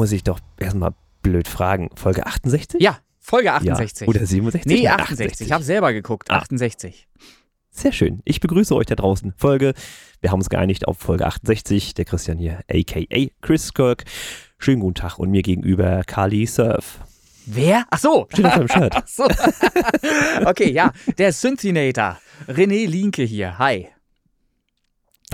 Muss 0.00 0.12
ich 0.12 0.24
doch 0.24 0.40
erstmal 0.58 0.94
blöd 1.20 1.46
fragen. 1.46 1.90
Folge 1.94 2.24
68? 2.24 2.80
Ja, 2.80 3.00
Folge 3.18 3.52
68. 3.52 4.06
Ja. 4.06 4.08
Oder 4.08 4.24
67? 4.24 4.64
nee, 4.64 4.84
Nein, 4.84 4.98
68. 4.98 5.46
Ich 5.46 5.52
habe 5.52 5.62
selber 5.62 5.92
geguckt. 5.92 6.30
Ah. 6.30 6.38
68. 6.38 7.06
Sehr 7.68 7.92
schön. 7.92 8.22
Ich 8.24 8.40
begrüße 8.40 8.74
euch 8.74 8.86
da 8.86 8.94
draußen. 8.94 9.34
Folge, 9.36 9.74
wir 10.22 10.30
haben 10.30 10.38
uns 10.38 10.48
geeinigt 10.48 10.88
auf 10.88 10.96
Folge 10.96 11.26
68. 11.26 11.92
Der 11.92 12.06
Christian 12.06 12.38
hier, 12.38 12.60
aka 12.72 13.26
Chris 13.42 13.74
Kirk. 13.74 14.04
Schönen 14.56 14.80
guten 14.80 14.94
Tag 14.94 15.18
und 15.18 15.30
mir 15.30 15.42
gegenüber 15.42 16.02
Kali 16.06 16.46
Surf. 16.46 17.00
Wer? 17.44 17.84
Ach 17.90 17.98
so. 17.98 18.26
Steht 18.32 18.46
auf 18.46 18.54
deinem 18.54 18.68
Shirt. 18.68 18.92
Ach 18.96 19.06
so. 19.06 19.24
okay, 20.46 20.72
ja. 20.72 20.94
Der 21.18 21.34
Synthinator. 21.34 22.18
René 22.48 22.88
Linke 22.88 23.22
hier. 23.24 23.58
Hi. 23.58 23.90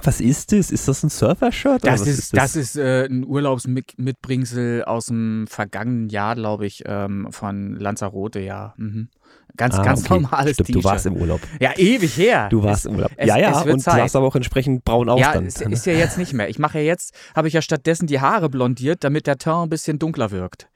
Was 0.03 0.21
ist 0.21 0.53
das? 0.53 0.71
Ist 0.71 0.89
das 0.89 1.03
ein 1.03 1.11
Surfer-Shirt? 1.11 1.83
oder 1.83 1.93
Das 1.93 2.07
ist, 2.07 2.37
das 2.37 2.55
ist 2.57 2.77
äh, 2.77 3.07
ein 3.07 3.25
Urlaubsmitbringsel 3.25 4.85
aus 4.85 5.07
dem 5.07 5.47
vergangenen 5.49 6.09
Jahr, 6.09 6.35
glaube 6.35 6.67
ich, 6.67 6.83
ähm, 6.87 7.29
von 7.31 7.77
Lanzarote, 7.77 8.41
ja. 8.41 8.75
Mhm. 8.77 9.09
Ganz, 9.57 9.75
Ah, 9.77 9.83
ganz 9.83 10.05
okay. 10.05 10.21
normales 10.21 10.53
Stimmt, 10.55 10.67
T-Shirt. 10.67 10.85
du 10.85 10.89
warst 10.89 11.07
im 11.07 11.17
Urlaub. 11.17 11.41
ja, 11.61 11.73
ewig 11.77 12.17
her. 12.19 12.49
Du 12.51 12.63
warst 12.63 12.85
es, 12.85 12.91
im 12.91 12.97
Urlaub. 12.97 13.11
es- 13.17 13.27
ja, 13.27 13.39
ja, 13.39 13.59
und 13.63 13.81
Zeit. 13.81 13.95
sahst 14.01 14.17
aber 14.17 14.27
auch 14.27 14.37
entsprechend 14.37 14.85
braun 14.85 15.09
aus 15.09 15.19
Ja, 15.21 15.33
dann. 15.33 15.47
ist, 15.47 15.63
ist 15.63 15.87
ja 15.87 15.95
jetzt 15.95 16.19
nicht 16.19 16.35
mehr. 16.35 16.51
Ich 16.51 16.59
mache 16.59 16.79
ja 16.79 16.85
jetzt, 16.85 17.15
habe 17.35 17.49
ich 17.49 17.55
ja 17.55 17.63
stattdessen 17.63 18.07
die 18.07 18.21
Haare 18.21 18.51
blondiert, 18.51 19.03
damit 19.03 19.27
der 19.27 19.39
Teint 19.39 19.65
ein 19.65 19.69
bisschen 19.71 19.99
dunkler 19.99 20.31
wirkt. 20.31 20.69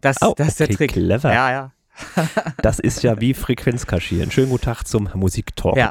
Das, 0.00 0.16
Oh, 0.22 0.32
das 0.36 0.48
ist 0.48 0.60
der 0.60 0.66
okay, 0.68 0.76
Trick. 0.76 0.92
clever. 0.92 1.32
Ja, 1.32 1.50
ja. 1.50 1.72
Das 2.62 2.78
ist 2.78 3.02
ja 3.02 3.20
wie 3.20 3.32
Frequenz 3.34 3.86
kaschieren. 3.86 4.30
Schönen 4.30 4.50
guten 4.50 4.64
Tag 4.64 4.84
zum 4.84 5.08
Ja. 5.76 5.90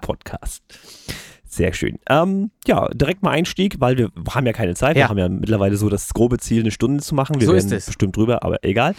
Sehr 1.55 1.71
schön. 1.73 1.99
Ähm, 2.09 2.51
ja, 2.67 2.89
direkt 2.89 3.23
mal 3.23 3.29
Einstieg, 3.31 3.75
weil 3.79 3.97
wir 3.97 4.11
haben 4.33 4.45
ja 4.45 4.51
keine 4.51 4.75
Zeit. 4.75 4.95
Wir 4.95 5.03
Ja. 5.03 5.09
haben 5.09 5.17
ja 5.17 5.29
mittlerweile 5.29 5.77
so 5.77 5.87
das 5.87 6.13
grobe 6.13 6.37
Ziel, 6.37 6.59
eine 6.63 6.71
Stunde 6.71 7.01
zu 7.01 7.15
machen. 7.15 7.39
Wir 7.39 7.47
So 7.47 7.53
werden 7.53 7.69
bestimmt 7.69 8.17
drüber, 8.17 8.43
aber 8.43 8.57
egal. 8.65 8.93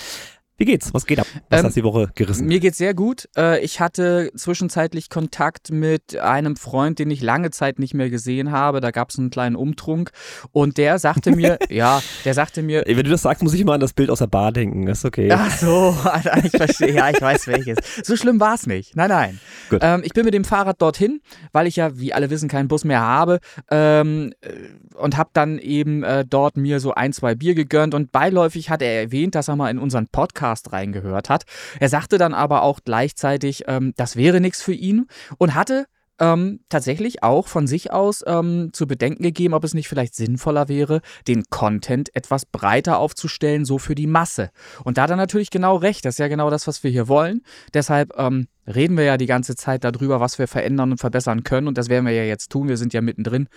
Wie 0.59 0.65
geht's? 0.65 0.95
Was 0.95 1.05
geht 1.05 1.19
ab? 1.19 1.27
Was 1.51 1.61
Ähm, 1.61 1.67
hast 1.67 1.77
du 1.77 1.81
die 1.81 1.85
Woche 1.85 2.11
gerissen? 2.15 2.47
Mir 2.47 2.61
geht's 2.61 2.79
sehr 2.79 2.95
gut. 2.95 3.29
Äh, 3.37 3.63
Ich 3.63 3.79
hatte 3.81 4.31
zwischenzeitlich 4.35 5.11
Kontakt 5.11 5.71
mit 5.71 6.17
einem 6.19 6.57
Freund, 6.57 6.99
den 6.99 7.11
ich 7.11 7.21
lange 7.21 7.51
Zeit 7.51 7.79
nicht 7.79 7.93
mehr 7.93 8.09
gesehen 8.09 8.53
habe. 8.53 8.81
Da 8.81 8.91
gab 8.91 9.11
es 9.11 9.19
einen 9.19 9.29
kleinen 9.29 9.55
Umtrunk 9.55 10.13
und 10.53 10.79
der 10.79 10.99
sagte 10.99 11.33
mir, 11.37 11.59
ja, 11.69 12.01
der 12.25 12.33
sagte 12.33 12.63
mir, 12.63 12.85
Wenn 12.87 12.97
du 12.97 13.11
das 13.11 13.21
sagst, 13.23 13.43
muss 13.43 13.53
ich 13.53 13.61
immer 13.61 13.75
an 13.75 13.81
das 13.81 13.93
Bild 13.93 14.09
aus 14.09 14.21
der 14.21 14.29
Bar 14.29 14.51
denken. 14.53 14.87
Das 14.87 14.99
ist 14.99 15.05
okay. 15.05 15.29
Ach 15.31 15.51
so, 15.59 15.95
ich 16.43 16.51
verstehe, 16.53 16.95
ja, 16.95 17.11
ich 17.11 17.21
weiß 17.21 17.49
welches. 17.49 17.77
So 18.03 18.17
schlimm 18.17 18.41
war 18.41 18.55
es 18.55 18.67
nicht. 18.67 18.97
Nein, 18.97 19.11
nein. 19.11 19.41
Gut. 19.69 19.81
Ähm, 19.83 20.01
ich 20.05 20.15
bin 20.15 20.25
mit 20.25 20.33
dem 20.33 20.45
Fahrrad 20.45 20.81
dorthin, 20.81 21.21
weil 21.53 21.67
ich 21.67 21.77
ja, 21.77 21.99
wie 21.99 22.15
alle 22.15 22.31
wissen, 22.31 22.49
keinen 22.49 22.69
Bus 22.69 22.85
mehr 22.85 23.01
habe 23.03 23.41
ähm, 23.71 24.33
äh, 24.41 24.49
und 24.97 25.19
habe 25.19 25.31
dann 25.35 25.59
eben 25.59 26.03
äh, 26.03 26.25
dort 26.25 26.57
mir 26.57 26.81
so 26.81 26.95
ein, 26.95 27.13
zwei 27.13 27.35
Bier 27.35 27.55
gegönnt 27.55 27.93
und 27.95 28.11
beiläufig 28.11 28.71
hat 28.71 28.81
er 28.81 29.03
erwähnt, 29.03 29.35
dass 29.35 29.49
er 29.49 29.57
mal 29.57 29.69
in 29.71 29.79
unseren 29.79 30.07
Podcast 30.09 30.46
reingehört 30.73 31.31
hat. 31.31 31.45
Er 31.81 31.89
sagte 31.89 32.19
dann 32.19 32.35
aber 32.35 32.63
auch 32.63 32.81
gleichzeitig, 32.85 33.65
ähm, 33.67 33.93
das 33.97 34.17
wäre 34.17 34.41
nichts 34.41 34.63
für 34.63 34.75
ihn 34.75 35.07
und 35.39 35.55
hatte 35.55 35.87
ähm, 36.19 36.61
tatsächlich 36.69 37.23
auch 37.23 37.47
von 37.47 37.67
sich 37.67 37.93
aus 37.93 38.25
ähm, 38.27 38.71
zu 38.73 38.87
bedenken 38.87 39.23
gegeben, 39.23 39.55
ob 39.55 39.65
es 39.65 39.75
nicht 39.75 39.89
vielleicht 39.89 40.15
sinnvoller 40.15 40.69
wäre, 40.69 41.01
den 41.29 41.45
Content 41.51 42.15
etwas 42.15 42.47
breiter 42.47 42.99
aufzustellen, 42.99 43.65
so 43.65 43.79
für 43.79 43.95
die 43.95 44.07
Masse. 44.07 44.51
Und 44.85 44.99
da 44.99 45.03
hat 45.03 45.11
er 45.11 45.17
natürlich 45.17 45.51
genau 45.51 45.77
recht. 45.77 46.05
Das 46.05 46.15
ist 46.15 46.19
ja 46.19 46.29
genau 46.29 46.51
das, 46.51 46.67
was 46.67 46.83
wir 46.83 46.91
hier 46.91 47.09
wollen. 47.09 47.43
Deshalb 47.75 48.13
ähm, 48.17 48.49
reden 48.67 48.97
wir 48.97 49.05
ja 49.05 49.17
die 49.17 49.27
ganze 49.27 49.57
Zeit 49.57 49.85
darüber, 49.85 50.21
was 50.21 50.39
wir 50.39 50.49
verändern 50.49 50.93
und 50.93 50.99
verbessern 50.99 51.45
können. 51.45 51.69
Und 51.69 51.79
das 51.79 51.89
werden 51.89 52.05
wir 52.07 52.13
ja 52.13 52.25
jetzt 52.25 52.51
tun. 52.51 52.69
Wir 52.69 52.77
sind 52.77 52.93
ja 52.93 53.01
mittendrin. 53.01 53.49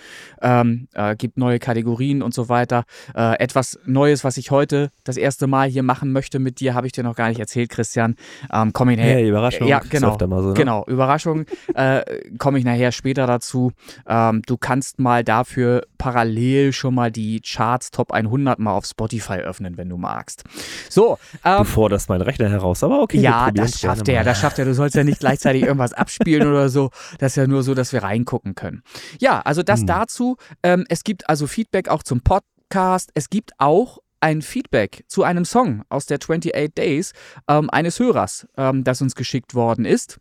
Ähm, 0.42 0.88
äh, 0.94 1.16
gibt 1.16 1.38
neue 1.38 1.59
Kategorien 1.59 2.22
und 2.22 2.34
so 2.34 2.50
weiter. 2.50 2.84
Äh, 3.16 3.40
etwas 3.40 3.80
Neues, 3.86 4.24
was 4.24 4.38
ich 4.38 4.52
heute 4.52 4.92
das 5.03 5.18
erste 5.18 5.48
Mal 5.48 5.69
hier 5.69 5.84
machen 5.84 6.12
möchte 6.12 6.40
mit 6.40 6.59
dir, 6.59 6.74
habe 6.74 6.88
ich 6.88 6.94
dir 6.94 7.03
noch 7.03 7.16
gar 7.16 7.30
nicht 7.30 7.40
erzählt, 7.40 7.69
Christian. 7.69 8.16
Ähm, 8.52 8.72
komm 8.74 8.90
ich 8.90 9.00
Hey, 9.00 9.30
Überraschung. 9.30 9.68
Ja, 9.68 9.80
genau. 9.90 10.18
so, 10.19 10.25
ne? 10.50 10.53
Genau, 10.53 10.86
Überraschung. 10.88 11.46
äh, 11.74 12.02
Komme 12.38 12.59
ich 12.59 12.66
nachher 12.66 12.92
später 12.92 13.25
dazu. 13.28 13.72
Ähm, 14.08 14.42
du 14.46 14.58
kannst 14.58 15.00
mal 15.00 15.24
dafür 15.24 15.84
parallel 15.98 16.74
schon 16.74 16.96
mal 16.96 17.12
die 17.12 17.42
Charts 17.42 17.92
Top 17.92 18.12
100 18.12 18.59
mal 18.59 18.72
auf 18.74 18.86
Spotify 18.86 19.36
öffnen, 19.40 19.78
wenn 19.78 19.90
du 19.90 19.98
magst. 19.98 20.44
So, 20.90 21.18
Du 21.44 21.50
ähm, 21.50 21.66
forderst 21.66 22.09
meinen 22.09 22.22
Rechner 22.22 22.50
heraus, 22.50 22.84
aber 22.84 23.02
okay. 23.02 23.19
ja, 23.19 23.52
das 23.52 23.80
schafft 23.80 24.08
er. 24.08 24.24
Das 24.24 24.40
schafft 24.40 24.59
er. 24.59 24.66
Du 24.66 24.74
sollst 24.74 24.96
ja 25.00 25.04
nicht 25.04 25.20
gleichzeitig 25.20 25.64
irgendwas 25.64 25.94
abspielen 25.94 26.48
oder 26.48 26.70
so. 26.70 26.92
Das 27.18 27.32
ist 27.34 27.36
ja 27.38 27.48
nur 27.48 27.64
so, 27.64 27.74
dass 27.74 27.94
wir 27.94 28.04
reingucken 28.04 28.56
können. 28.56 28.84
Ja, 29.20 29.42
also 29.42 29.64
das 29.64 29.82
Hm. 29.82 29.88
dazu. 29.88 30.38
Ähm, 30.64 30.86
es 30.90 31.04
gibt 31.04 31.30
also 31.30 31.48
Feedback 31.48 31.88
auch 31.90 32.04
zum 32.04 32.22
Podcast. 32.22 33.10
Es 33.14 33.30
gibt 33.30 33.52
auch 33.58 34.00
ein 34.22 34.42
Feedback 34.42 35.06
zu 35.08 35.24
einem 35.24 35.46
Song 35.46 35.84
aus 35.90 36.06
der 36.06 36.18
28 36.20 36.74
Days 36.76 37.14
ähm, 37.48 37.70
eines 37.70 38.00
Hörers, 38.00 38.48
ähm, 38.58 38.84
das 38.84 39.02
uns 39.02 39.16
geschickt 39.16 39.56
worden 39.56 39.86
ist. 39.86 40.20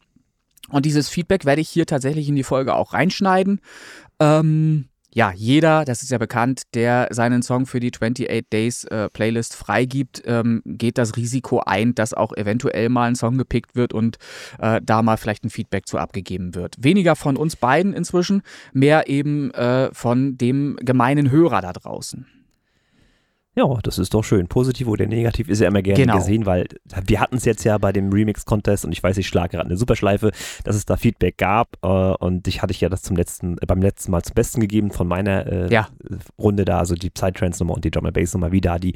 Und 0.71 0.84
dieses 0.87 1.09
Feedback 1.09 1.45
werde 1.45 1.60
ich 1.60 1.69
hier 1.69 1.87
tatsächlich 1.87 2.28
in 2.28 2.37
die 2.37 2.45
Folge 2.45 2.75
auch 2.75 2.93
reinschneiden. 2.93 3.60
Ähm, 4.21 4.88
ja, 5.13 5.33
jeder, 5.33 5.85
das 5.85 6.03
ist 6.03 6.11
ja 6.11 6.19
bekannt, 6.19 6.63
der 6.75 7.09
seinen 7.11 7.43
Song 7.43 7.67
für 7.67 7.81
die 7.81 7.93
28 7.93 8.47
Days 8.53 8.85
äh, 8.85 9.09
Playlist 9.09 9.57
freigibt, 9.57 10.23
ähm, 10.27 10.63
geht 10.65 10.99
das 10.99 11.17
Risiko 11.17 11.61
ein, 11.65 11.95
dass 11.95 12.13
auch 12.13 12.33
eventuell 12.37 12.89
mal 12.89 13.09
ein 13.09 13.15
Song 13.15 13.39
gepickt 13.39 13.75
wird 13.75 13.95
und 13.95 14.19
äh, 14.59 14.81
da 14.85 15.03
mal 15.03 15.17
vielleicht 15.17 15.45
ein 15.45 15.51
Feedback 15.51 15.87
zu 15.87 15.99
abgegeben 15.99 16.55
wird. 16.55 16.77
Weniger 16.79 17.17
von 17.17 17.37
uns 17.37 17.57
beiden 17.57 17.95
inzwischen, 17.95 18.43
mehr 18.73 19.09
eben 19.09 19.51
äh, 19.53 19.93
von 19.95 20.37
dem 20.37 20.77
gemeinen 20.81 21.31
Hörer 21.31 21.63
da 21.63 21.73
draußen. 21.73 22.27
Ja, 23.59 23.67
das 23.83 23.99
ist 23.99 24.15
doch 24.15 24.23
schön. 24.23 24.47
Positiv 24.47 24.87
oder 24.87 25.05
negativ 25.07 25.49
ist 25.49 25.61
ja 25.61 25.67
immer 25.67 25.83
gerne 25.83 26.01
Genau. 26.01 26.17
gesehen, 26.19 26.47
weil 26.47 26.69
wir 27.07 27.21
hatten 27.21 27.37
es 27.39 27.45
jetzt 27.45 27.65
ja 27.65 27.77
bei 27.79 27.91
dem 27.93 28.13
Remix-Contest 28.13 28.85
und 28.85 28.93
ich 28.93 29.03
weiß, 29.03 29.19
ich 29.19 29.27
schlage 29.27 29.57
gerade 29.57 29.67
eine 29.69 29.77
Superschleife, 29.77 30.31
dass 30.63 30.77
es 30.77 30.87
da 30.87 30.97
Feedback 30.97 31.39
gab 31.39 31.77
äh, 31.83 31.87
und 31.89 32.47
ich 32.47 32.63
hatte 32.63 32.71
ich 32.71 32.81
ja 32.81 32.89
das 32.89 33.03
zum 33.03 33.17
letzten, 33.17 33.59
äh, 33.59 33.67
beim 33.67 33.83
letzten 33.83 34.13
Mal 34.13 34.23
zum 34.23 34.35
Besten 34.35 34.61
gegeben 34.61 34.93
von 34.93 35.09
meiner 35.09 35.45
äh, 35.47 35.73
Ja. 35.73 35.89
Runde 36.39 36.65
da, 36.65 36.79
also 36.79 36.95
die 36.95 37.11
Psytrance-Nummer 37.11 37.75
und 37.75 37.85
die 37.85 37.91
Drum 37.91 38.07
and 38.07 38.15
Bass 38.15 38.33
Nummer, 38.33 38.53
wie 38.53 38.61
da 38.61 38.79
die 38.79 38.95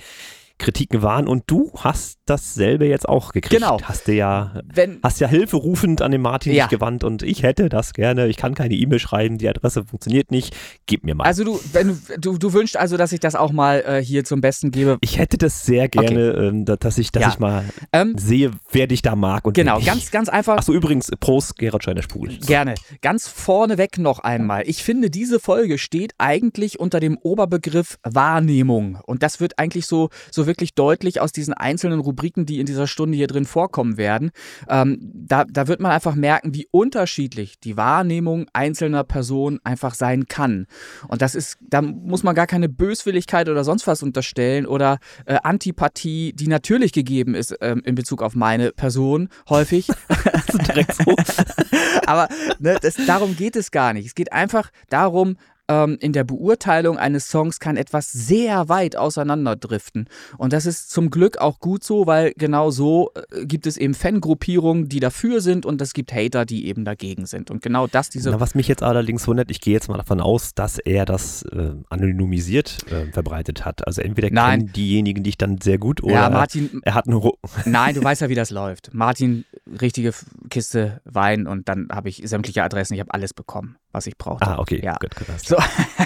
Kritiken 0.59 1.03
waren 1.03 1.27
und 1.29 1.45
du 1.47 1.73
hast 1.79 2.19
dasselbe 2.27 2.87
jetzt 2.87 3.09
auch 3.09 3.33
gekriegt. 3.33 3.61
Genau. 3.63 3.79
Hast 3.83 4.09
du 4.09 4.13
ja 4.13 4.61
Wenn, 4.73 4.99
hast 5.03 5.21
ja 5.21 5.29
hilferufend 5.29 6.03
an 6.03 6.13
den 6.13 6.21
Martin 6.23 6.53
Ja. 6.55 6.67
gewandt 6.67 7.05
und 7.05 7.23
ich 7.23 7.43
hätte 7.43 7.69
das 7.69 7.93
gerne. 7.95 8.29
Ich 8.29 8.37
kann 8.37 8.55
keine 8.55 8.75
E-Mail 8.75 8.99
schreiben, 8.99 9.39
die 9.39 9.49
Adresse 9.49 9.85
funktioniert 9.85 10.31
nicht. 10.31 10.55
Gib 10.87 11.05
mir 11.05 11.15
mal. 11.15 11.25
also 11.25 11.45
du, 11.45 11.61
wenn 11.73 11.89
du, 11.89 11.97
du, 12.19 12.39
du 12.39 12.53
wünschst 12.53 12.77
also, 12.77 12.97
dass 12.97 13.13
ich 13.13 13.21
das 13.21 13.35
auch 13.35 13.53
mal 13.53 13.83
äh, 13.87 14.03
hier 14.05 14.25
zum 14.25 14.41
Besten 14.41 14.71
gebe. 14.71 14.99
ich 15.01 15.19
hätte 15.19 15.39
das 15.39 15.65
sehr 15.67 15.89
gerne, 15.89 16.31
ähm, 16.33 16.65
da- 16.65 16.77
dass 16.77 16.99
ich, 16.99 17.11
dass 17.13 17.23
Ja. 17.23 17.29
ich 17.31 17.39
mal 17.39 17.65
Ähm, 17.93 18.15
sehe, 18.17 18.53
wer 18.71 18.87
dich 18.87 19.03
da 19.03 19.17
mag 19.17 19.45
und 19.47 19.55
genau, 19.55 19.81
ganz, 19.81 20.11
ganz 20.11 20.29
einfach. 20.29 20.57
Achso, 20.59 20.73
übrigens, 20.73 21.11
Prost, 21.21 21.57
Gerhard 21.59 21.85
Scheiner-Spul. 21.85 22.39
Gerne. 22.47 22.75
Ganz 23.01 23.29
vorneweg 23.29 23.99
noch 23.99 24.21
einmal. 24.21 24.63
Ich 24.67 24.83
finde, 24.85 25.11
diese 25.11 25.41
Folge 25.41 25.79
steht 25.79 26.15
eigentlich 26.19 26.79
unter 26.81 27.01
dem 27.01 27.19
Oberbegriff 27.19 27.99
Wahrnehmung. 28.05 28.99
Und 29.05 29.23
das 29.23 29.41
wird 29.41 29.59
eigentlich 29.59 29.87
so, 29.87 30.09
so 30.31 30.42
wirklich 30.47 30.75
deutlich 30.75 31.21
aus 31.21 31.33
diesen 31.33 31.55
einzelnen 31.55 32.01
Rubriken, 32.01 32.47
die 32.47 32.61
in 32.61 32.67
dieser 32.67 32.87
Stunde 32.87 33.17
hier 33.17 33.27
drin 33.27 33.45
vorkommen 33.45 33.97
werden. 33.97 34.31
Ähm, 34.69 34.99
da, 35.15 35.45
da 35.45 35.69
wird 35.69 35.81
man 35.81 35.93
einfach 35.93 36.15
merken, 36.15 36.55
wie 36.55 36.69
unterschiedlich 36.71 37.59
die 37.61 37.77
Wahrnehmung 37.77 38.47
einzelner 38.53 39.05
Personen 39.05 39.61
einfach 39.65 39.95
sein 39.95 40.27
kann. 40.27 40.67
Und 41.09 41.23
das 41.23 41.35
ist, 41.35 41.59
da 41.61 41.83
muss 41.83 42.23
man 42.23 42.35
gar 42.35 42.47
keine 42.47 42.69
Böswilligkeit 42.69 43.49
oder 43.49 43.65
sonst 43.65 43.87
was 43.87 44.03
unterstellen 44.03 44.67
oder 44.67 44.99
äh, 45.27 45.39
Antipathie, 45.43 46.33
die 46.33 46.49
natürlich 46.49 46.93
gegeben 46.93 47.35
ist 47.35 47.57
ähm, 47.61 47.83
in 47.85 47.95
Bezug 47.95 48.23
auf 48.23 48.35
meine 48.35 48.73
Person 48.73 49.29
häufig. 49.49 49.89
Direkt 50.69 50.95
so. 50.95 51.15
Aber 52.07 52.29
ne, 52.59 52.79
das, 52.81 52.97
darum 53.07 53.37
geht 53.37 53.57
es 53.57 53.71
gar 53.71 53.93
nicht. 53.93 54.07
Es 54.07 54.15
geht 54.15 54.33
einfach 54.33 54.71
darum, 54.89 55.37
ähm, 55.69 55.97
in 56.01 56.13
der 56.13 56.25
Beurteilung 56.25 56.99
eines 56.99 57.29
Songs 57.29 57.61
kann 57.61 57.77
etwas 57.77 58.11
sehr 58.11 58.69
weit 58.69 58.97
auseinanderdriften. 58.97 60.09
Und 60.39 60.53
das 60.53 60.67
ist 60.67 60.91
zum 60.91 61.11
Glück 61.11 61.39
auch 61.39 61.61
gut 61.61 61.85
so, 61.85 62.07
weil 62.07 62.33
genau 62.37 62.71
so 62.71 63.11
äh, 63.15 63.47
gibt 63.47 63.67
es 63.67 63.77
eben 63.77 63.95
Fangruppierungen, 63.95 64.89
die 64.89 65.01
dafür 65.01 65.41
sind 65.41 65.67
und 65.67 65.81
es 65.81 65.93
gibt 65.93 66.13
Hater, 66.13 66.45
die 66.45 66.67
eben 66.67 66.85
dagegen 66.85 67.27
sind. 67.27 67.51
Und 67.51 67.63
genau 67.63 67.87
das, 67.87 68.11
diese. 68.11 68.31
Na, 68.31 68.41
was 68.41 68.55
mich 68.55 68.69
jetzt 68.69 68.83
allerdings 68.83 69.27
wundert, 69.27 69.51
ich 69.51 69.61
gehe 69.61 69.75
jetzt 69.75 69.89
mal 69.89 69.97
davon 69.97 70.21
aus, 70.21 70.55
dass 70.55 70.79
er 70.79 71.05
das 71.05 71.43
äh, 71.43 71.73
anonymisiert 71.91 72.79
äh, 72.91 73.11
verbreitet 73.13 73.65
hat. 73.65 73.87
Also 73.87 74.03
entweder 74.03 74.31
Nein. 74.31 74.61
kennen 74.61 74.73
diejenigen 74.73 75.23
dich 75.23 75.39
dann 75.39 75.61
sehr 75.61 75.79
gut 75.79 76.03
oder 76.03 76.15
ja, 76.15 76.31
Martin, 76.31 76.81
er 76.83 76.95
hat 76.95 77.07
Ru 77.09 77.33
nein, 77.65 77.95
du 77.95 78.03
weißt 78.05 78.23
ja, 78.23 78.29
wie 78.29 78.35
das 78.35 78.51
läuft. 78.51 78.93
Martin, 78.93 79.45
richtige 79.81 80.13
Kiste 80.51 81.01
Wein 81.05 81.47
und 81.47 81.69
dann 81.69 81.89
habe 81.93 82.09
ich 82.09 82.23
sämtliche 82.25 82.63
Adressen, 82.63 82.95
ich 82.95 83.01
habe 83.01 83.13
alles 83.15 83.35
bekommen, 83.35 83.77
was 83.93 84.07
ich 84.07 84.17
brauchte. 84.19 84.47
Ah, 84.47 84.59
okay, 84.59 84.81
Ja. 84.83 84.97
gut, 84.99 85.15
So. 85.45 85.57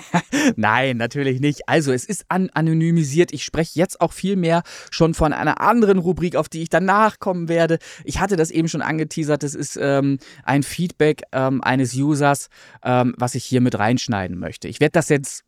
Nein, 0.56 0.96
natürlich 0.96 1.40
nicht. 1.40 1.68
Also, 1.68 1.92
es 1.92 2.04
ist 2.04 2.24
an 2.28 2.50
anonymisiert. 2.52 3.32
Ich 3.32 3.44
spreche 3.44 3.78
jetzt 3.78 4.00
auch 4.00 4.12
viel 4.12 4.36
mehr 4.36 4.62
schon 4.90 5.14
von 5.14 5.32
einer 5.32 5.60
anderen 5.60 5.98
Rubrik, 5.98 6.36
auf 6.36 6.48
die 6.48 6.62
ich 6.62 6.68
danach 6.68 7.18
kommen 7.18 7.48
werde. 7.48 7.78
Ich 8.04 8.20
hatte 8.20 8.36
das 8.36 8.50
eben 8.50 8.68
schon 8.68 8.82
angeteasert. 8.82 9.42
Das 9.42 9.54
ist 9.54 9.78
ähm, 9.80 10.18
ein 10.44 10.62
Feedback 10.62 11.22
ähm, 11.32 11.62
eines 11.62 11.94
Users, 11.94 12.48
ähm, 12.82 13.14
was 13.18 13.34
ich 13.34 13.44
hier 13.44 13.60
mit 13.60 13.78
reinschneiden 13.78 14.38
möchte. 14.38 14.68
Ich 14.68 14.80
werde 14.80 14.92
das 14.92 15.08
jetzt 15.08 15.42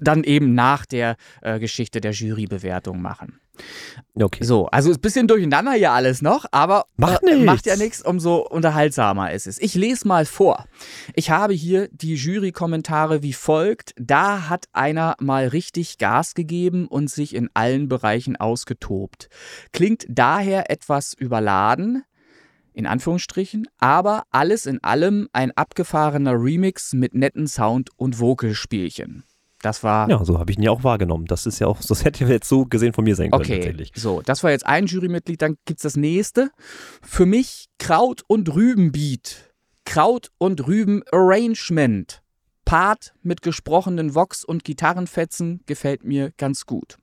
dann 0.00 0.24
eben 0.24 0.54
nach 0.54 0.86
der 0.86 1.16
äh, 1.42 1.58
Geschichte 1.58 2.00
der 2.00 2.12
Jurybewertung 2.12 3.00
machen. 3.00 3.40
Okay. 4.14 4.44
So, 4.44 4.66
also 4.66 4.90
ist 4.90 4.98
ein 4.98 5.02
bisschen 5.02 5.28
durcheinander 5.28 5.72
hier 5.72 5.92
alles 5.92 6.22
noch, 6.22 6.44
aber 6.50 6.86
Macht 6.96 7.22
äh, 7.22 7.36
macht 7.36 7.66
ja 7.66 7.76
nichts, 7.76 8.02
umso 8.02 8.38
unterhaltsamer 8.38 9.32
ist 9.32 9.46
es. 9.46 9.58
Ich 9.60 9.74
lese 9.74 10.06
mal 10.08 10.24
vor. 10.24 10.66
Ich 11.14 11.30
habe 11.30 11.52
hier 11.52 11.88
die 11.92 12.14
Jury-Kommentare 12.14 13.22
wie 13.22 13.32
folgt. 13.32 13.94
Da 13.96 14.48
hat 14.48 14.66
einer 14.72 15.14
mal 15.20 15.48
richtig 15.48 15.98
Gas 15.98 16.34
gegeben 16.34 16.86
und 16.86 17.10
sich 17.10 17.34
in 17.34 17.48
allen 17.54 17.88
Bereichen 17.88 18.36
ausgetobt. 18.36 19.28
Klingt 19.72 20.04
daher 20.08 20.70
etwas 20.70 21.14
überladen, 21.14 22.04
in 22.72 22.86
Anführungsstrichen, 22.86 23.68
aber 23.78 24.24
alles 24.30 24.66
in 24.66 24.82
allem 24.82 25.28
ein 25.32 25.52
abgefahrener 25.52 26.32
Remix 26.32 26.92
mit 26.92 27.14
netten 27.14 27.46
Sound- 27.46 27.90
und 27.96 28.18
Vocalspielchen. 28.18 29.24
Das 29.64 29.82
war 29.82 30.10
Ja, 30.10 30.22
so 30.24 30.38
habe 30.38 30.50
ich 30.50 30.58
ihn 30.58 30.62
ja 30.62 30.70
auch 30.70 30.84
wahrgenommen. 30.84 31.24
Das 31.24 31.46
ist 31.46 31.58
ja 31.58 31.66
auch, 31.66 31.80
das 31.80 32.04
hätte 32.04 32.24
jetzt 32.26 32.48
so 32.48 32.66
gesehen 32.66 32.92
von 32.92 33.04
mir 33.04 33.16
sein 33.16 33.30
können 33.30 33.42
Okay, 33.42 33.56
tatsächlich. 33.60 33.92
so, 33.94 34.20
das 34.20 34.42
war 34.44 34.50
jetzt 34.50 34.66
ein 34.66 34.86
Jurymitglied, 34.86 35.40
dann 35.40 35.56
gibt 35.64 35.78
es 35.78 35.82
das 35.84 35.96
nächste. 35.96 36.50
Für 37.02 37.24
mich 37.24 37.66
Kraut- 37.78 38.22
und 38.26 38.54
Rübenbeat. 38.54 39.52
Kraut- 39.86 40.30
und 40.38 40.66
Rüben-Arrangement. 40.66 42.22
Part 42.66 43.14
mit 43.22 43.42
gesprochenen 43.42 44.14
Vox- 44.14 44.44
und 44.44 44.64
Gitarrenfetzen 44.64 45.60
gefällt 45.66 46.04
mir 46.04 46.32
ganz 46.36 46.66
gut. 46.66 46.98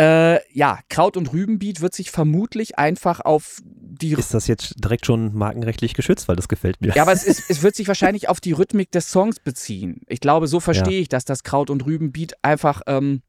Äh, 0.00 0.40
ja, 0.52 0.78
Kraut- 0.88 1.16
und 1.16 1.32
Rübenbeat 1.32 1.80
wird 1.80 1.94
sich 1.94 2.10
vermutlich 2.10 2.78
einfach 2.78 3.20
auf 3.20 3.58
die 3.64 4.12
Ist 4.12 4.32
das 4.32 4.46
jetzt 4.46 4.82
direkt 4.82 5.04
schon 5.04 5.34
markenrechtlich 5.34 5.92
geschützt, 5.94 6.26
weil 6.28 6.36
das 6.36 6.48
gefällt 6.48 6.80
mir. 6.80 6.92
ja, 6.94 7.02
aber 7.02 7.12
es, 7.12 7.24
ist, 7.24 7.42
es 7.50 7.62
wird 7.62 7.74
sich 7.74 7.86
wahrscheinlich 7.86 8.28
auf 8.28 8.40
die 8.40 8.52
Rhythmik 8.52 8.90
des 8.92 9.10
Songs 9.10 9.40
beziehen. 9.40 10.00
Ich 10.08 10.20
glaube, 10.20 10.46
so 10.46 10.58
verstehe 10.60 10.94
Ja. 10.94 11.00
ich, 11.02 11.08
dass 11.08 11.24
das 11.26 11.42
Kraut- 11.42 11.68
und 11.70 11.84
Rüben-Beat 11.84 12.34
einfach, 12.42 12.80
ähm, 12.86 13.20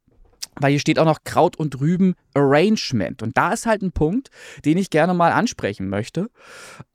weil 0.59 0.71
hier 0.71 0.79
steht 0.79 0.97
auch 0.99 1.05
noch 1.05 1.23
Kraut- 1.25 1.57
und 1.57 1.79
Rüben-Arrangement. 1.81 3.21
Und 3.21 3.37
da 3.37 3.51
ist 3.53 3.65
halt 3.65 3.81
ein 3.81 3.91
Punkt, 3.91 4.29
den 4.65 4.77
ich 4.77 4.89
gerne 4.89 5.13
mal 5.13 5.31
ansprechen 5.31 5.89
möchte. 5.89 6.29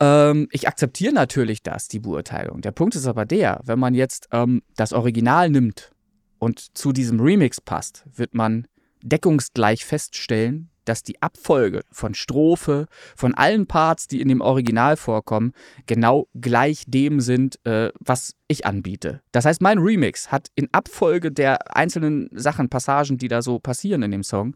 Ähm, 0.00 0.48
ich 0.52 0.68
akzeptiere 0.68 1.12
natürlich 1.12 1.62
das, 1.62 1.88
die 1.88 1.98
Beurteilung. 2.00 2.60
Der 2.62 2.72
Punkt 2.72 2.94
ist 2.94 3.06
aber 3.06 3.24
der, 3.24 3.60
wenn 3.64 3.78
man 3.78 3.94
jetzt 3.94 4.28
ähm, 4.32 4.62
das 4.76 4.92
Original 4.92 5.50
nimmt 5.50 5.90
und 6.38 6.76
zu 6.76 6.92
diesem 6.92 7.20
Remix 7.20 7.60
passt, 7.60 8.04
wird 8.14 8.34
man 8.34 8.66
deckungsgleich 9.08 9.84
feststellen, 9.84 10.70
dass 10.86 11.02
die 11.02 11.20
Abfolge 11.20 11.82
von 11.90 12.14
Strophe, 12.14 12.86
von 13.16 13.34
allen 13.34 13.66
Parts, 13.66 14.06
die 14.06 14.20
in 14.20 14.28
dem 14.28 14.40
Original 14.40 14.96
vorkommen, 14.96 15.52
genau 15.86 16.28
gleich 16.34 16.84
dem 16.86 17.20
sind, 17.20 17.58
äh, 17.66 17.90
was 17.98 18.34
ich 18.48 18.64
anbiete. 18.64 19.20
Das 19.32 19.44
heißt, 19.44 19.60
mein 19.60 19.78
Remix 19.78 20.30
hat 20.30 20.48
in 20.54 20.68
Abfolge 20.72 21.32
der 21.32 21.76
einzelnen 21.76 22.30
Sachen, 22.32 22.68
Passagen, 22.68 23.18
die 23.18 23.28
da 23.28 23.42
so 23.42 23.58
passieren 23.58 24.02
in 24.02 24.12
dem 24.12 24.22
Song, 24.22 24.54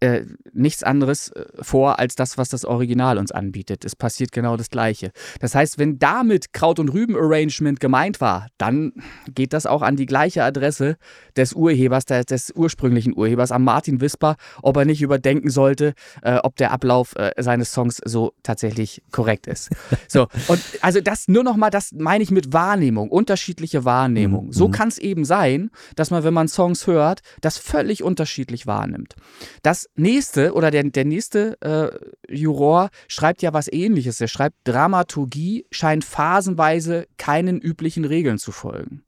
äh, 0.00 0.22
nichts 0.52 0.82
anderes 0.82 1.30
äh, 1.30 1.44
vor 1.60 1.98
als 1.98 2.14
das, 2.14 2.38
was 2.38 2.48
das 2.48 2.64
Original 2.64 3.18
uns 3.18 3.32
anbietet. 3.32 3.84
Es 3.84 3.96
passiert 3.96 4.32
genau 4.32 4.56
das 4.56 4.70
Gleiche. 4.70 5.10
Das 5.40 5.54
heißt, 5.54 5.78
wenn 5.78 5.98
damit 5.98 6.52
Kraut- 6.52 6.78
und 6.78 6.90
Rüben-Arrangement 6.90 7.80
gemeint 7.80 8.20
war, 8.20 8.48
dann 8.58 8.92
geht 9.34 9.52
das 9.52 9.66
auch 9.66 9.82
an 9.82 9.96
die 9.96 10.06
gleiche 10.06 10.44
Adresse 10.44 10.96
des 11.36 11.52
Urhebers, 11.52 12.04
der, 12.04 12.24
des 12.24 12.52
ursprünglichen 12.54 13.16
Urhebers, 13.16 13.50
am 13.50 13.64
Martin 13.64 14.00
Wisper, 14.00 14.36
ob 14.62 14.76
er 14.76 14.84
nicht 14.84 15.02
überdenken 15.02 15.50
sollte, 15.50 15.94
äh, 16.22 16.36
ob 16.36 16.56
der 16.56 16.70
Ablauf 16.70 17.16
äh, 17.16 17.32
seines 17.38 17.72
Songs 17.72 18.00
so 18.04 18.32
tatsächlich 18.42 19.02
korrekt 19.10 19.46
ist. 19.46 19.70
So, 20.06 20.28
und 20.46 20.60
also 20.80 21.00
das 21.00 21.28
nur 21.28 21.42
nochmal, 21.42 21.70
das 21.70 21.92
meine 21.92 22.22
ich 22.22 22.30
mit 22.30 22.52
Wahrnehmung, 22.52 23.10
unterschiedliche 23.10 23.84
Wahrnehmung. 23.84 24.46
Mhm. 24.46 24.52
So 24.52 24.68
kann 24.68 24.88
es 24.88 24.98
eben 24.98 25.24
sein, 25.24 25.70
dass 25.96 26.10
man, 26.10 26.24
wenn 26.24 26.34
man 26.34 26.48
Songs 26.48 26.86
hört, 26.86 27.20
das 27.40 27.58
völlig 27.58 28.02
unterschiedlich 28.02 28.66
wahrnimmt. 28.66 29.16
Das 29.62 29.87
nächste 29.96 30.54
oder 30.54 30.70
der, 30.70 30.84
der 30.84 31.04
nächste 31.04 31.60
äh, 31.60 32.34
Juror 32.34 32.90
schreibt 33.08 33.42
ja 33.42 33.52
was 33.52 33.70
ähnliches. 33.70 34.20
Er 34.20 34.28
schreibt, 34.28 34.56
Dramaturgie 34.64 35.66
scheint 35.70 36.04
phasenweise 36.04 37.06
keinen 37.16 37.60
üblichen 37.60 38.04
Regeln 38.04 38.38
zu 38.38 38.52
folgen. 38.52 39.02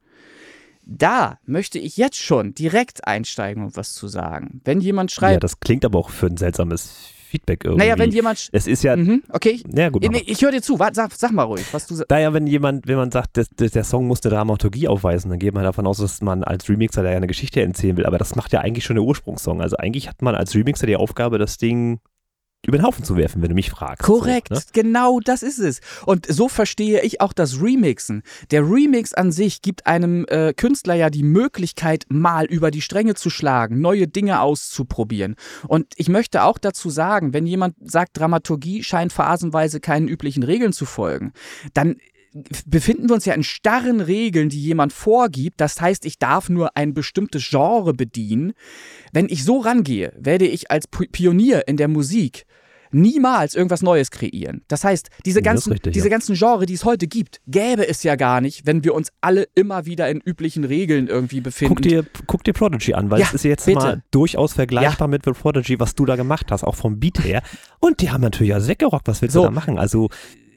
Da 0.82 1.38
möchte 1.44 1.78
ich 1.78 1.96
jetzt 1.96 2.18
schon 2.18 2.54
direkt 2.54 3.06
einsteigen 3.06 3.64
und 3.64 3.76
was 3.76 3.94
zu 3.94 4.08
sagen. 4.08 4.60
Wenn 4.64 4.80
jemand 4.80 5.12
ja, 5.12 5.16
schreibt, 5.16 5.44
das 5.44 5.60
klingt 5.60 5.84
aber 5.84 5.98
auch 5.98 6.10
für 6.10 6.26
ein 6.26 6.36
seltsames 6.36 7.12
Feedback 7.30 7.64
irgendwie. 7.64 7.84
naja, 7.84 7.98
wenn 7.98 8.10
jemand. 8.10 8.48
es 8.52 8.66
ist 8.66 8.82
ja, 8.82 8.96
Mhm, 8.96 9.22
okay, 9.30 9.62
ja 9.74 9.88
gut, 9.88 10.02
nee, 10.10 10.22
ich 10.26 10.42
höre 10.42 10.50
dir 10.52 10.62
zu. 10.62 10.78
Warte, 10.78 10.96
sag, 10.96 11.12
sag 11.12 11.32
mal 11.32 11.44
ruhig, 11.44 11.64
was 11.72 11.86
du 11.86 11.94
sagst. 11.94 12.10
Naja, 12.10 12.32
wenn 12.34 12.46
jemand, 12.46 12.86
wenn 12.88 12.96
man 12.96 13.10
sagt, 13.10 13.36
das, 13.36 13.48
der 13.50 13.84
Song 13.84 14.06
muss 14.06 14.22
eine 14.22 14.34
Dramaturgie 14.34 14.88
aufweisen, 14.88 15.30
dann 15.30 15.38
geht 15.38 15.54
man 15.54 15.64
davon 15.64 15.86
aus, 15.86 15.98
dass 15.98 16.20
man 16.20 16.44
als 16.44 16.68
Remixer 16.68 17.02
da 17.02 17.10
ja 17.10 17.16
eine 17.16 17.26
Geschichte 17.26 17.62
erzählen 17.62 17.96
will. 17.96 18.06
Aber 18.06 18.18
das 18.18 18.36
macht 18.36 18.52
ja 18.52 18.60
eigentlich 18.60 18.84
schon 18.84 18.96
der 18.96 19.04
Ursprungssong. 19.04 19.60
Also 19.60 19.76
eigentlich 19.76 20.08
hat 20.08 20.20
man 20.22 20.34
als 20.34 20.54
Remixer 20.54 20.86
die 20.86 20.96
Aufgabe, 20.96 21.38
das 21.38 21.56
Ding 21.56 22.00
über 22.66 22.76
den 22.76 22.86
Haufen 22.86 23.04
zu 23.04 23.16
werfen, 23.16 23.40
wenn 23.40 23.48
du 23.48 23.54
mich 23.54 23.70
fragst. 23.70 24.02
Korrekt, 24.02 24.48
So, 24.50 24.56
ne? 24.56 24.62
genau 24.72 25.20
das 25.20 25.42
ist 25.42 25.58
es. 25.58 25.80
Und 26.04 26.26
so 26.26 26.48
verstehe 26.48 27.00
ich 27.02 27.20
auch 27.20 27.32
das 27.32 27.62
Remixen. 27.62 28.22
Der 28.50 28.62
Remix 28.62 29.14
an 29.14 29.32
sich 29.32 29.62
gibt 29.62 29.86
einem 29.86 30.26
äh, 30.28 30.52
Künstler 30.52 30.94
ja 30.94 31.08
die 31.08 31.22
Möglichkeit, 31.22 32.04
mal 32.08 32.44
über 32.44 32.70
die 32.70 32.82
Stränge 32.82 33.14
zu 33.14 33.30
schlagen, 33.30 33.80
neue 33.80 34.08
Dinge 34.08 34.40
auszuprobieren. 34.40 35.36
Und 35.68 35.94
ich 35.96 36.08
möchte 36.08 36.42
auch 36.44 36.58
dazu 36.58 36.90
sagen, 36.90 37.32
wenn 37.32 37.46
jemand 37.46 37.76
sagt, 37.80 38.18
Dramaturgie 38.18 38.82
scheint 38.82 39.12
phasenweise 39.12 39.80
keinen 39.80 40.08
üblichen 40.08 40.42
Regeln 40.42 40.72
zu 40.72 40.84
folgen, 40.84 41.32
dann 41.72 41.96
befinden 42.66 43.08
wir 43.08 43.14
uns 43.14 43.24
ja 43.24 43.34
in 43.34 43.42
starren 43.42 44.00
Regeln, 44.00 44.48
die 44.48 44.60
jemand 44.62 44.92
vorgibt. 44.92 45.60
Das 45.60 45.80
heißt, 45.80 46.04
ich 46.06 46.18
darf 46.18 46.48
nur 46.48 46.76
ein 46.76 46.94
bestimmtes 46.94 47.48
Genre 47.48 47.92
bedienen. 47.94 48.52
Wenn 49.12 49.28
ich 49.28 49.44
so 49.44 49.58
rangehe, 49.58 50.12
werde 50.18 50.46
ich 50.46 50.70
als 50.70 50.86
Pi- 50.86 51.08
Pionier 51.08 51.66
in 51.66 51.76
der 51.76 51.88
Musik 51.88 52.44
niemals 52.92 53.54
irgendwas 53.54 53.82
Neues 53.82 54.10
kreieren. 54.10 54.62
Das 54.66 54.82
heißt, 54.82 55.10
diese 55.24 55.38
Ja, 55.38 55.42
ist 55.42 55.44
ganzen, 55.44 55.72
richtig, 55.72 55.92
diese 55.92 56.06
ja. 56.06 56.10
ganzen 56.10 56.34
Genre, 56.34 56.66
die 56.66 56.74
es 56.74 56.84
heute 56.84 57.06
gibt, 57.06 57.40
gäbe 57.46 57.86
es 57.86 58.02
ja 58.02 58.16
gar 58.16 58.40
nicht, 58.40 58.66
wenn 58.66 58.82
wir 58.82 58.94
uns 58.94 59.12
alle 59.20 59.46
immer 59.54 59.86
wieder 59.86 60.10
in 60.10 60.20
üblichen 60.20 60.64
Regeln 60.64 61.06
irgendwie 61.06 61.40
befinden. 61.40 61.74
Guck 61.76 61.82
dir, 61.82 62.04
guck 62.26 62.42
dir 62.42 62.52
Prodigy 62.52 62.94
an, 62.94 63.08
weil 63.08 63.20
Ja, 63.20 63.26
es 63.28 63.34
ist 63.34 63.44
jetzt 63.44 63.66
bitte. 63.66 63.78
mal 63.78 64.02
durchaus 64.10 64.54
vergleichbar 64.54 65.06
mit 65.06 65.24
The 65.24 65.30
Prodigy, 65.32 65.78
was 65.78 65.94
du 65.94 66.04
da 66.04 66.16
gemacht 66.16 66.50
hast, 66.50 66.64
auch 66.64 66.74
vom 66.74 66.98
Beat 66.98 67.22
her. 67.22 67.42
Und 67.78 68.00
die 68.00 68.10
haben 68.10 68.22
natürlich 68.22 68.52
alles 68.54 68.66
weggerockt. 68.66 69.06
Was 69.06 69.22
willst 69.22 69.34
So. 69.34 69.42
du 69.42 69.46
da 69.46 69.50
machen? 69.52 69.78
Also, 69.78 70.08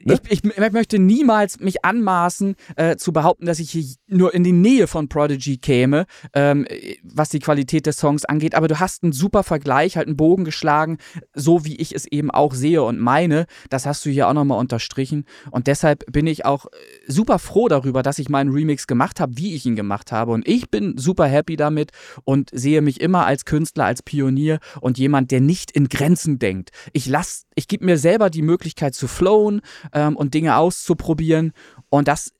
ne? 0.04 0.20
Ich, 0.28 0.44
ich, 0.44 0.58
ich 0.58 0.72
möchte 0.72 0.98
niemals 0.98 1.60
mich 1.60 1.84
anmaßen, 1.84 2.54
äh, 2.76 2.96
zu 2.96 3.12
behaupten, 3.12 3.46
dass 3.46 3.58
ich 3.58 3.70
hier 3.70 3.84
nur 4.06 4.34
in 4.34 4.44
die 4.44 4.52
Nähe 4.52 4.86
von 4.86 5.08
Prodigy 5.08 5.58
käme, 5.58 6.06
ähm, 6.32 6.66
was 7.02 7.28
die 7.28 7.38
Qualität 7.38 7.86
des 7.86 7.96
Songs 7.96 8.24
angeht. 8.24 8.54
Aber 8.54 8.68
du 8.68 8.80
hast 8.80 9.02
einen 9.02 9.12
super 9.12 9.42
Vergleich, 9.42 9.96
halt 9.96 10.06
einen 10.06 10.16
Bogen 10.16 10.44
geschlagen, 10.44 10.98
so 11.34 11.64
wie 11.64 11.76
ich 11.76 11.94
es 11.94 12.06
eben 12.06 12.30
auch 12.30 12.54
sehe 12.54 12.82
und 12.82 12.98
meine. 12.98 13.46
Das 13.70 13.86
hast 13.86 14.04
du 14.04 14.10
hier 14.10 14.28
auch 14.28 14.32
nochmal 14.34 14.58
unterstrichen. 14.58 15.24
Und 15.50 15.66
deshalb 15.66 16.10
bin 16.10 16.26
ich 16.26 16.44
auch 16.44 16.66
äh, 16.66 16.68
super 17.06 17.38
froh 17.38 17.68
darüber, 17.68 18.02
dass 18.02 18.18
ich 18.18 18.28
meinen 18.28 18.50
Remix 18.50 18.86
gemacht 18.86 19.20
habe, 19.20 19.36
wie 19.36 19.54
ich 19.54 19.66
ihn 19.66 19.76
gemacht 19.76 20.12
habe. 20.12 20.32
Und 20.32 20.46
ich 20.46 20.70
bin 20.70 20.96
super 20.98 21.26
happy 21.26 21.56
damit 21.56 21.90
und 22.24 22.50
sehe 22.52 22.82
mich 22.82 23.00
immer 23.00 23.26
als 23.26 23.44
Künstler, 23.44 23.86
als 23.86 24.02
Pionier 24.02 24.58
und 24.80 24.98
jemand, 24.98 25.30
der 25.30 25.40
nicht 25.40 25.70
in 25.70 25.88
Grenzen 25.88 26.38
denkt. 26.38 26.70
Ich 26.92 27.06
lass, 27.06 27.46
ich 27.54 27.68
gebe 27.68 27.84
mir 27.84 27.98
selber 27.98 28.30
die 28.30 28.42
Möglichkeit 28.42 28.94
zu 28.94 29.08
flowen 29.08 29.60
ähm, 29.94 30.16
und 30.16 30.34
Dinge 30.34 30.56
auszuprobieren. 30.56 31.52
Und 31.88 32.08
das 32.08 32.32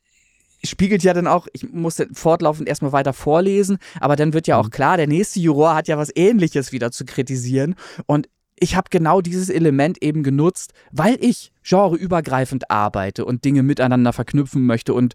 spiegelt 0.62 1.02
ja 1.02 1.14
dann 1.14 1.26
auch, 1.26 1.46
ich 1.52 1.70
musste 1.72 2.08
fortlaufend 2.12 2.68
erstmal 2.68 2.92
weiter 2.92 3.12
vorlesen, 3.12 3.78
aber 4.00 4.16
dann 4.16 4.32
wird 4.32 4.46
ja 4.46 4.58
auch 4.58 4.70
klar, 4.70 4.96
der 4.96 5.06
nächste 5.06 5.40
Juror 5.40 5.74
hat 5.74 5.88
ja 5.88 5.98
was 5.98 6.10
ähnliches 6.14 6.72
wieder 6.72 6.90
zu 6.90 7.04
kritisieren. 7.04 7.74
Und 8.06 8.28
ich 8.58 8.76
habe 8.76 8.88
genau 8.90 9.20
dieses 9.20 9.48
Element 9.48 10.02
eben 10.02 10.22
genutzt, 10.22 10.72
weil 10.90 11.16
ich 11.20 11.52
genreübergreifend 11.64 12.70
arbeite 12.70 13.24
und 13.24 13.44
Dinge 13.44 13.62
miteinander 13.62 14.12
verknüpfen 14.12 14.66
möchte 14.66 14.94
und 14.94 15.14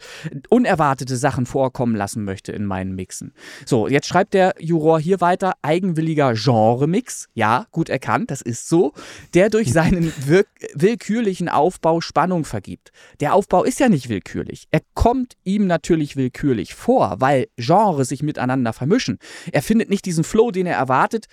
unerwartete 0.50 1.16
Sachen 1.16 1.46
vorkommen 1.46 1.96
lassen 1.96 2.24
möchte 2.24 2.52
in 2.52 2.66
meinen 2.66 2.96
Mixen. 2.96 3.34
So, 3.66 3.88
jetzt 3.88 4.08
schreibt 4.08 4.34
der 4.34 4.56
Juror 4.60 5.00
hier 5.00 5.22
weiter, 5.22 5.54
eigenwilliger 5.62 6.34
Genre-Mix. 6.34 7.28
Ja, 7.34 7.68
gut 7.72 7.90
erkannt, 7.90 8.32
das 8.32 8.42
ist 8.42 8.68
so. 8.68 8.94
Der 9.34 9.50
durch 9.50 9.72
seinen 9.72 10.12
willkürlichen 10.74 11.50
Aufbau 11.50 12.02
Spannung 12.02 12.46
vergibt. 12.46 12.92
Der 13.20 13.34
Aufbau 13.34 13.64
ist 13.64 13.80
ja 13.80 13.90
nicht 13.90 14.10
willkürlich. 14.10 14.68
Er 14.72 14.82
kommt 14.94 15.34
ihm 15.44 15.68
natürlich 15.68 16.16
willkürlich 16.16 16.74
vor, 16.74 17.16
weil 17.20 17.48
Genres 17.58 18.10
sich 18.10 18.24
miteinander 18.24 18.74
vermischen. 18.74 19.20
Er 19.52 19.62
findet 19.62 19.90
nicht 19.90 20.06
diesen 20.06 20.24
Flow, 20.24 20.52
den 20.52 20.66
er 20.66 20.76
erwartet. 20.76 21.28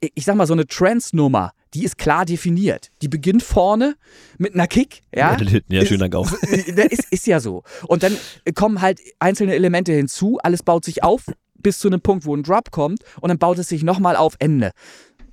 Äh, 0.00 0.08
Ich 0.14 0.24
sag 0.24 0.36
mal, 0.36 0.46
so 0.46 0.54
eine 0.54 0.66
Trance-Nummer, 0.66 1.52
die 1.74 1.84
ist 1.84 1.98
klar 1.98 2.24
definiert. 2.24 2.90
Die 3.02 3.08
beginnt 3.08 3.42
vorne 3.42 3.96
mit 4.38 4.54
einer 4.54 4.66
Kick, 4.66 5.02
ja. 5.14 5.36
ja, 5.68 5.84
schöner 5.84 6.08
Gau. 6.08 6.24
Das 6.24 6.86
ist, 6.86 7.12
ist 7.12 7.26
ja 7.26 7.40
so. 7.40 7.62
Und 7.86 8.02
dann 8.02 8.16
kommen 8.54 8.80
halt 8.80 9.00
einzelne 9.18 9.54
Elemente 9.54 9.92
hinzu, 9.92 10.38
alles 10.42 10.62
baut 10.62 10.84
sich 10.84 11.02
auf 11.02 11.24
bis 11.54 11.78
zu 11.78 11.88
einem 11.88 12.00
Punkt, 12.00 12.26
wo 12.26 12.36
ein 12.36 12.42
Drop 12.42 12.70
kommt 12.70 13.00
und 13.20 13.28
dann 13.28 13.38
baut 13.38 13.58
es 13.58 13.68
sich 13.68 13.82
nochmal 13.82 14.16
auf 14.16 14.36
Ende. 14.38 14.70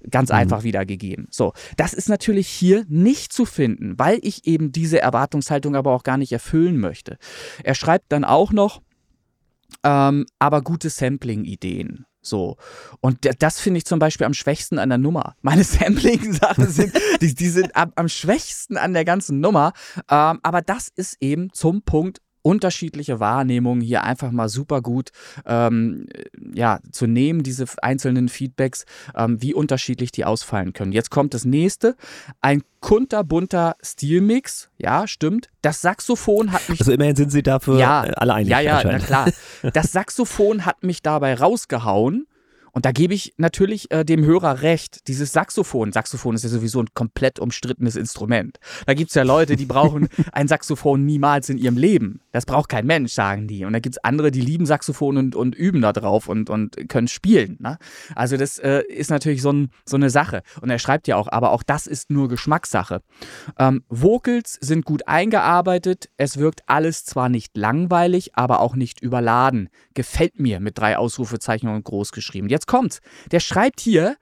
Ganz 0.10 0.32
einfach 0.32 0.64
wiedergegeben. 0.64 1.28
So, 1.30 1.54
das 1.78 1.94
ist 1.94 2.10
natürlich 2.10 2.48
hier 2.48 2.86
nicht 2.88 3.32
zu 3.32 3.46
finden, 3.46 4.00
weil 4.00 4.18
ich 4.24 4.48
eben 4.48 4.72
diese 4.72 5.00
Erwartungshaltung 5.00 5.76
aber 5.76 5.92
auch 5.92 6.02
gar 6.02 6.18
nicht 6.18 6.32
erfüllen 6.32 6.80
möchte. 6.80 7.18
Er 7.64 7.76
schreibt 7.76 8.12
dann 8.12 8.24
auch 8.24 8.52
noch, 8.52 8.82
ähm, 9.84 10.26
aber 10.40 10.64
gute 10.64 10.90
Sampling-Ideen. 10.90 12.06
So. 12.22 12.58
Und 13.00 13.20
das 13.40 13.60
finde 13.60 13.80
ich 13.80 13.86
zum 13.86 14.00
Beispiel 14.00 14.26
am 14.26 14.34
schwächsten 14.34 14.80
an 14.80 14.90
der 14.90 14.98
Nummer. 14.98 15.36
Meine 15.42 15.64
Sampling-Sachen 15.64 16.68
sind, 16.68 16.94
die, 17.22 17.34
die 17.34 17.50
sind 17.50 17.76
am, 17.76 17.92
am, 17.96 18.10
schwächsten 18.10 18.78
an 18.78 18.94
der 18.94 19.06
ganzen 19.06 19.40
Nummer. 19.40 19.74
Ähm, 20.10 20.40
aber 20.44 20.62
das 20.62 20.90
ist 20.96 21.18
eben 21.20 21.52
zum 21.54 21.82
Punkt 21.82 22.22
unterschiedliche 22.42 23.20
Wahrnehmungen 23.20 23.82
hier 23.82 24.04
einfach 24.04 24.32
mal 24.32 24.50
super 24.50 24.82
gut 24.82 25.12
ähm, 25.46 26.08
ja, 26.54 26.80
zu 26.92 27.08
nehmen, 27.08 27.44
diese 27.44 27.66
einzelnen 27.82 28.30
Feedbacks, 28.30 28.86
ähm, 29.16 29.42
wie 29.42 29.54
unterschiedlich 29.54 30.12
die 30.12 30.26
ausfallen 30.26 30.74
können. 30.74 30.92
Jetzt 30.92 31.12
kommt 31.12 31.34
das 31.34 31.46
nächste, 31.46 31.96
ein 32.42 32.64
kunterbunter 32.80 33.76
Stilmix, 33.82 34.70
ja, 34.78 35.08
stimmt. 35.08 35.50
Das 35.62 35.82
Saxophon 35.82 36.52
hat 36.52 36.68
mich. 36.68 36.80
Also 36.80 36.92
immerhin 36.92 37.16
sind 37.16 37.32
sie 37.32 37.44
dafür 37.44 37.78
ja, 37.78 38.02
alle 38.02 38.34
einig. 38.34 38.50
Ja, 38.50 38.60
ja, 38.60 38.82
na 38.84 39.00
klar. 39.00 39.30
Das 39.74 39.92
Saxophon 39.92 40.66
hat 40.66 40.84
mich 40.84 41.02
dabei 41.02 41.36
rausgehauen. 41.36 42.26
Und 42.72 42.86
da 42.86 42.92
gebe 42.92 43.14
ich 43.14 43.34
natürlich 43.38 43.92
äh, 43.92 44.04
dem 44.04 44.26
Hörer 44.26 44.62
recht. 44.62 45.08
Dieses 45.08 45.32
Saxophon, 45.34 45.92
Saxophon 45.92 46.36
ist 46.36 46.44
ja 46.44 46.50
sowieso 46.50 46.82
ein 46.82 46.88
komplett 46.94 47.40
umstrittenes 47.40 47.96
Instrument. 47.96 48.60
Da 48.86 48.94
gibt 48.94 49.10
es 49.10 49.16
ja 49.16 49.24
Leute, 49.24 49.56
die 49.56 49.66
brauchen 49.66 50.08
ein 50.32 50.48
Saxophon 50.48 51.06
niemals 51.06 51.50
in 51.50 51.58
ihrem 51.58 51.78
Leben. 51.78 52.22
Das 52.32 52.46
braucht 52.46 52.70
kein 52.70 52.86
Mensch, 52.86 53.12
sagen 53.12 53.48
die. 53.48 53.66
Und 53.66 53.74
da 53.74 53.80
gibt 53.80 53.96
es 53.96 54.04
andere, 54.04 54.32
die 54.32 54.42
lieben 54.42 54.66
Saxophon 54.66 55.18
und, 55.18 55.36
und 55.36 55.56
üben 55.56 55.82
da 55.82 55.94
drauf 55.94 56.28
und, 56.28 56.50
und 56.50 56.90
können 56.90 57.08
spielen. 57.08 57.58
Ne? 57.60 57.78
Also 58.16 58.38
das 58.38 58.58
äh, 58.60 58.84
ist 58.88 59.10
natürlich 59.10 59.42
so, 59.42 59.52
ein, 59.52 59.70
so 59.86 59.98
eine 59.98 60.10
Sache. 60.10 60.42
Und 60.62 60.70
er 60.70 60.80
schreibt 60.80 61.08
ja 61.08 61.18
auch, 61.18 61.28
aber 61.28 61.52
auch 61.52 61.64
das 61.64 61.88
ist 61.88 62.10
nur 62.10 62.30
Geschmackssache. 62.30 63.02
Ähm, 63.60 63.84
Vocals 63.90 64.58
sind 64.62 64.86
gut 64.86 65.08
eingearbeitet. 65.08 66.10
Es 66.18 66.38
wirkt 66.38 66.62
alles 66.68 67.06
zwar 67.06 67.30
nicht 67.30 67.58
langweilig, 67.58 68.36
aber 68.36 68.62
auch 68.62 68.76
nicht 68.76 69.02
überladen. 69.02 69.70
Gefällt 69.94 70.40
mir 70.40 70.60
mit 70.60 70.78
drei 70.78 70.98
Ausrufezeichnungen 70.98 71.84
groß 71.84 72.12
geschrieben. 72.12 72.48
Jetzt 72.48 72.61
kommt's. 72.68 73.00
Der 73.32 73.40
schreibt 73.40 73.80
hier, 73.80 74.18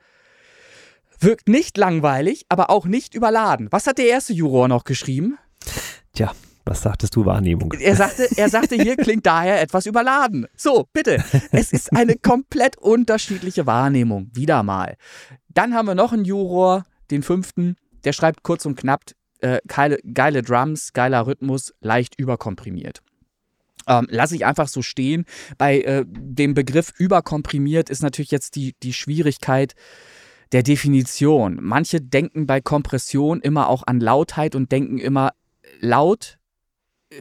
wirkt 1.19 1.49
nicht 1.49 1.77
langweilig, 1.77 2.45
aber 2.49 2.69
auch 2.69 2.85
nicht 2.85 3.13
überladen. 3.13 3.67
Was 3.71 3.87
hat 3.87 3.97
der 3.97 4.07
erste 4.07 4.33
Juror 4.33 4.67
noch 4.67 4.83
geschrieben? 4.83 5.37
Tja, 6.13 6.31
was 6.65 6.81
sagtest 6.81 7.15
du, 7.15 7.25
Wahrnehmung? 7.25 7.73
Er 7.73 7.95
sagte, 7.95 8.27
er 8.35 8.49
sagte, 8.49 8.75
hier 8.75 8.95
klingt 8.95 9.25
daher 9.25 9.61
etwas 9.61 9.85
überladen. 9.85 10.47
So, 10.55 10.87
bitte. 10.93 11.23
Es 11.51 11.73
ist 11.73 11.91
eine 11.93 12.15
komplett 12.15 12.77
unterschiedliche 12.77 13.65
Wahrnehmung. 13.65 14.29
Wieder 14.33 14.63
mal. 14.63 14.95
Dann 15.49 15.73
haben 15.73 15.87
wir 15.87 15.95
noch 15.95 16.13
einen 16.13 16.25
Juror, 16.25 16.85
den 17.11 17.23
fünften, 17.23 17.75
der 18.03 18.13
schreibt 18.13 18.43
kurz 18.43 18.65
und 18.65 18.75
knapp, 18.79 19.01
äh, 19.39 19.59
geile, 19.67 19.97
geile 20.13 20.41
Drums, 20.41 20.93
geiler 20.93 21.25
Rhythmus, 21.25 21.73
leicht 21.81 22.19
überkomprimiert. 22.19 23.01
Ähm, 23.89 24.07
lasse 24.09 24.35
ich 24.35 24.45
einfach 24.45 24.67
so 24.67 24.81
stehen. 24.81 25.25
Bei 25.57 25.81
äh, 25.81 26.05
dem 26.07 26.53
Begriff 26.53 26.93
überkomprimiert 26.97 27.89
ist 27.89 28.03
natürlich 28.03 28.31
jetzt 28.31 28.55
die, 28.55 28.75
die 28.83 28.93
Schwierigkeit 28.93 29.73
der 30.51 30.63
Definition. 30.63 31.57
Manche 31.61 31.99
denken 31.99 32.45
bei 32.45 32.61
Kompression 32.61 33.41
immer 33.41 33.67
auch 33.67 33.83
an 33.85 33.99
Lautheit 33.99 34.55
und 34.55 34.71
denken 34.71 34.99
immer 34.99 35.31
laut, 35.79 36.37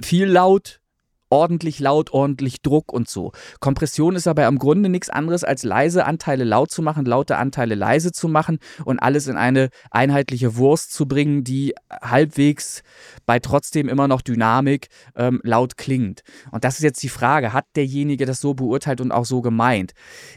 viel 0.03 0.27
laut, 0.27 0.81
ordentlich 1.31 1.81
laut, 1.81 2.13
ordentlich 2.13 2.63
Druck 2.63 2.93
und 2.93 3.09
so. 3.09 3.33
Kompression 3.61 4.17
ist 4.17 4.27
aber 4.27 4.47
im 4.47 4.59
Grunde 4.59 4.89
nichts 4.89 5.11
anderes 5.11 5.45
als 5.45 5.63
leise 5.63 6.05
Anteile 6.05 6.45
laut 6.45 6.71
zu 6.71 6.83
machen, 6.83 7.05
laute 7.05 7.37
Anteile 7.37 7.75
leise 7.75 8.13
zu 8.13 8.29
machen 8.29 8.59
und 8.85 8.99
alles 8.99 9.27
in 9.27 9.37
eine 9.37 9.71
einheitliche 9.91 10.57
Wurst 10.57 10.93
zu 10.93 11.07
bringen, 11.07 11.45
die 11.45 11.75
halbwegs 11.91 12.83
bei 13.27 13.39
trotzdem 13.39 13.89
immer 13.89 14.09
noch 14.09 14.23
Dynamik 14.23 14.89
ähm, 15.17 15.41
laut 15.43 15.77
klingt. 15.77 16.23
Und 16.51 16.65
das 16.65 16.77
ist 16.77 16.85
jetzt 16.85 17.03
die 17.03 17.09
Frage, 17.09 17.53
hat 17.53 17.67
derjenige 17.77 18.27
das 18.27 18.41
so 18.41 18.55
beurteilt 18.55 19.01
und 19.01 19.13
auch 19.13 19.25
so 19.25 19.43
gemeint? 19.43 19.93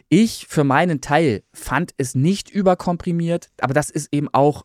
Ich 0.10 0.48
für 0.48 0.63
meinen 0.63 1.01
Teil 1.01 1.43
fand 1.53 1.91
es 1.98 2.15
nicht 2.15 2.50
überkomprimiert, 2.50 3.50
aber 3.60 3.74
das 3.74 3.89
ist 3.89 4.10
eben 4.12 4.27
auch 4.33 4.63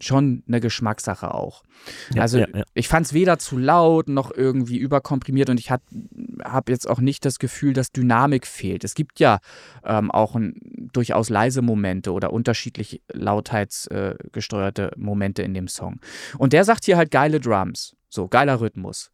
schon 0.00 0.42
eine 0.46 0.60
Geschmackssache 0.60 1.32
auch. 1.32 1.62
Ja, 2.14 2.22
also 2.22 2.38
ja, 2.38 2.46
ja. 2.54 2.64
ich 2.74 2.88
fand 2.88 3.06
es 3.06 3.12
weder 3.12 3.38
zu 3.38 3.56
laut 3.56 4.08
noch 4.08 4.30
irgendwie 4.30 4.76
überkomprimiert 4.76 5.48
und 5.48 5.58
ich 5.58 5.70
habe 5.70 6.72
jetzt 6.72 6.88
auch 6.88 7.00
nicht 7.00 7.24
das 7.24 7.38
Gefühl, 7.38 7.72
dass 7.72 7.92
Dynamik 7.92 8.46
fehlt. 8.46 8.84
Es 8.84 8.94
gibt 8.94 9.20
ja 9.20 9.38
ähm, 9.84 10.10
auch 10.10 10.34
ein, 10.34 10.54
durchaus 10.92 11.30
leise 11.30 11.62
Momente 11.62 12.12
oder 12.12 12.32
unterschiedlich 12.32 13.02
lautheitsgesteuerte 13.12 14.92
äh, 14.92 14.98
Momente 14.98 15.42
in 15.42 15.54
dem 15.54 15.68
Song. 15.68 16.00
Und 16.38 16.52
der 16.52 16.64
sagt 16.64 16.84
hier 16.84 16.96
halt 16.96 17.10
geile 17.10 17.40
Drums, 17.40 17.96
so 18.08 18.28
geiler 18.28 18.60
Rhythmus. 18.60 19.10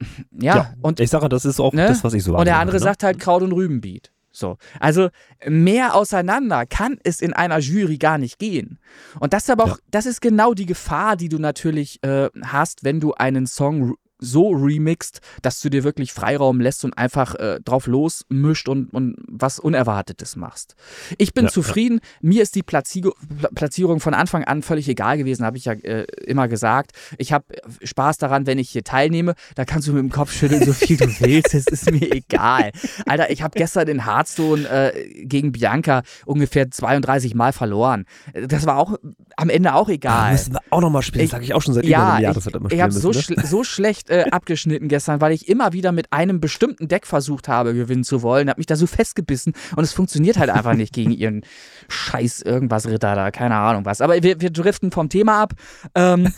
Ja, 0.30 0.74
und 0.80 1.00
ich 1.00 1.10
sage, 1.10 1.28
das 1.28 1.44
ist 1.44 1.58
auch 1.58 1.72
ne? 1.72 1.88
das, 1.88 2.04
was 2.04 2.14
ich 2.14 2.22
so 2.22 2.36
Und 2.36 2.44
der 2.44 2.60
andere 2.60 2.76
ne? 2.76 2.82
sagt 2.84 3.02
halt 3.02 3.18
Kraut- 3.18 3.42
und 3.42 3.50
Rübenbeat. 3.50 4.12
So. 4.38 4.56
Also 4.80 5.08
mehr 5.46 5.94
auseinander 5.94 6.64
kann 6.66 6.98
es 7.02 7.20
in 7.20 7.32
einer 7.32 7.58
Jury 7.58 7.98
gar 7.98 8.18
nicht 8.18 8.38
gehen. 8.38 8.78
Und 9.20 9.32
das 9.32 9.44
ist 9.44 9.50
aber 9.50 9.64
auch, 9.64 9.76
ja. 9.76 9.82
das 9.90 10.06
ist 10.06 10.20
genau 10.20 10.54
die 10.54 10.66
Gefahr, 10.66 11.16
die 11.16 11.28
du 11.28 11.38
natürlich 11.38 12.02
äh, 12.02 12.28
hast, 12.42 12.84
wenn 12.84 13.00
du 13.00 13.14
einen 13.14 13.46
Song 13.46 13.96
so 14.18 14.50
remixt, 14.50 15.20
dass 15.42 15.60
du 15.60 15.68
dir 15.68 15.84
wirklich 15.84 16.12
Freiraum 16.12 16.60
lässt 16.60 16.84
und 16.84 16.96
einfach 16.96 17.34
äh, 17.36 17.60
drauf 17.64 17.86
losmischt 17.86 18.68
und, 18.68 18.92
und 18.92 19.16
was 19.28 19.58
Unerwartetes 19.58 20.36
machst. 20.36 20.74
Ich 21.18 21.34
bin 21.34 21.46
ja, 21.46 21.50
zufrieden. 21.50 22.00
Ja. 22.02 22.28
Mir 22.28 22.42
ist 22.42 22.54
die 22.54 22.62
Platzigo 22.62 23.14
Platzierung 23.54 24.00
von 24.00 24.14
Anfang 24.14 24.44
an 24.44 24.62
völlig 24.62 24.88
egal 24.88 25.18
gewesen, 25.18 25.44
habe 25.44 25.56
ich 25.56 25.66
ja 25.66 25.72
äh, 25.72 26.04
immer 26.26 26.48
gesagt. 26.48 26.92
Ich 27.18 27.32
habe 27.32 27.44
Spaß 27.82 28.18
daran, 28.18 28.46
wenn 28.46 28.58
ich 28.58 28.70
hier 28.70 28.84
teilnehme. 28.84 29.34
Da 29.54 29.64
kannst 29.64 29.88
du 29.88 29.92
mit 29.92 30.02
dem 30.02 30.10
Kopf 30.10 30.32
schütteln, 30.32 30.64
so 30.64 30.72
viel 30.72 30.96
du 30.96 31.06
willst. 31.20 31.54
Es 31.54 31.66
ist 31.66 31.90
mir 31.90 32.10
egal. 32.12 32.72
Alter, 33.06 33.30
ich 33.30 33.42
habe 33.42 33.58
gestern 33.58 33.88
in 33.88 34.04
Hearthstone 34.04 34.68
äh, 34.68 35.24
gegen 35.24 35.52
Bianca 35.52 36.02
ungefähr 36.26 36.70
32 36.70 37.34
Mal 37.34 37.52
verloren. 37.52 38.04
Das 38.34 38.66
war 38.66 38.78
auch 38.78 38.96
am 39.36 39.50
Ende 39.50 39.74
auch 39.74 39.88
egal. 39.88 40.26
Ja, 40.26 40.32
müssen 40.32 40.54
wir 40.54 40.60
auch 40.70 40.80
nochmal 40.80 41.02
spielen. 41.02 41.24
Das 41.24 41.30
sage 41.30 41.44
ich 41.44 41.54
auch 41.54 41.62
schon 41.62 41.74
seit 41.74 41.84
ja, 41.84 41.98
über 41.98 42.12
einem 42.14 42.22
Jahr. 42.22 42.36
Ich, 42.66 42.72
ich 42.72 42.80
habe 42.80 42.92
so, 42.92 43.10
ne? 43.10 43.22
schl 43.22 43.46
so 43.46 43.64
schlecht 43.64 44.07
äh, 44.08 44.24
abgeschnitten 44.30 44.88
gestern, 44.88 45.20
weil 45.20 45.32
ich 45.32 45.48
immer 45.48 45.72
wieder 45.72 45.92
mit 45.92 46.12
einem 46.12 46.40
bestimmten 46.40 46.88
Deck 46.88 47.06
versucht 47.06 47.48
habe, 47.48 47.74
gewinnen 47.74 48.04
zu 48.04 48.22
wollen. 48.22 48.48
Hab 48.48 48.58
mich 48.58 48.66
da 48.66 48.76
so 48.76 48.86
festgebissen 48.86 49.54
und 49.76 49.84
es 49.84 49.92
funktioniert 49.92 50.38
halt 50.38 50.50
einfach 50.50 50.74
nicht 50.74 50.92
gegen 50.92 51.12
ihren 51.12 51.42
Scheiß 51.88 52.42
irgendwas 52.42 52.86
Ritter 52.86 53.14
da, 53.14 53.30
keine 53.30 53.56
Ahnung 53.56 53.84
was. 53.84 54.00
Aber 54.00 54.22
wir, 54.22 54.40
wir 54.40 54.50
driften 54.50 54.90
vom 54.90 55.08
Thema 55.08 55.42
ab. 55.42 55.54
Ähm, 55.94 56.32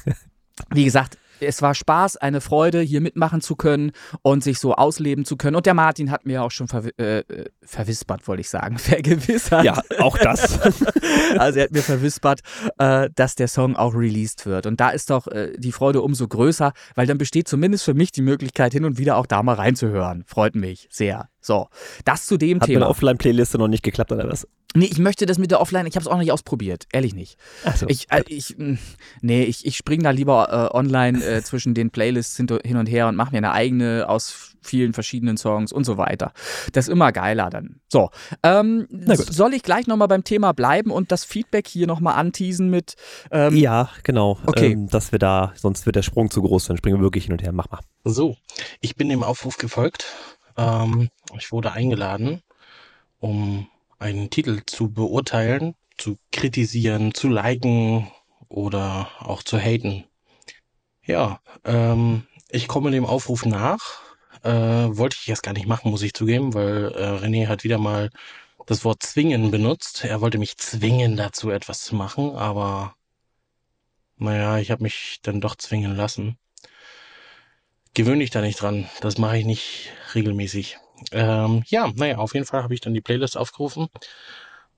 wie 0.72 0.84
gesagt, 0.84 1.18
es 1.40 1.62
war 1.62 1.74
Spaß, 1.74 2.16
eine 2.16 2.40
Freude, 2.40 2.80
hier 2.80 3.00
mitmachen 3.00 3.40
zu 3.40 3.56
können 3.56 3.92
und 4.22 4.44
sich 4.44 4.58
so 4.58 4.74
ausleben 4.74 5.24
zu 5.24 5.36
können. 5.36 5.56
Und 5.56 5.66
der 5.66 5.74
Martin 5.74 6.10
hat 6.10 6.26
mir 6.26 6.42
auch 6.42 6.50
schon 6.50 6.68
ver 6.68 6.86
äh, 6.98 7.24
verwispert, 7.62 8.26
wollte 8.28 8.40
ich 8.40 8.50
sagen, 8.50 8.78
vergewissert. 8.78 9.64
Ja, 9.64 9.82
auch 9.98 10.18
das. 10.18 10.60
also 11.38 11.58
er 11.58 11.64
hat 11.64 11.72
mir 11.72 11.82
verwispert, 11.82 12.40
äh, 12.78 13.08
dass 13.14 13.34
der 13.34 13.48
Song 13.48 13.76
auch 13.76 13.94
released 13.94 14.46
wird. 14.46 14.66
Und 14.66 14.80
da 14.80 14.90
ist 14.90 15.10
doch 15.10 15.26
äh, 15.26 15.52
die 15.56 15.72
Freude 15.72 16.02
umso 16.02 16.28
größer, 16.28 16.72
weil 16.94 17.06
dann 17.06 17.18
besteht 17.18 17.48
zumindest 17.48 17.84
für 17.84 17.94
mich 17.94 18.12
die 18.12 18.22
Möglichkeit, 18.22 18.72
hin 18.72 18.84
und 18.84 18.98
wieder 18.98 19.16
auch 19.16 19.26
da 19.26 19.42
mal 19.42 19.54
reinzuhören. 19.54 20.24
Freut 20.26 20.54
mich 20.54 20.88
sehr. 20.90 21.28
So, 21.40 21.68
das 22.04 22.26
zu 22.26 22.36
dem 22.36 22.60
Hat 22.60 22.66
Thema. 22.66 22.76
Hat 22.76 22.80
meine 22.80 22.90
Offline-Playliste 22.90 23.58
noch 23.58 23.68
nicht 23.68 23.82
geklappt 23.82 24.12
oder 24.12 24.28
was? 24.28 24.46
Nee, 24.74 24.86
ich 24.86 24.98
möchte 24.98 25.26
das 25.26 25.38
mit 25.38 25.50
der 25.50 25.60
Offline, 25.60 25.86
ich 25.86 25.96
habe 25.96 26.04
es 26.04 26.06
auch 26.06 26.18
nicht 26.18 26.30
ausprobiert, 26.30 26.86
ehrlich 26.92 27.14
nicht. 27.14 27.36
Ach 27.64 27.76
so. 27.76 27.86
Ich, 27.88 28.06
äh, 28.12 28.22
ich, 28.28 28.54
hm, 28.56 28.78
nee, 29.20 29.42
ich, 29.42 29.66
ich 29.66 29.76
springe 29.76 30.04
da 30.04 30.10
lieber 30.10 30.70
äh, 30.72 30.76
online 30.76 31.24
äh, 31.24 31.42
zwischen 31.44 31.74
den 31.74 31.90
Playlists 31.90 32.36
hin 32.36 32.76
und 32.76 32.86
her 32.86 33.08
und 33.08 33.16
mache 33.16 33.32
mir 33.32 33.38
eine 33.38 33.50
eigene 33.50 34.08
aus 34.08 34.54
vielen 34.62 34.92
verschiedenen 34.92 35.36
Songs 35.36 35.72
und 35.72 35.84
so 35.84 35.96
weiter. 35.96 36.32
Das 36.72 36.86
ist 36.86 36.92
immer 36.92 37.10
geiler 37.10 37.50
dann. 37.50 37.80
So, 37.88 38.10
ähm, 38.44 38.86
soll 38.90 39.54
ich 39.54 39.62
gleich 39.62 39.88
nochmal 39.88 40.06
beim 40.06 40.22
Thema 40.22 40.52
bleiben 40.52 40.90
und 40.92 41.10
das 41.10 41.24
Feedback 41.24 41.66
hier 41.66 41.86
nochmal 41.88 42.14
anteasen 42.14 42.70
mit. 42.70 42.94
Ähm, 43.32 43.56
ja, 43.56 43.88
genau. 44.04 44.38
Okay. 44.46 44.72
Ähm, 44.72 44.88
dass 44.88 45.10
wir 45.10 45.18
da, 45.18 45.52
sonst 45.56 45.86
wird 45.86 45.96
der 45.96 46.02
Sprung 46.02 46.30
zu 46.30 46.42
groß, 46.42 46.66
dann 46.66 46.76
springen 46.76 46.98
wir 46.98 47.02
wirklich 47.02 47.24
hin 47.24 47.32
und 47.32 47.42
her. 47.42 47.52
Mach 47.52 47.70
mal. 47.70 47.80
So, 48.04 48.36
ich 48.80 48.94
bin 48.94 49.08
dem 49.08 49.22
Aufruf 49.24 49.56
gefolgt. 49.56 50.06
Ähm, 50.60 51.10
ich 51.38 51.52
wurde 51.52 51.72
eingeladen, 51.72 52.42
um 53.20 53.68
einen 53.98 54.30
Titel 54.30 54.62
zu 54.66 54.90
beurteilen, 54.90 55.74
zu 55.98 56.18
kritisieren, 56.32 57.14
zu 57.14 57.28
liken 57.28 58.10
oder 58.48 59.08
auch 59.20 59.42
zu 59.42 59.58
haten. 59.58 60.04
Ja, 61.04 61.40
ähm, 61.64 62.26
ich 62.50 62.68
komme 62.68 62.90
dem 62.90 63.06
Aufruf 63.06 63.46
nach. 63.46 64.02
Äh, 64.42 64.50
wollte 64.50 65.16
ich 65.20 65.28
erst 65.28 65.42
gar 65.42 65.52
nicht 65.52 65.66
machen, 65.66 65.90
muss 65.90 66.02
ich 66.02 66.14
zugeben, 66.14 66.54
weil 66.54 66.92
äh, 66.94 67.24
René 67.24 67.46
hat 67.48 67.64
wieder 67.64 67.78
mal 67.78 68.10
das 68.66 68.84
Wort 68.84 69.02
zwingen 69.02 69.50
benutzt. 69.50 70.04
Er 70.04 70.20
wollte 70.20 70.38
mich 70.38 70.56
zwingen 70.58 71.16
dazu, 71.16 71.50
etwas 71.50 71.82
zu 71.82 71.94
machen, 71.94 72.36
aber 72.36 72.94
naja, 74.16 74.58
ich 74.58 74.70
habe 74.70 74.82
mich 74.82 75.20
dann 75.22 75.40
doch 75.40 75.56
zwingen 75.56 75.96
lassen. 75.96 76.38
Gewöhne 77.94 78.20
dich 78.20 78.30
da 78.30 78.40
nicht 78.40 78.60
dran. 78.62 78.88
Das 79.00 79.18
mache 79.18 79.38
ich 79.38 79.44
nicht 79.44 79.90
regelmäßig. 80.14 80.78
Ähm, 81.12 81.62
ja, 81.66 81.90
naja, 81.96 82.18
auf 82.18 82.34
jeden 82.34 82.46
Fall 82.46 82.62
habe 82.62 82.74
ich 82.74 82.80
dann 82.80 82.94
die 82.94 83.00
Playlist 83.00 83.36
aufgerufen 83.36 83.88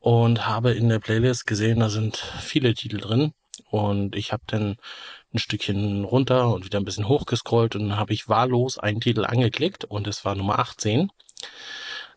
und 0.00 0.46
habe 0.46 0.72
in 0.72 0.88
der 0.88 0.98
Playlist 0.98 1.46
gesehen, 1.46 1.80
da 1.80 1.88
sind 1.88 2.16
viele 2.16 2.74
Titel 2.74 2.98
drin. 2.98 3.34
Und 3.70 4.16
ich 4.16 4.32
habe 4.32 4.42
dann 4.46 4.76
ein 5.32 5.38
Stückchen 5.38 6.04
runter 6.04 6.52
und 6.52 6.64
wieder 6.64 6.78
ein 6.78 6.84
bisschen 6.84 7.08
hochgescrollt 7.08 7.76
und 7.76 7.88
dann 7.88 7.98
habe 7.98 8.12
ich 8.12 8.28
wahllos 8.28 8.78
einen 8.78 9.00
Titel 9.00 9.24
angeklickt 9.24 9.84
und 9.84 10.06
es 10.06 10.24
war 10.24 10.34
Nummer 10.34 10.58
18. 10.58 11.10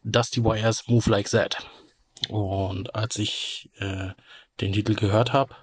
Dusty 0.03 0.43
Wires 0.43 0.87
Move 0.87 1.09
Like 1.09 1.29
That. 1.29 1.65
Und 2.29 2.95
als 2.95 3.17
ich 3.17 3.69
äh, 3.79 4.09
den 4.61 4.73
Titel 4.73 4.95
gehört 4.95 5.33
habe, 5.33 5.55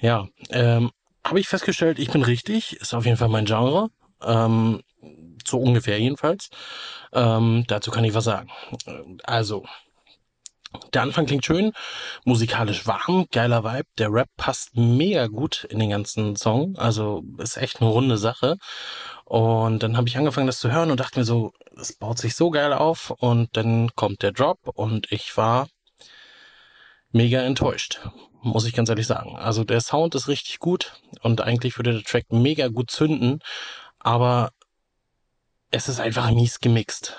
ja, 0.00 0.28
ähm, 0.50 0.90
habe 1.24 1.40
ich 1.40 1.48
festgestellt, 1.48 1.98
ich 1.98 2.10
bin 2.10 2.22
richtig, 2.22 2.76
ist 2.80 2.94
auf 2.94 3.04
jeden 3.04 3.16
Fall 3.16 3.28
mein 3.28 3.44
Genre. 3.44 3.88
Ähm, 4.22 4.82
so 5.46 5.58
ungefähr 5.58 5.98
jedenfalls. 5.98 6.50
Ähm, 7.12 7.64
dazu 7.66 7.90
kann 7.90 8.04
ich 8.04 8.14
was 8.14 8.24
sagen. 8.24 8.50
Also, 9.24 9.64
der 10.94 11.02
Anfang 11.02 11.26
klingt 11.26 11.44
schön, 11.44 11.72
musikalisch 12.24 12.86
warm, 12.86 13.26
geiler 13.30 13.64
Vibe. 13.64 13.88
Der 13.98 14.12
Rap 14.12 14.28
passt 14.36 14.76
mega 14.76 15.26
gut 15.26 15.64
in 15.64 15.78
den 15.78 15.90
ganzen 15.90 16.36
Song. 16.36 16.76
Also 16.76 17.22
ist 17.38 17.56
echt 17.56 17.80
eine 17.80 17.90
runde 17.90 18.16
Sache. 18.16 18.56
Und 19.24 19.82
dann 19.82 19.96
habe 19.96 20.08
ich 20.08 20.16
angefangen, 20.16 20.46
das 20.46 20.60
zu 20.60 20.70
hören 20.70 20.90
und 20.90 21.00
dachte 21.00 21.18
mir 21.18 21.24
so, 21.24 21.52
es 21.78 21.94
baut 21.94 22.18
sich 22.18 22.34
so 22.34 22.50
geil 22.50 22.72
auf. 22.72 23.10
Und 23.10 23.56
dann 23.56 23.90
kommt 23.94 24.22
der 24.22 24.32
Drop 24.32 24.60
und 24.74 25.10
ich 25.10 25.36
war 25.36 25.68
mega 27.10 27.42
enttäuscht, 27.42 28.00
muss 28.42 28.66
ich 28.66 28.74
ganz 28.74 28.88
ehrlich 28.88 29.06
sagen. 29.06 29.36
Also 29.36 29.64
der 29.64 29.80
Sound 29.80 30.14
ist 30.14 30.28
richtig 30.28 30.58
gut 30.58 30.94
und 31.22 31.40
eigentlich 31.40 31.78
würde 31.78 31.92
der 31.92 32.04
Track 32.04 32.26
mega 32.30 32.68
gut 32.68 32.90
zünden, 32.90 33.40
aber 33.98 34.50
es 35.70 35.88
ist 35.88 36.00
einfach 36.00 36.30
mies 36.30 36.60
gemixt. 36.60 37.16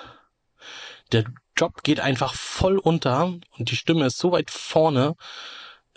Der 1.12 1.24
Job 1.56 1.82
geht 1.82 2.00
einfach 2.00 2.34
voll 2.34 2.78
unter 2.78 3.26
und 3.58 3.70
die 3.70 3.76
Stimme 3.76 4.06
ist 4.06 4.18
so 4.18 4.32
weit 4.32 4.50
vorne, 4.50 5.14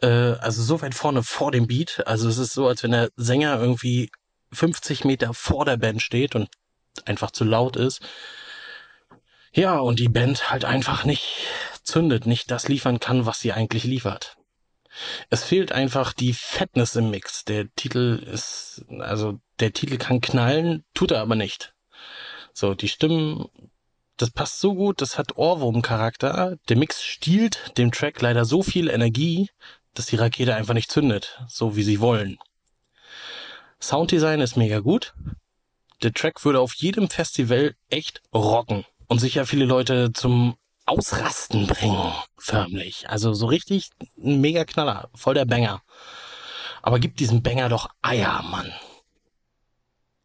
äh, 0.01 0.07
also 0.07 0.63
so 0.63 0.81
weit 0.81 0.95
vorne 0.95 1.23
vor 1.23 1.51
dem 1.51 1.67
Beat. 1.67 2.05
Also 2.07 2.29
es 2.29 2.37
ist 2.37 2.53
so, 2.53 2.67
als 2.67 2.83
wenn 2.83 2.91
der 2.91 3.09
Sänger 3.15 3.59
irgendwie 3.59 4.09
50 4.53 5.05
Meter 5.05 5.33
vor 5.33 5.65
der 5.65 5.77
Band 5.77 6.01
steht 6.01 6.35
und 6.35 6.49
einfach 7.05 7.31
zu 7.31 7.43
laut 7.43 7.75
ist. 7.75 8.01
Ja, 9.53 9.79
und 9.79 9.99
die 9.99 10.09
Band 10.09 10.51
halt 10.51 10.65
einfach 10.65 11.03
nicht 11.03 11.47
zündet, 11.83 12.25
nicht 12.25 12.51
das 12.51 12.67
liefern 12.67 12.99
kann, 12.99 13.25
was 13.25 13.39
sie 13.39 13.53
eigentlich 13.53 13.83
liefert. 13.83 14.37
Es 15.29 15.43
fehlt 15.43 15.71
einfach 15.71 16.13
die 16.13 16.33
Fatness 16.33 16.95
im 16.95 17.11
Mix. 17.11 17.45
Der 17.45 17.73
Titel 17.75 18.23
ist, 18.31 18.85
also 18.99 19.39
der 19.59 19.73
Titel 19.73 19.97
kann 19.97 20.21
knallen, 20.21 20.83
tut 20.93 21.11
er 21.11 21.21
aber 21.21 21.35
nicht. 21.35 21.73
So, 22.53 22.73
die 22.73 22.87
Stimmen, 22.87 23.47
das 24.17 24.31
passt 24.31 24.59
so 24.59 24.73
gut, 24.73 25.01
das 25.01 25.17
hat 25.17 25.37
Ohrwurm-Charakter. 25.37 26.57
Der 26.69 26.77
Mix 26.77 27.03
stiehlt 27.03 27.77
dem 27.77 27.91
Track 27.91 28.21
leider 28.21 28.45
so 28.45 28.63
viel 28.63 28.89
Energie, 28.89 29.49
dass 29.93 30.07
die 30.07 30.15
Rakete 30.15 30.55
einfach 30.55 30.73
nicht 30.73 30.91
zündet, 30.91 31.41
so 31.47 31.75
wie 31.75 31.83
sie 31.83 31.99
wollen. 31.99 32.37
Sounddesign 33.79 34.41
ist 34.41 34.57
mega 34.57 34.79
gut. 34.79 35.13
Der 36.03 36.13
Track 36.13 36.43
würde 36.45 36.59
auf 36.59 36.73
jedem 36.73 37.09
Festival 37.09 37.75
echt 37.89 38.21
rocken 38.33 38.85
und 39.07 39.19
sicher 39.19 39.45
viele 39.45 39.65
Leute 39.65 40.11
zum 40.13 40.57
Ausrasten 40.87 41.67
bringen, 41.67 42.13
förmlich. 42.37 43.09
Also 43.09 43.33
so 43.33 43.45
richtig 43.45 43.89
ein 44.17 44.41
mega 44.41 44.65
Knaller, 44.65 45.09
voll 45.13 45.33
der 45.33 45.45
Banger. 45.45 45.81
Aber 46.81 46.99
gibt 46.99 47.19
diesem 47.19 47.43
Banger 47.43 47.69
doch 47.69 47.89
Eier, 48.01 48.41
Mann. 48.43 48.73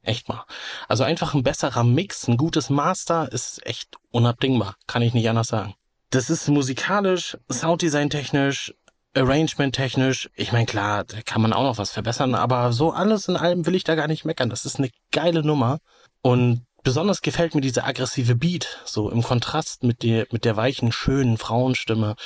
Echt 0.03 0.29
mal. 0.29 0.45
Also 0.89 1.05
einfach 1.05 1.35
ein 1.35 1.43
besserer 1.43 1.85
Mix, 1.85 2.29
ein 2.29 2.37
gutes 2.37 2.71
Master 2.71 3.31
ist 3.31 3.65
echt 3.67 3.97
unabdingbar. 4.11 4.77
Kann 4.87 5.03
ich 5.03 5.15
nicht 5.15 5.29
anders 5.29 5.49
sagen. 5.49 5.75
Das 6.11 6.31
ist 6.31 6.49
musikalisch, 6.49 7.37
Sounddesign 7.51 8.11
technisch, 8.11 8.75
Arrangement 9.15 9.75
technisch. 9.75 10.31
Ich 10.35 10.53
meine, 10.53 10.67
klar, 10.67 11.05
da 11.05 11.23
kann 11.23 11.43
man 11.43 11.53
auch 11.53 11.63
noch 11.63 11.79
was 11.79 11.91
verbessern, 11.91 12.35
aber 12.35 12.73
so 12.73 12.93
alles 12.93 13.29
in 13.29 13.37
allem 13.37 13.67
will 13.67 13.75
ich 13.75 13.85
da 13.85 13.95
gar 13.95 14.09
nicht 14.09 14.25
meckern. 14.25 14.51
Das 14.51 14.65
ist 14.65 14.79
eine 14.79 14.91
geile 15.11 15.43
Nummer. 15.43 15.79
Und 16.23 16.65
besonders 16.83 17.23
gefällt 17.23 17.55
mir 17.55 17.61
dieser 17.61 17.87
aggressive 17.87 18.35
Beat, 18.35 18.81
so 18.85 19.11
im 19.11 19.23
Kontrast 19.23 19.83
mit 19.85 20.03
der, 20.03 20.27
mit 20.31 20.45
der 20.45 20.57
weichen, 20.57 20.93
schönen 20.93 21.39
Frauenstimme. 21.39 22.17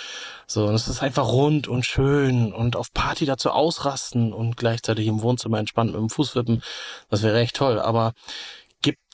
So, 0.46 0.66
und 0.66 0.74
es 0.74 0.88
ist 0.88 1.02
einfach 1.02 1.28
rund 1.28 1.68
und 1.68 1.84
schön 1.84 2.52
und 2.52 2.76
auf 2.76 2.92
Party 2.92 3.26
dazu 3.26 3.50
ausrasten 3.50 4.32
und 4.32 4.56
gleichzeitig 4.56 5.06
im 5.06 5.22
Wohnzimmer 5.22 5.58
entspannt 5.58 5.92
mit 5.92 6.00
dem 6.00 6.10
Fuß 6.10 6.34
wippen. 6.34 6.62
Das 7.10 7.22
wäre 7.22 7.38
echt 7.40 7.56
toll. 7.56 7.78
Aber 7.80 8.12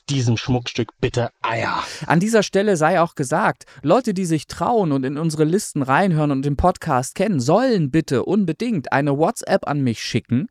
diesem 0.09 0.37
Schmuckstück 0.37 0.89
bitte 0.99 1.29
Eier. 1.41 1.83
An 2.07 2.19
dieser 2.19 2.43
Stelle 2.43 2.77
sei 2.77 2.99
auch 2.99 3.15
gesagt, 3.15 3.65
Leute, 3.81 4.13
die 4.13 4.25
sich 4.25 4.47
trauen 4.47 4.91
und 4.91 5.03
in 5.05 5.17
unsere 5.17 5.43
Listen 5.43 5.81
reinhören 5.81 6.31
und 6.31 6.43
den 6.45 6.57
Podcast 6.57 7.15
kennen, 7.15 7.39
sollen 7.39 7.91
bitte 7.91 8.23
unbedingt 8.23 8.91
eine 8.91 9.17
WhatsApp 9.17 9.67
an 9.67 9.81
mich 9.81 10.01
schicken 10.01 10.47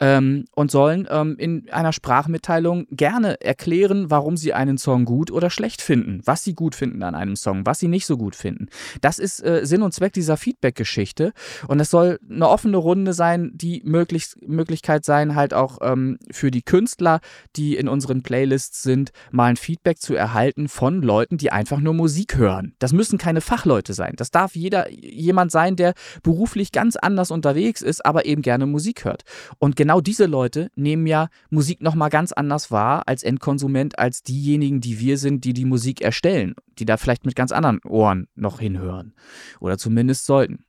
ähm, 0.00 0.46
und 0.52 0.70
sollen 0.70 1.06
ähm, 1.10 1.36
in 1.38 1.68
einer 1.70 1.92
Sprachmitteilung 1.92 2.86
gerne 2.90 3.40
erklären, 3.40 4.10
warum 4.10 4.36
sie 4.36 4.54
einen 4.54 4.78
Song 4.78 5.04
gut 5.04 5.30
oder 5.30 5.50
schlecht 5.50 5.82
finden, 5.82 6.20
was 6.24 6.42
sie 6.42 6.54
gut 6.54 6.74
finden 6.74 7.02
an 7.02 7.14
einem 7.14 7.36
Song, 7.36 7.66
was 7.66 7.78
sie 7.78 7.88
nicht 7.88 8.06
so 8.06 8.16
gut 8.16 8.34
finden. 8.34 8.68
Das 9.00 9.18
ist 9.18 9.44
äh, 9.44 9.66
Sinn 9.66 9.82
und 9.82 9.92
Zweck 9.92 10.12
dieser 10.12 10.36
Feedback-Geschichte 10.36 11.32
und 11.68 11.80
es 11.80 11.90
soll 11.90 12.18
eine 12.30 12.48
offene 12.48 12.78
Runde 12.78 13.12
sein, 13.12 13.50
die 13.54 13.82
möglich 13.84 14.34
Möglichkeit 14.46 15.04
sein, 15.04 15.34
halt 15.34 15.52
auch 15.52 15.78
ähm, 15.82 16.18
für 16.30 16.50
die 16.50 16.62
Künstler, 16.62 17.20
die 17.56 17.76
in 17.76 17.88
unseren 17.88 18.22
Playlists 18.22 18.82
sind, 18.82 18.93
sind, 18.94 19.10
mal 19.32 19.46
ein 19.46 19.56
Feedback 19.56 19.98
zu 19.98 20.14
erhalten 20.14 20.68
von 20.68 21.02
Leuten, 21.02 21.36
die 21.36 21.50
einfach 21.50 21.80
nur 21.80 21.94
Musik 21.94 22.36
hören. 22.36 22.74
Das 22.78 22.92
müssen 22.92 23.18
keine 23.18 23.40
Fachleute 23.40 23.92
sein. 23.92 24.14
Das 24.16 24.30
darf 24.30 24.54
jeder 24.54 24.88
jemand 24.90 25.50
sein, 25.50 25.74
der 25.74 25.94
beruflich 26.22 26.70
ganz 26.70 26.94
anders 26.96 27.30
unterwegs 27.32 27.82
ist, 27.82 28.06
aber 28.06 28.24
eben 28.24 28.42
gerne 28.42 28.66
Musik 28.66 29.04
hört. 29.04 29.24
Und 29.58 29.74
genau 29.74 30.00
diese 30.00 30.26
Leute 30.26 30.70
nehmen 30.76 31.06
ja 31.06 31.28
Musik 31.50 31.82
nochmal 31.82 32.10
ganz 32.10 32.32
anders 32.32 32.70
wahr 32.70 33.02
als 33.06 33.24
Endkonsument, 33.24 33.98
als 33.98 34.22
diejenigen, 34.22 34.80
die 34.80 35.00
wir 35.00 35.18
sind, 35.18 35.44
die 35.44 35.54
die 35.54 35.64
Musik 35.64 36.00
erstellen, 36.00 36.54
die 36.78 36.84
da 36.84 36.96
vielleicht 36.96 37.26
mit 37.26 37.34
ganz 37.34 37.50
anderen 37.50 37.80
Ohren 37.84 38.28
noch 38.36 38.60
hinhören. 38.60 39.14
Oder 39.58 39.76
zumindest 39.76 40.26
sollten. 40.26 40.64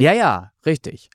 Ja, 0.00 0.12
ja, 0.12 0.50
richtig. 0.66 1.08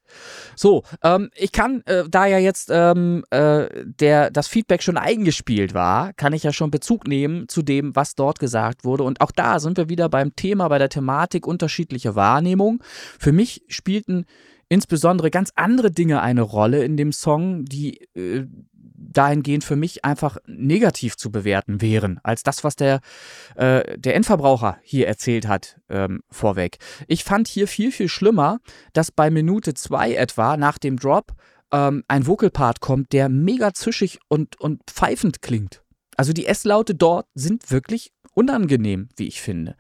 So, 0.56 0.84
ähm, 1.04 1.30
ich 1.36 1.52
kann, 1.52 1.82
äh, 1.86 2.06
da 2.10 2.26
ja 2.28 2.38
jetzt 2.38 2.70
ähm, 2.72 3.26
äh, 3.30 3.68
der, 3.84 4.32
das 4.32 4.48
Feedback 4.48 4.82
schon 4.82 4.98
eingespielt 4.98 5.74
war, 5.74 6.13
kann 6.13 6.32
ich 6.34 6.44
ja 6.44 6.54
schon 6.54 6.72
Bezug 6.72 7.08
nehmen 7.08 7.50
zu 7.50 7.62
dem, 7.62 7.96
was 7.96 8.15
dort 8.15 8.39
gesagt 8.39 8.86
wurde. 8.86 9.04
Und 9.04 9.20
auch 9.20 9.32
da 9.32 9.60
sind 9.60 9.78
wir 9.78 9.89
wieder 9.89 10.08
beim 10.08 10.36
Thema, 10.36 10.70
bei 10.70 10.78
der 10.78 10.89
Thematik 10.89 11.46
unterschiedliche 11.46 12.15
Wahrnehmung. 12.15 12.82
Für 13.20 13.34
mich 13.34 13.63
spielten 13.68 14.26
insbesondere 14.70 15.30
ganz 15.30 15.52
andere 15.56 15.92
Dinge 15.92 16.22
eine 16.22 16.42
Rolle 16.42 16.84
in 16.84 16.96
dem 16.96 17.12
Song, 17.12 17.65
die 17.65 18.08
äh, 18.15 18.46
dahingehend 19.12 19.63
für 19.63 19.76
mich 19.76 20.06
einfach 20.06 20.38
negativ 20.45 21.17
zu 21.17 21.32
bewerten 21.32 21.82
wären, 21.82 22.19
als 22.24 22.43
das, 22.43 22.63
was 22.63 22.76
der, 22.76 23.02
äh, 23.56 23.98
der 23.98 24.15
Endverbraucher 24.15 24.78
hier 24.82 25.08
erzählt 25.08 25.48
hat 25.48 25.80
ähm, 25.89 26.22
vorweg. 26.30 26.78
Ich 27.08 27.24
fand 27.24 27.48
hier 27.48 27.67
viel, 27.67 27.91
viel 27.91 28.10
schlimmer, 28.10 28.60
dass 28.93 29.12
bei 29.12 29.30
Minute 29.30 29.74
zwei 29.74 30.13
etwa 30.13 30.58
nach 30.58 30.78
dem 30.78 30.98
Drop 30.98 31.34
ähm, 31.72 32.04
ein 32.08 32.28
Vocalpart 32.28 32.80
kommt, 32.80 33.13
der 33.13 33.30
mega 33.30 33.74
zischig 33.74 34.19
und, 34.28 34.60
und 34.60 34.82
pfeifend 34.88 35.41
klingt. 35.41 35.84
Also 36.15 36.34
die 36.34 36.45
S-Laute 36.45 36.95
dort 36.95 37.28
sind 37.34 37.72
wirklich 37.72 38.12
unangenehm, 38.34 39.10
wie 39.17 39.28
ich 39.28 39.41
finde. 39.41 39.76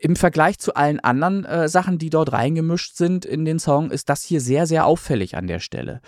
Im 0.00 0.16
Vergleich 0.16 0.58
zu 0.58 0.74
allen 0.74 1.00
anderen 1.00 1.44
äh, 1.44 1.68
Sachen, 1.68 1.98
die 1.98 2.10
dort 2.10 2.32
reingemischt 2.32 2.96
sind 2.96 3.24
in 3.24 3.44
den 3.44 3.58
Song, 3.58 3.90
ist 3.90 4.08
das 4.08 4.22
hier 4.22 4.40
sehr, 4.40 4.66
sehr 4.66 4.86
auffällig 4.86 5.36
an 5.36 5.46
der 5.46 5.60
Stelle. 5.60 6.00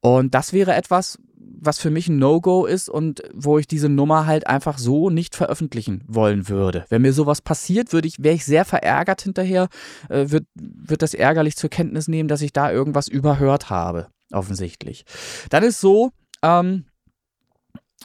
Und 0.00 0.34
das 0.34 0.52
wäre 0.52 0.74
etwas, 0.74 1.18
was 1.60 1.78
für 1.78 1.90
mich 1.90 2.08
ein 2.08 2.18
No-Go 2.18 2.66
ist 2.66 2.88
und 2.88 3.22
wo 3.32 3.58
ich 3.58 3.66
diese 3.66 3.88
Nummer 3.88 4.26
halt 4.26 4.46
einfach 4.46 4.78
so 4.78 5.10
nicht 5.10 5.36
veröffentlichen 5.36 6.02
wollen 6.06 6.48
würde. 6.48 6.84
Wenn 6.88 7.02
mir 7.02 7.12
sowas 7.12 7.40
passiert, 7.40 7.92
würde 7.92 8.08
ich, 8.08 8.22
wäre 8.22 8.34
ich 8.34 8.44
sehr 8.44 8.64
verärgert 8.64 9.22
hinterher, 9.22 9.68
äh, 10.08 10.30
wird, 10.30 10.44
wird 10.54 11.02
das 11.02 11.14
ärgerlich 11.14 11.56
zur 11.56 11.70
Kenntnis 11.70 12.08
nehmen, 12.08 12.28
dass 12.28 12.42
ich 12.42 12.52
da 12.52 12.72
irgendwas 12.72 13.08
überhört 13.08 13.70
habe, 13.70 14.08
offensichtlich. 14.32 15.04
Dann 15.50 15.62
ist 15.62 15.80
so, 15.80 16.10
ähm, 16.42 16.86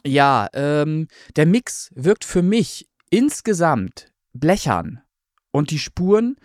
ja, 0.06 0.48
ähm, 0.52 1.08
der 1.36 1.46
Mix 1.46 1.90
wirkt 1.94 2.24
für 2.24 2.42
mich 2.42 2.88
insgesamt 3.10 4.12
blechern 4.32 5.00
und 5.50 5.70
die 5.70 5.78
Spuren 5.78 6.36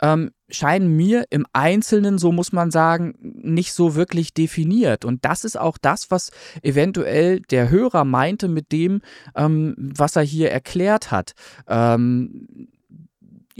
ähm, 0.00 0.30
scheinen 0.48 0.96
mir 0.96 1.24
im 1.30 1.46
Einzelnen, 1.52 2.18
so 2.18 2.32
muss 2.32 2.52
man 2.52 2.70
sagen, 2.70 3.14
nicht 3.20 3.72
so 3.72 3.94
wirklich 3.94 4.34
definiert. 4.34 5.04
Und 5.04 5.24
das 5.24 5.44
ist 5.44 5.58
auch 5.58 5.78
das, 5.78 6.10
was 6.10 6.30
eventuell 6.62 7.40
der 7.40 7.70
Hörer 7.70 8.04
meinte 8.04 8.48
mit 8.48 8.72
dem, 8.72 9.00
ähm, 9.36 9.74
was 9.78 10.16
er 10.16 10.22
hier 10.22 10.50
erklärt 10.50 11.10
hat. 11.10 11.32
Ähm, 11.68 12.68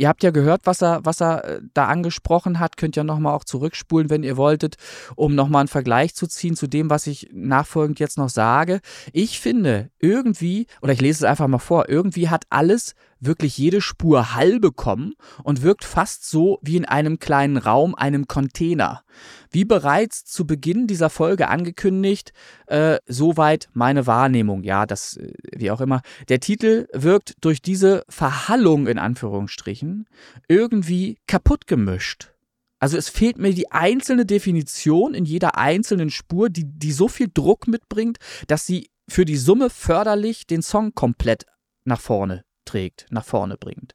Ihr 0.01 0.09
habt 0.09 0.23
ja 0.23 0.31
gehört, 0.31 0.63
was 0.65 0.81
er, 0.81 1.05
was 1.05 1.21
er 1.21 1.45
äh, 1.45 1.61
da 1.75 1.87
angesprochen 1.87 2.59
hat. 2.59 2.79
Könnt 2.79 2.97
ja 2.97 3.05
nochmal 3.05 3.35
auch 3.35 3.45
zurückspulen, 3.45 4.09
wenn 4.09 4.23
ihr 4.23 4.39
wolltet, 4.39 4.77
um 5.15 5.35
nochmal 5.35 5.61
einen 5.61 5.69
Vergleich 5.69 6.15
zu 6.15 6.27
ziehen 6.27 6.57
zu 6.57 6.69
dem, 6.69 6.89
was 6.89 7.07
ich 7.07 7.29
nachfolgend 7.35 8.01
jetzt 8.01 8.17
noch 8.17 8.31
sage. 8.31 8.81
Ich 9.13 9.41
finde 9.41 9.91
irgendwie, 9.99 10.69
oder 10.81 10.95
ich 10.95 11.03
lese 11.03 11.19
es 11.19 11.31
einfach 11.31 11.49
mal 11.49 11.59
vor, 11.59 11.91
irgendwie 11.91 12.31
hat 12.31 12.45
alles 12.49 12.95
wirklich 13.21 13.57
jede 13.59 13.81
Spur 13.81 14.35
Hall 14.35 14.59
bekommen 14.59 15.15
und 15.45 15.63
wirkt 15.63 15.85
fast 15.85 16.29
so 16.29 16.59
wie 16.63 16.77
in 16.77 16.85
einem 16.85 17.19
kleinen 17.19 17.59
Raum, 17.59 17.95
einem 17.95 18.27
Container. 18.27 19.03
Wie 19.51 19.65
bereits 19.65 20.25
zu 20.25 20.47
Beginn 20.47 20.87
dieser 20.87 21.11
Folge 21.11 21.49
angekündigt, 21.49 22.33
äh, 22.67 22.99
soweit 23.07 23.69
meine 23.73 24.07
Wahrnehmung. 24.07 24.63
Ja, 24.63 24.87
das, 24.87 25.17
äh, 25.17 25.33
wie 25.55 25.71
auch 25.71 25.81
immer. 25.81 26.01
Der 26.29 26.41
Titel 26.41 26.89
wirkt 26.93 27.35
durch 27.43 27.63
diese 27.63 28.05
Verhallung 28.09 28.87
in 28.87 28.99
Anführungsstrichen 28.99 30.09
irgendwie 30.49 31.19
kaputt 31.27 31.67
gemischt. 31.67 32.33
Also 32.79 32.97
es 32.97 33.11
fehlt 33.11 33.39
mir 33.39 33.53
die 33.53 33.71
einzelne 33.71 34.25
Definition 34.25 35.13
in 35.13 35.27
jeder 35.27 35.59
einzelnen 35.59 36.11
Spur, 36.11 36.49
die, 36.49 36.65
die 36.65 36.93
so 36.93 37.09
viel 37.09 37.29
Druck 37.33 37.69
mitbringt, 37.69 38.17
dass 38.47 38.65
sie 38.65 38.89
für 39.07 39.27
die 39.27 39.37
Summe 39.37 39.69
förderlich 39.69 40.47
den 40.47 40.63
Song 40.63 40.95
komplett 40.95 41.45
nach 41.85 42.01
vorne 42.01 42.45
trägt, 42.71 43.07
nach 43.11 43.25
vorne 43.25 43.57
bringt. 43.57 43.95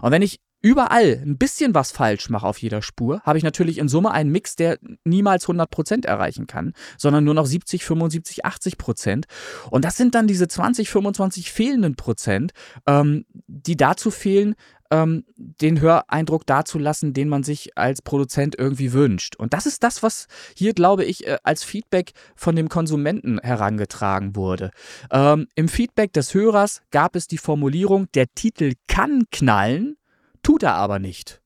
Und 0.00 0.10
wenn 0.10 0.22
ich 0.22 0.40
überall 0.64 1.20
ein 1.22 1.36
bisschen 1.36 1.74
was 1.74 1.92
falsch 1.92 2.30
mache 2.30 2.46
auf 2.46 2.56
jeder 2.56 2.80
Spur, 2.80 3.20
habe 3.20 3.36
ich 3.36 3.44
natürlich 3.44 3.76
in 3.76 3.88
Summe 3.88 4.12
einen 4.12 4.32
Mix, 4.32 4.56
der 4.56 4.78
niemals 5.04 5.46
100% 5.46 6.06
erreichen 6.06 6.46
kann, 6.46 6.72
sondern 6.96 7.22
nur 7.22 7.34
noch 7.34 7.44
70, 7.44 7.84
75, 7.84 8.46
80%. 8.46 9.24
Und 9.70 9.84
das 9.84 9.98
sind 9.98 10.14
dann 10.14 10.26
diese 10.26 10.48
20, 10.48 10.88
25 10.88 11.52
fehlenden 11.52 11.96
Prozent, 11.96 12.52
ähm, 12.86 13.26
die 13.46 13.76
dazu 13.76 14.10
fehlen, 14.10 14.54
ähm, 14.90 15.24
den 15.36 15.82
Höreindruck 15.82 16.46
dazulassen, 16.46 17.12
den 17.12 17.28
man 17.28 17.42
sich 17.42 17.76
als 17.76 18.00
Produzent 18.00 18.58
irgendwie 18.58 18.94
wünscht. 18.94 19.36
Und 19.36 19.52
das 19.52 19.66
ist 19.66 19.82
das, 19.82 20.02
was 20.02 20.28
hier, 20.56 20.72
glaube 20.72 21.04
ich, 21.04 21.26
äh, 21.26 21.36
als 21.42 21.62
Feedback 21.62 22.12
von 22.36 22.56
dem 22.56 22.70
Konsumenten 22.70 23.38
herangetragen 23.38 24.34
wurde. 24.34 24.70
Ähm, 25.10 25.46
Im 25.56 25.68
Feedback 25.68 26.14
des 26.14 26.32
Hörers 26.32 26.80
gab 26.90 27.16
es 27.16 27.28
die 27.28 27.38
Formulierung, 27.38 28.06
der 28.14 28.32
Titel 28.34 28.72
kann 28.88 29.24
knallen, 29.30 29.98
tut 30.44 30.62
er 30.62 30.74
aber 30.74 31.00
nicht. 31.00 31.42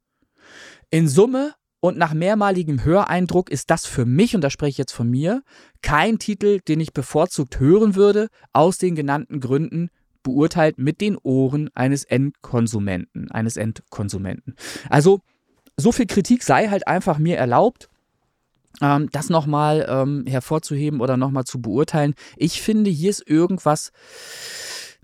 In 0.90 1.08
Summe 1.08 1.54
und 1.80 1.96
nach 1.96 2.12
mehrmaligem 2.12 2.84
Höreindruck 2.84 3.50
ist 3.50 3.70
das 3.70 3.86
für 3.86 4.04
mich, 4.04 4.34
und 4.34 4.42
da 4.42 4.50
spreche 4.50 4.70
ich 4.70 4.78
jetzt 4.78 4.92
von 4.92 5.08
mir, 5.08 5.42
kein 5.80 6.18
Titel, 6.18 6.60
den 6.60 6.80
ich 6.80 6.92
bevorzugt 6.92 7.60
hören 7.60 7.94
würde, 7.94 8.28
aus 8.52 8.78
den 8.78 8.94
genannten 8.94 9.40
Gründen, 9.40 9.90
beurteilt 10.22 10.78
mit 10.78 11.00
den 11.00 11.16
Ohren 11.16 11.70
eines 11.74 12.04
Endkonsumenten, 12.04 13.30
eines 13.30 13.56
Endkonsumenten. 13.56 14.56
Also 14.90 15.20
so 15.76 15.92
viel 15.92 16.06
Kritik 16.06 16.42
sei 16.42 16.68
halt 16.68 16.86
einfach 16.86 17.18
mir 17.18 17.36
erlaubt. 17.36 17.88
Ähm, 18.82 19.08
das 19.12 19.30
nochmal 19.30 19.86
ähm, 19.88 20.24
hervorzuheben 20.26 21.00
oder 21.00 21.16
nochmal 21.16 21.44
zu 21.44 21.60
beurteilen. 21.60 22.14
Ich 22.36 22.60
finde, 22.60 22.90
hier 22.90 23.10
ist 23.10 23.28
irgendwas 23.28 23.92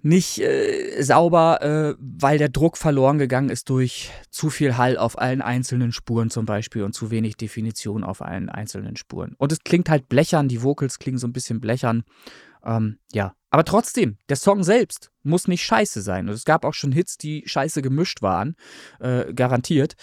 nicht 0.05 0.39
äh, 0.39 1.03
sauber, 1.03 1.63
äh, 1.63 1.95
weil 1.99 2.37
der 2.37 2.51
Druck 2.51 2.77
verloren 2.77 3.19
gegangen 3.19 3.49
ist 3.49 3.71
durch 3.71 4.11
zu 4.31 4.51
viel 4.51 4.77
Hall 4.77 4.99
auf 4.99 5.19
allen 5.19 5.41
einzelnen 5.41 5.93
Spuren 5.93 6.29
zum 6.29 6.45
Beispiel 6.45 6.83
und 6.83 6.93
zu 6.93 7.11
wenig 7.11 7.39
Definition 7.39 8.05
auf 8.05 8.21
allen 8.21 8.51
einzelnen 8.51 8.97
Spuren. 8.97 9.35
Und 9.39 9.51
es 9.51 9.61
klingt 9.61 9.89
halt 9.89 10.11
blechern, 10.11 10.47
die 10.47 10.63
Vocals 10.63 10.99
klingen 10.99 11.17
so 11.17 11.27
ein 11.27 11.33
bisschen 11.33 11.59
blechern. 11.59 12.05
Ähm, 12.63 12.99
ja, 13.13 13.35
aber 13.49 13.65
trotzdem, 13.65 14.19
der 14.29 14.37
Song 14.37 14.63
selbst 14.63 15.11
muss 15.23 15.49
nicht 15.49 15.65
scheiße 15.65 16.03
sein. 16.03 16.29
Und 16.29 16.35
es 16.35 16.45
gab 16.45 16.67
auch 16.67 16.75
schon 16.75 16.93
Hits, 16.93 17.17
die 17.17 17.43
scheiße 17.47 17.81
gemischt 17.81 18.21
waren, 18.21 18.57
äh, 19.01 19.33
garantiert. 19.33 19.95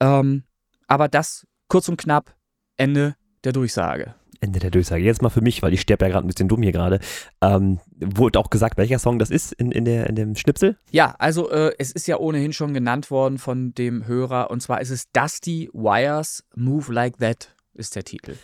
Ähm, 0.00 0.42
aber 0.88 1.06
das 1.06 1.46
kurz 1.68 1.88
und 1.88 1.98
knapp 1.98 2.34
Ende 2.76 3.14
der 3.44 3.52
Durchsage. 3.52 4.16
Ende 4.46 4.58
der 4.58 4.70
Durchsage. 4.70 5.02
Jetzt 5.02 5.22
mal 5.22 5.28
für 5.28 5.42
mich, 5.42 5.62
weil 5.62 5.72
ich 5.72 5.80
sterbe 5.80 6.06
ja 6.06 6.10
gerade 6.10 6.26
ein 6.26 6.28
bisschen 6.28 6.48
dumm 6.48 6.62
hier 6.62 6.72
gerade. 6.72 7.00
Ähm, 7.42 7.80
wurde 7.98 8.38
auch 8.38 8.50
gesagt, 8.50 8.78
welcher 8.78 8.98
Song 8.98 9.18
das 9.18 9.30
ist 9.30 9.52
in, 9.52 9.70
in, 9.72 9.84
der, 9.84 10.06
in 10.08 10.14
dem 10.14 10.36
Schnipsel? 10.36 10.76
Ja, 10.90 11.14
also 11.18 11.50
äh, 11.50 11.72
es 11.78 11.92
ist 11.92 12.06
ja 12.06 12.16
ohnehin 12.16 12.52
schon 12.52 12.72
genannt 12.74 13.10
worden 13.10 13.38
von 13.38 13.74
dem 13.74 14.06
Hörer. 14.06 14.50
Und 14.50 14.60
zwar 14.62 14.80
ist 14.80 14.90
es 14.90 15.10
Dusty 15.12 15.68
Wires 15.72 16.44
Move 16.54 16.92
Like 16.92 17.18
That 17.18 17.54
ist 17.74 17.94
der 17.96 18.04
Titel. 18.04 18.36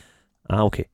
Ah, 0.49 0.62
okay. 0.62 0.87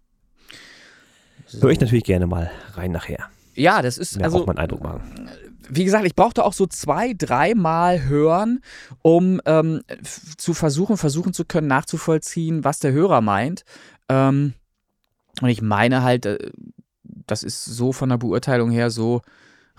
So. 1.46 1.62
Höre 1.62 1.70
ich 1.70 1.80
natürlich 1.80 2.04
gerne 2.04 2.26
mal 2.26 2.50
rein 2.74 2.92
nachher. 2.92 3.30
Ja, 3.54 3.82
das 3.82 3.98
ist 3.98 4.16
Mir 4.16 4.24
also. 4.24 4.42
auch 4.42 4.46
mal 4.46 4.52
einen 4.52 4.60
Eindruck 4.60 4.82
machen. 4.82 5.30
Wie 5.70 5.84
gesagt, 5.84 6.06
ich 6.06 6.14
brauchte 6.14 6.44
auch 6.44 6.52
so 6.52 6.66
zwei, 6.66 7.12
dreimal 7.16 8.04
hören, 8.04 8.60
um 9.02 9.40
ähm, 9.44 9.82
zu 10.36 10.54
versuchen, 10.54 10.96
versuchen 10.96 11.32
zu 11.32 11.44
können, 11.44 11.66
nachzuvollziehen, 11.66 12.64
was 12.64 12.78
der 12.78 12.92
Hörer 12.92 13.20
meint. 13.20 13.64
Ähm, 14.08 14.54
und 15.42 15.48
ich 15.48 15.62
meine 15.62 16.02
halt, 16.02 16.26
äh, 16.26 16.50
das 17.02 17.42
ist 17.42 17.64
so 17.64 17.92
von 17.92 18.08
der 18.08 18.16
Beurteilung 18.18 18.70
her 18.70 18.90
so 18.90 19.22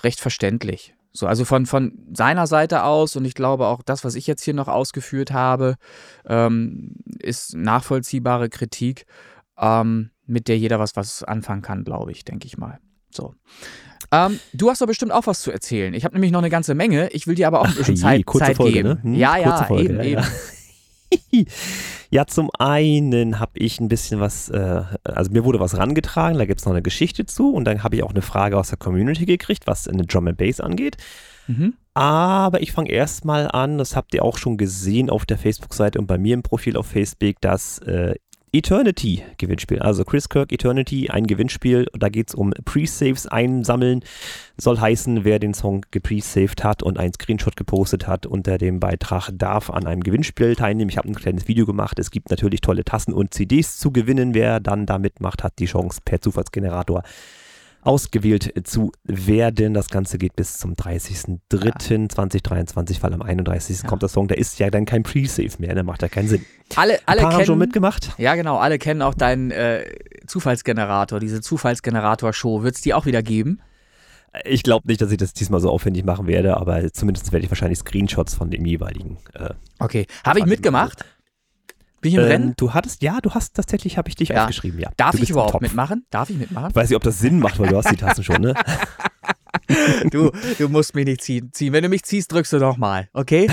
recht 0.04 0.20
verständlich. 0.20 0.94
So, 1.12 1.26
also 1.26 1.44
von, 1.44 1.66
von 1.66 1.94
seiner 2.14 2.46
Seite 2.46 2.84
aus 2.84 3.16
und 3.16 3.26
ich 3.26 3.34
glaube 3.34 3.66
auch 3.66 3.82
das, 3.82 4.04
was 4.06 4.14
ich 4.16 4.28
jetzt 4.28 4.44
hier 4.44 4.54
noch 4.54 4.68
ausgeführt 4.68 5.32
habe, 5.32 5.76
ähm, 6.28 6.96
ist 7.20 7.56
nachvollziehbare 7.56 8.50
Kritik, 8.50 9.06
ähm, 9.58 10.12
mit 10.28 10.48
der 10.48 10.58
jeder 10.60 10.80
was, 10.80 10.96
was 10.96 11.24
anfangen 11.24 11.64
kann, 11.64 11.84
glaube 11.84 12.12
ich, 12.12 12.24
denke 12.26 12.46
ich 12.46 12.58
mal. 12.58 12.78
So. 13.10 13.34
Ähm, 14.12 14.40
du 14.54 14.70
hast 14.70 14.82
doch 14.82 14.88
bestimmt 14.88 15.12
auch 15.12 15.26
was 15.26 15.42
zu 15.42 15.52
erzählen. 15.52 15.94
Ich 15.96 16.06
habe 16.06 16.14
nämlich 16.14 16.32
noch 16.32 16.40
eine 16.40 16.50
ganze 16.52 16.76
Menge. 16.76 17.10
Ich 17.10 17.26
will 17.26 17.36
dir 17.36 17.48
aber 17.48 17.62
auch 17.62 17.68
ein 17.68 17.76
bisschen 17.76 17.96
je, 17.96 18.02
Zeit, 18.02 18.26
kurze 18.28 18.46
Zeit 18.48 18.58
Folge, 18.58 18.74
geben. 18.74 18.90
ne? 18.90 19.00
Hm, 19.04 19.14
Ja, 19.16 19.38
ja, 19.38 19.64
Folge, 19.64 19.84
eben, 19.86 19.98
ja, 19.98 20.04
eben. 20.04 20.22
ja. 20.22 20.28
Ja, 22.12 22.26
zum 22.26 22.50
einen 22.58 23.40
habe 23.40 23.52
ich 23.60 23.80
ein 23.80 23.88
bisschen 23.88 24.20
was, 24.20 24.50
äh, 24.50 24.82
also 25.04 25.32
mir 25.32 25.44
wurde 25.44 25.60
was 25.60 25.78
rangetragen, 25.78 26.40
da 26.40 26.46
gibt 26.46 26.60
es 26.60 26.66
noch 26.66 26.74
eine 26.74 26.82
Geschichte 26.82 27.28
zu 27.28 27.54
und 27.54 27.66
dann 27.66 27.84
habe 27.84 27.96
ich 27.96 28.04
auch 28.04 28.10
eine 28.10 28.24
Frage 28.24 28.58
aus 28.58 28.70
der 28.70 28.80
Community 28.80 29.26
gekriegt, 29.26 29.68
was 29.68 29.88
eine 29.88 30.06
Drum 30.06 30.28
and 30.28 30.38
Bass 30.38 30.60
angeht. 30.60 30.98
Mhm. 31.46 31.76
Aber 31.94 32.62
ich 32.62 32.72
fange 32.72 32.92
erstmal 32.92 33.50
an, 33.52 33.78
das 33.78 33.96
habt 33.96 34.14
ihr 34.16 34.24
auch 34.24 34.38
schon 34.38 34.58
gesehen 34.58 35.10
auf 35.10 35.26
der 35.26 35.38
Facebook-Seite 35.38 36.00
und 36.00 36.08
bei 36.08 36.18
mir 36.18 36.34
im 36.34 36.44
Profil 36.44 36.78
auf 36.78 36.88
Facebook, 36.88 37.36
das 37.42 37.78
äh, 37.80 38.16
Eternity-Gewinnspiel. 38.52 39.80
Also 39.80 40.04
Chris 40.04 40.30
Kirk 40.30 40.52
Eternity, 40.52 41.10
ein 41.10 41.28
Gewinnspiel. 41.28 41.88
Da 41.94 42.10
geht 42.10 42.30
es 42.30 42.36
um 42.36 42.52
Pre-Saves 42.66 43.28
einsammeln. 43.28 44.04
Soll 44.58 44.80
heißen, 44.80 45.24
wer 45.24 45.40
den 45.40 45.54
Song 45.54 45.86
gepre-saved 45.92 46.64
hat 46.64 46.84
und 46.84 46.98
einen 46.98 47.14
Screenshot 47.14 47.56
gepostet 47.56 48.08
hat 48.08 48.26
unter 48.26 48.58
dem 48.58 48.80
Beitrag, 48.80 49.30
darf 49.34 49.70
an 49.70 49.88
einem 49.88 50.04
Gewinnspiel 50.04 50.56
teilnehmen. 50.56 50.90
Ich 50.90 50.98
habe 50.98 51.08
ein 51.08 51.16
kleines 51.16 51.48
Video 51.48 51.66
gemacht. 51.66 52.00
Es 52.00 52.12
gibt 52.12 52.30
natürlich 52.30 52.62
tolle 52.62 52.84
Tassen 52.84 53.14
und 53.14 53.34
CDs 53.34 53.78
zu 53.78 53.92
gewinnen. 53.92 54.34
Wer 54.34 54.60
dann 54.60 54.86
da 54.86 54.98
mitmacht, 54.98 55.44
hat 55.44 55.60
die 55.60 55.66
Chance 55.66 56.02
per 56.04 56.22
Zufallsgenerator 56.22 57.04
ausgewählt 57.82 58.52
zu 58.68 58.92
werden. 59.04 59.74
Das 59.74 59.90
Ganze 59.90 60.18
geht 60.18 60.36
bis 60.36 60.58
zum 60.58 60.74
30.03.2023, 60.74 63.02
weil 63.02 63.14
am 63.14 63.22
31. 63.22 63.84
Ja. 63.84 63.88
kommt 63.88 64.02
der 64.02 64.10
Song. 64.10 64.28
Der 64.28 64.38
ist 64.38 64.60
ja 64.60 64.70
dann 64.70 64.86
kein 64.86 65.04
Pre-Save 65.04 65.54
mehr, 65.60 65.76
der 65.76 65.84
macht 65.84 66.02
ja 66.02 66.08
keinen 66.10 66.28
Sinn. 66.28 66.46
Alle, 66.76 67.00
alle 67.06 67.22
paar 67.22 67.32
haben 67.32 67.38
kennen, 67.38 67.48
schon 67.48 67.60
mitgemacht. 67.60 68.12
Ja, 68.18 68.36
genau. 68.36 68.58
Alle 68.58 68.80
kennen 68.80 69.02
auch 69.02 69.14
deinen 69.14 69.52
äh, 69.52 69.86
Zufallsgenerator, 70.28 71.20
diese 71.20 71.42
Zufallsgenerator-Show. 71.42 72.64
Wird 72.64 72.76
es 72.76 72.82
die 72.82 72.94
auch 72.94 73.06
wieder 73.06 73.24
geben? 73.24 73.60
Ich 74.46 74.62
glaube 74.62 74.88
nicht, 74.88 75.02
dass 75.02 75.12
ich 75.12 75.18
das 75.18 75.34
diesmal 75.34 75.60
so 75.60 75.72
aufwendig 75.72 76.06
machen 76.06 76.28
werde, 76.28 76.58
aber 76.58 76.94
zumindest 76.94 77.32
werde 77.32 77.46
ich 77.46 77.52
wahrscheinlich 77.52 77.80
Screenshots 77.80 78.36
von 78.36 78.52
dem 78.52 78.66
jeweiligen. 78.66 79.18
Äh, 79.34 79.54
Okay. 79.80 80.06
Habe 80.26 80.40
ich 80.40 80.46
mitgemacht? 80.46 81.06
Bin 82.02 82.10
ich 82.12 82.16
im 82.16 82.22
ähm, 82.24 82.28
Rennen? 82.28 82.54
Du 82.58 82.74
hattest, 82.74 83.02
ja, 83.04 83.20
du 83.22 83.32
hast 83.32 83.56
tatsächlich, 83.56 83.98
habe 83.98 84.10
ich 84.10 84.16
dich 84.16 84.30
Ja. 84.30 84.42
aufgeschrieben, 84.44 84.80
ja. 84.80 84.90
Darf 84.98 85.16
ich 85.16 85.30
überhaupt 85.30 85.62
mitmachen? 85.62 86.06
Darf 86.10 86.30
ich 86.30 86.38
mitmachen? 86.38 86.70
Ich 86.70 86.76
weiß 86.76 86.90
nicht, 86.90 86.96
ob 86.96 87.04
das 87.04 87.20
Sinn 87.20 87.40
macht, 87.40 87.60
weil 87.60 87.70
du 87.70 87.78
hast 87.78 87.92
die 87.92 87.96
Tassen 87.98 88.24
schon, 88.24 88.42
ne? 88.42 88.54
Du, 90.12 90.32
du 90.58 90.68
musst 90.70 90.96
mich 90.96 91.06
nicht 91.06 91.22
ziehen. 91.22 91.52
ziehen. 91.54 91.74
Wenn 91.74 91.84
du 91.84 91.90
mich 91.90 92.04
ziehst, 92.04 92.32
drückst 92.32 92.54
du 92.54 92.58
nochmal, 92.58 93.08
okay? 93.14 93.48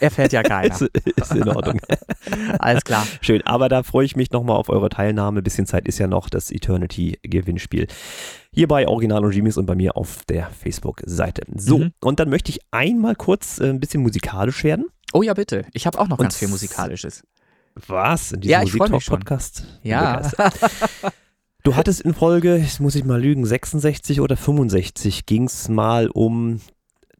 Erfährt 0.00 0.32
ja 0.32 0.42
keiner. 0.42 0.70
ist, 0.74 0.82
ist 0.82 1.32
in 1.32 1.48
Ordnung. 1.48 1.80
Alles 2.58 2.84
klar. 2.84 3.06
Schön, 3.22 3.40
aber 3.46 3.68
da 3.70 3.82
freue 3.82 4.04
ich 4.04 4.14
mich 4.16 4.30
nochmal 4.32 4.56
auf 4.56 4.68
eure 4.68 4.88
Teilnahme. 4.90 5.40
Bisschen 5.42 5.66
Zeit 5.66 5.86
ist 5.88 5.98
ja 5.98 6.06
noch 6.06 6.28
das 6.28 6.50
Eternity-Gewinnspiel. 6.50 7.86
Hier 8.52 8.68
bei 8.68 8.86
Original 8.86 9.24
und 9.24 9.30
Genius 9.30 9.56
und 9.56 9.64
bei 9.66 9.74
mir 9.74 9.96
auf 9.96 10.24
der 10.26 10.50
Facebook-Seite. 10.50 11.42
So, 11.56 11.78
Mhm. 11.78 11.92
und 12.00 12.20
dann 12.20 12.28
möchte 12.28 12.50
ich 12.50 12.60
einmal 12.70 13.14
kurz 13.14 13.58
äh, 13.58 13.68
ein 13.70 13.80
bisschen 13.80 14.02
musikalisch 14.02 14.64
werden. 14.64 14.86
Oh 15.14 15.22
ja, 15.22 15.32
bitte. 15.34 15.64
Ich 15.72 15.86
habe 15.86 15.98
auch 15.98 16.08
noch 16.08 16.18
Und 16.18 16.24
ganz 16.24 16.36
viel 16.36 16.48
Musikalisches. 16.48 17.22
Was? 17.86 18.32
In 18.32 18.40
diesem 18.40 18.52
Ja. 18.52 18.60
Musiktalk-Podcast? 18.60 19.64
Ja. 19.82 20.30
Du 21.64 21.76
hattest 21.76 22.00
in 22.00 22.12
Folge, 22.12 22.56
jetzt 22.56 22.80
muss 22.80 22.96
ich 22.96 23.04
mal 23.04 23.20
lügen, 23.22 23.46
66 23.46 24.20
oder 24.20 24.36
65 24.36 25.26
ging 25.26 25.44
es 25.44 25.68
mal 25.68 26.08
um 26.08 26.60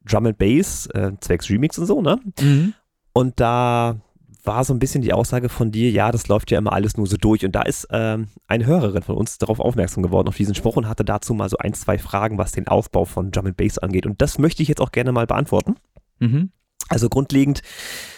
Drum 0.05 0.27
and 0.27 0.37
Bass, 0.39 0.87
äh, 0.87 1.13
zwecks 1.21 1.49
Remix 1.49 1.79
und 1.79 1.87
so, 1.87 2.03
ne? 2.03 2.19
Mhm. 2.41 2.75
Und 3.13 3.39
da 3.39 4.01
war 4.43 4.65
so 4.65 4.75
ein 4.75 4.81
bisschen 4.81 5.03
die 5.03 5.13
Aussage 5.13 5.49
von 5.49 5.71
dir, 5.71 5.93
ja, 5.93 6.11
das 6.11 6.27
läuft 6.27 6.51
ja 6.51 6.59
immer 6.59 6.73
alles 6.73 6.97
nur 6.97 7.07
so 7.07 7.17
durch. 7.17 7.45
Und 7.45 7.53
da 7.53 7.63
ist 7.63 7.87
ähm, 7.93 8.27
eine 8.49 8.67
Hörerin 8.67 9.03
von 9.03 9.17
uns 9.17 9.39
darauf 9.39 9.61
aufmerksam 9.61 10.03
geworden, 10.03 10.27
auf 10.27 10.37
diesen 10.37 10.57
Spruch 10.57 10.75
und 10.75 10.89
hatte 10.89 11.05
dazu 11.05 11.35
mal 11.35 11.49
so 11.49 11.59
ein, 11.59 11.75
zwei 11.75 11.99
Fragen, 11.99 12.37
was 12.37 12.51
den 12.51 12.67
Aufbau 12.67 13.05
von 13.05 13.31
Drum 13.31 13.47
and 13.47 13.57
Bass 13.57 13.79
angeht. 13.79 14.07
Und 14.07 14.21
das 14.21 14.39
möchte 14.39 14.63
ich 14.63 14.69
jetzt 14.69 14.81
auch 14.81 14.91
gerne 14.91 15.13
mal 15.13 15.29
beantworten. 15.29 15.77
Mhm. 16.19 16.51
Also 16.93 17.09
grundlegend 17.09 17.63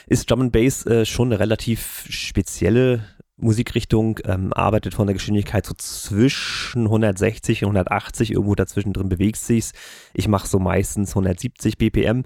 ist 0.08 0.28
Drum 0.28 0.42
and 0.42 0.52
Bass 0.52 0.84
äh, 0.84 1.06
schon 1.06 1.28
eine 1.28 1.38
relativ 1.38 2.06
spezielle 2.10 3.04
Musikrichtung, 3.36 4.18
ähm, 4.24 4.52
arbeitet 4.52 4.94
von 4.94 5.06
der 5.06 5.14
Geschwindigkeit 5.14 5.64
so 5.64 5.74
zwischen 5.74 6.82
160 6.82 7.62
und 7.62 7.76
180, 7.76 8.32
irgendwo 8.32 8.56
dazwischen 8.56 8.92
drin 8.92 9.08
bewegt 9.08 9.36
sich's. 9.36 9.72
Ich 10.12 10.26
mache 10.26 10.48
so 10.48 10.58
meistens 10.58 11.10
170 11.10 11.78
BPM. 11.78 12.24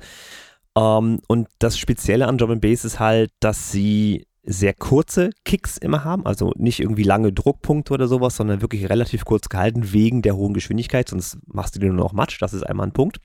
Ähm, 0.74 1.20
und 1.28 1.48
das 1.58 1.78
Spezielle 1.78 2.26
an 2.26 2.38
Drum 2.38 2.52
and 2.52 2.60
Bass 2.62 2.86
ist 2.86 2.98
halt, 2.98 3.30
dass 3.40 3.70
sie 3.70 4.26
sehr 4.42 4.72
kurze 4.72 5.28
Kicks 5.44 5.76
immer 5.76 6.04
haben, 6.04 6.24
also 6.24 6.54
nicht 6.56 6.80
irgendwie 6.80 7.02
lange 7.02 7.34
Druckpunkte 7.34 7.92
oder 7.92 8.08
sowas, 8.08 8.36
sondern 8.36 8.62
wirklich 8.62 8.88
relativ 8.88 9.26
kurz 9.26 9.50
gehalten 9.50 9.92
wegen 9.92 10.22
der 10.22 10.36
hohen 10.36 10.54
Geschwindigkeit, 10.54 11.10
sonst 11.10 11.36
machst 11.46 11.76
du 11.76 11.80
dir 11.80 11.88
nur 11.88 11.96
noch 11.96 12.14
Matsch, 12.14 12.40
das 12.40 12.54
ist 12.54 12.62
einmal 12.62 12.86
ein 12.86 12.92
Punkt. 12.92 13.18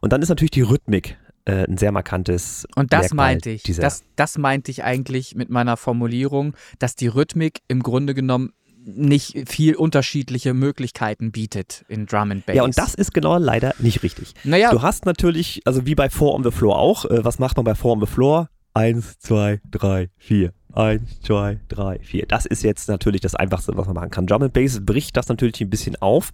Und 0.00 0.12
dann 0.12 0.22
ist 0.22 0.28
natürlich 0.28 0.52
die 0.52 0.62
Rhythmik 0.62 1.16
äh, 1.44 1.64
ein 1.68 1.76
sehr 1.76 1.92
markantes 1.92 2.66
Und 2.76 2.92
das 2.92 3.02
Merkmal 3.02 3.26
meinte 3.32 3.50
ich. 3.50 3.62
Das, 3.62 4.04
das 4.16 4.38
meinte 4.38 4.70
ich 4.70 4.84
eigentlich 4.84 5.34
mit 5.34 5.50
meiner 5.50 5.76
Formulierung, 5.76 6.54
dass 6.78 6.96
die 6.96 7.08
Rhythmik 7.08 7.60
im 7.68 7.82
Grunde 7.82 8.14
genommen 8.14 8.52
nicht 8.84 9.48
viel 9.48 9.76
unterschiedliche 9.76 10.54
Möglichkeiten 10.54 11.30
bietet 11.30 11.84
in 11.88 12.06
Drum 12.06 12.32
and 12.32 12.46
Bass. 12.46 12.56
Ja, 12.56 12.64
und 12.64 12.76
das 12.76 12.94
ist 12.94 13.14
genau 13.14 13.38
leider 13.38 13.74
nicht 13.78 14.02
richtig. 14.02 14.34
naja, 14.44 14.70
Du 14.70 14.82
hast 14.82 15.06
natürlich, 15.06 15.62
also 15.64 15.86
wie 15.86 15.94
bei 15.94 16.10
Four 16.10 16.34
on 16.34 16.42
the 16.42 16.50
Floor 16.50 16.78
auch, 16.78 17.04
äh, 17.04 17.24
was 17.24 17.38
macht 17.38 17.56
man 17.56 17.64
bei 17.64 17.74
Four 17.74 17.92
on 17.92 18.00
the 18.00 18.06
Floor? 18.06 18.48
Eins, 18.74 19.18
zwei, 19.18 19.60
drei, 19.70 20.08
vier. 20.16 20.52
Eins, 20.72 21.20
zwei, 21.20 21.60
drei, 21.68 21.98
vier. 21.98 22.24
Das 22.26 22.46
ist 22.46 22.62
jetzt 22.62 22.88
natürlich 22.88 23.20
das 23.20 23.34
Einfachste, 23.34 23.76
was 23.76 23.86
man 23.86 23.94
machen 23.94 24.10
kann. 24.10 24.26
Drum 24.26 24.42
and 24.42 24.52
Bass 24.52 24.84
bricht 24.84 25.16
das 25.16 25.28
natürlich 25.28 25.60
ein 25.60 25.68
bisschen 25.70 25.96
auf, 25.96 26.30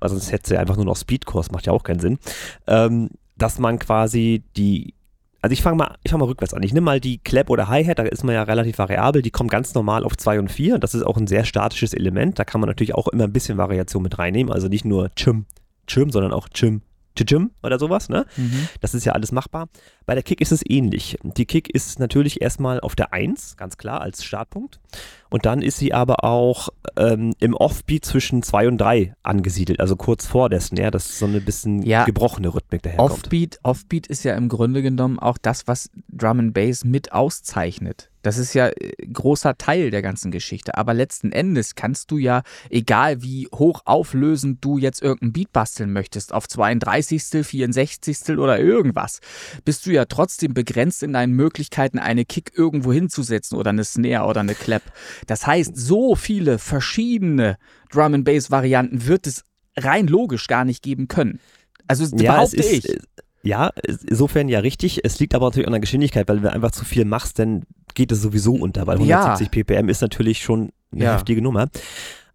weil 0.00 0.10
sonst 0.10 0.32
hätte 0.32 0.48
sie 0.48 0.56
einfach 0.58 0.76
nur 0.76 0.84
noch 0.84 0.96
Speedkurs, 0.96 1.52
macht 1.52 1.66
ja 1.66 1.72
auch 1.72 1.84
keinen 1.84 2.00
Sinn. 2.00 2.18
Ähm, 2.66 3.10
dass 3.38 3.58
man 3.58 3.78
quasi 3.78 4.42
die, 4.56 4.94
also 5.40 5.52
ich 5.52 5.62
fange 5.62 5.76
mal, 5.76 5.96
ich 6.02 6.10
fang 6.10 6.20
mal 6.20 6.26
rückwärts 6.26 6.54
an. 6.54 6.62
Ich 6.62 6.72
nehme 6.72 6.84
mal 6.84 7.00
die 7.00 7.18
Clap 7.18 7.50
oder 7.50 7.68
Hi-Hat, 7.68 7.98
da 7.98 8.02
ist 8.02 8.24
man 8.24 8.34
ja 8.34 8.42
relativ 8.42 8.78
variabel, 8.78 9.22
die 9.22 9.30
kommt 9.30 9.50
ganz 9.50 9.74
normal 9.74 10.04
auf 10.04 10.16
2 10.16 10.40
und 10.40 10.50
4. 10.50 10.78
Das 10.78 10.94
ist 10.94 11.02
auch 11.02 11.16
ein 11.16 11.26
sehr 11.26 11.44
statisches 11.44 11.94
Element. 11.94 12.38
Da 12.38 12.44
kann 12.44 12.60
man 12.60 12.68
natürlich 12.68 12.94
auch 12.94 13.08
immer 13.08 13.24
ein 13.24 13.32
bisschen 13.32 13.58
Variation 13.58 14.02
mit 14.02 14.18
reinnehmen. 14.18 14.52
Also 14.52 14.68
nicht 14.68 14.84
nur 14.84 15.14
Chim, 15.14 15.46
Chim, 15.86 16.10
sondern 16.10 16.32
auch 16.32 16.48
Chim, 16.48 16.82
Chim 17.16 17.50
oder 17.62 17.78
sowas, 17.78 18.08
ne? 18.08 18.26
mhm. 18.36 18.68
Das 18.80 18.94
ist 18.94 19.04
ja 19.04 19.12
alles 19.12 19.32
machbar. 19.32 19.68
Bei 20.08 20.14
der 20.14 20.22
Kick 20.22 20.40
ist 20.40 20.52
es 20.52 20.62
ähnlich. 20.66 21.18
Die 21.22 21.44
Kick 21.44 21.68
ist 21.68 21.98
natürlich 21.98 22.40
erstmal 22.40 22.80
auf 22.80 22.96
der 22.96 23.12
1, 23.12 23.58
ganz 23.58 23.76
klar, 23.76 24.00
als 24.00 24.24
Startpunkt. 24.24 24.80
Und 25.28 25.44
dann 25.44 25.60
ist 25.60 25.76
sie 25.76 25.92
aber 25.92 26.24
auch 26.24 26.70
ähm, 26.96 27.34
im 27.40 27.52
Offbeat 27.52 28.06
zwischen 28.06 28.42
2 28.42 28.68
und 28.68 28.78
3 28.78 29.14
angesiedelt, 29.22 29.80
also 29.80 29.96
kurz 29.96 30.26
vor 30.26 30.48
der 30.48 30.62
Snare, 30.62 30.92
dass 30.92 31.18
so 31.18 31.26
eine 31.26 31.42
bisschen 31.42 31.82
Ja. 31.82 32.06
gebrochene 32.06 32.54
Rhythmik 32.54 32.82
daherkommt. 32.84 33.10
Offbeat, 33.10 33.58
Offbeat 33.62 34.06
ist 34.06 34.24
ja 34.24 34.34
im 34.34 34.48
Grunde 34.48 34.80
genommen 34.80 35.18
auch 35.18 35.36
das, 35.36 35.66
was 35.66 35.90
Drum 36.08 36.38
and 36.38 36.54
Bass 36.54 36.84
mit 36.84 37.12
auszeichnet. 37.12 38.08
Das 38.22 38.36
ist 38.36 38.52
ja 38.54 38.68
äh, 38.68 38.92
großer 39.12 39.56
Teil 39.58 39.90
der 39.90 40.02
ganzen 40.02 40.30
Geschichte. 40.30 40.76
Aber 40.76 40.92
letzten 40.92 41.30
Endes 41.32 41.74
kannst 41.74 42.10
du 42.10 42.18
ja, 42.18 42.42
egal 42.68 43.22
wie 43.22 43.48
hoch 43.54 43.82
auflösend 43.84 44.64
du 44.64 44.76
jetzt 44.78 45.02
irgendein 45.02 45.32
Beat 45.32 45.52
basteln 45.52 45.92
möchtest, 45.92 46.32
auf 46.32 46.48
32., 46.48 47.44
64. 47.46 48.38
oder 48.38 48.58
irgendwas, 48.58 49.20
bist 49.64 49.86
du 49.86 49.90
ja 49.92 49.97
trotzdem 50.06 50.54
begrenzt 50.54 51.02
in 51.02 51.12
deinen 51.12 51.32
Möglichkeiten, 51.32 51.98
eine 51.98 52.24
Kick 52.24 52.52
irgendwo 52.54 52.92
hinzusetzen 52.92 53.58
oder 53.58 53.70
eine 53.70 53.84
Snare 53.84 54.26
oder 54.26 54.40
eine 54.40 54.54
Clap. 54.54 54.82
Das 55.26 55.46
heißt, 55.46 55.76
so 55.76 56.14
viele 56.14 56.58
verschiedene 56.58 57.56
Drum 57.90 58.14
and 58.14 58.24
Bass 58.24 58.50
Varianten 58.50 59.06
wird 59.06 59.26
es 59.26 59.44
rein 59.76 60.06
logisch 60.06 60.46
gar 60.46 60.64
nicht 60.64 60.82
geben 60.82 61.08
können. 61.08 61.40
Also 61.86 62.04
Ja, 62.16 62.32
behaupte 62.34 62.56
ist, 62.56 62.72
ich. 62.84 62.88
äh, 62.90 62.98
ja, 63.42 63.70
insofern 64.06 64.48
ja 64.48 64.58
richtig. 64.58 65.04
Es 65.04 65.20
liegt 65.20 65.34
aber 65.34 65.46
natürlich 65.46 65.68
an 65.68 65.72
der 65.72 65.80
Geschwindigkeit, 65.80 66.28
weil 66.28 66.36
wenn 66.36 66.42
du 66.44 66.52
einfach 66.52 66.72
zu 66.72 66.84
viel 66.84 67.04
machst, 67.04 67.38
dann 67.38 67.62
geht 67.94 68.12
es 68.12 68.20
sowieso 68.20 68.54
unter, 68.54 68.86
weil 68.86 69.00
Ja. 69.02 69.20
170 69.20 69.50
ppm 69.50 69.88
ist 69.88 70.02
natürlich 70.02 70.42
schon 70.42 70.70
eine 70.92 71.04
Ja. 71.04 71.14
heftige 71.14 71.40
Nummer. 71.40 71.68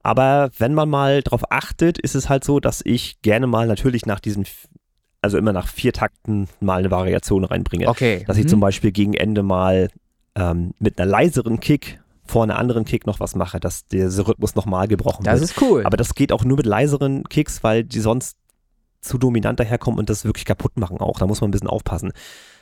Aber 0.02 0.50
wenn 0.58 0.74
man 0.74 0.90
mal 0.90 1.22
drauf 1.22 1.44
achtet, 1.52 1.98
ist 1.98 2.16
es 2.16 2.30
halt 2.30 2.44
so, 2.44 2.60
dass 2.60 2.82
ich 2.84 3.22
gerne 3.22 3.48
mal 3.48 3.68
natürlich 3.68 4.06
nach 4.06 4.20
diesen, 4.20 4.46
also 5.24 5.38
immer 5.38 5.54
nach 5.54 5.68
vier 5.68 5.94
Takten 5.94 6.48
mal 6.60 6.80
eine 6.80 6.92
Variation 6.92 7.44
reinbringe. 7.46 7.88
Okay. 7.88 8.24
Dass 8.28 8.38
ich 8.38 8.44
mhm. 8.46 8.50
zum 8.50 8.60
Beispiel 8.60 8.92
gegen 8.92 9.14
Ende 9.14 9.42
mal 9.42 9.90
ähm, 10.36 10.74
mit 10.80 11.00
einer 11.00 11.10
leiseren 11.10 11.60
Kick 11.60 12.02
vor 12.26 12.44
einer 12.44 12.58
anderen 12.58 12.86
Kick 12.86 13.06
noch 13.08 13.20
was 13.20 13.36
mache, 13.36 13.60
dass 13.60 13.86
dieser 13.88 14.28
Rhythmus 14.28 14.56
nochmal 14.56 14.88
gebrochen 14.88 15.24
Das 15.24 15.40
wird. 15.42 15.52
ist 15.52 15.62
cool. 15.62 15.86
Aber 15.86 15.98
das 15.98 16.16
geht 16.16 16.32
auch 16.32 16.44
nur 16.46 16.58
mit 16.58 16.66
leiseren 16.66 17.24
Kicks, 17.26 17.64
weil 17.64 17.84
die 17.84 18.00
sonst 18.00 18.38
zu 19.02 19.18
dominant 19.18 19.60
daherkommen 19.60 20.00
und 20.00 20.10
das 20.10 20.24
wirklich 20.24 20.46
kaputt 20.46 20.78
machen 20.78 20.98
auch. 21.00 21.20
Da 21.20 21.28
muss 21.28 21.42
man 21.42 21.50
ein 21.50 21.52
bisschen 21.52 21.68
aufpassen. 21.68 22.14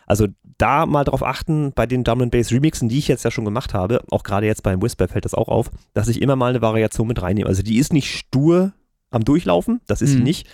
Also 0.07 0.27
da 0.57 0.85
mal 0.87 1.03
drauf 1.03 1.23
achten, 1.23 1.71
bei 1.73 1.85
den 1.85 2.03
Drum 2.03 2.21
and 2.21 2.31
Bass 2.31 2.51
Remixen, 2.51 2.89
die 2.89 2.97
ich 2.97 3.07
jetzt 3.07 3.23
ja 3.23 3.31
schon 3.31 3.45
gemacht 3.45 3.73
habe, 3.73 4.01
auch 4.09 4.23
gerade 4.23 4.47
jetzt 4.47 4.63
beim 4.63 4.81
Whisper 4.81 5.07
fällt 5.07 5.25
das 5.25 5.33
auch 5.35 5.47
auf, 5.47 5.69
dass 5.93 6.07
ich 6.07 6.21
immer 6.21 6.35
mal 6.35 6.49
eine 6.49 6.61
Variation 6.61 7.07
mit 7.07 7.21
reinnehme. 7.21 7.47
Also 7.47 7.61
die 7.63 7.77
ist 7.77 7.93
nicht 7.93 8.09
stur 8.11 8.73
am 9.11 9.23
Durchlaufen, 9.23 9.81
das 9.87 10.01
ist 10.01 10.11
sie 10.11 10.17
Mhm. 10.17 10.23
nicht. 10.23 10.47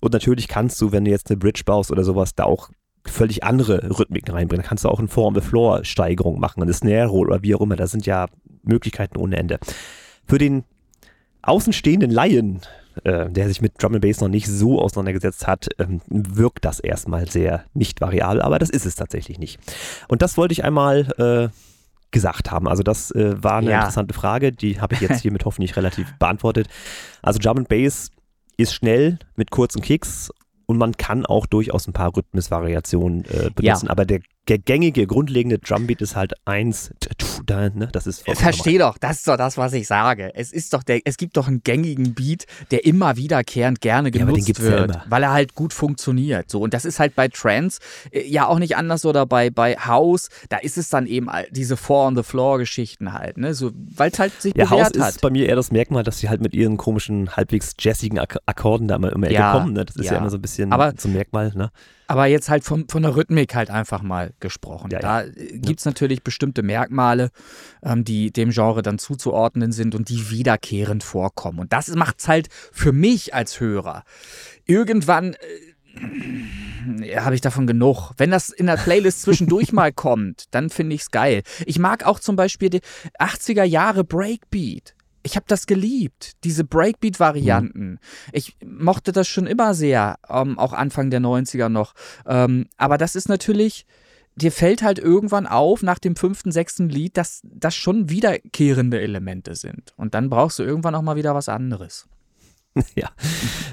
Und 0.00 0.12
natürlich 0.12 0.48
kannst 0.48 0.80
du, 0.80 0.92
wenn 0.92 1.04
du 1.04 1.10
jetzt 1.10 1.30
eine 1.30 1.36
Bridge 1.38 1.62
baust 1.64 1.90
oder 1.90 2.04
sowas, 2.04 2.34
da 2.34 2.44
auch 2.44 2.70
völlig 3.06 3.44
andere 3.44 3.98
Rhythmiken 3.98 4.34
reinbringen. 4.34 4.62
Da 4.62 4.68
kannst 4.68 4.84
du 4.84 4.88
auch 4.88 4.98
eine 4.98 5.08
Four-on-the-Floor-Steigerung 5.08 6.40
machen, 6.40 6.62
eine 6.62 6.72
Snare 6.72 7.06
Roll 7.06 7.28
oder 7.28 7.42
wie 7.42 7.54
auch 7.54 7.60
immer. 7.60 7.76
Da 7.76 7.86
sind 7.86 8.04
ja 8.06 8.26
Möglichkeiten 8.62 9.16
ohne 9.16 9.36
Ende. 9.36 9.58
Für 10.26 10.38
den 10.38 10.64
außenstehenden 11.42 12.10
Laien, 12.10 12.62
äh, 13.04 13.30
der 13.30 13.46
sich 13.48 13.60
mit 13.60 13.80
Drum 13.80 13.94
and 13.94 14.02
Bass 14.02 14.20
noch 14.20 14.28
nicht 14.28 14.48
so 14.48 14.80
auseinandergesetzt 14.80 15.46
hat, 15.46 15.68
ähm, 15.78 16.00
wirkt 16.08 16.64
das 16.64 16.80
erstmal 16.80 17.28
sehr 17.28 17.64
nicht 17.74 18.00
variabel, 18.00 18.42
aber 18.42 18.58
das 18.58 18.70
ist 18.70 18.86
es 18.86 18.96
tatsächlich 18.96 19.38
nicht. 19.38 19.60
Und 20.08 20.22
das 20.22 20.36
wollte 20.36 20.52
ich 20.52 20.64
einmal 20.64 21.12
äh, 21.18 21.48
gesagt 22.10 22.50
haben. 22.50 22.66
Also 22.66 22.82
das 22.82 23.10
äh, 23.12 23.42
war 23.42 23.58
eine 23.58 23.70
Ja. 23.70 23.78
interessante 23.78 24.14
Frage, 24.14 24.50
die 24.52 24.80
habe 24.80 24.94
ich 24.94 25.00
jetzt 25.00 25.20
hiermit 25.22 25.44
hoffentlich 25.44 25.76
relativ 25.76 26.12
beantwortet. 26.18 26.68
Also 27.22 27.38
Drum 27.38 27.58
and 27.58 27.68
Bass 27.68 28.10
ist 28.56 28.74
schnell 28.74 29.18
mit 29.36 29.50
kurzen 29.50 29.82
Kicks 29.82 30.30
und 30.66 30.78
man 30.78 30.96
kann 30.96 31.26
auch 31.26 31.46
durchaus 31.46 31.86
ein 31.86 31.92
paar 31.92 32.16
Rhythmusvariationen 32.16 33.24
äh, 33.26 33.50
benutzen, 33.54 33.88
aber 33.88 34.04
der, 34.04 34.20
der 34.48 34.58
gängige, 34.58 35.06
grundlegende 35.06 35.58
Drumbeat 35.58 36.00
ist 36.02 36.14
halt 36.14 36.34
eins, 36.44 36.92
ne? 37.48 37.88
das 37.92 38.06
ist 38.06 38.24
Versteh 38.34 38.78
doch, 38.78 38.96
das 38.98 39.18
ist 39.18 39.28
doch 39.28 39.36
das, 39.36 39.56
was 39.58 39.72
ich 39.72 39.86
sage. 39.86 40.30
Es 40.34 40.52
ist 40.52 40.72
doch 40.72 40.82
der, 40.82 41.00
es 41.04 41.16
gibt 41.16 41.36
doch 41.36 41.48
einen 41.48 41.62
gängigen 41.64 42.14
Beat, 42.14 42.46
der 42.70 42.84
immer 42.84 43.16
wiederkehrend 43.16 43.80
gerne 43.80 44.10
Ja, 44.12 44.24
genutzt 44.24 44.48
ja 44.48 44.58
wird, 44.58 44.90
immer. 44.90 45.04
weil 45.08 45.22
er 45.24 45.32
halt 45.32 45.54
gut 45.54 45.72
funktioniert. 45.72 46.50
So 46.50 46.60
und 46.60 46.74
das 46.74 46.84
ist 46.84 47.00
halt 47.00 47.14
bei 47.16 47.28
Trance 47.28 47.80
äh, 48.12 48.26
ja 48.28 48.46
auch 48.46 48.58
nicht 48.58 48.76
anders 48.76 49.04
oder 49.04 49.26
bei 49.26 49.50
bei 49.50 49.74
House. 49.76 50.28
Da 50.48 50.58
ist 50.58 50.78
es 50.78 50.88
dann 50.88 51.06
eben 51.06 51.28
diese 51.50 51.76
Four 51.76 52.06
on 52.06 52.16
the 52.16 52.22
Floor 52.22 52.58
Geschichten 52.58 53.12
halt, 53.12 53.38
ne, 53.38 53.52
so 53.54 53.72
weil 53.96 54.10
es 54.10 54.18
halt 54.18 54.40
sich 54.40 54.54
Ja, 54.56 54.64
bewährt 54.66 54.96
ist 54.96 55.02
hat. 55.02 55.20
bei 55.20 55.30
mir 55.30 55.46
eher 55.48 55.56
das 55.56 55.72
Merkmal, 55.72 56.04
dass 56.04 56.18
sie 56.18 56.28
halt 56.28 56.40
mit 56.40 56.54
ihren 56.54 56.76
komischen, 56.76 57.36
halbwegs 57.36 57.74
jazzigen 57.80 58.18
Ak 58.18 58.38
Akkorden 58.46 58.86
da 58.88 58.96
immer 58.96 59.12
um 59.14 59.22
Ecke 59.24 59.34
Ja, 59.34 59.52
kommen. 59.58 59.72
Ne? 59.72 59.84
Das 59.84 59.96
ist 59.96 60.06
ja. 60.06 60.12
ja. 60.12 60.18
immer 60.18 60.30
so 60.30 60.36
ein 60.38 60.42
bisschen 60.42 60.72
Aber- 60.72 60.94
zum 60.96 61.12
Merkmal. 61.14 61.52
Ne? 61.54 61.70
Aber 62.06 62.26
jetzt 62.26 62.48
halt 62.48 62.64
vom, 62.64 62.88
von 62.88 63.02
der 63.02 63.16
Rhythmik 63.16 63.54
halt 63.54 63.70
einfach 63.70 64.02
mal 64.02 64.32
gesprochen. 64.40 64.90
Ja, 64.90 65.00
da 65.00 65.24
gibt 65.24 65.80
es 65.80 65.86
natürlich 65.86 66.22
bestimmte 66.22 66.62
Merkmale, 66.62 67.30
ähm, 67.82 68.04
die 68.04 68.30
dem 68.30 68.50
Genre 68.50 68.82
dann 68.82 68.98
zuzuordnen 68.98 69.72
sind 69.72 69.94
und 69.94 70.08
die 70.08 70.30
wiederkehrend 70.30 71.02
vorkommen. 71.02 71.58
Und 71.58 71.72
das 71.72 71.88
macht 71.94 72.20
es 72.20 72.28
halt 72.28 72.48
für 72.50 72.92
mich 72.92 73.34
als 73.34 73.60
Hörer. 73.60 74.04
Irgendwann 74.64 75.34
äh, 75.34 77.18
habe 77.18 77.34
ich 77.34 77.40
davon 77.40 77.66
genug. 77.66 78.12
Wenn 78.16 78.30
das 78.30 78.50
in 78.50 78.66
der 78.66 78.76
Playlist 78.76 79.22
zwischendurch 79.22 79.72
mal 79.74 79.92
kommt, 79.92 80.44
dann 80.52 80.70
finde 80.70 80.94
ich 80.94 81.02
es 81.02 81.10
geil. 81.10 81.42
Ich 81.64 81.78
mag 81.78 82.04
auch 82.04 82.20
zum 82.20 82.36
Beispiel 82.36 82.70
die 82.70 82.80
80er 83.18 83.64
Jahre 83.64 84.04
Breakbeat. 84.04 84.95
Ich 85.26 85.34
habe 85.34 85.46
das 85.48 85.66
geliebt, 85.66 86.34
diese 86.44 86.62
Breakbeat-Varianten. 86.62 87.98
Ich 88.30 88.56
mochte 88.64 89.10
das 89.10 89.26
schon 89.26 89.48
immer 89.48 89.74
sehr, 89.74 90.20
ähm, 90.30 90.56
auch 90.56 90.72
Anfang 90.72 91.10
der 91.10 91.20
90er 91.20 91.68
noch. 91.68 91.94
Ähm, 92.26 92.68
aber 92.76 92.96
das 92.96 93.16
ist 93.16 93.28
natürlich, 93.28 93.86
dir 94.36 94.52
fällt 94.52 94.82
halt 94.82 95.00
irgendwann 95.00 95.48
auf, 95.48 95.82
nach 95.82 95.98
dem 95.98 96.14
fünften, 96.14 96.52
sechsten 96.52 96.88
Lied, 96.88 97.16
dass 97.16 97.40
das 97.42 97.74
schon 97.74 98.08
wiederkehrende 98.08 99.00
Elemente 99.00 99.56
sind. 99.56 99.94
Und 99.96 100.14
dann 100.14 100.30
brauchst 100.30 100.60
du 100.60 100.62
irgendwann 100.62 100.94
auch 100.94 101.02
mal 101.02 101.16
wieder 101.16 101.34
was 101.34 101.48
anderes. 101.48 102.06
ja, 102.94 103.10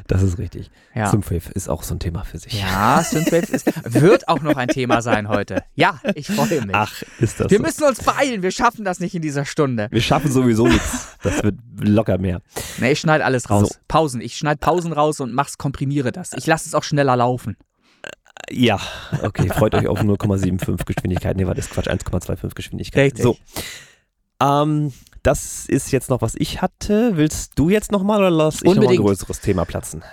das 0.08 0.22
ist 0.22 0.38
richtig. 0.38 0.72
Ja. 0.96 1.10
Synthwave 1.10 1.52
ist 1.54 1.70
auch 1.70 1.84
so 1.84 1.96
ein 1.96 2.00
Thema 2.00 2.24
für 2.24 2.38
sich. 2.38 2.60
Ja, 2.60 3.04
Synthwave 3.04 3.52
ist, 3.52 3.66
wird 3.94 4.28
auch 4.28 4.42
noch 4.42 4.56
ein 4.56 4.68
Thema 4.68 5.02
sein 5.02 5.28
heute. 5.28 5.64
Ja, 5.76 6.00
ich 6.16 6.28
freue 6.28 6.66
mich. 6.66 6.76
Ach, 6.76 7.04
ist 7.20 7.40
das 7.40 7.50
wir 7.50 7.58
so. 7.58 7.64
müssen 7.64 7.84
uns 7.84 8.04
beeilen, 8.04 8.42
wir 8.42 8.52
schaffen 8.52 8.86
das 8.86 9.00
nicht 9.00 9.16
in 9.16 9.22
dieser 9.22 9.46
Stunde. 9.46 9.88
Wir 9.92 10.02
schaffen 10.02 10.32
sowieso 10.32 10.68
nichts. 10.68 11.18
Das 11.24 11.44
wird 11.44 11.56
locker 11.80 12.18
mehr. 12.18 12.42
Nee, 12.78 12.92
ich 12.92 13.00
schneide 13.00 13.26
alles 13.26 13.50
raus. 13.50 13.70
So. 13.70 13.76
Pausen. 13.88 14.22
Ich 14.22 14.38
schneide 14.38 14.60
Pausen 14.60 14.94
raus 14.94 15.20
und 15.20 15.34
mach's, 15.34 15.58
komprimiere 15.58 16.12
das. 16.12 16.34
Ich 16.34 16.46
lasse 16.48 16.68
es 16.68 16.76
auch 16.76 16.84
schneller 16.84 17.16
laufen. 17.16 17.58
Ja, 18.50 18.80
okay. 19.22 19.50
Freut 19.50 19.76
euch 19.76 19.88
auf 19.88 20.02
0,75 20.02 20.86
Geschwindigkeit. 20.86 21.38
Nee, 21.38 21.48
war 21.48 21.56
das 21.56 21.70
Quatsch, 21.70 21.88
1,25 21.88 22.56
Geschwindigkeit. 22.56 23.14
Richtig. 23.14 23.24
So. 23.24 23.38
Ähm, 24.42 24.92
das 25.24 25.66
ist 25.68 25.92
jetzt 25.92 26.10
noch, 26.10 26.22
was 26.22 26.36
ich 26.38 26.62
hatte. 26.62 27.18
Willst 27.18 27.54
du 27.56 27.70
jetzt 27.70 27.92
nochmal 27.92 28.20
oder 28.20 28.32
lass 28.32 28.62
ich 28.62 28.64
nochmal 28.64 28.90
ein 28.90 28.98
größeres 28.98 29.40
Thema 29.40 29.66
platzen? 29.66 30.04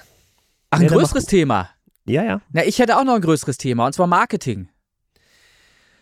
Ach, 0.70 0.78
ein 0.78 0.86
mach 0.86 0.92
größeres 0.92 1.26
Thema. 1.26 1.68
Ja, 2.06 2.22
ja. 2.22 2.40
Na, 2.52 2.64
ich 2.64 2.78
hätte 2.78 2.96
auch 2.96 3.04
noch 3.04 3.14
ein 3.14 3.20
größeres 3.20 3.58
Thema, 3.58 3.86
und 3.86 3.92
zwar 3.92 4.06
Marketing. 4.06 4.68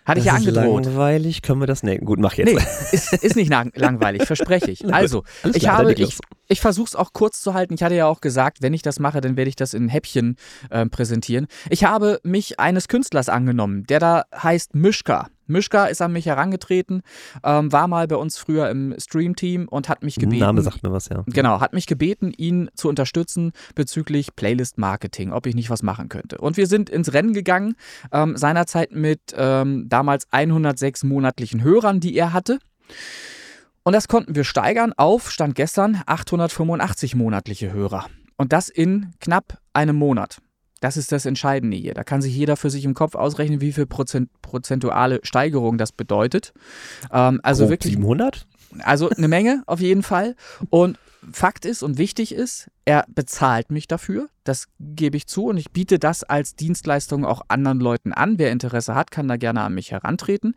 Hatte 0.05 0.21
ich 0.21 0.27
ja 0.27 0.35
angedroht. 0.35 0.81
Ist 0.81 0.87
langweilig, 0.87 1.43
können 1.43 1.61
wir 1.61 1.67
das? 1.67 1.83
Nee, 1.83 1.99
gut, 1.99 2.19
mach 2.19 2.33
jetzt. 2.33 2.51
Nee, 2.51 2.59
ist, 2.93 3.13
ist 3.13 3.37
nicht 3.37 3.51
lang 3.51 3.73
langweilig, 3.75 4.25
verspreche 4.25 4.71
ich. 4.71 4.83
Also, 4.93 5.23
Alles 5.43 5.57
ich 5.57 5.63
klar, 5.63 5.79
habe, 5.79 5.93
ich, 5.93 6.19
ich 6.49 6.61
versuche 6.61 6.87
es 6.87 6.97
auch 6.97 7.13
kurz 7.13 7.43
zu 7.43 7.53
halten. 7.53 7.75
Ich 7.75 7.83
hatte 7.83 7.95
ja 7.95 8.07
auch 8.07 8.23
gesagt, 8.23 8.63
wenn 8.63 8.73
ich 8.73 8.81
das 8.81 9.01
mache, 9.01 9.21
dann 9.21 9.37
werde 9.37 9.51
ich 9.51 9.57
das 9.57 9.75
in 9.75 9.89
Häppchen 9.89 10.37
äh, 10.71 10.87
präsentieren. 10.87 11.47
Ich 11.69 11.85
habe 11.85 12.21
mich 12.23 12.59
eines 12.59 12.89
Künstlers 12.89 13.29
angenommen, 13.29 13.85
der 13.85 14.01
da 14.01 14.25
heißt 14.35 14.75
Mischka. 14.75 15.29
Mischka 15.49 15.87
ist 15.87 16.01
an 16.01 16.13
mich 16.13 16.27
herangetreten, 16.27 17.03
ähm, 17.43 17.73
war 17.73 17.89
mal 17.89 18.07
bei 18.07 18.17
uns 18.17 18.39
früher 18.39 18.71
im 18.71 18.95
Stream-Team 18.99 19.69
und 19.69 19.89
hat 19.89 20.03
mich 20.03 20.17
gebeten. 20.17 20.41
Name 20.41 20.63
sagt 20.63 20.83
mir 20.83 20.93
was, 20.93 21.09
ja. 21.09 21.25
Genau, 21.27 21.61
hat 21.61 21.73
mich 21.73 21.87
gebeten, 21.87 22.33
ihn 22.37 22.71
zu 22.75 22.89
unterstützen 22.89 23.53
bezüglich 23.75 24.37
Playlist-Marketing, 24.37 25.33
ob 25.33 25.47
ich 25.47 25.55
nicht 25.55 25.71
was 25.71 25.83
machen 25.83 26.09
könnte. 26.09 26.39
Und 26.39 26.57
wir 26.57 26.67
sind 26.67 26.91
ins 26.91 27.13
Rennen 27.13 27.33
gegangen, 27.33 27.75
ähm, 28.13 28.37
seinerzeit 28.37 28.93
mit 28.93 29.21
ähm, 29.37 29.89
damals 29.89 30.27
106 30.31 31.05
monatlichen 31.05 31.63
Hörern, 31.63 32.01
die 32.01 32.15
er 32.15 32.33
hatte. 32.33 32.59
Und 33.83 33.95
das 33.95 34.09
konnten 34.09 34.35
wir 34.35 34.45
steigern 34.45 34.93
auf, 34.97 35.31
stand 35.31 35.55
gestern, 35.55 36.03
885 36.07 37.15
monatliche 37.15 37.73
Hörer. 37.73 38.07
Und 38.37 38.53
das 38.53 38.69
in 38.69 39.15
knapp 39.21 39.59
einem 39.73 39.97
Monat. 39.97 40.41
Das 40.81 40.97
ist 40.97 41.13
das 41.13 41.27
Entscheidende 41.27 41.77
hier. 41.77 41.95
Da 41.95 42.05
kann 42.05 42.23
sich 42.23 42.35
jeder 42.35 42.57
für 42.57 42.71
sich 42.71 42.85
im 42.85 42.95
Kopf 42.95 43.15
ausrechnen, 43.15 43.61
wie 43.61 43.73
viel 43.73 43.87
Prozent, 43.87 44.31
prozentuale 44.43 45.21
Steigerung 45.23 45.79
das 45.79 45.93
bedeutet. 45.93 46.53
Ähm, 47.13 47.41
also 47.43 47.65
Grob 47.65 47.71
wirklich 47.71 47.95
700? 47.95 48.47
also 48.81 49.09
eine 49.11 49.29
Menge 49.29 49.63
auf 49.67 49.81
jeden 49.81 50.03
Fall. 50.03 50.37
Und 50.71 50.99
Fakt 51.33 51.65
ist 51.65 51.83
und 51.83 51.99
wichtig 51.99 52.33
ist, 52.33 52.71
er 52.89 53.05
bezahlt 53.15 53.71
mich 53.71 53.87
dafür. 53.87 54.31
Das 54.45 54.67
gebe 54.81 55.19
ich 55.19 55.27
zu 55.27 55.45
und 55.45 55.59
ich 55.59 55.73
biete 55.73 55.99
das 55.99 56.25
als 56.25 56.57
Dienstleistung 56.57 57.27
auch 57.27 57.43
anderen 57.49 57.81
Leuten 57.81 58.15
an. 58.15 58.39
Wer 58.39 58.51
Interesse 58.51 58.95
hat, 58.95 59.11
kann 59.11 59.29
da 59.29 59.37
gerne 59.37 59.61
an 59.61 59.75
mich 59.75 59.93
herantreten. 59.93 60.55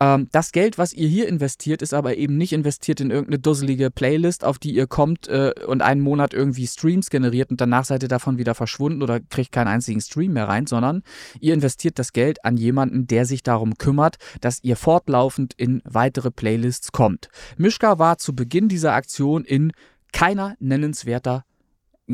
Ähm, 0.00 0.26
das 0.32 0.50
Geld, 0.50 0.76
was 0.76 0.92
ihr 0.92 1.06
hier 1.06 1.28
investiert, 1.28 1.80
ist 1.80 1.94
aber 1.94 2.16
eben 2.16 2.36
nicht 2.36 2.52
investiert 2.52 3.00
in 3.00 3.12
irgendeine 3.12 3.38
dusselige 3.38 3.92
Playlist, 3.92 4.42
auf 4.44 4.58
die 4.58 4.74
ihr 4.74 4.88
kommt 4.88 5.28
äh, 5.28 5.52
und 5.68 5.80
einen 5.80 6.00
Monat 6.00 6.34
irgendwie 6.34 6.66
Streams 6.66 7.10
generiert 7.10 7.52
und 7.52 7.60
danach 7.60 7.84
seid 7.84 8.02
ihr 8.02 8.08
davon 8.08 8.38
wieder 8.38 8.56
verschwunden 8.56 9.00
oder 9.00 9.20
kriegt 9.20 9.52
keinen 9.52 9.68
einzigen 9.68 10.00
Stream 10.00 10.32
mehr 10.32 10.48
rein, 10.48 10.66
sondern 10.66 11.04
ihr 11.38 11.54
investiert 11.54 12.00
das 12.00 12.12
Geld 12.12 12.44
an 12.44 12.56
jemanden, 12.56 13.06
der 13.06 13.24
sich 13.24 13.44
darum 13.44 13.78
kümmert, 13.78 14.16
dass 14.40 14.64
ihr 14.64 14.74
fortlaufend 14.74 15.54
in 15.56 15.80
weitere 15.84 16.32
Playlists 16.32 16.90
kommt. 16.90 17.28
Mischka 17.56 18.00
war 18.00 18.18
zu 18.18 18.34
Beginn 18.34 18.68
dieser 18.68 18.94
Aktion 18.94 19.44
in 19.44 19.70
keiner 20.12 20.56
nennenswerter 20.58 21.44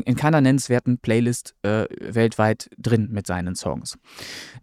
in 0.03 0.15
keiner 0.15 0.41
nennenswerten 0.41 0.97
Playlist 0.97 1.55
äh, 1.63 1.85
weltweit 1.99 2.69
drin 2.77 3.09
mit 3.11 3.27
seinen 3.27 3.55
Songs. 3.55 3.97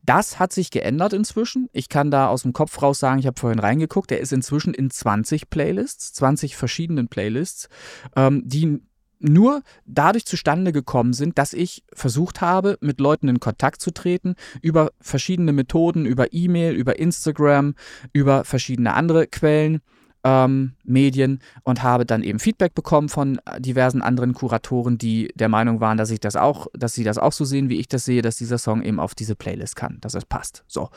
Das 0.05 0.39
hat 0.39 0.53
sich 0.53 0.71
geändert 0.71 1.13
inzwischen. 1.13 1.69
Ich 1.73 1.89
kann 1.89 2.11
da 2.11 2.29
aus 2.29 2.43
dem 2.43 2.53
Kopf 2.53 2.81
raus 2.83 2.99
sagen, 2.99 3.19
ich 3.19 3.27
habe 3.27 3.41
vorhin 3.41 3.59
reingeguckt, 3.59 4.13
er 4.13 4.21
ist 4.21 4.33
inzwischen 4.33 4.75
in 4.75 4.91
20 4.91 5.49
Playlists, 5.51 6.13
20 6.15 6.57
verschiedenen 6.57 7.09
Playlists, 7.09 7.69
ähm, 8.17 8.43
die 8.45 8.81
nur 9.23 9.63
dadurch 9.87 10.27
zustande 10.27 10.73
gekommen 10.73 11.13
sind, 11.13 11.39
dass 11.39 11.53
ich 11.53 11.85
versucht 11.93 12.41
habe, 12.41 12.77
mit 12.81 13.01
Leuten 13.01 13.29
in 13.29 13.41
Kontakt 13.41 13.81
zu 13.81 13.93
treten, 13.93 14.35
über 14.61 14.91
verschiedene 15.01 15.53
Methoden, 15.53 16.07
über 16.07 16.33
E-Mail, 16.33 16.75
über 16.75 16.99
Instagram, 16.99 17.75
über 18.13 18.45
verschiedene 18.45 18.95
andere 18.95 19.29
Quellen 19.29 19.81
ähm, 20.25 20.75
Medien 20.85 21.41
und 21.65 21.83
habe 21.83 22.07
dann 22.07 22.23
eben 22.23 22.39
Feedback 22.39 22.75
bekommen 22.75 23.09
von 23.09 23.41
diversen 23.59 24.03
anderen 24.03 24.35
Kuratoren, 24.35 24.99
die 24.99 25.33
der 25.35 25.49
Meinung 25.49 25.81
waren, 25.81 25.99
dass 25.99 26.11
ich 26.11 26.21
das 26.21 26.37
auch, 26.37 26.67
dass 26.75 26.95
sie 26.95 27.05
das 27.05 27.19
auch 27.19 27.33
so 27.33 27.45
sehen, 27.45 27.69
wie 27.69 27.81
ich 27.81 27.89
das 27.89 28.05
sehe, 28.05 28.23
dass 28.23 28.37
dieser 28.37 28.59
Song 28.59 28.83
eben 28.83 29.01
auf 29.01 29.15
diese 29.15 29.35
Playlist 29.35 29.77
kann, 29.77 29.99
dass 30.01 30.15
es 30.15 30.25
passt. 30.25 30.65
So. 30.69 30.91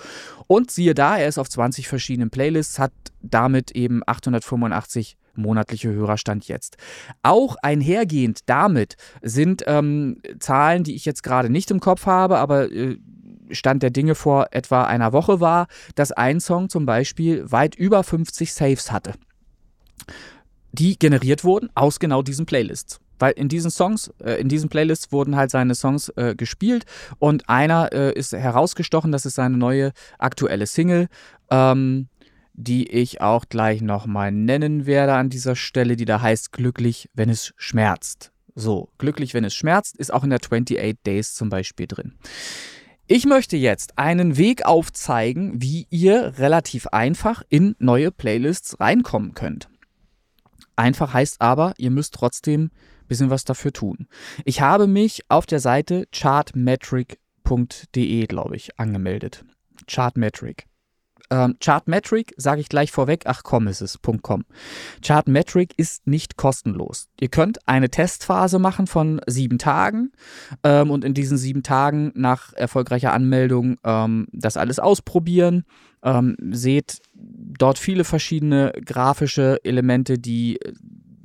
Und 0.47 0.71
siehe 0.71 0.93
da, 0.93 1.17
er 1.17 1.27
ist 1.27 1.37
auf 1.37 1.49
20 1.49 1.87
verschiedenen 1.87 2.29
Playlists, 2.29 2.79
hat 2.79 2.93
damit 3.21 3.71
eben 3.71 4.01
885 4.05 5.17
monatliche 5.37 5.91
Hörerstand 5.91 6.47
jetzt. 6.47 6.77
Auch 7.23 7.57
einhergehend 7.61 8.41
damit 8.45 8.95
sind 9.21 9.63
ähm, 9.67 10.21
Zahlen, 10.39 10.83
die 10.83 10.95
ich 10.95 11.05
jetzt 11.05 11.23
gerade 11.23 11.49
nicht 11.49 11.71
im 11.71 11.79
Kopf 11.79 12.05
habe, 12.05 12.37
aber 12.37 12.71
äh, 12.71 12.97
Stand 13.51 13.83
der 13.83 13.91
Dinge 13.91 14.15
vor 14.15 14.47
etwa 14.51 14.83
einer 14.83 15.13
Woche 15.13 15.39
war, 15.39 15.67
dass 15.95 16.11
ein 16.11 16.39
Song 16.39 16.69
zum 16.69 16.85
Beispiel 16.85 17.51
weit 17.51 17.75
über 17.75 18.03
50 18.03 18.53
Saves 18.53 18.91
hatte, 18.91 19.13
die 20.71 20.97
generiert 20.97 21.43
wurden 21.43 21.69
aus 21.75 21.99
genau 21.99 22.21
diesen 22.21 22.45
Playlists. 22.45 22.99
Weil 23.17 23.33
in 23.33 23.47
diesen 23.47 23.71
Songs, 23.71 24.11
äh, 24.21 24.33
in 24.41 24.49
diesen 24.49 24.69
Playlists 24.69 25.11
wurden 25.11 25.35
halt 25.35 25.51
seine 25.51 25.75
Songs 25.75 26.09
äh, 26.17 26.35
gespielt 26.35 26.85
und 27.17 27.47
einer 27.49 27.93
äh, 27.93 28.13
ist 28.13 28.33
herausgestochen, 28.33 29.11
das 29.11 29.25
ist 29.25 29.35
seine 29.35 29.57
neue 29.57 29.93
aktuelle 30.19 30.67
Single, 30.67 31.07
ähm, 31.49 32.09
die 32.53 32.89
ich 32.89 33.21
auch 33.21 33.45
gleich 33.49 33.81
nochmal 33.81 34.31
nennen 34.31 34.85
werde 34.85 35.13
an 35.13 35.29
dieser 35.29 35.55
Stelle, 35.55 35.95
die 35.95 36.05
da 36.05 36.21
heißt 36.21 36.51
Glücklich, 36.51 37.09
wenn 37.13 37.29
es 37.29 37.53
schmerzt. 37.57 38.31
So, 38.57 38.89
glücklich, 38.97 39.33
wenn 39.33 39.43
es 39.43 39.53
schmerzt, 39.53 39.97
ist 39.97 40.13
auch 40.13 40.23
in 40.23 40.29
der 40.29 40.39
28 40.39 40.97
Days 41.05 41.33
zum 41.33 41.49
Beispiel 41.49 41.87
drin. 41.87 42.13
Ich 43.07 43.27
möchte 43.27 43.55
jetzt 43.55 43.99
einen 43.99 44.35
Weg 44.35 44.65
aufzeigen, 44.65 45.61
wie 45.61 45.85
ihr 45.91 46.39
relativ 46.39 46.87
einfach 46.87 47.43
in 47.49 47.75
neue 47.77 48.09
Playlists 48.09 48.79
reinkommen 48.79 49.35
könnt. 49.35 49.69
Einfach 50.75 51.13
heißt 51.13 51.39
aber, 51.39 51.75
ihr 51.77 51.91
müsst 51.91 52.15
trotzdem 52.15 52.63
ein 52.63 52.71
bisschen 53.07 53.29
was 53.29 53.43
dafür 53.43 53.71
tun. 53.71 54.07
Ich 54.43 54.61
habe 54.61 54.87
mich 54.87 55.21
auf 55.29 55.45
der 55.45 55.59
Seite 55.59 56.07
chartmetric.de, 56.11 58.25
glaube 58.25 58.55
ich, 58.55 58.79
angemeldet. 58.79 59.45
Chartmetric. 59.87 60.65
Ähm, 61.29 61.55
Chartmetric 61.63 62.33
sage 62.37 62.61
ich 62.61 62.69
gleich 62.69 62.91
vorweg, 62.91 63.23
ach 63.25 63.41
komm 63.43 63.67
ist 63.67 63.81
es, 63.81 63.99
.com. 64.21 64.45
Chartmetric 65.03 65.73
ist 65.77 66.07
nicht 66.07 66.37
kostenlos. 66.37 67.07
Ihr 67.19 67.29
könnt 67.29 67.67
eine 67.67 67.89
Testphase 67.89 68.59
machen 68.59 68.87
von 68.87 69.21
sieben 69.27 69.57
Tagen 69.57 70.11
ähm, 70.63 70.91
und 70.91 71.03
in 71.03 71.13
diesen 71.13 71.37
sieben 71.37 71.63
Tagen 71.63 72.11
nach 72.15 72.53
erfolgreicher 72.53 73.13
Anmeldung 73.13 73.77
ähm, 73.83 74.27
das 74.31 74.57
alles 74.57 74.79
ausprobieren. 74.79 75.63
Ähm, 76.03 76.35
seht 76.51 77.01
dort 77.13 77.79
viele 77.79 78.03
verschiedene 78.03 78.73
grafische 78.85 79.59
Elemente, 79.63 80.19
die 80.19 80.61
äh, 80.61 80.73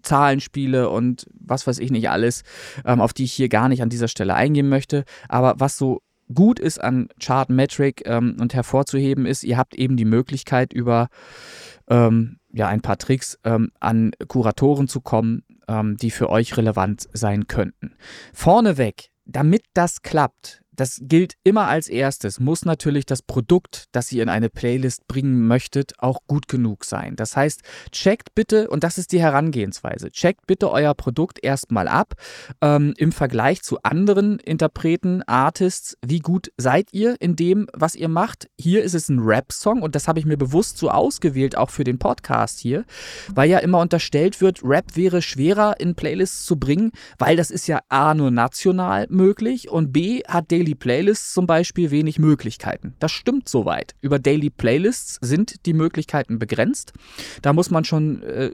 Zahlenspiele 0.02 0.88
und 0.88 1.26
was 1.38 1.66
weiß 1.66 1.78
ich 1.78 1.90
nicht 1.90 2.08
alles, 2.08 2.42
ähm, 2.86 3.00
auf 3.02 3.12
die 3.12 3.24
ich 3.24 3.32
hier 3.32 3.50
gar 3.50 3.68
nicht 3.68 3.82
an 3.82 3.90
dieser 3.90 4.08
Stelle 4.08 4.34
eingehen 4.34 4.68
möchte. 4.68 5.04
Aber 5.28 5.54
was 5.58 5.76
so 5.76 6.00
gut 6.34 6.58
ist 6.58 6.80
an 6.80 7.08
Chartmetric 7.20 8.02
ähm, 8.06 8.36
und 8.40 8.54
hervorzuheben 8.54 9.26
ist, 9.26 9.44
ihr 9.44 9.56
habt 9.56 9.74
eben 9.74 9.96
die 9.96 10.04
Möglichkeit 10.04 10.72
über 10.72 11.08
ähm, 11.88 12.38
ja, 12.52 12.68
ein 12.68 12.80
paar 12.80 12.98
Tricks 12.98 13.38
ähm, 13.44 13.70
an 13.80 14.12
Kuratoren 14.28 14.88
zu 14.88 15.00
kommen, 15.00 15.44
ähm, 15.68 15.96
die 15.96 16.10
für 16.10 16.30
euch 16.30 16.56
relevant 16.56 17.08
sein 17.12 17.46
könnten. 17.46 17.94
Vorneweg, 18.32 19.10
damit 19.24 19.62
das 19.74 20.02
klappt, 20.02 20.59
das 20.72 21.00
gilt 21.02 21.34
immer 21.44 21.68
als 21.68 21.88
erstes, 21.88 22.40
muss 22.40 22.64
natürlich 22.64 23.06
das 23.06 23.22
Produkt, 23.22 23.86
das 23.92 24.12
ihr 24.12 24.22
in 24.22 24.28
eine 24.28 24.48
Playlist 24.48 25.06
bringen 25.08 25.46
möchtet, 25.46 25.94
auch 25.98 26.20
gut 26.26 26.48
genug 26.48 26.84
sein. 26.84 27.16
Das 27.16 27.36
heißt, 27.36 27.62
checkt 27.90 28.34
bitte, 28.34 28.68
und 28.68 28.84
das 28.84 28.98
ist 28.98 29.12
die 29.12 29.20
Herangehensweise, 29.20 30.10
checkt 30.10 30.46
bitte 30.46 30.70
euer 30.70 30.94
Produkt 30.94 31.42
erstmal 31.42 31.88
ab 31.88 32.14
ähm, 32.60 32.94
im 32.96 33.12
Vergleich 33.12 33.62
zu 33.62 33.82
anderen 33.82 34.38
Interpreten, 34.38 35.22
Artists. 35.22 35.96
Wie 36.04 36.20
gut 36.20 36.52
seid 36.56 36.88
ihr 36.92 37.16
in 37.20 37.36
dem, 37.36 37.66
was 37.72 37.94
ihr 37.94 38.08
macht? 38.08 38.48
Hier 38.58 38.82
ist 38.82 38.94
es 38.94 39.08
ein 39.08 39.18
Rap-Song 39.18 39.82
und 39.82 39.94
das 39.94 40.08
habe 40.08 40.18
ich 40.18 40.26
mir 40.26 40.36
bewusst 40.36 40.78
so 40.78 40.90
ausgewählt, 40.90 41.56
auch 41.56 41.70
für 41.70 41.84
den 41.84 41.98
Podcast 41.98 42.58
hier, 42.58 42.84
weil 43.34 43.50
ja 43.50 43.58
immer 43.58 43.80
unterstellt 43.80 44.40
wird, 44.40 44.60
Rap 44.62 44.96
wäre 44.96 45.22
schwerer 45.22 45.80
in 45.80 45.94
Playlists 45.94 46.44
zu 46.44 46.56
bringen, 46.56 46.92
weil 47.18 47.36
das 47.36 47.50
ist 47.50 47.66
ja 47.66 47.80
A 47.88 48.14
nur 48.14 48.30
national 48.30 49.06
möglich 49.10 49.68
und 49.68 49.92
B 49.92 50.22
hat 50.26 50.50
Daily 50.60 50.74
Playlists 50.74 51.32
zum 51.32 51.46
Beispiel 51.46 51.90
wenig 51.90 52.18
Möglichkeiten. 52.18 52.94
Das 52.98 53.12
stimmt 53.12 53.48
soweit. 53.48 53.94
Über 54.02 54.18
Daily 54.18 54.50
Playlists 54.50 55.16
sind 55.22 55.64
die 55.64 55.72
Möglichkeiten 55.72 56.38
begrenzt. 56.38 56.92
Da 57.40 57.54
muss 57.54 57.70
man 57.70 57.84
schon 57.84 58.22
äh, 58.22 58.52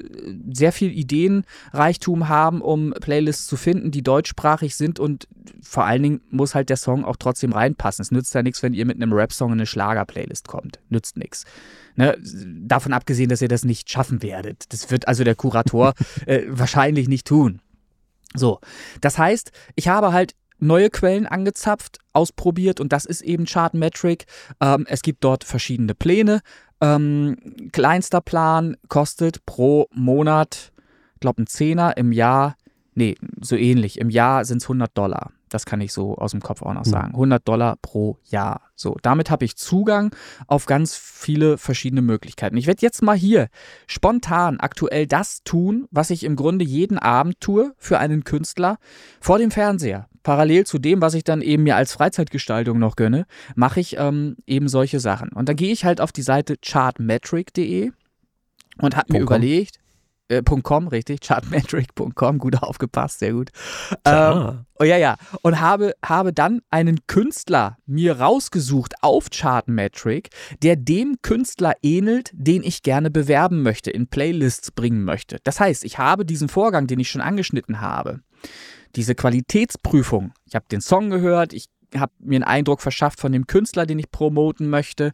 sehr 0.52 0.70
viel 0.70 0.92
Ideenreichtum 0.92 2.28
haben, 2.28 2.60
um 2.60 2.94
Playlists 3.00 3.48
zu 3.48 3.56
finden, 3.56 3.90
die 3.90 4.04
deutschsprachig 4.04 4.76
sind 4.76 5.00
und 5.00 5.26
vor 5.60 5.84
allen 5.84 6.04
Dingen 6.04 6.20
muss 6.30 6.54
halt 6.54 6.70
der 6.70 6.76
Song 6.76 7.04
auch 7.04 7.16
trotzdem 7.16 7.52
reinpassen. 7.52 8.04
Es 8.04 8.12
nützt 8.12 8.32
ja 8.36 8.44
nichts, 8.44 8.62
wenn 8.62 8.72
ihr 8.72 8.86
mit 8.86 9.02
einem 9.02 9.12
Rap-Song 9.12 9.48
in 9.48 9.58
eine 9.58 9.66
Schlager-Playlist 9.66 10.46
kommt. 10.46 10.78
Nützt 10.90 11.16
nichts. 11.16 11.44
Ne, 11.96 12.16
davon 12.22 12.92
abgesehen, 12.92 13.30
dass 13.30 13.42
ihr 13.42 13.48
das 13.48 13.64
nicht 13.64 13.90
schaffen 13.90 14.22
werdet. 14.22 14.72
Das 14.72 14.92
wird 14.92 15.08
also 15.08 15.24
der 15.24 15.34
Kurator 15.34 15.94
äh, 16.26 16.42
wahrscheinlich 16.46 17.08
nicht 17.08 17.26
tun. 17.26 17.60
So, 18.34 18.60
das 19.00 19.18
heißt, 19.18 19.50
ich 19.74 19.88
habe 19.88 20.12
halt 20.12 20.36
neue 20.58 20.90
Quellen 20.90 21.26
angezapft, 21.26 21.98
ausprobiert 22.12 22.80
und 22.80 22.92
das 22.92 23.04
ist 23.04 23.20
eben 23.22 23.46
Chartmetric. 23.46 24.26
Ähm, 24.60 24.86
es 24.88 25.02
gibt 25.02 25.24
dort 25.24 25.44
verschiedene 25.44 25.94
Pläne. 25.94 26.40
Ähm, 26.80 27.36
kleinster 27.72 28.20
Plan 28.20 28.76
kostet 28.88 29.44
pro 29.46 29.86
Monat, 29.92 30.72
ich 31.14 31.20
glaube, 31.20 31.42
ein 31.42 31.46
Zehner 31.46 31.96
im 31.96 32.12
Jahr 32.12 32.56
nee, 32.96 33.14
so 33.40 33.54
ähnlich. 33.56 34.00
Im 34.00 34.10
Jahr 34.10 34.44
sind 34.44 34.58
es 34.58 34.64
100 34.64 34.96
Dollar. 34.96 35.30
Das 35.48 35.64
kann 35.64 35.80
ich 35.80 35.92
so 35.92 36.16
aus 36.16 36.32
dem 36.32 36.40
Kopf 36.40 36.62
auch 36.62 36.72
noch 36.74 36.84
Hm. 36.84 36.90
sagen. 36.90 37.08
100 37.12 37.46
Dollar 37.46 37.76
pro 37.80 38.18
Jahr. 38.24 38.62
So, 38.74 38.96
damit 39.02 39.30
habe 39.30 39.44
ich 39.44 39.56
Zugang 39.56 40.14
auf 40.48 40.66
ganz 40.66 40.96
viele 40.96 41.56
verschiedene 41.56 42.02
Möglichkeiten. 42.02 42.56
Ich 42.56 42.66
werde 42.66 42.82
jetzt 42.82 43.02
mal 43.02 43.16
hier 43.16 43.48
spontan 43.86 44.58
aktuell 44.58 45.06
das 45.06 45.44
tun, 45.44 45.86
was 45.92 46.10
ich 46.10 46.24
im 46.24 46.34
Grunde 46.34 46.64
jeden 46.64 46.98
Abend 46.98 47.40
tue 47.40 47.74
für 47.78 47.98
einen 47.98 48.24
Künstler 48.24 48.78
vor 49.20 49.38
dem 49.38 49.52
Fernseher. 49.52 50.08
Parallel 50.26 50.66
zu 50.66 50.78
dem, 50.80 51.00
was 51.00 51.14
ich 51.14 51.22
dann 51.22 51.40
eben 51.40 51.62
mir 51.62 51.76
als 51.76 51.92
Freizeitgestaltung 51.92 52.80
noch 52.80 52.96
gönne, 52.96 53.26
mache 53.54 53.78
ich 53.78 53.96
ähm, 53.96 54.34
eben 54.44 54.66
solche 54.66 54.98
Sachen. 54.98 55.28
Und 55.28 55.48
dann 55.48 55.54
gehe 55.54 55.72
ich 55.72 55.84
halt 55.84 56.00
auf 56.00 56.10
die 56.10 56.22
Seite 56.22 56.56
chartmetric.de 56.60 57.92
und 58.82 58.96
habe 58.96 59.12
mir 59.12 59.20
überlegt, 59.20 59.78
äh, 60.26 60.42
.com, 60.42 60.88
richtig, 60.88 61.20
chartmetric.com, 61.20 62.38
gut 62.38 62.60
aufgepasst, 62.60 63.20
sehr 63.20 63.34
gut. 63.34 63.50
Ähm, 64.04 64.64
Oh 64.78 64.84
ja, 64.84 64.96
ja. 64.98 65.16
Und 65.42 65.60
habe, 65.60 65.94
habe 66.04 66.32
dann 66.32 66.60
einen 66.70 67.06
Künstler 67.06 67.78
mir 67.86 68.18
rausgesucht 68.20 68.94
auf 69.02 69.28
Chartmetric, 69.30 70.30
der 70.62 70.74
dem 70.74 71.16
Künstler 71.22 71.74
ähnelt, 71.82 72.30
den 72.34 72.64
ich 72.64 72.82
gerne 72.82 73.10
bewerben 73.10 73.62
möchte, 73.62 73.90
in 73.90 74.08
Playlists 74.08 74.72
bringen 74.72 75.04
möchte. 75.04 75.38
Das 75.44 75.60
heißt, 75.60 75.84
ich 75.84 75.98
habe 75.98 76.26
diesen 76.26 76.48
Vorgang, 76.48 76.88
den 76.88 76.98
ich 76.98 77.08
schon 77.08 77.22
angeschnitten 77.22 77.80
habe, 77.80 78.20
diese 78.94 79.14
Qualitätsprüfung. 79.14 80.32
Ich 80.44 80.54
habe 80.54 80.66
den 80.70 80.80
Song 80.80 81.10
gehört, 81.10 81.52
ich 81.52 81.66
habe 81.94 82.12
mir 82.18 82.36
einen 82.36 82.44
Eindruck 82.44 82.80
verschafft 82.80 83.20
von 83.20 83.32
dem 83.32 83.46
Künstler, 83.46 83.86
den 83.86 83.98
ich 83.98 84.10
promoten 84.10 84.68
möchte 84.68 85.12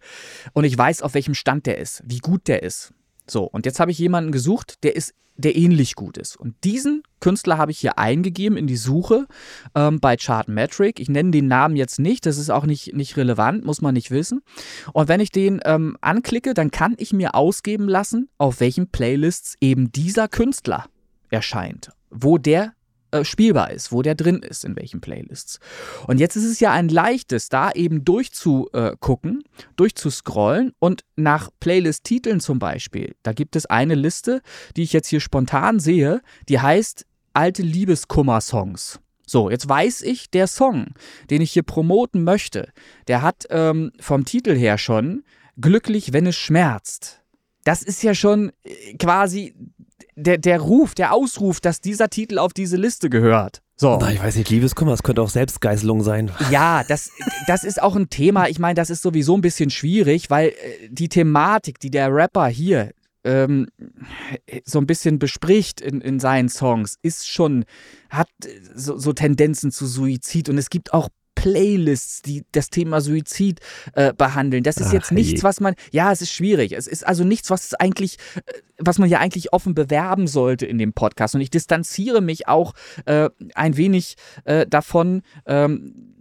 und 0.53 0.65
ich 0.65 0.77
weiß, 0.77 1.03
auf 1.03 1.15
welchem 1.15 1.35
Stand 1.35 1.67
der 1.67 1.79
ist, 1.79 2.03
wie 2.07 2.19
gut 2.19 2.49
der 2.49 2.63
ist. 2.63 2.93
So, 3.29 3.45
und 3.45 3.67
jetzt 3.67 3.81
habe 3.81 3.91
ich 3.91 3.99
jemanden 3.99 4.33
gesucht, 4.33 4.83
der 4.83 4.97
ist, 4.97 5.15
der 5.37 5.57
ähnlich 5.57 5.95
gut 5.95 6.19
ist. 6.19 6.37
Und 6.37 6.55
diesen 6.65 7.03
Künstler 7.21 7.57
habe 7.57 7.71
ich 7.71 7.79
hier 7.79 7.99
eingegeben 7.99 8.59
in 8.59 8.67
die 8.67 8.77
Suche 8.77 9.27
ähm, 9.75 10.01
bei 10.01 10.17
Chartmetric. 10.17 11.01
Ich 11.01 11.09
nenne 11.09 11.31
den 11.31 11.47
Namen 11.47 11.77
jetzt 11.77 11.99
nicht, 11.99 12.27
das 12.27 12.37
ist 12.37 12.51
auch 12.51 12.67
nicht, 12.67 12.95
nicht 12.95 13.17
relevant, 13.17 13.65
muss 13.65 13.81
man 13.81 13.95
nicht 13.95 14.11
wissen. 14.11 14.43
Und 14.93 15.09
wenn 15.09 15.21
ich 15.21 15.31
den 15.31 15.61
ähm, 15.65 15.97
anklicke, 16.01 16.53
dann 16.55 16.71
kann 16.71 16.95
ich 16.99 17.13
mir 17.13 17.35
ausgeben 17.35 17.89
lassen, 17.89 18.29
auf 18.39 18.61
welchen 18.61 18.89
Playlists 18.89 19.57
eben 19.61 19.93
dieser 19.93 20.29
Künstler 20.29 20.87
erscheint, 21.31 21.93
wo 22.11 22.39
der 22.39 22.75
äh, 23.13 23.25
spielbar 23.25 23.71
ist, 23.71 23.93
wo 23.93 24.03
der 24.03 24.15
drin 24.15 24.43
ist, 24.43 24.65
in 24.65 24.77
welchen 24.77 25.01
Playlists. 25.01 25.61
Und 26.07 26.19
jetzt 26.19 26.37
ist 26.37 26.45
es 26.45 26.61
ja 26.61 26.73
ein 26.73 26.89
leichtes, 26.89 27.49
da 27.49 27.71
eben 27.71 28.05
durchzugucken, 28.05 29.45
durchzuscrollen 29.77 30.73
und 30.79 31.05
nach 31.17 31.51
Playlist-Titeln 31.61 32.41
zum 32.41 32.59
Beispiel. 32.59 33.15
Da 33.23 33.33
gibt 33.33 33.55
es 33.55 33.67
eine 33.67 33.95
Liste, 33.95 34.43
die 34.77 34.83
ich 34.83 34.93
jetzt 34.93 35.09
hier 35.09 35.21
spontan 35.21 35.79
sehe, 35.79 36.21
die 36.49 36.61
heißt 36.61 37.07
Alte 37.35 37.63
Liebeskummer-Songs. 37.63 39.01
So, 39.27 39.49
jetzt 39.49 39.69
weiß 39.69 40.03
ich, 40.03 40.31
der 40.31 40.47
Song, 40.47 40.89
den 41.31 41.41
ich 41.41 41.53
hier 41.53 41.63
promoten 41.63 42.25
möchte, 42.25 42.73
der 43.09 43.23
hat 43.23 43.47
ähm, 43.51 43.93
vom 44.01 44.25
Titel 44.25 44.55
her 44.55 44.77
schon 44.79 45.23
Glücklich, 45.61 46.13
wenn 46.13 46.27
es 46.27 46.37
schmerzt. 46.37 47.23
Das 47.65 47.83
ist 47.83 48.03
ja 48.03 48.15
schon 48.15 48.53
äh, 48.65 48.95
quasi 48.97 49.55
der, 50.15 50.39
der 50.39 50.61
Ruf, 50.61 50.95
der 50.95 51.13
Ausruf, 51.13 51.61
dass 51.61 51.81
dieser 51.81 52.09
Titel 52.09 52.39
auf 52.39 52.53
diese 52.53 52.77
Liste 52.77 53.11
gehört. 53.11 53.63
So. 53.77 53.99
na, 54.01 54.13
ich 54.13 54.23
weiß 54.23 54.37
nicht, 54.37 54.49
Liebeskummer, 54.51 54.93
das 54.93 55.03
könnte 55.03 55.23
auch 55.23 55.31
Selbstgeißelung 55.31 56.03
sein. 56.03 56.31
Ja, 56.51 56.85
das, 56.87 57.11
das 57.47 57.65
ist 57.65 57.83
auch 57.83 57.97
ein 57.97 58.11
Thema. 58.11 58.49
Ich 58.49 58.59
meine, 58.59 58.75
das 58.75 58.91
ist 58.91 59.03
sowieso 59.03 59.37
ein 59.37 59.41
bisschen 59.41 59.71
schwierig, 59.71 60.31
weil 60.31 60.51
äh, 60.51 60.89
die 60.89 61.09
Thematik, 61.09 61.81
die 61.81 61.91
der 61.91 62.15
Rapper 62.15 62.47
hier 62.47 62.91
ähm, 63.25 63.67
so 64.65 64.79
ein 64.79 64.87
bisschen 64.87 65.19
bespricht 65.19 65.81
in, 65.81 66.01
in 66.01 66.21
seinen 66.21 66.49
Songs, 66.49 66.97
ist 67.03 67.29
schon, 67.29 67.65
hat 68.09 68.29
äh, 68.45 68.49
so, 68.75 68.99
so 68.99 69.13
Tendenzen 69.13 69.73
zu 69.73 69.87
Suizid 69.87 70.49
und 70.49 70.59
es 70.59 70.71
gibt 70.71 70.93
auch 70.93 71.09
Playlists, 71.35 72.23
die 72.23 72.45
das 72.53 72.71
Thema 72.71 73.01
Suizid 73.01 73.61
äh, 73.95 74.13
behandeln. 74.13 74.63
Das 74.63 74.77
ist 74.77 74.89
Ach 74.89 74.93
jetzt 74.93 75.13
nichts, 75.13 75.41
je. 75.41 75.43
was 75.43 75.61
man, 75.61 75.75
ja, 75.91 76.13
es 76.13 76.23
ist 76.23 76.33
schwierig. 76.33 76.73
Es 76.73 76.87
ist 76.87 77.07
also 77.07 77.25
nichts, 77.25 77.51
was 77.51 77.65
es 77.65 77.75
eigentlich, 77.75 78.19
äh, 78.37 78.53
was 78.79 78.99
man 78.99 79.09
ja 79.09 79.19
eigentlich 79.19 79.53
offen 79.53 79.75
bewerben 79.75 80.27
sollte 80.27 80.67
in 80.67 80.79
dem 80.79 80.93
Podcast. 80.93 81.35
Und 81.35 81.41
ich 81.41 81.51
distanziere 81.51 82.21
mich 82.21 82.49
auch 82.49 82.75
äh, 83.07 83.31
ein 83.55 83.77
wenig 83.77 84.17
äh, 84.45 84.67
davon, 84.67 85.23
ähm, 85.47 86.13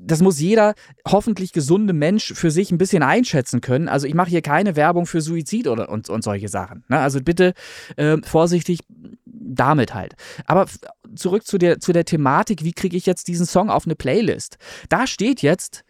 das 0.00 0.20
muss 0.20 0.38
jeder 0.38 0.74
hoffentlich 1.06 1.52
gesunde 1.52 1.92
Mensch 1.92 2.32
für 2.34 2.50
sich 2.50 2.70
ein 2.70 2.78
bisschen 2.78 3.02
einschätzen 3.02 3.60
können. 3.60 3.88
Also 3.88 4.06
ich 4.06 4.14
mache 4.14 4.30
hier 4.30 4.42
keine 4.42 4.76
Werbung 4.76 5.06
für 5.06 5.20
Suizid 5.20 5.66
oder 5.66 5.88
und, 5.88 6.10
und 6.10 6.22
solche 6.22 6.48
Sachen. 6.48 6.84
Ne? 6.88 6.98
Also 6.98 7.20
bitte 7.22 7.54
äh, 7.96 8.18
vorsichtig 8.22 8.80
damit 9.24 9.94
halt. 9.94 10.14
Aber 10.46 10.66
zurück 11.14 11.46
zu 11.46 11.58
der, 11.58 11.80
zu 11.80 11.92
der 11.92 12.04
Thematik, 12.04 12.64
wie 12.64 12.72
kriege 12.72 12.96
ich 12.96 13.06
jetzt 13.06 13.28
diesen 13.28 13.46
Song 13.46 13.70
auf 13.70 13.86
eine 13.86 13.94
Playlist? 13.94 14.58
Da 14.88 15.06
steht 15.06 15.42
jetzt, 15.42 15.84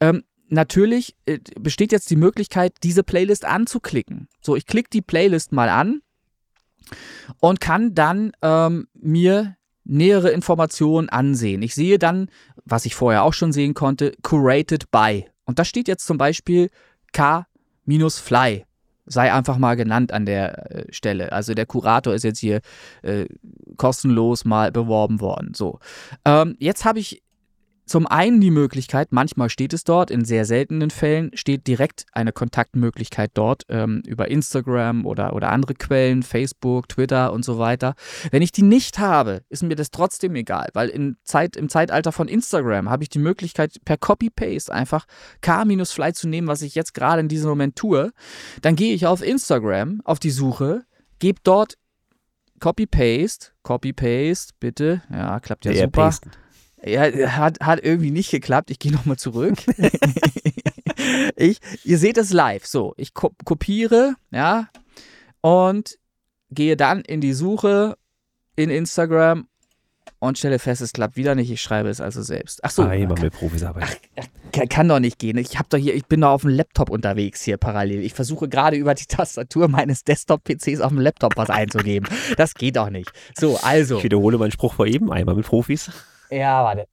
ähm, 0.00 0.24
natürlich 0.48 1.14
äh, 1.26 1.38
besteht 1.58 1.92
jetzt 1.92 2.10
die 2.10 2.16
Möglichkeit, 2.16 2.74
diese 2.82 3.02
Playlist 3.02 3.44
anzuklicken. 3.44 4.28
So, 4.40 4.56
ich 4.56 4.66
klicke 4.66 4.90
die 4.92 5.02
Playlist 5.02 5.52
mal 5.52 5.68
an 5.68 6.00
und 7.40 7.60
kann 7.60 7.94
dann 7.94 8.32
ähm, 8.42 8.88
mir 8.94 9.56
nähere 9.84 10.30
Informationen 10.30 11.08
ansehen. 11.08 11.62
Ich 11.62 11.74
sehe 11.74 11.98
dann, 11.98 12.30
was 12.68 12.86
ich 12.86 12.94
vorher 12.94 13.24
auch 13.24 13.32
schon 13.32 13.52
sehen 13.52 13.74
konnte, 13.74 14.12
curated 14.22 14.90
by. 14.90 15.26
Und 15.44 15.58
da 15.58 15.64
steht 15.64 15.88
jetzt 15.88 16.06
zum 16.06 16.18
Beispiel 16.18 16.70
K-Fly. 17.12 18.64
Sei 19.06 19.32
einfach 19.32 19.56
mal 19.56 19.74
genannt 19.74 20.12
an 20.12 20.26
der 20.26 20.70
äh, 20.70 20.92
Stelle. 20.92 21.32
Also 21.32 21.54
der 21.54 21.64
Kurator 21.64 22.12
ist 22.12 22.24
jetzt 22.24 22.40
hier 22.40 22.60
äh, 23.00 23.24
kostenlos 23.78 24.44
mal 24.44 24.70
beworben 24.70 25.20
worden. 25.20 25.54
So. 25.54 25.80
Ähm, 26.26 26.56
jetzt 26.58 26.84
habe 26.84 26.98
ich 26.98 27.22
zum 27.88 28.06
einen 28.06 28.40
die 28.40 28.50
Möglichkeit, 28.50 29.08
manchmal 29.10 29.48
steht 29.50 29.72
es 29.72 29.82
dort, 29.82 30.10
in 30.10 30.24
sehr 30.24 30.44
seltenen 30.44 30.90
Fällen 30.90 31.30
steht 31.34 31.66
direkt 31.66 32.06
eine 32.12 32.32
Kontaktmöglichkeit 32.32 33.30
dort 33.34 33.64
ähm, 33.68 34.02
über 34.06 34.28
Instagram 34.28 35.06
oder, 35.06 35.34
oder 35.34 35.50
andere 35.50 35.74
Quellen, 35.74 36.22
Facebook, 36.22 36.88
Twitter 36.88 37.32
und 37.32 37.44
so 37.44 37.58
weiter. 37.58 37.94
Wenn 38.30 38.42
ich 38.42 38.52
die 38.52 38.62
nicht 38.62 38.98
habe, 38.98 39.42
ist 39.48 39.62
mir 39.62 39.74
das 39.74 39.90
trotzdem 39.90 40.34
egal, 40.34 40.68
weil 40.74 40.88
in 40.88 41.16
Zeit, 41.24 41.56
im 41.56 41.68
Zeitalter 41.68 42.12
von 42.12 42.28
Instagram 42.28 42.90
habe 42.90 43.02
ich 43.02 43.08
die 43.08 43.18
Möglichkeit, 43.18 43.76
per 43.84 43.96
Copy-Paste 43.96 44.72
einfach 44.72 45.06
K-Fly 45.40 46.12
zu 46.12 46.28
nehmen, 46.28 46.46
was 46.46 46.62
ich 46.62 46.74
jetzt 46.74 46.94
gerade 46.94 47.20
in 47.20 47.28
diesem 47.28 47.48
Moment 47.48 47.76
tue. 47.76 48.12
Dann 48.62 48.76
gehe 48.76 48.94
ich 48.94 49.06
auf 49.06 49.22
Instagram, 49.22 50.02
auf 50.04 50.18
die 50.18 50.30
Suche, 50.30 50.84
gebe 51.18 51.40
dort 51.42 51.78
Copy-Paste, 52.60 53.52
Copy-Paste, 53.62 54.54
bitte. 54.60 55.02
Ja, 55.10 55.40
klappt 55.40 55.64
ja 55.64 55.72
Der 55.72 55.84
super. 55.84 56.02
Pasten. 56.02 56.30
Ja, 56.84 57.02
hat, 57.32 57.60
hat 57.60 57.80
irgendwie 57.82 58.10
nicht 58.10 58.30
geklappt. 58.30 58.70
Ich 58.70 58.78
gehe 58.78 58.92
nochmal 58.92 59.16
zurück. 59.16 59.58
ich, 61.36 61.58
ihr 61.84 61.98
seht 61.98 62.18
es 62.18 62.32
live. 62.32 62.66
So, 62.66 62.94
ich 62.96 63.14
ko 63.14 63.32
kopiere, 63.44 64.14
ja, 64.30 64.68
und 65.40 65.98
gehe 66.50 66.76
dann 66.76 67.00
in 67.02 67.20
die 67.20 67.32
Suche 67.32 67.96
in 68.56 68.70
Instagram 68.70 69.48
und 70.20 70.36
stelle 70.38 70.58
fest, 70.58 70.80
es 70.80 70.92
klappt 70.92 71.16
wieder 71.16 71.34
nicht. 71.34 71.50
Ich 71.50 71.60
schreibe 71.62 71.88
es 71.88 72.00
also 72.00 72.22
selbst. 72.22 72.60
Ach 72.64 72.70
so, 72.70 72.82
Einmal 72.82 73.20
mit 73.20 73.32
Profis 73.32 73.62
arbeiten. 73.62 73.88
kann, 74.52 74.68
kann 74.68 74.88
doch 74.88 74.98
nicht 74.98 75.18
gehen. 75.18 75.38
Ich 75.38 75.58
habe 75.58 75.68
doch 75.68 75.78
hier, 75.78 75.94
ich 75.94 76.06
bin 76.06 76.22
doch 76.22 76.30
auf 76.30 76.42
dem 76.42 76.50
Laptop 76.50 76.90
unterwegs 76.90 77.42
hier 77.42 77.56
parallel. 77.56 78.02
Ich 78.02 78.14
versuche 78.14 78.48
gerade 78.48 78.76
über 78.76 78.94
die 78.94 79.06
Tastatur 79.06 79.68
meines 79.68 80.04
Desktop-PCs 80.04 80.80
auf 80.80 80.90
dem 80.90 81.00
Laptop 81.00 81.36
was 81.36 81.50
einzugeben. 81.50 82.08
Das 82.36 82.54
geht 82.54 82.76
doch 82.76 82.90
nicht. 82.90 83.12
So, 83.38 83.58
also. 83.58 83.98
Ich 83.98 84.04
wiederhole 84.04 84.38
meinen 84.38 84.50
Spruch 84.50 84.74
vor 84.74 84.86
eben, 84.86 85.12
einmal 85.12 85.36
mit 85.36 85.46
Profis. 85.46 85.90
Ja, 86.30 86.64
warte. 86.64 86.86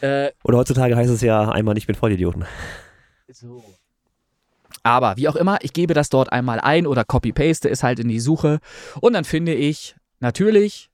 Äh, 0.00 0.32
Oder 0.44 0.58
heutzutage 0.58 0.96
heißt 0.96 1.10
es 1.10 1.20
ja 1.20 1.48
einmal 1.48 1.74
nicht 1.74 1.88
mit 1.88 1.96
Vollidioten. 1.96 2.44
So. 3.30 3.64
Aber 4.82 5.16
wie 5.16 5.28
auch 5.28 5.36
immer, 5.36 5.58
ich 5.62 5.72
gebe 5.72 5.94
das 5.94 6.10
dort 6.10 6.30
einmal 6.32 6.60
ein 6.60 6.86
oder 6.86 7.04
copy-paste 7.04 7.70
es 7.70 7.82
halt 7.82 7.98
in 7.98 8.08
die 8.08 8.20
Suche 8.20 8.58
und 9.00 9.14
dann 9.14 9.24
finde 9.24 9.54
ich 9.54 9.96
natürlich, 10.20 10.90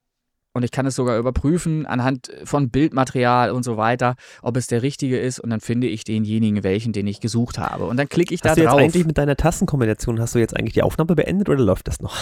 und 0.53 0.63
ich 0.65 0.71
kann 0.71 0.87
es 0.87 0.95
sogar 0.95 1.19
überprüfen 1.19 1.87
anhand 1.87 2.31
von 2.45 2.71
Bildmaterial 2.71 3.51
und 3.51 3.65
so 3.65 3.77
weiter, 3.77 4.15
ob 4.43 4.57
es 4.57 4.69
der 4.69 4.83
richtige 4.83 5.19
ist 5.19 5.41
und 5.41 5.51
dann 5.51 5.61
finde 5.61 5.89
ich 5.89 6.05
denjenigen, 6.05 6.63
welchen, 6.63 6.93
den 6.93 7.07
ich 7.09 7.21
gesucht 7.21 7.59
habe. 7.59 7.87
Und 7.87 7.97
dann 7.97 8.09
klicke 8.09 8.33
ich 8.33 8.43
da 8.43 8.51
Hast 8.51 8.59
du 8.59 8.63
jetzt 8.63 8.71
drauf. 8.71 8.81
eigentlich 8.81 9.07
mit 9.07 9.19
deiner 9.19 9.37
Tastenkombination, 9.37 10.21
hast 10.21 10.37
du 10.37 10.39
jetzt 10.39 10.57
eigentlich 10.57 10.75
die 10.75 10.83
Aufnahme 10.83 11.17
beendet 11.17 11.49
oder 11.49 11.63
läuft 11.63 11.89
das 11.89 12.01
noch? 12.01 12.17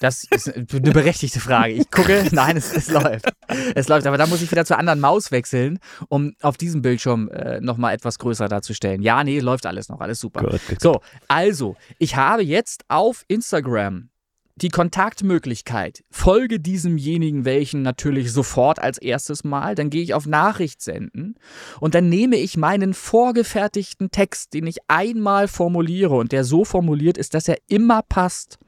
Das 0.00 0.24
ist 0.24 0.52
eine 0.52 0.64
berechtigte 0.92 1.40
Frage. 1.40 1.72
Ich 1.72 1.90
gucke, 1.90 2.26
nein, 2.32 2.56
es, 2.56 2.74
es 2.74 2.90
läuft. 2.90 3.32
Es 3.74 3.88
läuft, 3.88 4.06
aber 4.06 4.18
da 4.18 4.26
muss 4.26 4.42
ich 4.42 4.50
wieder 4.50 4.64
zur 4.64 4.78
anderen 4.78 5.00
Maus 5.00 5.30
wechseln, 5.30 5.78
um 6.08 6.34
auf 6.42 6.56
diesem 6.56 6.82
Bildschirm 6.82 7.28
äh, 7.28 7.60
nochmal 7.60 7.94
etwas 7.94 8.18
größer 8.18 8.48
darzustellen. 8.48 9.02
Ja, 9.02 9.24
nee, 9.24 9.40
läuft 9.40 9.66
alles 9.66 9.88
noch, 9.88 10.00
alles 10.00 10.20
super. 10.20 10.42
Gut. 10.42 10.60
So, 10.80 11.00
also, 11.28 11.76
ich 11.98 12.16
habe 12.16 12.42
jetzt 12.42 12.84
auf 12.88 13.24
Instagram 13.28 14.10
die 14.56 14.68
Kontaktmöglichkeit. 14.68 16.04
Folge 16.10 16.60
diesemjenigen 16.60 17.44
welchen 17.44 17.82
natürlich 17.82 18.32
sofort 18.32 18.78
als 18.78 18.98
erstes 18.98 19.42
Mal. 19.42 19.74
Dann 19.74 19.90
gehe 19.90 20.02
ich 20.02 20.14
auf 20.14 20.26
Nachricht 20.26 20.80
senden 20.80 21.34
und 21.80 21.94
dann 21.94 22.08
nehme 22.08 22.36
ich 22.36 22.56
meinen 22.56 22.94
vorgefertigten 22.94 24.10
Text, 24.10 24.54
den 24.54 24.66
ich 24.66 24.78
einmal 24.86 25.48
formuliere 25.48 26.14
und 26.14 26.32
der 26.32 26.44
so 26.44 26.64
formuliert 26.64 27.18
ist, 27.18 27.34
dass 27.34 27.48
er 27.48 27.58
immer 27.66 28.02
passt. 28.02 28.58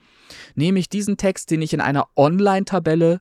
Nehme 0.54 0.78
ich 0.78 0.88
diesen 0.88 1.16
Text, 1.16 1.50
den 1.50 1.62
ich 1.62 1.72
in 1.72 1.80
einer 1.80 2.06
Online-Tabelle 2.16 3.20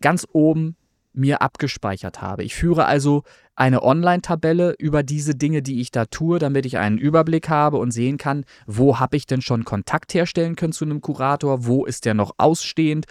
ganz 0.00 0.26
oben 0.32 0.76
mir 1.12 1.42
abgespeichert 1.42 2.22
habe. 2.22 2.44
Ich 2.44 2.54
führe 2.54 2.86
also 2.86 3.24
eine 3.56 3.82
Online-Tabelle 3.82 4.76
über 4.78 5.02
diese 5.02 5.34
Dinge, 5.34 5.62
die 5.62 5.80
ich 5.80 5.90
da 5.90 6.04
tue, 6.04 6.38
damit 6.38 6.64
ich 6.64 6.78
einen 6.78 6.96
Überblick 6.96 7.48
habe 7.48 7.78
und 7.78 7.90
sehen 7.90 8.16
kann, 8.16 8.44
wo 8.66 9.00
habe 9.00 9.16
ich 9.16 9.26
denn 9.26 9.42
schon 9.42 9.64
Kontakt 9.64 10.14
herstellen 10.14 10.54
können 10.54 10.72
zu 10.72 10.84
einem 10.84 11.00
Kurator, 11.00 11.66
wo 11.66 11.84
ist 11.84 12.04
der 12.04 12.14
noch 12.14 12.34
ausstehend 12.38 13.06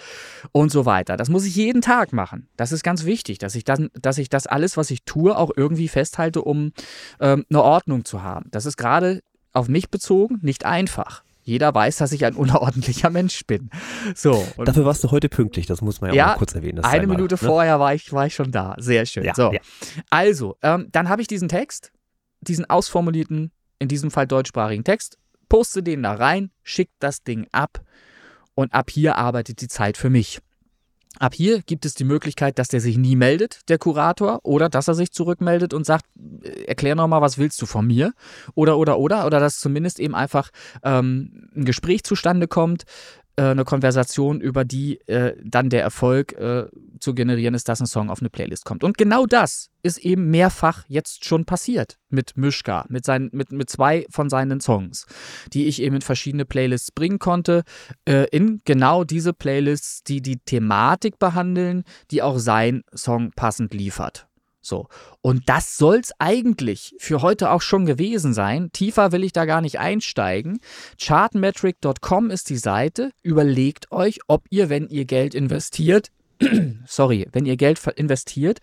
und 0.54 0.72
so 0.72 0.86
weiter. 0.86 1.18
Das 1.18 1.28
muss 1.28 1.46
ich 1.46 1.56
jeden 1.56 1.82
Tag 1.82 2.14
machen. 2.14 2.48
Das 2.56 2.72
ist 2.72 2.84
ganz 2.84 3.04
wichtig, 3.04 3.40
dass 3.40 3.56
ich, 3.56 3.66
dann, 3.66 3.90
dass 4.02 4.18
ich 4.18 4.30
das 4.30 4.48
alles, 4.48 4.78
was 4.78 4.90
ich 4.90 5.04
tue, 5.04 5.38
auch 5.38 5.52
irgendwie 5.54 5.90
festhalte, 5.90 6.42
um 6.42 6.72
ähm, 7.20 7.46
eine 7.50 7.62
Ordnung 7.62 8.06
zu 8.06 8.24
haben. 8.24 8.48
Das 8.52 8.66
ist 8.66 8.78
gerade 8.78 9.22
auf 9.52 9.68
mich 9.68 9.90
bezogen 9.90 10.40
nicht 10.42 10.66
einfach 10.66 11.24
jeder 11.48 11.74
weiß, 11.74 11.98
dass 11.98 12.12
ich 12.12 12.26
ein 12.26 12.36
unordentlicher 12.36 13.10
Mensch 13.10 13.46
bin. 13.46 13.70
So. 14.16 14.46
Dafür 14.58 14.86
warst 14.86 15.04
du 15.04 15.12
heute 15.12 15.30
pünktlich, 15.30 15.66
das 15.66 15.82
muss 15.82 16.02
man 16.02 16.10
ja, 16.10 16.16
ja 16.16 16.34
auch 16.34 16.38
kurz 16.38 16.54
erwähnen. 16.54 16.80
eine 16.84 17.02
einmal, 17.02 17.16
Minute 17.16 17.36
ne? 17.36 17.38
vorher 17.38 17.80
war 17.80 17.94
ich, 17.94 18.12
war 18.12 18.28
ich 18.28 18.36
schon 18.36 18.52
da. 18.52 18.76
Sehr 18.78 19.06
schön. 19.06 19.24
Ja, 19.24 19.34
so. 19.34 19.54
Ja. 19.54 19.60
Also, 20.10 20.58
ähm, 20.62 20.90
dann 20.92 21.10
habe 21.10 21.22
ich 21.22 21.28
diesen 21.28 21.48
Text, 21.48 21.92
diesen 22.42 22.70
ausformulierten, 22.70 23.52
in 23.80 23.88
diesem 23.88 24.12
Fall 24.12 24.28
deutschsprachigen 24.28 24.84
Text, 24.84 25.18
poste 25.48 25.82
den 25.82 26.04
da 26.04 26.14
rein, 26.14 26.52
schickt 26.64 26.94
das 27.00 27.24
Ding 27.24 27.48
ab 27.52 27.82
und 28.54 28.74
ab 28.74 28.90
hier 28.90 29.16
arbeitet 29.16 29.62
die 29.62 29.68
Zeit 29.70 29.96
für 29.96 30.10
mich. 30.10 30.40
Ab 31.20 31.34
hier 31.34 31.62
gibt 31.62 31.86
es 31.86 31.96
die 31.96 32.04
Möglichkeit, 32.04 32.60
dass 32.60 32.68
der 32.68 32.80
sich 32.80 32.98
nie 32.98 33.16
meldet, 33.16 33.62
der 33.70 33.78
Kurator, 33.78 34.40
oder 34.44 34.70
dass 34.70 34.88
er 34.88 34.94
sich 34.94 35.12
zurückmeldet 35.12 35.74
und 35.74 35.86
sagt, 35.86 36.06
äh, 36.44 36.66
erklär 36.66 36.96
nochmal, 36.96 37.22
was 37.22 37.38
willst 37.38 37.62
du 37.62 37.66
von 37.66 37.88
mir? 37.88 38.14
Oder, 38.54 38.78
oder, 38.78 39.00
oder, 39.00 39.26
oder 39.26 39.40
dass 39.40 39.58
zumindest 39.58 40.00
eben 40.00 40.14
einfach 40.16 40.50
ähm, 40.84 41.50
ein 41.56 41.66
Gespräch 41.66 42.04
zustande 42.04 42.48
kommt, 42.48 42.84
äh, 43.38 43.44
eine 43.44 43.64
Konversation, 43.64 44.42
über 44.42 44.66
die 44.66 45.00
äh, 45.08 45.36
dann 45.44 45.70
der 45.70 45.82
Erfolg 45.82 46.34
äh, 46.34 46.66
zu 47.00 47.14
generieren 47.14 47.54
ist, 47.54 47.70
dass 47.70 47.80
ein 47.80 47.86
Song 47.86 48.10
auf 48.10 48.20
eine 48.20 48.30
Playlist 48.30 48.66
kommt. 48.66 48.84
Und 48.84 48.98
genau 48.98 49.26
das 49.26 49.70
ist 49.84 50.00
eben 50.00 50.30
mehrfach 50.30 50.84
jetzt 50.88 51.24
schon 51.24 51.46
passiert 51.46 51.98
mit 52.10 52.36
Mischka, 52.36 52.86
mit, 52.90 53.06
seinen, 53.06 53.30
mit, 53.32 53.52
mit 53.52 53.70
zwei 53.70 54.06
von 54.10 54.30
seinen 54.30 54.60
Songs, 54.60 55.06
die 55.54 55.68
ich 55.68 55.82
eben 55.82 55.96
in 55.96 56.02
verschiedene 56.02 56.46
Playlists 56.46 56.92
bringen 56.92 57.20
konnte, 57.20 57.64
äh, 58.06 58.26
in 58.32 58.62
genau 58.66 59.04
diese 59.04 59.34
Playlists, 59.34 60.04
die 60.04 60.22
die 60.22 60.40
Thematik 60.40 61.20
behandeln, 61.20 61.84
die 62.12 62.22
auch 62.22 62.40
sein 62.40 62.82
Song 62.94 63.32
passend 63.36 63.74
liefert. 63.74 64.28
So. 64.68 64.88
Und 65.22 65.48
das 65.48 65.78
soll 65.78 65.98
es 65.98 66.12
eigentlich 66.20 66.94
für 67.00 67.22
heute 67.22 67.52
auch 67.52 67.62
schon 67.62 67.86
gewesen 67.86 68.34
sein. 68.34 68.70
Tiefer 68.74 69.12
will 69.12 69.24
ich 69.24 69.32
da 69.32 69.46
gar 69.46 69.62
nicht 69.62 69.80
einsteigen. 69.80 70.60
Chartmetric.com 71.02 72.30
ist 72.30 72.50
die 72.50 72.58
Seite. 72.58 73.12
Überlegt 73.24 73.92
euch, 73.92 74.20
ob 74.28 74.46
ihr, 74.50 74.70
wenn 74.70 74.88
ihr 74.88 75.06
Geld 75.06 75.36
investiert, 75.36 76.10
sorry, 76.86 77.28
wenn 77.32 77.46
ihr 77.46 77.58
Geld 77.58 77.80
investiert, 77.96 78.60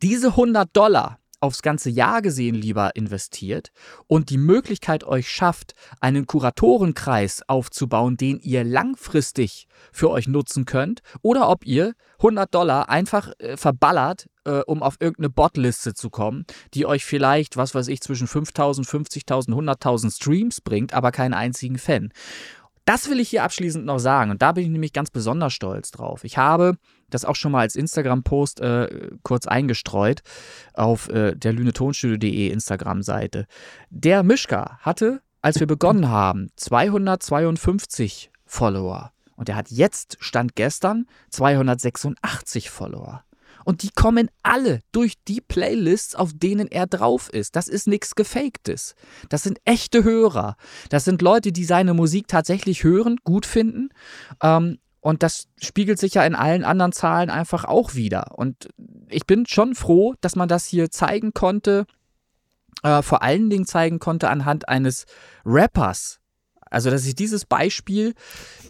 diese 0.00 0.28
100 0.28 0.68
Dollar 0.72 1.18
aufs 1.42 1.62
ganze 1.62 1.90
Jahr 1.90 2.22
gesehen 2.22 2.54
lieber 2.54 2.94
investiert 2.94 3.72
und 4.06 4.30
die 4.30 4.38
Möglichkeit 4.38 5.04
euch 5.04 5.28
schafft, 5.28 5.74
einen 6.00 6.26
Kuratorenkreis 6.26 7.42
aufzubauen, 7.48 8.16
den 8.16 8.38
ihr 8.38 8.64
langfristig 8.64 9.66
für 9.90 10.10
euch 10.10 10.28
nutzen 10.28 10.64
könnt, 10.64 11.00
oder 11.20 11.48
ob 11.48 11.66
ihr 11.66 11.94
100 12.18 12.54
Dollar 12.54 12.88
einfach 12.88 13.32
äh, 13.38 13.56
verballert, 13.56 14.28
äh, 14.44 14.60
um 14.66 14.82
auf 14.82 14.96
irgendeine 15.00 15.30
Botliste 15.30 15.94
zu 15.94 16.10
kommen, 16.10 16.46
die 16.74 16.86
euch 16.86 17.04
vielleicht, 17.04 17.56
was 17.56 17.74
weiß 17.74 17.88
ich, 17.88 18.00
zwischen 18.00 18.28
5000, 18.28 18.86
50.000, 18.86 19.48
100.000 19.50 20.14
Streams 20.14 20.60
bringt, 20.60 20.94
aber 20.94 21.10
keinen 21.10 21.34
einzigen 21.34 21.78
Fan. 21.78 22.12
Das 22.84 23.08
will 23.08 23.20
ich 23.20 23.28
hier 23.28 23.44
abschließend 23.44 23.84
noch 23.84 23.98
sagen 23.98 24.30
und 24.30 24.42
da 24.42 24.52
bin 24.52 24.64
ich 24.64 24.70
nämlich 24.70 24.92
ganz 24.92 25.10
besonders 25.10 25.52
stolz 25.52 25.90
drauf. 25.90 26.24
Ich 26.24 26.36
habe 26.36 26.76
das 27.10 27.24
auch 27.24 27.36
schon 27.36 27.52
mal 27.52 27.60
als 27.60 27.76
Instagram-Post 27.76 28.60
äh, 28.60 29.10
kurz 29.22 29.46
eingestreut 29.46 30.22
auf 30.74 31.08
äh, 31.08 31.36
der 31.36 31.52
lünetonstudio.de 31.52 32.48
Instagram-Seite. 32.48 33.46
Der 33.90 34.22
Mischka 34.22 34.78
hatte, 34.80 35.22
als 35.42 35.60
wir 35.60 35.66
begonnen 35.66 36.08
haben, 36.08 36.50
252 36.56 38.30
Follower. 38.44 39.12
Und 39.36 39.48
er 39.48 39.56
hat 39.56 39.70
jetzt, 39.70 40.16
Stand 40.20 40.56
gestern, 40.56 41.06
286 41.30 42.70
Follower. 42.70 43.24
Und 43.64 43.82
die 43.82 43.90
kommen 43.90 44.28
alle 44.42 44.80
durch 44.92 45.14
die 45.26 45.40
Playlists, 45.40 46.14
auf 46.14 46.32
denen 46.34 46.68
er 46.68 46.86
drauf 46.86 47.28
ist. 47.30 47.56
Das 47.56 47.68
ist 47.68 47.86
nichts 47.86 48.14
Gefaktes. 48.14 48.94
Das 49.28 49.42
sind 49.42 49.58
echte 49.64 50.04
Hörer. 50.04 50.56
Das 50.88 51.04
sind 51.04 51.22
Leute, 51.22 51.52
die 51.52 51.64
seine 51.64 51.94
Musik 51.94 52.28
tatsächlich 52.28 52.84
hören, 52.84 53.18
gut 53.24 53.46
finden. 53.46 53.90
Ähm, 54.42 54.78
und 55.00 55.24
das 55.24 55.48
spiegelt 55.60 55.98
sich 55.98 56.14
ja 56.14 56.24
in 56.24 56.36
allen 56.36 56.64
anderen 56.64 56.92
Zahlen 56.92 57.28
einfach 57.28 57.64
auch 57.64 57.94
wieder. 57.94 58.38
Und 58.38 58.68
ich 59.08 59.26
bin 59.26 59.46
schon 59.46 59.74
froh, 59.74 60.14
dass 60.20 60.36
man 60.36 60.48
das 60.48 60.66
hier 60.66 60.90
zeigen 60.90 61.32
konnte, 61.34 61.86
äh, 62.84 63.02
vor 63.02 63.22
allen 63.22 63.50
Dingen 63.50 63.66
zeigen 63.66 63.98
konnte 63.98 64.30
anhand 64.30 64.68
eines 64.68 65.06
Rappers, 65.44 66.20
also, 66.72 66.90
dass 66.90 67.06
ich 67.06 67.14
dieses 67.14 67.44
Beispiel 67.44 68.14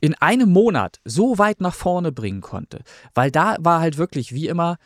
in 0.01 0.15
einem 0.15 0.51
Monat 0.51 1.01
so 1.05 1.39
weit 1.39 1.61
nach 1.61 1.75
vorne 1.75 2.13
bringen 2.13 2.41
konnte, 2.41 2.81
weil 3.15 3.31
da 3.31 3.57
war 3.61 3.81
halt 3.81 3.99
wirklich 3.99 4.33
wie 4.33 4.49
immer, 4.49 4.77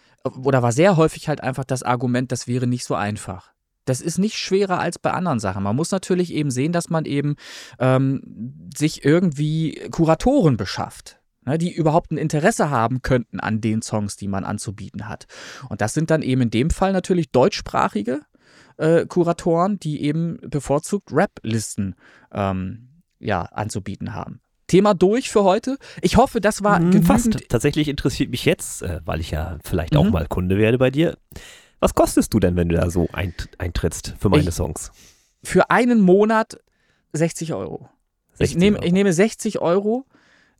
oder 0.43 0.63
war 0.63 0.73
sehr 0.73 0.97
häufig 0.97 1.29
halt 1.29 1.43
einfach 1.43 1.65
das 1.65 1.83
Argument, 1.83 2.33
das 2.33 2.47
wäre 2.47 2.67
nicht 2.67 2.85
so 2.85 2.95
einfach. 2.95 3.53
Das 3.85 4.01
ist 4.01 4.19
nicht 4.19 4.37
schwerer 4.37 4.81
als 4.81 4.99
bei 4.99 5.13
anderen 5.13 5.39
Sachen. 5.39 5.63
Man 5.63 5.77
muss 5.77 5.93
natürlich 5.93 6.33
eben 6.33 6.51
sehen, 6.51 6.73
dass 6.73 6.91
man 6.91 7.05
eben 7.05 7.37
ähm, 7.79 8.69
sich 8.77 9.05
irgendwie 9.05 9.89
Kuratoren 9.91 10.57
beschafft 10.57 11.21
ne, 11.47 11.57
die 11.57 11.73
überhaupt 11.73 12.11
ein 12.11 12.19
Interesse 12.19 12.69
haben 12.69 13.01
könnten 13.01 13.41
an 13.41 13.61
den 13.61 13.81
Songs, 13.81 14.17
die 14.17 14.29
man 14.29 14.45
anzubieten 14.45 15.09
hat. 15.09 15.27
Und 15.69 15.81
das 15.81 15.95
sind 15.95 16.11
dann 16.11 16.23
eben 16.23 16.43
in 16.43 16.51
dem 16.51 16.71
Fall 16.71 16.93
natürlich 16.93 17.31
deutschsprachige 17.31 18.21
äh, 18.77 19.07
Kuratoren, 19.07 19.79
die 19.79 20.03
eben 20.03 20.39
bevorzugt 20.43 21.13
Rap-Listen 21.13 21.95
ähm, 22.33 22.89
ja, 23.19 23.43
anzubieten 23.43 24.15
haben. 24.15 24.41
Thema 24.67 24.95
durch 24.95 25.31
für 25.31 25.45
heute. 25.45 25.79
Ich 26.03 26.17
hoffe, 26.17 26.41
das 26.41 26.63
war 26.65 26.79
hm, 26.79 27.03
Fast. 27.03 27.49
Tatsächlich 27.49 27.89
interessiert 27.89 28.31
mich 28.31 28.45
jetzt, 28.45 28.83
äh, 28.83 29.01
weil 29.05 29.21
ich 29.21 29.31
ja 29.31 29.59
vielleicht 29.65 29.95
mhm. 29.95 29.99
auch 30.01 30.11
mal 30.11 30.27
Kunde 30.27 30.59
werde 30.59 30.79
bei 30.79 30.91
dir. 30.91 31.17
Was 31.79 31.95
kostest 31.95 32.35
du 32.35 32.41
denn, 32.41 32.57
wenn 32.57 32.69
du 32.69 32.77
da 32.77 32.91
so 32.91 33.09
eintrittst 33.13 34.15
für 34.19 34.29
meine 34.29 34.49
ich, 34.49 34.55
Songs? 34.55 34.91
Für 35.45 35.71
einen 35.71 36.01
Monat 36.01 36.59
60 37.13 37.55
Euro. 37.55 37.89
60 38.35 38.57
ich, 38.57 38.59
nehme, 38.59 38.79
Euro. 38.79 38.87
ich 38.87 38.93
nehme 38.93 39.13
60 39.13 39.61
Euro. 39.61 40.05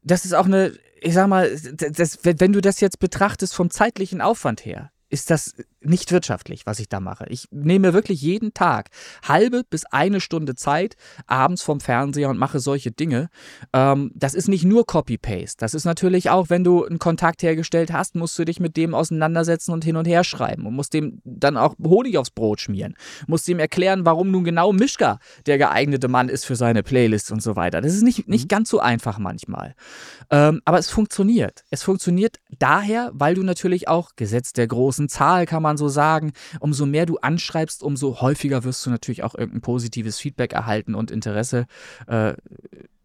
Das 0.03 0.25
ist 0.25 0.35
auch 0.35 0.47
eine, 0.47 0.73
ich 1.01 1.15
sag 1.15 1.27
mal, 1.27 1.51
das, 1.51 2.21
wenn 2.23 2.53
du 2.53 2.61
das 2.61 2.81
jetzt 2.81 3.01
betrachtest 3.01 3.55
vom 3.55 3.71
zeitlichen 3.71 4.21
Aufwand 4.21 4.65
her, 4.65 4.93
ist 5.09 5.31
das 5.31 5.55
nicht 5.81 6.11
wirtschaftlich, 6.11 6.67
was 6.67 6.81
ich 6.81 6.89
da 6.89 7.01
mache. 7.01 7.27
Ich 7.29 7.47
nehme 7.51 7.95
wirklich 7.95 8.21
jeden 8.21 8.55
Tag 8.55 8.89
halbe 9.23 9.63
bis 9.69 9.85
eine 9.87 10.21
Stunde 10.21 10.57
Zeit 10.57 10.97
abends 11.27 11.63
vom 11.63 11.81
Fernseher 11.81 12.29
und 12.29 12.39
mache 12.39 12.59
solche 12.59 12.91
Dinge. 12.91 13.29
Ähm, 13.73 14.11
das 14.15 14.35
ist 14.35 14.49
nicht 14.49 14.65
nur 14.65 14.85
Copy-Paste. 14.85 15.59
Das 15.59 15.75
ist 15.75 15.85
natürlich 15.85 16.31
auch, 16.31 16.51
wenn 16.51 16.65
du 16.65 16.85
einen 16.85 16.99
Kontakt 16.99 17.43
hergestellt 17.43 17.93
hast, 17.93 18.17
musst 18.17 18.39
du 18.39 18.45
dich 18.45 18.59
mit 18.59 18.77
dem 18.77 18.95
auseinandersetzen 18.95 19.73
und 19.73 19.85
hin 19.85 19.97
und 19.97 20.07
her 20.07 20.25
schreiben 20.25 20.67
und 20.67 20.75
musst 20.75 20.93
dem 20.93 21.21
dann 21.25 21.57
auch 21.57 21.77
Honig 21.83 22.19
aufs 22.19 22.31
Brot 22.31 22.61
schmieren. 22.61 22.95
Musst 23.27 23.47
dem 23.47 23.61
erklären, 23.61 24.05
warum 24.05 24.31
nun 24.31 24.45
genau 24.45 24.73
Mischka 24.73 25.19
der 25.47 25.59
geeignete 25.59 26.09
Mann 26.09 26.29
ist 26.29 26.45
für 26.45 26.57
seine 26.57 26.83
Playlist 26.83 27.31
und 27.31 27.43
so 27.43 27.55
weiter. 27.55 27.81
Das 27.81 27.95
ist 27.95 28.03
nicht, 28.03 28.29
nicht 28.29 28.45
mhm. 28.45 28.49
ganz 28.49 28.71
so 28.71 28.81
einfach 28.81 29.19
manchmal. 29.19 29.75
Ähm, 30.31 30.61
aber 30.65 30.79
es 30.79 30.91
funktioniert. 30.91 31.65
Es 31.71 31.83
funktioniert 31.83 32.39
daher, 32.59 33.11
weil 33.15 33.35
du 33.35 33.43
natürlich 33.43 33.87
auch, 33.87 34.11
Gesetz 34.17 34.53
der 34.53 34.67
großen 34.67 34.96
Zahl 35.09 35.47
kann 35.47 35.63
man 35.63 35.67
man 35.67 35.77
so 35.77 35.89
sagen, 35.89 36.33
umso 36.61 36.87
mehr 36.87 37.07
du 37.07 37.19
anschreibst, 37.19 37.83
umso 37.83 38.21
häufiger 38.21 38.65
wirst 38.65 38.87
du 38.87 38.91
natürlich 38.91 39.23
auch 39.23 39.35
irgendein 39.35 39.61
positives 39.61 40.19
Feedback 40.19 40.53
erhalten 40.53 40.95
und 40.95 41.11
Interesse 41.11 41.67
äh, 42.07 42.35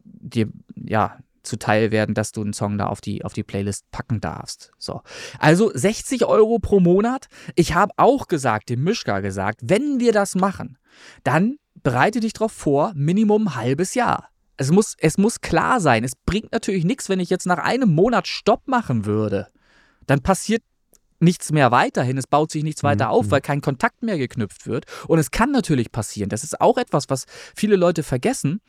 dir, 0.04 0.48
ja, 0.76 1.18
zuteil 1.44 1.90
werden, 1.90 2.14
dass 2.14 2.32
du 2.32 2.42
einen 2.42 2.54
Song 2.54 2.78
da 2.78 2.86
auf 2.86 3.02
die, 3.02 3.26
auf 3.26 3.34
die 3.34 3.44
Playlist 3.44 3.90
packen 3.90 4.22
darfst. 4.22 4.72
So. 4.78 5.02
Also 5.40 5.72
60 5.74 6.26
Euro 6.26 6.60
pro 6.60 6.80
Monat. 6.80 7.28
Ich 7.56 7.74
habe 7.74 7.94
auch 7.98 8.28
gesagt, 8.28 8.70
dem 8.70 8.84
Mischka 8.84 9.22
gesagt, 9.22 9.62
wenn 9.64 10.00
wir 10.00 10.14
das 10.14 10.36
machen, 10.36 10.78
dann 11.24 11.58
bereite 11.82 12.20
dich 12.20 12.34
darauf 12.34 12.52
vor, 12.52 12.92
Minimum 12.96 13.48
ein 13.48 13.56
halbes 13.56 13.96
Jahr. 13.96 14.30
Es 14.58 14.70
muss, 14.70 14.96
es 15.00 15.18
muss 15.18 15.42
klar 15.42 15.80
sein. 15.80 16.04
Es 16.04 16.16
bringt 16.16 16.52
natürlich 16.52 16.86
nichts, 16.86 17.10
wenn 17.10 17.20
ich 17.20 17.32
jetzt 17.32 17.48
nach 17.48 17.58
einem 17.58 17.90
Monat 17.90 18.28
Stopp 18.28 18.68
machen 18.68 19.06
würde. 19.06 19.48
Dann 20.06 20.22
passiert 20.22 20.62
nichts 21.22 21.52
mehr 21.52 21.72
weiterhin, 21.72 22.18
es 22.18 22.28
baut 22.28 22.52
sich 22.52 22.64
nichts 22.64 22.84
weiter 22.84 23.06
mhm. 23.06 23.12
auf, 23.12 23.32
weil 23.32 23.42
kein 23.42 23.62
Kontakt 23.62 24.04
mehr 24.04 24.18
geknüpft 24.18 24.68
wird. 24.68 24.86
Und 25.08 25.20
es 25.20 25.32
kann 25.32 25.52
natürlich 25.52 25.92
passieren, 25.92 26.30
das 26.30 26.44
ist 26.44 26.62
auch 26.62 26.78
etwas, 26.78 27.10
was 27.10 27.26
viele 27.56 27.76
Leute 27.76 28.04
vergessen, 28.04 28.62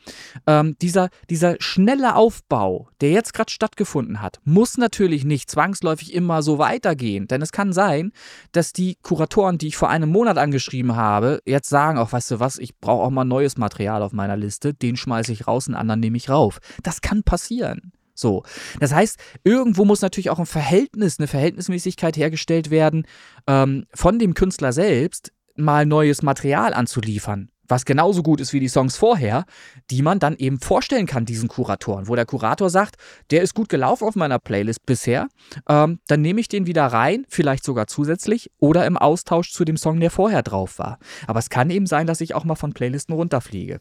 ähm, 0.47 0.75
dieser, 0.81 1.09
dieser 1.29 1.55
schnelle 1.59 2.15
Aufbau, 2.15 2.89
der 3.01 3.11
jetzt 3.11 3.33
gerade 3.33 3.51
stattgefunden 3.51 4.21
hat, 4.21 4.39
muss 4.43 4.77
natürlich 4.77 5.25
nicht 5.25 5.49
zwangsläufig 5.49 6.13
immer 6.13 6.43
so 6.43 6.57
weitergehen. 6.57 7.27
Denn 7.27 7.41
es 7.41 7.51
kann 7.51 7.73
sein, 7.73 8.11
dass 8.51 8.73
die 8.73 8.97
Kuratoren, 9.01 9.57
die 9.57 9.67
ich 9.67 9.77
vor 9.77 9.89
einem 9.89 10.09
Monat 10.09 10.37
angeschrieben 10.37 10.95
habe, 10.95 11.41
jetzt 11.45 11.69
sagen, 11.69 11.97
auch 11.97 12.11
weißt 12.11 12.31
du 12.31 12.39
was, 12.39 12.57
ich 12.57 12.77
brauche 12.77 13.03
auch 13.03 13.11
mal 13.11 13.25
neues 13.25 13.57
Material 13.57 14.03
auf 14.03 14.13
meiner 14.13 14.37
Liste, 14.37 14.73
den 14.73 14.97
schmeiße 14.97 15.31
ich 15.31 15.47
raus, 15.47 15.67
einen 15.67 15.75
anderen 15.75 15.99
nehme 15.99 16.17
ich 16.17 16.29
rauf. 16.29 16.59
Das 16.83 17.01
kann 17.01 17.23
passieren. 17.23 17.92
So. 18.13 18.43
Das 18.79 18.93
heißt, 18.93 19.19
irgendwo 19.43 19.85
muss 19.85 20.01
natürlich 20.01 20.29
auch 20.29 20.39
ein 20.39 20.45
Verhältnis, 20.45 21.19
eine 21.19 21.27
Verhältnismäßigkeit 21.27 22.15
hergestellt 22.17 22.69
werden, 22.69 23.05
ähm, 23.47 23.85
von 23.93 24.19
dem 24.19 24.33
Künstler 24.33 24.73
selbst 24.73 25.31
mal 25.55 25.85
neues 25.85 26.21
Material 26.23 26.73
anzuliefern 26.73 27.49
was 27.67 27.85
genauso 27.85 28.23
gut 28.23 28.41
ist 28.41 28.53
wie 28.53 28.59
die 28.59 28.67
Songs 28.67 28.97
vorher, 28.97 29.45
die 29.89 30.01
man 30.01 30.19
dann 30.19 30.35
eben 30.35 30.59
vorstellen 30.59 31.05
kann, 31.05 31.25
diesen 31.25 31.49
Kuratoren, 31.49 32.07
wo 32.07 32.15
der 32.15 32.25
Kurator 32.25 32.69
sagt, 32.69 32.95
der 33.31 33.41
ist 33.41 33.53
gut 33.53 33.69
gelaufen 33.69 34.07
auf 34.07 34.15
meiner 34.15 34.39
Playlist 34.39 34.85
bisher, 34.85 35.27
ähm, 35.67 35.99
dann 36.07 36.21
nehme 36.21 36.39
ich 36.39 36.47
den 36.47 36.67
wieder 36.67 36.85
rein, 36.85 37.25
vielleicht 37.29 37.63
sogar 37.63 37.87
zusätzlich 37.87 38.51
oder 38.59 38.85
im 38.85 38.97
Austausch 38.97 39.51
zu 39.51 39.65
dem 39.65 39.77
Song, 39.77 39.99
der 39.99 40.11
vorher 40.11 40.43
drauf 40.43 40.79
war. 40.79 40.99
Aber 41.27 41.39
es 41.39 41.49
kann 41.49 41.69
eben 41.69 41.87
sein, 41.87 42.07
dass 42.07 42.21
ich 42.21 42.35
auch 42.35 42.43
mal 42.43 42.55
von 42.55 42.73
Playlisten 42.73 43.15
runterfliege. 43.15 43.79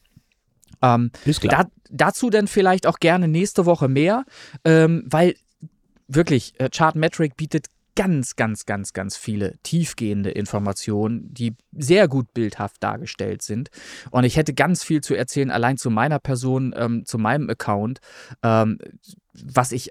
Ähm, 0.81 1.11
da, 1.43 1.67
dazu 1.91 2.31
dann 2.31 2.49
vielleicht 2.49 2.87
auch 2.87 2.99
gerne 2.99 3.29
nächste 3.29 3.67
Woche 3.67 3.89
mehr, 3.89 4.25
ähm, 4.65 5.05
weil 5.07 5.35
wirklich, 6.09 6.55
äh, 6.59 6.69
Chartmetric 6.71 7.37
bietet 7.37 7.67
ganz, 7.95 8.37
ganz, 8.37 8.65
ganz, 8.65 8.93
ganz 8.93 9.17
viele 9.17 9.59
tiefgehende 9.63 10.31
Informationen, 10.31 11.33
die 11.33 11.55
sehr 11.73 12.09
gut 12.09 12.33
bildhaft 12.33 12.83
dargestellt 12.83 13.43
sind. 13.43 13.71
Und 14.11 14.25
ich 14.25 14.37
hätte 14.37 14.55
ganz 14.55 14.83
viel 14.83 15.03
zu 15.03 15.15
erzählen, 15.15 15.51
allein 15.51 15.77
zu 15.77 15.91
meiner 15.91 16.19
Person, 16.19 16.75
ähm, 16.77 17.05
zu 17.05 17.19
meinem 17.19 17.51
Account, 17.51 18.01
ähm, 18.43 18.79
was 19.35 19.73
ich 19.73 19.91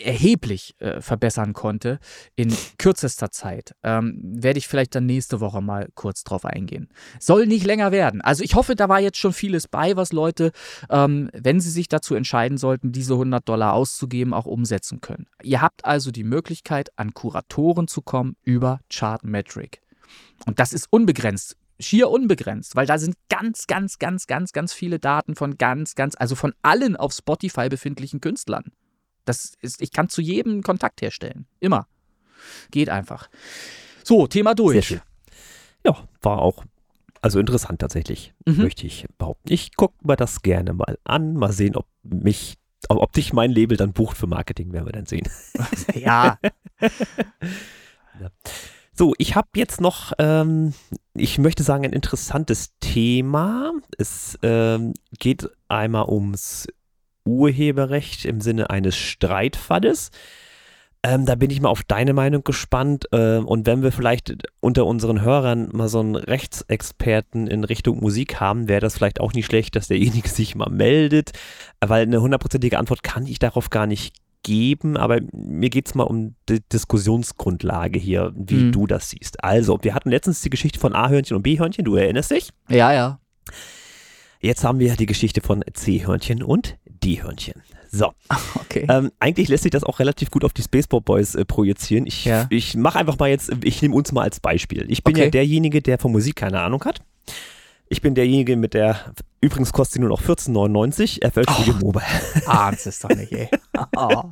erheblich 0.00 0.74
äh, 0.78 1.00
verbessern 1.00 1.52
konnte 1.52 1.98
in 2.36 2.54
kürzester 2.78 3.30
Zeit. 3.30 3.74
Ähm, 3.82 4.18
Werde 4.22 4.58
ich 4.58 4.68
vielleicht 4.68 4.94
dann 4.94 5.06
nächste 5.06 5.40
Woche 5.40 5.60
mal 5.60 5.88
kurz 5.94 6.24
drauf 6.24 6.44
eingehen. 6.44 6.88
Soll 7.20 7.46
nicht 7.46 7.64
länger 7.64 7.92
werden. 7.92 8.20
Also 8.20 8.44
ich 8.44 8.54
hoffe, 8.54 8.74
da 8.74 8.88
war 8.88 9.00
jetzt 9.00 9.18
schon 9.18 9.32
vieles 9.32 9.68
bei, 9.68 9.96
was 9.96 10.12
Leute, 10.12 10.52
ähm, 10.90 11.30
wenn 11.32 11.60
sie 11.60 11.70
sich 11.70 11.88
dazu 11.88 12.14
entscheiden 12.14 12.58
sollten, 12.58 12.92
diese 12.92 13.14
100 13.14 13.48
Dollar 13.48 13.74
auszugeben, 13.74 14.34
auch 14.34 14.46
umsetzen 14.46 15.00
können. 15.00 15.26
Ihr 15.42 15.60
habt 15.60 15.84
also 15.84 16.10
die 16.10 16.24
Möglichkeit, 16.24 16.90
an 16.96 17.14
Kuratoren 17.14 17.88
zu 17.88 18.02
kommen 18.02 18.36
über 18.42 18.80
Chartmetric. 18.92 19.80
Und 20.46 20.58
das 20.58 20.72
ist 20.72 20.86
unbegrenzt 20.90 21.56
schier 21.80 22.10
unbegrenzt, 22.10 22.76
weil 22.76 22.86
da 22.86 22.98
sind 22.98 23.14
ganz, 23.28 23.66
ganz, 23.66 23.98
ganz, 23.98 24.26
ganz, 24.26 24.52
ganz 24.52 24.72
viele 24.72 24.98
Daten 24.98 25.36
von 25.36 25.58
ganz, 25.58 25.94
ganz, 25.94 26.16
also 26.18 26.34
von 26.34 26.52
allen 26.62 26.96
auf 26.96 27.12
Spotify 27.12 27.68
befindlichen 27.68 28.20
Künstlern. 28.20 28.72
Das 29.28 29.52
ist, 29.60 29.80
ich 29.82 29.92
kann 29.92 30.08
zu 30.08 30.20
jedem 30.20 30.62
Kontakt 30.62 31.02
herstellen. 31.02 31.46
Immer. 31.60 31.86
Geht 32.70 32.88
einfach. 32.88 33.28
So, 34.04 34.26
Thema 34.26 34.54
durch. 34.54 34.74
Sehr 34.74 34.82
schön. 34.82 35.00
Ja, 35.84 36.08
war 36.22 36.38
auch 36.38 36.64
also 37.20 37.40
interessant 37.40 37.80
tatsächlich, 37.80 38.32
mhm. 38.46 38.62
möchte 38.62 38.86
ich 38.86 39.06
behaupten. 39.18 39.52
Ich 39.52 39.74
gucke 39.76 39.94
mir 40.06 40.16
das 40.16 40.42
gerne 40.42 40.72
mal 40.72 40.98
an, 41.04 41.34
mal 41.34 41.52
sehen, 41.52 41.76
ob 41.76 41.86
mich, 42.02 42.58
ob 42.88 43.12
dich 43.12 43.32
mein 43.32 43.50
Label 43.50 43.76
dann 43.76 43.92
bucht 43.92 44.16
für 44.16 44.26
Marketing, 44.26 44.72
werden 44.72 44.86
wir 44.86 44.92
dann 44.92 45.06
sehen. 45.06 45.28
ja. 45.94 46.38
ja. 46.80 48.30
So, 48.94 49.14
ich 49.18 49.36
habe 49.36 49.48
jetzt 49.54 49.80
noch, 49.80 50.12
ähm, 50.18 50.74
ich 51.14 51.38
möchte 51.38 51.62
sagen, 51.62 51.84
ein 51.84 51.92
interessantes 51.92 52.72
Thema. 52.80 53.72
Es 53.96 54.38
ähm, 54.42 54.94
geht 55.18 55.48
einmal 55.68 56.08
ums 56.08 56.66
Urheberrecht 57.28 58.24
im 58.24 58.40
Sinne 58.40 58.70
eines 58.70 58.96
Streitfalles. 58.96 60.10
Ähm, 61.04 61.26
da 61.26 61.36
bin 61.36 61.50
ich 61.50 61.60
mal 61.60 61.68
auf 61.68 61.84
deine 61.84 62.12
Meinung 62.12 62.42
gespannt. 62.42 63.06
Ähm, 63.12 63.46
und 63.46 63.66
wenn 63.66 63.82
wir 63.82 63.92
vielleicht 63.92 64.34
unter 64.60 64.86
unseren 64.86 65.20
Hörern 65.20 65.68
mal 65.72 65.88
so 65.88 66.00
einen 66.00 66.16
Rechtsexperten 66.16 67.46
in 67.46 67.64
Richtung 67.64 68.00
Musik 68.00 68.40
haben, 68.40 68.66
wäre 68.66 68.80
das 68.80 68.96
vielleicht 68.96 69.20
auch 69.20 69.32
nicht 69.32 69.46
schlecht, 69.46 69.76
dass 69.76 69.88
derjenige 69.88 70.28
sich 70.28 70.54
mal 70.54 70.70
meldet. 70.70 71.32
Weil 71.80 72.02
eine 72.02 72.20
hundertprozentige 72.20 72.78
Antwort 72.78 73.02
kann 73.02 73.26
ich 73.26 73.38
darauf 73.38 73.70
gar 73.70 73.86
nicht 73.86 74.16
geben, 74.42 74.96
aber 74.96 75.20
mir 75.32 75.68
geht 75.68 75.88
es 75.88 75.94
mal 75.94 76.04
um 76.04 76.34
die 76.48 76.60
Diskussionsgrundlage 76.72 77.98
hier, 77.98 78.32
wie 78.34 78.64
mhm. 78.64 78.72
du 78.72 78.86
das 78.86 79.10
siehst. 79.10 79.44
Also, 79.44 79.78
wir 79.82 79.94
hatten 79.94 80.10
letztens 80.10 80.40
die 80.40 80.50
Geschichte 80.50 80.78
von 80.78 80.94
A-Hörnchen 80.94 81.36
und 81.36 81.42
B-Hörnchen, 81.42 81.84
du 81.84 81.96
erinnerst 81.96 82.30
dich? 82.30 82.50
Ja, 82.68 82.92
ja. 82.92 83.20
Jetzt 84.40 84.62
haben 84.62 84.78
wir 84.78 84.94
die 84.94 85.06
Geschichte 85.06 85.40
von 85.40 85.64
C-Hörnchen 85.72 86.42
und 86.42 86.78
D-Hörnchen. 86.98 87.62
So. 87.90 88.12
Okay. 88.70 88.86
Ähm, 88.90 89.10
eigentlich 89.18 89.48
lässt 89.48 89.62
sich 89.62 89.72
das 89.72 89.82
auch 89.82 89.98
relativ 89.98 90.30
gut 90.30 90.44
auf 90.44 90.52
die 90.52 90.60
Spaceball 90.62 91.00
Boys 91.00 91.34
äh, 91.34 91.46
projizieren. 91.46 92.06
Ich, 92.06 92.26
ja. 92.26 92.46
ich 92.50 92.76
mache 92.76 92.98
einfach 92.98 93.18
mal 93.18 93.30
jetzt, 93.30 93.50
ich 93.64 93.80
nehme 93.80 93.94
uns 93.94 94.12
mal 94.12 94.22
als 94.22 94.40
Beispiel. 94.40 94.84
Ich 94.90 95.02
bin 95.02 95.14
okay. 95.14 95.24
ja 95.24 95.30
derjenige, 95.30 95.80
der 95.80 95.98
von 95.98 96.12
Musik 96.12 96.36
keine 96.36 96.60
Ahnung 96.60 96.84
hat. 96.84 97.00
Ich 97.88 98.02
bin 98.02 98.14
derjenige 98.14 98.56
mit 98.56 98.74
der, 98.74 99.14
übrigens 99.40 99.72
kostet 99.72 99.94
sie 99.94 100.00
nur 100.00 100.10
noch 100.10 100.20
14,99, 100.20 101.26
FL-Studio 101.30 101.74
oh, 101.80 101.84
Mobile. 101.86 102.04
Ah, 102.46 102.70
das 102.70 102.86
ist 102.86 103.02
doch 103.02 103.08
nicht, 103.08 103.32
ey. 103.32 103.48
Oh. 103.96 104.24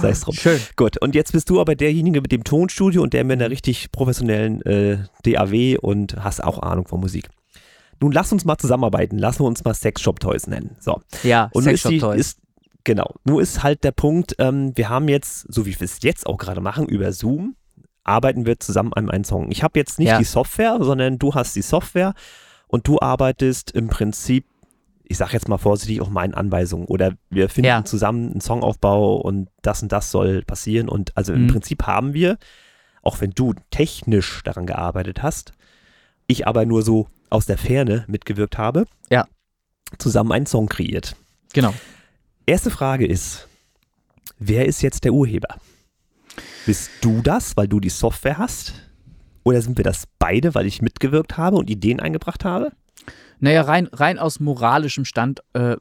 Sei 0.00 0.10
es 0.10 0.22
drum. 0.22 0.34
Schön. 0.34 0.58
Gut, 0.74 1.00
und 1.00 1.14
jetzt 1.14 1.32
bist 1.32 1.48
du 1.48 1.60
aber 1.60 1.76
derjenige 1.76 2.20
mit 2.20 2.32
dem 2.32 2.42
Tonstudio 2.42 3.02
und 3.02 3.12
der 3.12 3.24
mit 3.24 3.40
einer 3.40 3.50
richtig 3.50 3.92
professionellen 3.92 4.62
äh, 4.62 4.98
DAW 5.22 5.78
und 5.78 6.16
hast 6.18 6.42
auch 6.42 6.58
Ahnung 6.60 6.88
von 6.88 6.98
Musik. 6.98 7.28
Nun 8.00 8.12
lass 8.12 8.32
uns 8.32 8.44
mal 8.44 8.58
zusammenarbeiten. 8.58 9.18
Lassen 9.18 9.40
wir 9.40 9.46
uns 9.46 9.64
mal 9.64 9.74
Sex 9.74 10.00
Shop 10.00 10.20
Toys 10.20 10.46
nennen. 10.46 10.76
So. 10.80 11.00
Ja, 11.22 11.50
und 11.52 11.64
Sex 11.64 11.80
Shop 11.80 11.98
Toys. 11.98 12.20
Ist, 12.20 12.40
genau. 12.84 13.14
Nur 13.24 13.42
ist 13.42 13.62
halt 13.62 13.84
der 13.84 13.92
Punkt, 13.92 14.34
ähm, 14.38 14.72
wir 14.74 14.88
haben 14.88 15.08
jetzt, 15.08 15.52
so 15.52 15.66
wie 15.66 15.78
wir 15.78 15.84
es 15.84 15.98
jetzt 16.02 16.26
auch 16.26 16.38
gerade 16.38 16.60
machen, 16.60 16.86
über 16.86 17.12
Zoom, 17.12 17.56
arbeiten 18.04 18.46
wir 18.46 18.58
zusammen 18.58 18.92
an 18.94 19.10
einem 19.10 19.24
Song. 19.24 19.50
Ich 19.50 19.62
habe 19.62 19.78
jetzt 19.78 19.98
nicht 19.98 20.08
ja. 20.08 20.18
die 20.18 20.24
Software, 20.24 20.78
sondern 20.80 21.18
du 21.18 21.34
hast 21.34 21.54
die 21.56 21.62
Software 21.62 22.14
und 22.66 22.86
du 22.86 22.98
arbeitest 23.00 23.70
im 23.72 23.88
Prinzip, 23.88 24.46
ich 25.04 25.18
sage 25.18 25.32
jetzt 25.32 25.48
mal 25.48 25.58
vorsichtig, 25.58 26.00
auf 26.00 26.08
meinen 26.08 26.34
Anweisungen. 26.34 26.86
Oder 26.86 27.14
wir 27.28 27.48
finden 27.48 27.68
ja. 27.68 27.84
zusammen 27.84 28.30
einen 28.30 28.40
Songaufbau 28.40 29.16
und 29.16 29.48
das 29.62 29.82
und 29.82 29.92
das 29.92 30.10
soll 30.10 30.42
passieren. 30.42 30.88
Und 30.88 31.16
also 31.16 31.32
mhm. 31.32 31.42
im 31.42 31.46
Prinzip 31.48 31.86
haben 31.86 32.14
wir, 32.14 32.38
auch 33.02 33.20
wenn 33.20 33.30
du 33.30 33.54
technisch 33.70 34.42
daran 34.44 34.66
gearbeitet 34.66 35.22
hast, 35.22 35.52
ich 36.26 36.46
aber 36.46 36.64
nur 36.64 36.82
so 36.82 37.08
aus 37.30 37.46
der 37.46 37.58
Ferne 37.58 38.04
mitgewirkt 38.08 38.58
habe, 38.58 38.86
ja. 39.10 39.26
zusammen 39.98 40.32
einen 40.32 40.46
Song 40.46 40.68
kreiert. 40.68 41.16
Genau. 41.52 41.74
Erste 42.46 42.70
Frage 42.70 43.06
ist, 43.06 43.48
wer 44.38 44.66
ist 44.66 44.82
jetzt 44.82 45.04
der 45.04 45.12
Urheber? 45.12 45.56
Bist 46.66 46.90
du 47.00 47.22
das, 47.22 47.56
weil 47.56 47.68
du 47.68 47.80
die 47.80 47.90
Software 47.90 48.38
hast? 48.38 48.74
Oder 49.42 49.62
sind 49.62 49.78
wir 49.78 49.84
das 49.84 50.04
beide, 50.18 50.54
weil 50.54 50.66
ich 50.66 50.82
mitgewirkt 50.82 51.36
habe 51.36 51.56
und 51.56 51.70
Ideen 51.70 52.00
eingebracht 52.00 52.44
habe? 52.44 52.72
Naja, 53.38 53.62
rein, 53.62 53.88
rein 53.92 54.18
aus 54.18 54.38
moralischem 54.38 55.04
Stand 55.04 55.40
äh, 55.54 55.76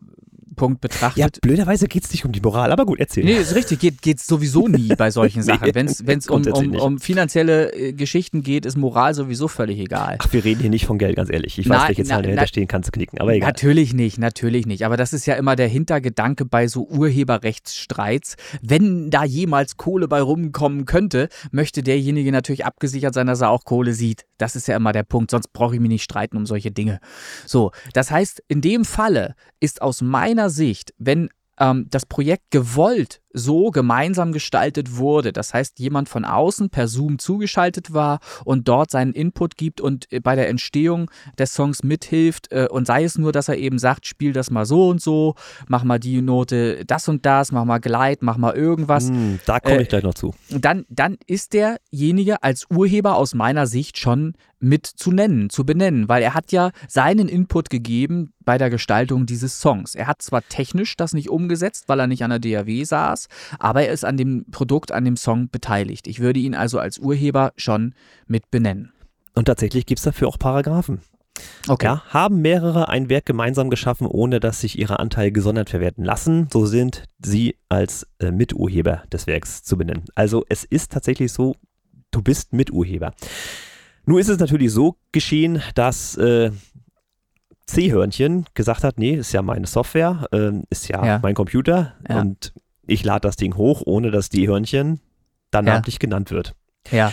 Punkt 0.59 0.81
betrachtet. 0.81 1.17
Ja, 1.17 1.27
blöderweise 1.41 1.87
geht 1.87 2.03
es 2.03 2.11
nicht 2.11 2.25
um 2.25 2.33
die 2.33 2.41
Moral, 2.41 2.73
aber 2.73 2.85
gut, 2.85 2.99
erzähl. 2.99 3.23
Nee, 3.23 3.37
ist 3.37 3.55
richtig, 3.55 3.79
geht 3.79 4.17
es 4.17 4.27
sowieso 4.27 4.67
nie 4.67 4.89
bei 4.89 5.09
solchen 5.09 5.41
Sachen. 5.49 5.65
nee, 5.65 5.73
Wenn 5.73 5.87
es 5.87 6.27
um, 6.27 6.45
um, 6.45 6.75
um, 6.75 6.99
finanzielle 6.99 7.73
äh, 7.73 7.93
Geschichten 7.93 8.43
geht, 8.43 8.65
ist 8.65 8.77
Moral 8.77 9.13
sowieso 9.13 9.47
völlig 9.47 9.79
egal. 9.79 10.17
Ach, 10.19 10.27
wir 10.33 10.43
reden 10.43 10.59
hier 10.59 10.69
nicht 10.69 10.85
von 10.85 10.97
Geld, 10.97 11.15
ganz 11.15 11.31
ehrlich. 11.31 11.57
Ich 11.57 11.69
weiß, 11.69 11.87
welche 11.87 12.03
Zahl 12.03 12.23
dahinter 12.23 12.45
stehen 12.45 12.67
kannst 12.67 12.89
du 12.89 12.91
knicken, 12.91 13.21
aber 13.21 13.33
egal. 13.33 13.47
Natürlich 13.47 13.93
nicht, 13.93 14.17
natürlich 14.17 14.65
nicht. 14.65 14.83
Aber 14.83 14.97
das 14.97 15.13
ist 15.13 15.25
ja 15.25 15.35
immer 15.35 15.55
der 15.55 15.69
Hintergedanke 15.69 16.43
bei 16.43 16.67
so 16.67 16.85
Urheberrechtsstreits. 16.85 18.35
Wenn 18.61 19.09
da 19.11 19.23
jemals 19.23 19.77
Kohle 19.77 20.09
bei 20.09 20.21
rumkommen 20.21 20.83
könnte, 20.83 21.29
möchte 21.51 21.83
derjenige 21.83 22.33
natürlich 22.33 22.65
abgesichert 22.65 23.13
sein, 23.13 23.27
dass 23.27 23.39
er 23.39 23.49
auch 23.49 23.63
Kohle 23.63 23.93
sieht. 23.93 24.25
Das 24.37 24.57
ist 24.57 24.67
ja 24.67 24.75
immer 24.75 24.91
der 24.91 25.03
Punkt, 25.03 25.31
sonst 25.31 25.53
brauche 25.53 25.75
ich 25.75 25.79
mich 25.79 25.89
nicht 25.89 26.03
streiten 26.03 26.35
um 26.35 26.45
solche 26.45 26.71
Dinge. 26.71 26.99
So, 27.45 27.71
das 27.93 28.11
heißt, 28.11 28.43
in 28.49 28.59
dem 28.59 28.83
Falle 28.83 29.35
ist 29.61 29.81
aus 29.81 30.01
meiner 30.01 30.48
Sicht, 30.49 30.93
wenn 30.97 31.29
ähm, 31.59 31.87
das 31.89 32.05
Projekt 32.05 32.51
gewollt 32.51 33.21
so 33.33 33.71
gemeinsam 33.71 34.31
gestaltet 34.31 34.97
wurde. 34.97 35.33
Das 35.33 35.53
heißt, 35.53 35.79
jemand 35.79 36.09
von 36.09 36.25
außen 36.25 36.69
per 36.69 36.87
Zoom 36.87 37.19
zugeschaltet 37.19 37.93
war 37.93 38.19
und 38.43 38.67
dort 38.67 38.91
seinen 38.91 39.13
Input 39.13 39.57
gibt 39.57 39.81
und 39.81 40.11
äh, 40.11 40.19
bei 40.19 40.35
der 40.35 40.49
Entstehung 40.49 41.11
des 41.37 41.53
Songs 41.53 41.83
mithilft 41.83 42.51
äh, 42.51 42.67
und 42.69 42.87
sei 42.87 43.03
es 43.03 43.17
nur, 43.17 43.31
dass 43.31 43.47
er 43.47 43.57
eben 43.57 43.79
sagt, 43.79 44.07
spiel 44.07 44.33
das 44.33 44.49
mal 44.51 44.65
so 44.65 44.89
und 44.89 45.01
so, 45.01 45.35
mach 45.67 45.83
mal 45.83 45.99
die 45.99 46.21
Note 46.21 46.85
das 46.85 47.07
und 47.07 47.25
das, 47.25 47.51
mach 47.51 47.65
mal 47.65 47.79
Gleit, 47.79 48.21
mach 48.21 48.37
mal 48.37 48.55
irgendwas. 48.55 49.09
Mm, 49.11 49.35
da 49.45 49.59
komme 49.59 49.81
ich 49.81 49.87
äh, 49.87 49.89
gleich 49.89 50.03
noch 50.03 50.13
zu. 50.13 50.33
Dann, 50.49 50.85
dann 50.89 51.17
ist 51.27 51.53
derjenige 51.53 52.43
als 52.43 52.65
Urheber 52.69 53.15
aus 53.15 53.33
meiner 53.33 53.67
Sicht 53.67 53.97
schon 53.97 54.33
mit 54.59 54.85
zu 54.85 55.11
nennen, 55.11 55.49
zu 55.49 55.65
benennen, 55.65 56.09
weil 56.09 56.21
er 56.21 56.33
hat 56.33 56.51
ja 56.51 56.71
seinen 56.87 57.27
Input 57.27 57.69
gegeben 57.69 58.33
bei 58.43 58.57
der 58.57 58.69
Gestaltung 58.69 59.25
dieses 59.25 59.59
Songs. 59.59 59.95
Er 59.95 60.07
hat 60.07 60.21
zwar 60.21 60.41
technisch 60.47 60.97
das 60.97 61.13
nicht 61.13 61.29
umgesetzt, 61.29 61.85
weil 61.87 61.99
er 61.99 62.07
nicht 62.07 62.23
an 62.23 62.31
der 62.31 62.39
DAW 62.39 62.83
saß, 62.83 63.18
Spaß, 63.19 63.27
aber 63.59 63.83
er 63.83 63.93
ist 63.93 64.05
an 64.05 64.17
dem 64.17 64.45
Produkt, 64.51 64.91
an 64.91 65.05
dem 65.05 65.17
Song 65.17 65.49
beteiligt. 65.49 66.07
Ich 66.07 66.19
würde 66.19 66.39
ihn 66.39 66.55
also 66.55 66.79
als 66.79 66.99
Urheber 66.99 67.53
schon 67.55 67.93
mit 68.27 68.49
benennen. 68.51 68.91
Und 69.35 69.45
tatsächlich 69.45 69.85
gibt 69.85 69.99
es 69.99 70.05
dafür 70.05 70.27
auch 70.27 70.39
Paragraphen. 70.39 71.01
Okay. 71.69 71.85
Ja, 71.85 72.03
haben 72.09 72.41
mehrere 72.41 72.89
ein 72.89 73.09
Werk 73.09 73.25
gemeinsam 73.25 73.69
geschaffen, 73.69 74.07
ohne 74.07 74.41
dass 74.41 74.59
sich 74.59 74.77
ihre 74.77 74.99
Anteile 74.99 75.31
gesondert 75.31 75.69
verwerten 75.69 76.03
lassen, 76.03 76.49
so 76.51 76.65
sind 76.65 77.05
sie 77.23 77.55
als 77.69 78.05
äh, 78.19 78.31
Miturheber 78.31 79.03
des 79.11 79.25
Werks 79.25 79.63
zu 79.63 79.77
benennen. 79.77 80.03
Also 80.15 80.43
es 80.49 80.65
ist 80.65 80.91
tatsächlich 80.91 81.31
so, 81.31 81.55
du 82.11 82.21
bist 82.21 82.51
Miturheber. 82.51 83.13
Nun 84.05 84.19
ist 84.19 84.27
es 84.27 84.39
natürlich 84.39 84.73
so 84.73 84.97
geschehen, 85.13 85.61
dass 85.75 86.17
äh, 86.17 86.51
C-Hörnchen 87.67 88.45
gesagt 88.53 88.83
hat, 88.83 88.97
nee, 88.97 89.13
ist 89.13 89.31
ja 89.31 89.41
meine 89.41 89.67
Software, 89.67 90.27
äh, 90.33 90.51
ist 90.69 90.89
ja, 90.89 91.05
ja, 91.05 91.19
mein 91.21 91.35
Computer 91.35 91.93
ja. 92.09 92.19
und 92.19 92.51
ich 92.89 93.03
lade 93.03 93.21
das 93.27 93.35
Ding 93.35 93.55
hoch, 93.55 93.81
ohne 93.85 94.11
dass 94.11 94.29
die 94.29 94.47
Hörnchen 94.47 94.99
da 95.51 95.59
Ja. 95.59 95.63
namentlich 95.63 95.99
genannt 95.99 96.31
wird. 96.31 96.53
Ja. 96.91 97.11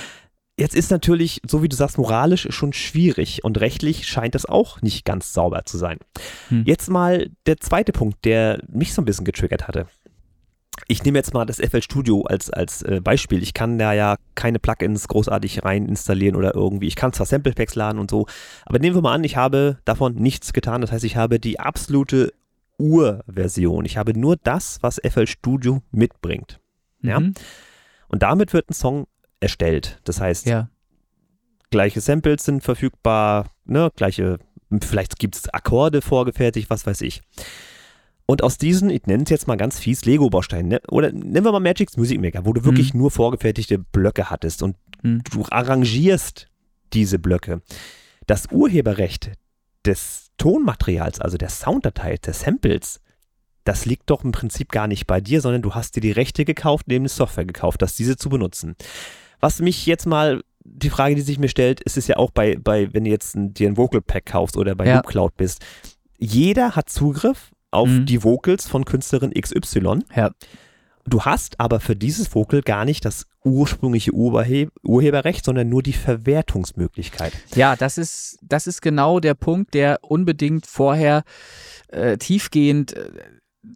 Jetzt 0.59 0.74
ist 0.74 0.91
natürlich, 0.91 1.43
so 1.47 1.62
wie 1.62 1.68
du 1.68 1.77
sagst, 1.77 1.99
moralisch 1.99 2.47
schon 2.51 2.72
schwierig 2.72 3.45
und 3.45 3.61
rechtlich 3.61 4.07
scheint 4.07 4.35
es 4.35 4.47
auch 4.47 4.81
nicht 4.81 5.05
ganz 5.05 5.35
sauber 5.35 5.64
zu 5.66 5.77
sein. 5.77 5.99
Hm. 6.49 6.62
Jetzt 6.66 6.89
mal 6.89 7.29
der 7.45 7.59
zweite 7.59 7.93
Punkt, 7.93 8.24
der 8.24 8.62
mich 8.68 8.95
so 8.95 9.03
ein 9.03 9.05
bisschen 9.05 9.27
getriggert 9.27 9.68
hatte. 9.68 9.87
Ich 10.89 11.03
nehme 11.05 11.18
jetzt 11.18 11.35
mal 11.35 11.45
das 11.47 11.59
FL 11.59 11.83
Studio 11.83 12.22
als, 12.22 12.51
als 12.51 12.83
äh, 12.83 13.01
Beispiel. 13.03 13.43
Ich 13.43 13.55
kann 13.55 13.79
da 13.79 13.93
ja 13.93 14.16
keine 14.35 14.59
Plugins 14.59 15.09
großartig 15.09 15.64
rein 15.64 15.87
installieren 15.87 16.37
oder 16.37 16.55
irgendwie. 16.55 16.87
Ich 16.87 16.97
kann 16.97 17.12
zwar 17.12 17.27
Sample 17.27 17.53
Packs 17.55 17.74
laden 17.74 17.99
und 17.99 18.11
so, 18.11 18.27
aber 18.64 18.79
nehmen 18.79 18.95
wir 18.95 19.03
mal 19.03 19.14
an, 19.14 19.24
ich 19.24 19.37
habe 19.37 19.79
davon 19.85 20.14
nichts 20.14 20.53
getan. 20.53 20.81
Das 20.83 20.93
heißt, 20.93 21.05
ich 21.05 21.16
habe 21.16 21.39
die 21.41 21.61
absolute 21.61 22.33
Urversion. 22.79 23.85
Ich 23.85 23.97
habe 23.97 24.18
nur 24.18 24.37
das, 24.37 24.79
was 24.83 25.01
FL 25.03 25.27
Studio 25.27 25.83
mitbringt. 25.91 26.61
Ja. 27.03 27.20
Mhm. 27.20 27.35
Und 28.09 28.22
damit 28.22 28.53
wird 28.53 28.70
ein 28.70 28.74
Song 28.74 29.07
erstellt. 29.41 30.01
Das 30.05 30.20
heißt, 30.20 30.47
Ja. 30.47 30.70
gleiche 31.70 32.01
Samples 32.01 32.45
sind 32.45 32.62
verfügbar, 32.62 33.51
ne, 33.64 33.91
gleiche, 33.97 34.39
vielleicht 34.83 35.18
gibt 35.18 35.37
es 35.37 35.49
Akkorde 35.53 36.03
vorgefertigt, 36.03 36.70
was 36.70 36.87
weiß 36.87 37.01
ich. 37.03 37.22
Und 38.29 38.43
aus 38.43 38.59
diesen, 38.59 38.91
ich 38.91 39.07
nenne 39.07 39.22
es 39.22 39.31
jetzt 39.31 39.47
mal 39.47 39.57
ganz 39.57 39.79
fies, 39.79 40.05
Lego-Bausteinen, 40.05 40.68
ne? 40.68 40.81
oder 40.89 41.12
nehmen 41.12 41.45
wir 41.45 41.53
mal 41.53 41.61
Magic's 41.61 41.97
Music 41.97 42.20
Maker, 42.20 42.45
wo 42.45 42.53
du 42.53 42.64
wirklich 42.64 42.93
nur 42.93 43.11
vorgefertigte 43.12 43.79
Blöcke 43.79 44.31
hattest 44.31 44.62
und 44.62 44.77
Mhm. 45.03 45.22
du 45.31 45.45
arrangierst 45.49 46.49
diese 46.93 47.18
Blöcke. 47.20 47.61
Das 48.27 48.47
Urheberrecht 48.51 49.33
des 49.85 50.26
Tonmaterials, 50.39 51.20
also 51.20 51.37
der 51.37 51.49
Sounddatei, 51.49 52.16
des 52.16 52.41
Samples, 52.41 53.01
das 53.64 53.84
liegt 53.87 54.11
doch 54.11 54.22
im 54.24 54.32
Prinzip 54.32 54.70
gar 54.70 54.87
nicht 54.87 55.07
bei 55.07 55.20
dir, 55.20 55.41
sondern 55.41 55.62
du 55.62 55.74
hast 55.74 55.97
dir 55.97 56.01
die 56.01 56.12
Rechte 56.12 56.45
gekauft, 56.45 56.87
neben 56.89 57.05
die 57.05 57.11
Software 57.11 57.45
gekauft, 57.45 57.82
das 57.82 57.97
diese 57.97 58.16
zu 58.16 58.28
benutzen. 58.28 58.76
Was 59.41 59.61
mich 59.61 59.87
jetzt 59.87 60.07
mal, 60.07 60.43
die 60.64 60.91
Frage, 60.91 61.14
die 61.14 61.22
sich 61.22 61.39
mir 61.39 61.49
stellt, 61.49 61.80
ist 61.80 61.97
es 61.97 62.07
ja 62.07 62.16
auch 62.16 62.30
bei, 62.30 62.57
bei 62.57 62.93
wenn 62.93 63.05
du 63.05 63.11
jetzt 63.11 63.34
ein, 63.34 63.55
dir 63.55 63.68
ein 63.68 63.76
Vocal 63.76 64.01
Pack 64.03 64.26
kaufst 64.26 64.57
oder 64.57 64.74
bei 64.74 64.87
Ja. 64.87 64.97
Loop 64.97 65.07
Cloud 65.07 65.37
bist. 65.37 65.64
Jeder 66.18 66.76
hat 66.76 66.89
Zugriff 66.91 67.53
auf 67.70 67.89
Mhm. 67.89 68.07
die 68.07 68.22
Vocals 68.22 68.66
von 68.66 68.84
Künstlerin 68.84 69.32
XY. 69.32 70.01
Ja. 70.14 70.30
Du 71.07 71.22
hast 71.22 71.61
aber 71.61 71.80
für 71.80 71.94
dieses 71.94 72.34
Vocal 72.34 72.62
gar 72.62 72.84
nicht 72.84 73.04
das 73.04 73.26
ursprüngliche 73.44 74.12
Urhe 74.12 74.68
Urheberrecht, 74.82 75.44
sondern 75.44 75.68
nur 75.68 75.82
die 75.82 75.92
Verwertungsmöglichkeit. 75.92 77.32
Ja, 77.54 77.76
das 77.76 77.96
ist, 77.96 78.38
das 78.42 78.66
ist 78.66 78.82
genau 78.82 79.20
der 79.20 79.34
Punkt, 79.34 79.74
der 79.74 80.00
unbedingt 80.02 80.66
vorher 80.66 81.22
äh, 81.88 82.16
tiefgehend 82.18 82.96
äh, 82.96 83.11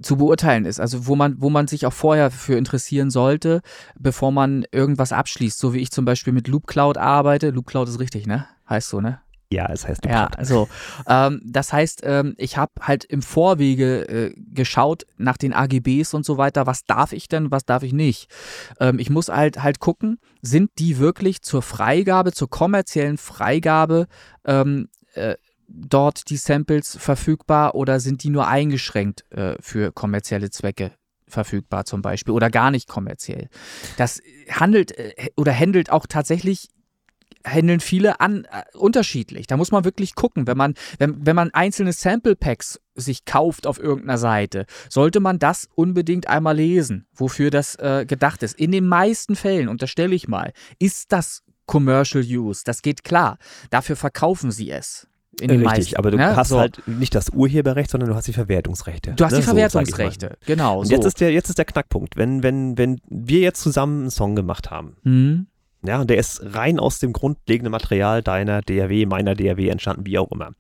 zu 0.03 0.17
beurteilen 0.17 0.65
ist. 0.65 0.81
Also 0.81 1.07
wo 1.07 1.15
man, 1.15 1.41
wo 1.41 1.51
man 1.51 1.69
sich 1.69 1.87
auch 1.87 1.93
vorher 1.93 2.31
für 2.31 2.57
interessieren 2.57 3.11
sollte, 3.11 3.61
bevor 3.99 4.33
man 4.33 4.65
irgendwas 4.73 5.13
abschließt. 5.13 5.59
So 5.59 5.73
wie 5.73 5.81
ich 5.81 5.91
zum 5.91 6.05
Beispiel 6.05 6.33
mit 6.33 6.49
Loop 6.49 6.67
Cloud 6.67 6.99
arbeite. 6.99 7.51
Loop 7.51 7.67
Cloud 7.67 7.89
ist 7.89 8.01
richtig, 8.01 8.27
ne? 8.27 8.47
Heißt 8.69 8.89
so, 8.89 9.01
ne? 9.01 9.21
Ja, 9.53 9.67
es 9.73 9.87
heißt 9.87 10.05
Ja, 10.05 10.27
Duprat. 10.27 10.39
also 10.39 10.69
ähm, 11.09 11.43
das 11.45 11.73
heißt, 11.73 12.03
ähm, 12.05 12.35
ich 12.39 12.57
habe 12.57 12.73
halt 12.81 13.05
im 13.05 13.21
Vorwege 13.21 14.03
äh, 14.09 14.35
geschaut 14.37 15.05
nach 15.17 15.37
den 15.37 15.53
AGBs 15.53 16.15
und 16.15 16.25
so 16.25 16.39
weiter, 16.39 16.67
was 16.67 16.85
darf 16.85 17.13
ich 17.13 17.27
denn, 17.27 17.51
was 17.51 17.65
darf 17.65 17.83
ich 17.83 17.93
nicht. 17.93 18.31
Ähm, 18.79 19.01
ich 19.01 19.11
muss 19.11 19.29
halt 19.29 19.63
halt 19.63 19.81
gucken, 19.81 20.21
sind 20.41 20.71
die 20.79 20.99
wirklich 20.99 21.43
zur 21.43 21.63
Freigabe, 21.63 22.33
zur 22.33 22.49
kommerziellen 22.49 23.19
Freigabe 23.19 24.07
ähm, 24.45 24.89
äh, 25.15 25.35
dort 25.67 26.31
die 26.31 26.37
Samples 26.37 26.97
verfügbar 27.01 27.75
oder 27.75 27.99
sind 27.99 28.23
die 28.23 28.31
nur 28.31 28.47
eingeschränkt 28.47 29.25
äh, 29.31 29.57
für 29.61 29.93
kommerzielle 29.93 30.51
Zwecke? 30.51 30.93
verfügbar 31.31 31.85
zum 31.85 32.03
Beispiel 32.03 32.35
oder 32.35 32.51
gar 32.51 32.73
nicht 32.73 32.89
kommerziell. 32.89 33.49
Das 33.97 34.21
handelt 34.51 34.91
äh, 34.99 35.31
oder 35.37 35.57
handelt 35.57 35.91
auch 35.91 36.07
tatsächlich 36.09 36.69
handeln 37.47 37.81
viele 37.81 38.21
an 38.21 38.45
äh, 38.45 38.77
unterschiedlich. 38.77 39.47
Da 39.47 39.57
muss 39.57 39.73
man 39.73 39.85
wirklich 39.85 40.15
gucken, 40.15 40.47
wenn 40.47 40.57
man 40.57 40.75
wenn, 40.99 41.25
wenn 41.25 41.37
man 41.37 41.51
einzelne 41.53 41.93
Sample 41.93 42.37
Packs 42.37 42.81
sich 42.95 43.25
kauft 43.25 43.67
auf 43.67 43.79
irgendeiner 43.79 44.19
Seite, 44.19 44.67
sollte 44.89 45.21
man 45.21 45.39
das 45.39 45.69
unbedingt 45.75 46.29
einmal 46.29 46.57
lesen, 46.57 47.07
wofür 47.15 47.51
das 47.51 47.77
äh, 47.77 48.05
gedacht 48.07 48.43
ist. 48.43 48.59
In 48.59 48.73
den 48.73 48.87
meisten 48.87 49.37
Fällen, 49.37 49.69
unterstelle 49.69 50.15
ich 50.15 50.29
mal, 50.29 50.53
ist 50.79 51.13
das 51.13 51.43
Commercial 51.67 52.25
Use. 52.25 52.63
Das 52.65 52.83
geht 52.83 53.05
klar. 53.05 53.39
Dafür 53.71 53.97
verkaufen 53.97 54.51
sie 54.51 54.71
es. 54.71 55.07
Richtig, 55.41 55.63
meisten, 55.63 55.97
aber 55.97 56.11
du 56.11 56.17
ne? 56.19 56.37
hast 56.37 56.49
So. 56.49 56.59
halt 56.59 56.87
nicht 56.87 57.15
das 57.15 57.31
Urheberrecht, 57.31 57.91
sondern 57.91 58.11
du 58.11 58.17
hast 58.17 58.27
die 58.27 58.33
Verwertungsrechte. 58.33 59.13
Du 59.13 59.25
hast 59.25 59.33
ne? 59.33 59.39
die 59.39 59.45
So. 59.45 59.51
Verwertungsrechte, 59.53 60.37
genau. 60.45 60.81
Und 60.81 60.87
so. 60.87 60.93
jetzt 60.95 61.05
ist 61.07 61.21
der, 61.21 61.33
jetzt 61.33 61.49
ist 61.49 61.59
der 61.59 61.65
Knackpunkt. 61.65 62.17
Wenn, 62.17 62.43
wenn, 62.43 62.77
wenn 62.77 63.01
wir 63.09 63.41
jetzt 63.41 63.63
zusammen 63.63 64.01
einen 64.03 64.11
Song 64.11 64.37
gemacht 64.37 64.71
haben, 64.71 64.97
Mhm. 65.05 65.47
Ja, 65.83 66.01
und 66.01 66.11
der 66.11 66.19
ist 66.19 66.41
rein 66.45 66.79
aus 66.79 66.99
dem 66.99 67.13
grundlegenden 67.13 67.71
Material 67.71 68.23
deiner 68.23 68.61
DAW, 68.63 69.07
meiner 69.07 69.35
DAW 69.35 69.69
entstanden, 69.69 70.07
wie 70.07 70.19
auch 70.19 70.31
immer, 70.31 70.51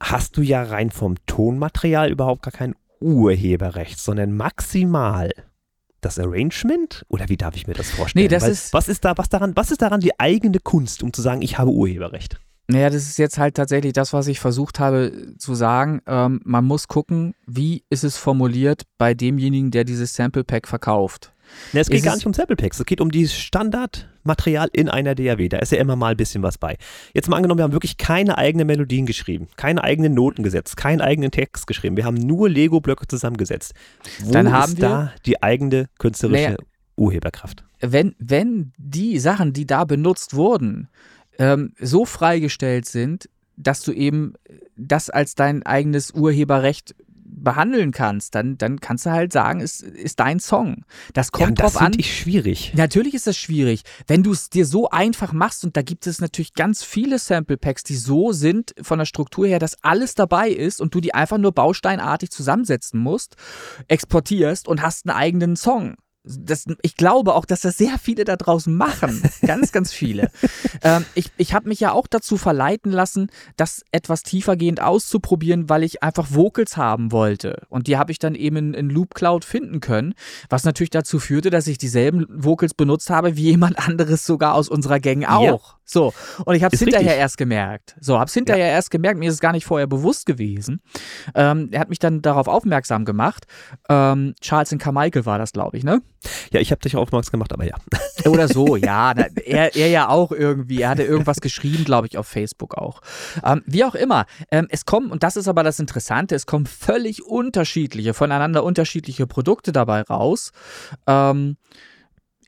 hast 0.00 0.36
du 0.36 0.42
ja 0.42 0.62
rein 0.62 0.90
vom 0.90 1.14
Tonmaterial 1.26 2.10
überhaupt 2.10 2.42
gar 2.42 2.52
kein 2.52 2.74
Urheberrecht, 3.00 3.98
sondern 4.00 4.32
maximal 4.36 5.30
das 6.00 6.18
Arrangement? 6.18 7.04
Oder 7.08 7.28
wie 7.28 7.36
darf 7.36 7.54
ich 7.56 7.66
mir 7.66 7.74
das 7.74 7.90
vorstellen? 7.90 8.24
Nee, 8.24 8.28
das 8.28 8.42
Weil 8.42 8.50
ist- 8.50 8.72
was 8.72 8.88
ist 8.88 9.04
da, 9.04 9.14
was 9.16 9.28
daran, 9.28 9.52
was 9.54 9.70
ist 9.70 9.82
daran 9.82 10.00
die 10.00 10.18
eigene 10.18 10.58
Kunst, 10.58 11.02
um 11.02 11.12
zu 11.12 11.22
sagen, 11.22 11.42
ich 11.42 11.58
habe 11.58 11.70
Urheberrecht? 11.70 12.38
Naja, 12.68 12.90
das 12.90 13.02
ist 13.08 13.18
jetzt 13.18 13.38
halt 13.38 13.56
tatsächlich 13.56 13.92
das, 13.92 14.12
was 14.12 14.28
ich 14.28 14.40
versucht 14.40 14.78
habe 14.80 15.34
zu 15.36 15.54
sagen. 15.54 16.00
Ähm, 16.06 16.40
man 16.44 16.64
muss 16.64 16.88
gucken, 16.88 17.34
wie 17.46 17.84
ist 17.90 18.04
es 18.04 18.16
formuliert 18.16 18.82
bei 18.98 19.14
demjenigen, 19.14 19.70
der 19.70 19.84
dieses 19.84 20.14
Sample 20.14 20.44
Pack 20.44 20.68
verkauft. 20.68 21.32
Ne, 21.72 21.80
es 21.80 21.88
geht 21.88 21.98
Ist 21.98 22.04
gar 22.04 22.12
es- 22.14 22.18
nicht 22.18 22.26
um 22.26 22.34
Sample 22.34 22.56
Packs, 22.56 22.78
es 22.80 22.86
geht 22.86 23.00
um 23.00 23.10
dieses 23.10 23.34
Standardmaterial 23.34 24.68
in 24.72 24.88
einer 24.88 25.14
DAW. 25.14 25.48
Da 25.48 25.58
ist 25.58 25.72
ja 25.72 25.78
immer 25.78 25.96
mal 25.96 26.12
ein 26.12 26.16
bisschen 26.16 26.42
was 26.42 26.58
bei. 26.58 26.76
Jetzt 27.14 27.28
mal 27.28 27.36
angenommen, 27.36 27.58
wir 27.58 27.64
haben 27.64 27.72
wirklich 27.72 27.96
keine 27.96 28.38
eigenen 28.38 28.66
Melodien 28.66 29.06
geschrieben, 29.06 29.48
keine 29.56 29.82
eigenen 29.84 30.14
Noten 30.14 30.42
gesetzt, 30.42 30.76
keinen 30.76 31.00
eigenen 31.00 31.30
Text 31.30 31.66
geschrieben. 31.66 31.96
Wir 31.96 32.04
haben 32.04 32.16
nur 32.16 32.48
Lego-Blöcke 32.48 33.06
zusammengesetzt. 33.06 33.72
Wo 34.22 34.32
Dann 34.32 34.52
haben 34.52 34.72
ist 34.72 34.78
wir- 34.82 34.88
da 34.88 35.12
die 35.26 35.42
eigene 35.42 35.86
künstlerische 35.98 36.42
Naja. 36.44 36.56
Urheberkraft? 36.96 37.64
Wenn, 37.80 38.14
wenn 38.18 38.72
die 38.76 39.18
Sachen, 39.18 39.52
die 39.52 39.66
da 39.66 39.84
benutzt 39.84 40.34
wurden, 40.34 40.88
ähm, 41.38 41.72
so 41.80 42.04
freigestellt 42.04 42.86
sind, 42.86 43.28
dass 43.56 43.82
du 43.82 43.92
eben 43.92 44.34
das 44.76 45.10
als 45.10 45.34
dein 45.34 45.64
eigenes 45.64 46.10
Urheberrecht 46.12 46.94
behandeln 47.42 47.92
kannst, 47.92 48.34
dann, 48.34 48.56
dann 48.58 48.80
kannst 48.80 49.06
du 49.06 49.10
halt 49.10 49.32
sagen, 49.32 49.60
es 49.60 49.80
ist 49.80 50.20
dein 50.20 50.40
Song. 50.40 50.84
Das 51.12 51.26
Ja, 51.28 51.30
kommt 51.32 51.48
und 51.50 51.60
das 51.60 51.72
drauf 51.72 51.82
an. 51.82 51.92
finde 51.92 52.00
ich 52.00 52.16
schwierig. 52.16 52.72
Natürlich 52.74 53.14
ist 53.14 53.26
das 53.26 53.36
schwierig. 53.36 53.82
Wenn 54.06 54.22
du 54.22 54.32
es 54.32 54.50
dir 54.50 54.66
so 54.66 54.90
einfach 54.90 55.32
machst, 55.32 55.64
und 55.64 55.76
da 55.76 55.82
gibt 55.82 56.06
es 56.06 56.20
natürlich 56.20 56.54
ganz 56.54 56.82
viele 56.82 57.18
Sample 57.18 57.56
Packs, 57.56 57.82
die 57.84 57.96
so 57.96 58.32
sind 58.32 58.74
von 58.80 58.98
der 58.98 59.06
Struktur 59.06 59.46
her, 59.46 59.58
dass 59.58 59.82
alles 59.82 60.14
dabei 60.14 60.50
ist 60.50 60.80
und 60.80 60.94
du 60.94 61.00
die 61.00 61.14
einfach 61.14 61.38
nur 61.38 61.52
bausteinartig 61.52 62.30
zusammensetzen 62.30 63.00
musst, 63.00 63.36
exportierst 63.88 64.68
und 64.68 64.82
hast 64.82 65.06
einen 65.08 65.16
eigenen 65.16 65.56
Song. 65.56 65.96
Das, 66.24 66.66
ich 66.82 66.96
glaube 66.96 67.34
auch, 67.34 67.44
dass 67.44 67.62
das 67.62 67.76
sehr 67.76 67.98
viele 67.98 68.24
da 68.24 68.36
draußen 68.36 68.74
machen. 68.74 69.22
Ganz, 69.44 69.72
ganz 69.72 69.92
viele. 69.92 70.30
ähm, 70.82 71.04
ich 71.14 71.32
ich 71.36 71.52
habe 71.52 71.68
mich 71.68 71.80
ja 71.80 71.92
auch 71.92 72.06
dazu 72.06 72.36
verleiten 72.36 72.92
lassen, 72.92 73.28
das 73.56 73.82
etwas 73.90 74.22
tiefergehend 74.22 74.80
auszuprobieren, 74.80 75.68
weil 75.68 75.82
ich 75.82 76.02
einfach 76.04 76.28
Vocals 76.30 76.76
haben 76.76 77.10
wollte. 77.10 77.66
Und 77.68 77.88
die 77.88 77.96
habe 77.96 78.12
ich 78.12 78.20
dann 78.20 78.36
eben 78.36 78.56
in, 78.56 78.74
in 78.74 78.90
Loop 78.90 79.14
Cloud 79.14 79.44
finden 79.44 79.80
können, 79.80 80.14
was 80.48 80.62
natürlich 80.62 80.90
dazu 80.90 81.18
führte, 81.18 81.50
dass 81.50 81.66
ich 81.66 81.76
dieselben 81.76 82.26
Vocals 82.30 82.74
benutzt 82.74 83.10
habe 83.10 83.36
wie 83.36 83.50
jemand 83.50 83.78
anderes 83.88 84.24
sogar 84.24 84.54
aus 84.54 84.68
unserer 84.68 85.00
Gang 85.00 85.24
auch. 85.24 85.42
Ja. 85.42 85.78
So, 85.84 86.12
und 86.44 86.54
ich 86.54 86.62
habe 86.62 86.74
es 86.74 86.80
hinterher 86.80 87.06
richtig. 87.06 87.20
erst 87.20 87.38
gemerkt. 87.38 87.96
So, 88.00 88.18
habe 88.18 88.26
es 88.26 88.34
hinterher 88.34 88.68
erst 88.68 88.90
gemerkt, 88.90 89.18
mir 89.18 89.28
ist 89.28 89.34
es 89.34 89.40
gar 89.40 89.52
nicht 89.52 89.64
vorher 89.64 89.86
bewusst 89.86 90.26
gewesen. 90.26 90.80
Ähm, 91.34 91.68
er 91.72 91.80
hat 91.80 91.88
mich 91.88 91.98
dann 91.98 92.22
darauf 92.22 92.48
aufmerksam 92.48 93.04
gemacht. 93.04 93.46
Ähm, 93.88 94.34
Charles 94.40 94.74
Carmichael 94.78 95.26
war 95.26 95.38
das, 95.38 95.52
glaube 95.52 95.76
ich, 95.76 95.84
ne? 95.84 96.02
Ja, 96.52 96.60
ich 96.60 96.70
habe 96.70 96.80
dich 96.80 96.96
aufmerksam 96.96 97.32
gemacht, 97.32 97.52
aber 97.52 97.64
ja. 97.64 97.74
Oder 98.26 98.48
so, 98.48 98.76
ja. 98.76 99.12
Na, 99.14 99.26
er, 99.44 99.74
er 99.74 99.88
ja 99.88 100.08
auch 100.08 100.32
irgendwie. 100.32 100.82
Er 100.82 100.90
hatte 100.90 101.02
irgendwas 101.02 101.40
geschrieben, 101.40 101.84
glaube 101.84 102.06
ich, 102.06 102.16
auf 102.18 102.26
Facebook 102.26 102.76
auch. 102.76 103.00
Ähm, 103.44 103.62
wie 103.66 103.84
auch 103.84 103.94
immer. 103.94 104.26
Ähm, 104.50 104.68
es 104.70 104.84
kommen, 104.84 105.10
und 105.10 105.22
das 105.22 105.36
ist 105.36 105.48
aber 105.48 105.62
das 105.62 105.78
Interessante, 105.78 106.34
es 106.34 106.46
kommen 106.46 106.66
völlig 106.66 107.24
unterschiedliche, 107.24 108.14
voneinander 108.14 108.64
unterschiedliche 108.64 109.26
Produkte 109.26 109.72
dabei 109.72 110.02
raus. 110.02 110.52
Ähm, 111.06 111.56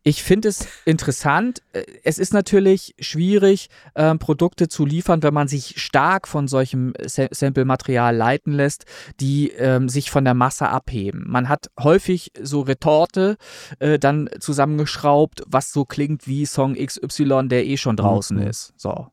ich 0.06 0.22
finde 0.22 0.48
es 0.48 0.68
interessant. 0.84 1.62
Äh, 1.72 1.82
Es 2.04 2.18
ist 2.18 2.32
natürlich 2.34 2.94
schwierig, 3.00 3.68
ähm, 3.96 4.18
Produkte 4.18 4.68
zu 4.68 4.84
liefern, 4.84 5.22
wenn 5.22 5.32
man 5.34 5.48
sich 5.48 5.80
stark 5.80 6.28
von 6.28 6.46
solchem 6.46 6.92
Sa 7.04 7.26
Sample-Material 7.30 8.14
leiten 8.14 8.52
lässt, 8.52 8.84
die 9.20 9.48
ähm, 9.50 9.88
sich 9.88 10.10
von 10.10 10.24
der 10.24 10.34
Masse 10.34 10.68
abheben. 10.68 11.24
Man 11.26 11.48
hat 11.48 11.70
häufig 11.80 12.32
so 12.40 12.60
Retorte 12.60 13.36
äh, 13.78 13.98
dann 13.98 14.28
zusammengeschraubt, 14.40 15.42
was 15.46 15.72
so 15.72 15.84
klingt 15.86 16.26
wie 16.28 16.44
Song 16.46 16.74
XY, 16.74 17.48
der 17.48 17.64
eh 17.66 17.76
schon 17.78 17.96
draußen 17.96 18.36
Mhm. 18.36 18.46
ist. 18.46 18.74
So. 18.76 19.08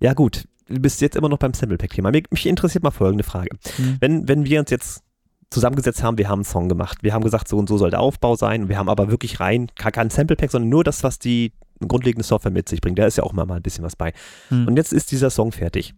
Ja, 0.00 0.14
gut. 0.14 0.44
Du 0.68 0.80
bist 0.80 1.00
jetzt 1.00 1.16
immer 1.16 1.28
noch 1.28 1.38
beim 1.38 1.54
Sample 1.54 1.78
Pack-Thema. 1.78 2.10
Mich 2.10 2.24
mich 2.30 2.46
interessiert 2.46 2.84
mal 2.84 2.90
folgende 2.90 3.24
Frage. 3.24 3.50
Mhm. 3.78 3.96
Wenn, 4.00 4.28
wenn 4.28 4.44
wir 4.44 4.60
uns 4.60 4.70
jetzt 4.70 5.02
zusammengesetzt 5.50 6.02
haben, 6.02 6.18
wir 6.18 6.28
haben 6.28 6.40
einen 6.40 6.44
Song 6.44 6.68
gemacht. 6.68 6.98
Wir 7.02 7.14
haben 7.14 7.22
gesagt, 7.24 7.48
so 7.48 7.56
und 7.58 7.68
so 7.68 7.78
soll 7.78 7.90
der 7.90 8.00
Aufbau 8.00 8.36
sein. 8.36 8.68
Wir 8.68 8.78
haben 8.78 8.88
aber 8.88 9.10
wirklich 9.10 9.40
rein, 9.40 9.68
kein 9.76 10.10
Sample 10.10 10.36
Pack, 10.36 10.50
sondern 10.50 10.68
nur 10.68 10.84
das, 10.84 11.02
was 11.04 11.18
die 11.18 11.52
grundlegende 11.86 12.24
Software 12.24 12.50
mit 12.52 12.68
sich 12.68 12.80
bringt. 12.80 12.98
Da 12.98 13.06
ist 13.06 13.16
ja 13.18 13.24
auch 13.24 13.32
mal, 13.32 13.46
mal 13.46 13.56
ein 13.56 13.62
bisschen 13.62 13.84
was 13.84 13.96
bei. 13.96 14.12
Hm. 14.48 14.66
Und 14.66 14.76
jetzt 14.76 14.92
ist 14.92 15.10
dieser 15.12 15.30
Song 15.30 15.52
fertig. 15.52 15.94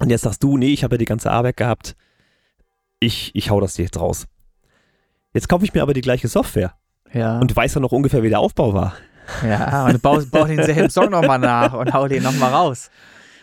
Und 0.00 0.10
jetzt 0.10 0.22
sagst 0.22 0.42
du, 0.42 0.56
nee, 0.56 0.72
ich 0.72 0.84
habe 0.84 0.94
ja 0.94 0.98
die 0.98 1.04
ganze 1.06 1.30
Arbeit 1.30 1.56
gehabt. 1.56 1.96
Ich, 3.00 3.34
ich 3.34 3.50
hau 3.50 3.60
das 3.60 3.76
jetzt 3.78 3.98
raus. 3.98 4.26
Jetzt 5.32 5.48
kaufe 5.48 5.64
ich 5.64 5.74
mir 5.74 5.82
aber 5.82 5.94
die 5.94 6.00
gleiche 6.00 6.28
Software 6.28 6.74
Ja. 7.12 7.38
und 7.38 7.54
weiß 7.54 7.74
ja 7.74 7.80
noch 7.80 7.92
ungefähr, 7.92 8.22
wie 8.22 8.28
der 8.28 8.40
Aufbau 8.40 8.74
war. 8.74 8.94
ja, 9.46 9.86
und 9.86 10.02
bau, 10.02 10.20
bau 10.30 10.44
denselben 10.44 10.90
Song 10.90 11.10
nochmal 11.10 11.38
nach 11.38 11.72
und 11.72 11.92
hau 11.92 12.08
den 12.08 12.22
nochmal 12.22 12.52
raus. 12.52 12.90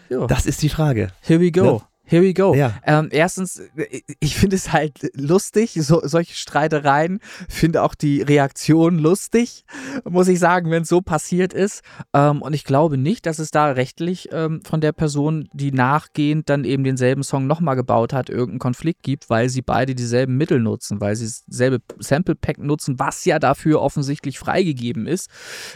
Jo. 0.10 0.28
Das 0.28 0.46
ist 0.46 0.62
die 0.62 0.70
Frage. 0.70 1.12
Here 1.22 1.40
we 1.40 1.52
go. 1.52 1.66
Ja. 1.66 1.82
Here 2.10 2.24
we 2.24 2.34
go. 2.34 2.56
Ja. 2.56 2.74
Ähm, 2.86 3.10
erstens, 3.12 3.60
äh, 3.76 4.02
ich 4.22 4.38
finde 4.38 4.56
es 4.56 4.72
halt 4.72 5.12
lustig, 5.14 5.74
so, 5.82 6.02
solche 6.04 6.36
Streitereien. 6.36 7.20
Finde 7.50 7.84
auch 7.84 7.96
die 7.96 8.22
Reaktion 8.22 8.98
lustig, 8.98 9.66
muss 10.10 10.30
ich 10.30 10.40
sagen, 10.40 10.72
wenn 10.72 10.84
es 10.84 10.90
so 10.90 11.02
passiert 11.02 11.54
ist. 11.54 11.82
Ähm, 12.14 12.42
und 12.42 12.54
ich 12.54 12.64
glaube 12.64 12.98
nicht, 12.98 13.26
dass 13.26 13.40
es 13.40 13.52
da 13.52 13.72
rechtlich 13.72 14.30
ähm, 14.32 14.62
von 14.66 14.80
der 14.80 14.94
Person, 14.94 15.50
die 15.54 15.72
nachgehend 15.74 16.50
dann 16.50 16.64
eben 16.64 16.86
denselben 16.86 17.24
Song 17.24 17.46
nochmal 17.46 17.76
gebaut 17.76 18.14
hat, 18.14 18.30
irgendeinen 18.30 18.60
Konflikt 18.60 19.04
gibt, 19.04 19.30
weil 19.30 19.50
sie 19.50 19.62
beide 19.62 19.94
dieselben 19.94 20.38
Mittel 20.38 20.60
nutzen, 20.62 21.02
weil 21.02 21.16
sie 21.18 21.30
dasselbe 21.48 21.80
Sample 22.00 22.36
Pack 22.36 22.58
nutzen, 22.60 23.00
was 23.00 23.26
ja 23.26 23.38
dafür 23.38 23.82
offensichtlich 23.82 24.40
freigegeben 24.40 25.08
ist. 25.08 25.30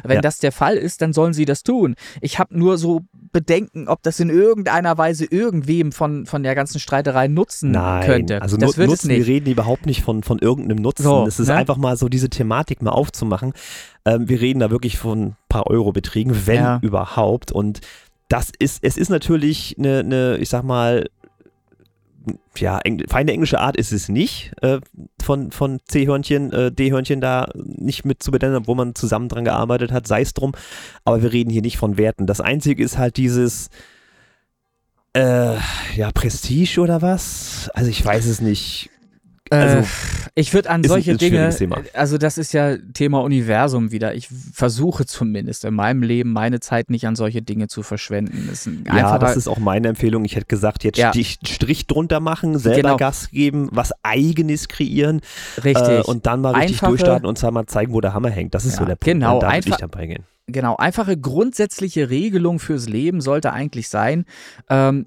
Wenn 0.03 0.15
Ja. 0.15 0.21
das 0.21 0.37
der 0.39 0.53
Fall 0.53 0.77
ist, 0.77 1.01
dann 1.01 1.11
sollen 1.11 1.33
sie 1.33 1.45
das 1.45 1.63
tun. 1.63 1.95
Ich 2.21 2.39
habe 2.39 2.57
nur 2.57 2.77
so 2.77 3.01
Bedenken, 3.33 3.87
ob 3.87 4.01
das 4.03 4.19
in 4.19 4.29
irgendeiner 4.29 4.97
Weise 4.97 5.25
irgendwem 5.25 5.91
von, 5.91 6.20
von 6.25 6.43
der 6.43 6.55
ganzen 6.55 6.79
Streiterei 6.79 7.27
nutzen 7.27 7.71
Nein, 7.71 8.05
könnte. 8.05 8.41
also 8.41 8.57
das 8.57 8.71
nu- 8.71 8.77
wird 8.77 8.89
Nutzen, 8.89 9.09
wir 9.09 9.25
reden 9.27 9.49
überhaupt 9.51 9.85
nicht 9.85 10.01
von, 10.03 10.23
von 10.23 10.39
irgendeinem 10.39 10.81
Nutzen. 10.81 11.03
So, 11.03 11.25
es 11.27 11.39
ist 11.39 11.47
ne? 11.47 11.55
einfach 11.55 11.77
mal 11.77 11.97
so, 11.97 12.09
diese 12.09 12.29
Thematik 12.29 12.81
mal 12.81 12.91
aufzumachen. 12.91 13.53
Ähm, 14.05 14.27
wir 14.29 14.41
reden 14.41 14.59
da 14.59 14.71
wirklich 14.71 14.97
von 14.97 15.21
ein 15.21 15.35
paar 15.49 15.67
Euro-Beträgen, 15.67 16.45
wenn 16.47 16.55
Ja. 16.55 16.79
überhaupt. 16.81 17.51
Und 17.51 17.81
das 18.29 18.51
ist, 18.59 18.83
es 18.83 18.97
ist 18.97 19.09
natürlich 19.09 19.75
eine, 19.77 19.99
eine 19.99 20.37
ich 20.37 20.49
sag 20.49 20.63
mal, 20.63 21.05
ja, 22.57 22.77
Engl 22.79 23.05
feine 23.09 23.31
englische 23.31 23.59
Art 23.59 23.75
ist 23.77 23.91
es 23.91 24.07
nicht, 24.07 24.51
äh, 24.61 24.79
von, 25.23 25.51
von 25.51 25.79
C-Hörnchen, 25.85 26.53
äh, 26.53 26.71
D-Hörnchen 26.71 27.19
da 27.19 27.47
nicht 27.55 28.05
mit 28.05 28.21
zu 28.21 28.29
benennen, 28.29 28.67
wo 28.67 28.75
man 28.75 28.93
zusammen 28.93 29.27
dran 29.27 29.43
gearbeitet 29.43 29.91
hat, 29.91 30.05
sei 30.05 30.21
es 30.21 30.33
drum. 30.35 30.51
Aber 31.03 31.23
wir 31.23 31.33
reden 31.33 31.49
hier 31.49 31.63
nicht 31.63 31.77
von 31.77 31.97
Werten. 31.97 32.27
Das 32.27 32.39
Einzige 32.39 32.83
ist 32.83 32.97
halt 32.99 33.17
dieses, 33.17 33.69
äh, 35.13 35.55
ja, 35.95 36.11
Prestige 36.13 36.79
oder 36.81 37.01
was? 37.01 37.69
Also 37.73 37.89
ich 37.89 38.03
weiß 38.05 38.25
es 38.25 38.41
nicht. 38.41 38.89
Also, 39.49 39.79
äh, 39.79 39.83
ich 40.35 40.53
würde 40.53 40.69
an 40.69 40.81
solche 40.81 41.11
ein 41.11 41.17
Dinge, 41.17 41.49
Thema. 41.53 41.81
also 41.93 42.17
das 42.17 42.37
ist 42.37 42.53
ja 42.53 42.77
Thema 42.93 43.19
Universum 43.21 43.91
wieder. 43.91 44.15
Ich 44.15 44.29
versuche 44.29 45.05
zumindest 45.05 45.65
in 45.65 45.73
meinem 45.73 46.03
Leben 46.03 46.31
meine 46.31 46.61
Zeit 46.61 46.89
nicht 46.89 47.05
an 47.05 47.17
solche 47.17 47.41
Dinge 47.41 47.67
zu 47.67 47.83
verschwenden. 47.83 48.47
Das 48.49 48.65
ein 48.65 48.85
Ja, 48.87 49.17
das 49.17 49.35
ist 49.35 49.49
auch 49.49 49.57
meine 49.57 49.89
Empfehlung. 49.89 50.23
Ich 50.23 50.37
hätte 50.37 50.45
gesagt, 50.45 50.85
jetzt 50.85 50.97
Ja. 50.97 51.09
Stich, 51.09 51.37
Strich 51.45 51.85
drunter 51.85 52.21
machen, 52.21 52.57
selber 52.59 52.81
Genau. 52.81 52.95
Gas 52.97 53.29
geben, 53.29 53.67
was 53.73 53.91
eigenes 54.03 54.69
kreieren 54.69 55.19
richtig. 55.61 55.85
äh, 55.99 56.01
und 56.05 56.25
dann 56.27 56.39
mal 56.39 56.53
richtig 56.55 56.77
Einfache- 56.77 56.89
durchstarten 56.91 57.25
und 57.27 57.37
zwar 57.37 57.51
mal 57.51 57.65
zeigen, 57.65 57.91
wo 57.91 57.99
der 57.99 58.13
Hammer 58.13 58.29
hängt. 58.29 58.55
Das 58.55 58.63
ist 58.63 58.75
Ja, 58.75 58.79
so 58.79 58.85
der 58.85 58.95
Punkt. 58.95 59.03
genau, 59.03 59.33
Und 59.33 59.43
da 59.43 59.49
einfach- 59.49 59.71
ich 59.71 59.75
dabei 59.75 60.05
gehen. 60.07 60.23
Genau, 60.47 60.75
einfache 60.75 61.17
grundsätzliche 61.17 62.09
Regelung 62.09 62.59
fürs 62.59 62.89
Leben 62.89 63.21
sollte 63.21 63.53
eigentlich 63.53 63.89
sein, 63.89 64.25
ähm, 64.69 65.05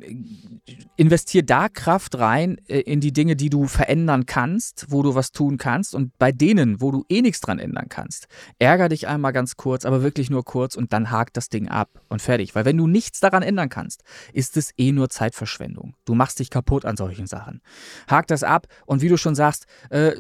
investier 0.97 1.43
da 1.43 1.69
Kraft 1.69 2.19
rein 2.19 2.59
äh, 2.69 2.81
in 2.81 3.01
die 3.01 3.13
Dinge, 3.13 3.37
die 3.37 3.51
du 3.51 3.67
verändern 3.67 4.27
kannst, 4.27 4.87
wo 4.89 5.03
du 5.03 5.15
was 5.15 5.33
tun 5.33 5.59
kannst 5.59 5.95
und 5.95 6.17
bei 6.19 6.33
denen, 6.33 6.81
wo 6.81 6.91
du 6.91 7.05
eh 7.09 7.21
nichts 7.21 7.41
dran 7.41 7.59
ändern 7.59 7.89
kannst, 7.89 8.29
ärger 8.59 8.89
dich 8.89 9.09
einmal 9.09 9.33
ganz 9.33 9.57
kurz, 9.57 9.85
aber 9.85 10.03
wirklich 10.03 10.31
nur 10.31 10.45
kurz 10.45 10.77
und 10.77 10.93
dann 10.93 11.11
hakt 11.11 11.37
das 11.37 11.49
Ding 11.49 11.69
ab 11.69 11.91
und 12.09 12.23
fertig. 12.23 12.55
Weil 12.55 12.65
wenn 12.65 12.77
du 12.77 12.87
nichts 12.87 13.21
daran 13.21 13.43
ändern 13.43 13.69
kannst, 13.69 14.03
ist 14.33 14.57
es 14.57 14.73
eh 14.79 14.93
nur 14.93 15.11
Zeitverschwendung. 15.11 15.95
Du 16.05 16.15
machst 16.15 16.39
dich 16.39 16.49
kaputt 16.49 16.85
an 16.85 16.97
solchen 16.97 17.27
Sachen. 17.27 17.61
Hak 18.09 18.29
das 18.29 18.45
ab 18.45 18.69
und 18.87 19.03
wie 19.03 19.09
du 19.09 19.17
schon 19.17 19.35
sagst, 19.35 19.67
äh, 19.91 20.13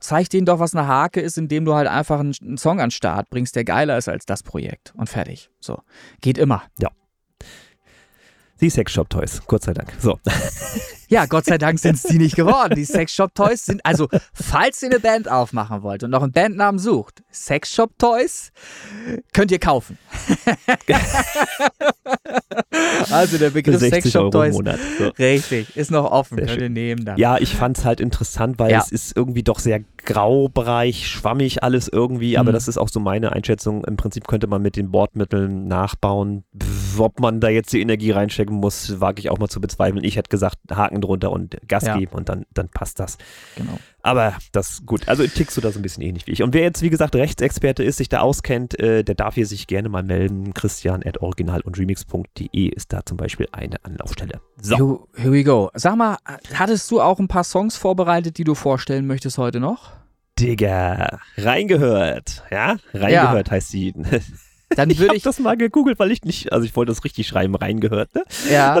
zeig 0.00 0.28
denen 0.28 0.44
doch, 0.44 0.58
was 0.58 0.74
eine 0.74 0.88
Hake 0.88 1.20
ist, 1.20 1.38
indem 1.38 1.64
du 1.64 1.74
halt 1.74 1.88
einfach 1.88 2.20
einen, 2.20 2.34
einen 2.42 2.58
Song 2.58 2.80
an 2.80 2.86
den 2.86 2.90
Start 2.90 3.30
bringst, 3.30 3.56
der 3.56 3.64
geiler 3.64 3.96
ist 3.96 4.08
als 4.08 4.26
das 4.26 4.39
Projekt. 4.42 4.92
Und 4.96 5.08
fertig. 5.08 5.50
So. 5.60 5.80
Geht 6.20 6.38
immer. 6.38 6.64
Die 8.60 8.68
Sexshop-Toys, 8.68 9.42
Gott 9.46 9.62
sei 9.62 9.72
Dank. 9.72 9.92
So. 10.00 10.18
Ja, 11.12 11.26
Gott 11.26 11.44
sei 11.44 11.58
Dank 11.58 11.80
sind 11.80 11.96
es 11.96 12.04
die 12.04 12.18
nicht 12.18 12.36
geworden. 12.36 12.74
Die 12.76 12.84
Sexshop 12.84 13.34
Toys 13.34 13.66
sind, 13.66 13.84
also, 13.84 14.06
falls 14.32 14.80
ihr 14.84 14.90
eine 14.90 15.00
Band 15.00 15.28
aufmachen 15.28 15.82
wollt 15.82 16.04
und 16.04 16.10
noch 16.10 16.22
einen 16.22 16.30
Bandnamen 16.30 16.78
sucht, 16.78 17.24
Sexshop 17.32 17.98
Toys 17.98 18.52
könnt 19.32 19.50
ihr 19.50 19.58
kaufen. 19.58 19.98
also 23.10 23.38
der 23.38 23.50
Begriff 23.50 23.80
60 23.80 24.04
Sexshop 24.04 24.22
Euro 24.22 24.26
im 24.26 24.30
Toys. 24.32 24.54
Monat. 24.54 24.78
So. 24.98 25.08
Richtig, 25.18 25.76
ist 25.76 25.90
noch 25.90 26.08
offen, 26.12 26.36
Sehr 26.38 26.46
könnt 26.46 26.58
ihr 26.58 26.64
schön. 26.66 26.72
nehmen 26.74 27.04
dann. 27.04 27.18
Ja, 27.18 27.38
ich 27.38 27.56
fand 27.56 27.76
es 27.78 27.84
halt 27.84 27.98
interessant, 28.00 28.60
weil 28.60 28.70
Ja. 28.70 28.78
es 28.78 28.92
ist 28.92 29.16
irgendwie 29.16 29.42
doch 29.42 29.58
sehr 29.58 29.80
graubereich, 30.04 31.06
schwammig 31.08 31.62
alles 31.62 31.88
irgendwie, 31.88 32.38
aber 32.38 32.50
Mhm. 32.50 32.54
das 32.54 32.68
ist 32.68 32.78
auch 32.78 32.88
so 32.88 33.00
meine 33.00 33.32
Einschätzung. 33.32 33.84
Im 33.84 33.96
Prinzip 33.96 34.26
könnte 34.28 34.46
man 34.46 34.62
mit 34.62 34.76
den 34.76 34.90
Bordmitteln 34.90 35.66
nachbauen. 35.68 36.44
Pff, 36.60 36.80
Ob 36.98 37.20
man 37.20 37.40
da 37.40 37.48
jetzt 37.48 37.72
die 37.72 37.80
Energie 37.80 38.10
reinstecken 38.10 38.56
muss, 38.56 39.00
wage 39.00 39.20
ich 39.20 39.30
auch 39.30 39.38
mal 39.38 39.48
zu 39.48 39.60
bezweifeln. 39.60 40.02
Ich 40.04 40.16
hätte 40.16 40.28
gesagt, 40.28 40.56
Haken 40.70 41.00
drunter 41.00 41.30
und 41.30 41.56
Gas 41.68 41.84
Ja. 41.86 41.96
geben 41.96 42.12
und 42.14 42.28
dann, 42.28 42.44
dann 42.52 42.68
passt 42.68 42.98
das. 42.98 43.16
Genau. 43.56 43.78
Aber 44.02 44.34
das 44.52 44.82
gut. 44.86 45.06
Also 45.08 45.24
tickst 45.26 45.56
du 45.56 45.60
da 45.60 45.70
so 45.70 45.78
ein 45.78 45.82
bisschen 45.82 46.02
ähnlich 46.02 46.26
wie 46.26 46.32
ich. 46.32 46.42
Und 46.42 46.52
wer 46.52 46.62
jetzt, 46.62 46.82
wie 46.82 46.90
gesagt, 46.90 47.14
Rechtsexperte 47.14 47.84
ist, 47.84 47.98
sich 47.98 48.08
da 48.08 48.20
auskennt, 48.20 48.78
äh, 48.80 49.04
der 49.04 49.14
darf 49.14 49.34
hier 49.36 49.46
sich 49.46 49.66
gerne 49.68 49.88
mal 49.88 50.02
melden. 50.02 50.52
Christian 50.52 51.02
at 51.04 51.22
original 51.22 51.60
und 51.60 51.78
remix.de 51.78 52.66
ist 52.68 52.92
da 52.92 53.00
zum 53.06 53.16
Beispiel 53.16 53.46
eine 53.52 53.76
Anlaufstelle. 53.84 54.40
So. 54.60 54.76
Here, 54.76 54.98
here 55.22 55.32
we 55.32 55.44
go. 55.44 55.70
Sag 55.74 55.96
mal, 55.96 56.16
hattest 56.54 56.90
du 56.90 57.00
auch 57.00 57.18
ein 57.20 57.28
paar 57.28 57.44
Songs 57.44 57.76
vorbereitet, 57.76 58.36
die 58.38 58.44
du 58.44 58.54
vorstellen 58.54 59.06
möchtest 59.06 59.38
heute 59.38 59.60
noch? 59.60 59.89
Digga, 60.40 61.18
reingehört. 61.36 62.44
Ja, 62.50 62.76
reingehört 62.94 63.50
heißt 63.50 63.72
die. 63.72 63.92
Dann 64.76 64.88
Ich 64.88 64.98
würde 64.98 65.08
habe 65.08 65.16
ich, 65.16 65.22
das 65.24 65.38
mal 65.40 65.56
gegoogelt, 65.56 65.98
weil 65.98 66.10
ich 66.12 66.22
nicht, 66.22 66.52
also 66.52 66.64
ich 66.64 66.74
wollte 66.76 66.92
das 66.92 67.02
richtig 67.04 67.26
schreiben, 67.26 67.54
reingehört. 67.56 68.14
Ne? 68.14 68.22
ja, 68.50 68.80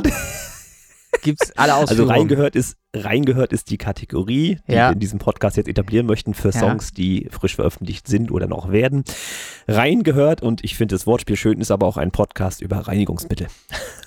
gibt's 1.22 1.50
alle 1.56 1.74
Also 1.74 1.84
Ausführungen. 1.92 2.10
reingehört 2.12 2.54
ist, 2.56 2.76
reingehört 2.94 3.52
ist 3.52 3.70
die 3.70 3.76
Kategorie, 3.76 4.60
die 4.68 4.72
Ja. 4.72 4.88
wir 4.88 4.92
in 4.94 5.00
diesem 5.00 5.18
Podcast 5.18 5.56
jetzt 5.56 5.68
etablieren 5.68 6.06
möchten 6.06 6.32
für 6.32 6.50
Ja. 6.50 6.60
Songs, 6.60 6.92
die 6.92 7.28
frisch 7.32 7.56
veröffentlicht 7.56 8.06
sind 8.06 8.30
oder 8.30 8.46
noch 8.46 8.70
werden. 8.70 9.02
Reingehört 9.66 10.42
und 10.42 10.64
ich 10.64 10.76
finde 10.76 10.94
das 10.94 11.06
Wortspiel 11.06 11.36
schön, 11.36 11.60
ist 11.60 11.72
aber 11.72 11.86
auch 11.86 11.96
ein 11.96 12.12
Podcast 12.12 12.62
über 12.62 12.76
Reinigungsmittel. 12.78 13.48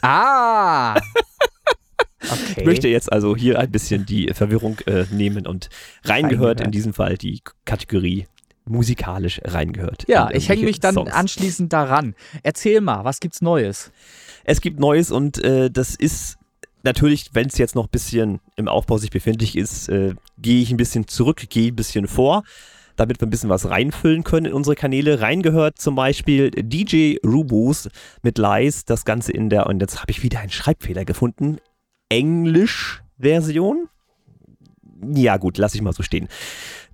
Ah! 0.01 0.95
Okay. 1.97 2.61
Ich 2.61 2.65
möchte 2.65 2.87
jetzt 2.87 3.11
also 3.11 3.35
hier 3.35 3.59
ein 3.59 3.69
bisschen 3.69 4.05
die 4.05 4.31
Verwirrung 4.33 4.79
äh, 4.85 5.05
nehmen 5.11 5.45
und 5.45 5.69
reingehört 6.05 6.59
in 6.61 6.65
Reingehört. 6.65 6.73
diesem 6.73 6.93
Fall 6.93 7.17
die 7.17 7.41
Kategorie 7.65 8.27
musikalisch 8.65 9.41
reingehört. 9.43 10.05
Ja, 10.07 10.29
in 10.29 10.37
ich 10.37 10.49
hänge 10.49 10.63
mich 10.63 10.79
dann 10.79 10.95
Songs. 10.95 11.11
anschließend 11.11 11.73
daran. 11.73 12.15
Erzähl 12.43 12.81
mal, 12.81 13.03
was 13.03 13.19
gibt's 13.19 13.41
Neues? 13.41 13.91
Es 14.45 14.61
gibt 14.61 14.79
Neues 14.79 15.11
und 15.11 15.43
äh, 15.43 15.69
das 15.69 15.95
ist 15.95 16.37
natürlich, 16.83 17.29
wenn 17.33 17.47
es 17.47 17.57
jetzt 17.57 17.75
noch 17.75 17.85
ein 17.85 17.91
bisschen 17.91 18.39
im 18.55 18.67
Aufbau 18.67 18.97
sich 18.97 19.09
befindlich 19.09 19.57
ist, 19.57 19.89
äh, 19.89 20.15
gehe 20.37 20.61
ich 20.61 20.71
ein 20.71 20.77
bisschen 20.77 21.07
zurück, 21.07 21.43
gehe 21.49 21.71
ein 21.71 21.75
bisschen 21.75 22.07
vor, 22.07 22.43
damit 22.95 23.19
wir 23.21 23.27
ein 23.27 23.31
bisschen 23.31 23.49
was 23.49 23.69
reinfüllen 23.69 24.23
können 24.23 24.47
in 24.47 24.53
unsere 24.53 24.75
Kanäle. 24.75 25.21
Reingehört 25.21 25.79
zum 25.79 25.95
Beispiel 25.95 26.51
DJ 26.51 27.17
Rubus 27.25 27.89
mit 28.21 28.37
Lies, 28.37 28.85
das 28.85 29.05
Ganze 29.05 29.31
in 29.31 29.49
der, 29.49 29.67
und 29.67 29.81
jetzt 29.81 30.01
habe 30.01 30.11
ich 30.11 30.23
wieder 30.23 30.39
einen 30.39 30.51
Schreibfehler 30.51 31.05
gefunden, 31.05 31.57
Englisch-Version. 32.13 33.89
Ja 35.15 35.37
gut, 35.37 35.57
lasse 35.57 35.75
ich 35.75 35.81
mal 35.81 35.93
so 35.93 36.03
stehen. 36.03 36.27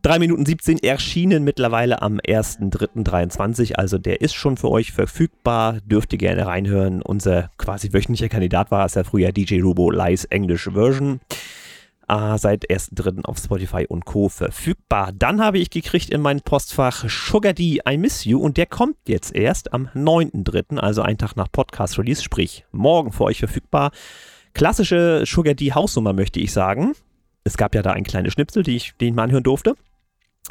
3 0.01 0.19
Minuten 0.19 0.45
17 0.45 0.79
erschienen 0.79 1.43
mittlerweile 1.43 2.01
am 2.01 2.19
1.3.23, 2.19 3.73
also 3.73 3.97
der 3.97 4.21
ist 4.21 4.33
schon 4.33 4.55
für 4.55 4.71
euch 4.71 4.93
verfügbar, 4.93 5.81
dürft 5.81 6.13
ihr 6.13 6.19
gerne 6.19 6.45
reinhören. 6.45 7.01
Unser 7.01 7.49
quasi 7.57 7.91
wöchentlicher 7.91 8.29
Kandidat 8.29 8.71
war 8.71 8.85
es 8.85 8.95
ja 8.95 9.03
früher 9.03 9.33
DJ 9.33 9.59
Rubo 9.59 9.91
Lies 9.91 10.23
English 10.25 10.69
Version. 10.71 11.19
Äh, 12.07 12.37
seit 12.37 12.69
1.3. 12.71 13.25
auf 13.25 13.39
Spotify 13.39 13.85
und 13.87 14.05
Co. 14.05 14.29
verfügbar. 14.29 15.11
Dann 15.13 15.41
habe 15.41 15.59
ich 15.59 15.69
gekriegt 15.69 16.09
in 16.09 16.21
mein 16.21 16.39
Postfach 16.39 17.07
Sugar 17.09 17.53
D, 17.53 17.81
I 17.87 17.97
Miss 17.97 18.23
You 18.23 18.39
und 18.39 18.55
der 18.55 18.67
kommt 18.67 18.95
jetzt 19.05 19.35
erst 19.35 19.73
am 19.73 19.89
9.3., 19.93 20.77
also 20.77 21.01
einen 21.01 21.17
Tag 21.17 21.35
nach 21.35 21.51
Podcast 21.51 21.99
Release, 21.99 22.23
sprich 22.23 22.65
morgen 22.71 23.11
für 23.11 23.25
euch 23.25 23.39
verfügbar. 23.39 23.91
Klassische 24.59 25.23
Sugar 25.25 25.53
D 25.53 25.71
Hausnummer 25.71 26.11
möchte 26.11 26.41
ich 26.41 26.51
sagen. 26.51 26.93
Es 27.45 27.55
gab 27.55 27.73
ja 27.73 27.81
da 27.81 27.91
ein 27.91 28.03
kleines 28.03 28.33
Schnipsel, 28.33 28.61
die 28.61 28.75
ich, 28.75 28.93
den 28.99 29.07
ich 29.07 29.13
mal 29.13 29.23
anhören 29.23 29.43
durfte. 29.43 29.75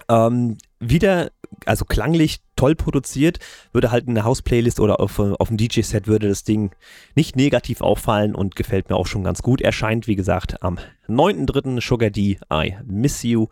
Ähm, 0.09 0.57
wieder, 0.81 1.31
also 1.67 1.85
klanglich 1.85 2.41
toll 2.57 2.75
produziert, 2.75 3.39
würde 3.71 3.91
halt 3.91 4.07
in 4.07 4.15
der 4.15 4.25
House-Playlist 4.25 4.81
oder 4.81 5.01
auf, 5.01 5.19
auf 5.19 5.49
dem 5.49 5.59
DJ-Set 5.59 6.07
würde 6.07 6.27
das 6.27 6.43
Ding 6.43 6.71
nicht 7.17 7.37
negativ 7.37 7.83
auffallen 7.83 8.35
und 8.35 8.57
gefällt 8.57 8.89
mir 8.89 8.97
auch 8.97 9.07
schon 9.07 9.25
ganz 9.25 9.43
gut. 9.43 9.61
Erscheint, 9.61 10.07
wie 10.07 10.17
gesagt, 10.17 10.63
am 10.63 10.79
9.3. 11.07 11.87
Sugar 11.87 12.09
D, 12.09 12.39
I 12.51 12.79
Miss 12.87 13.23
You. 13.25 13.49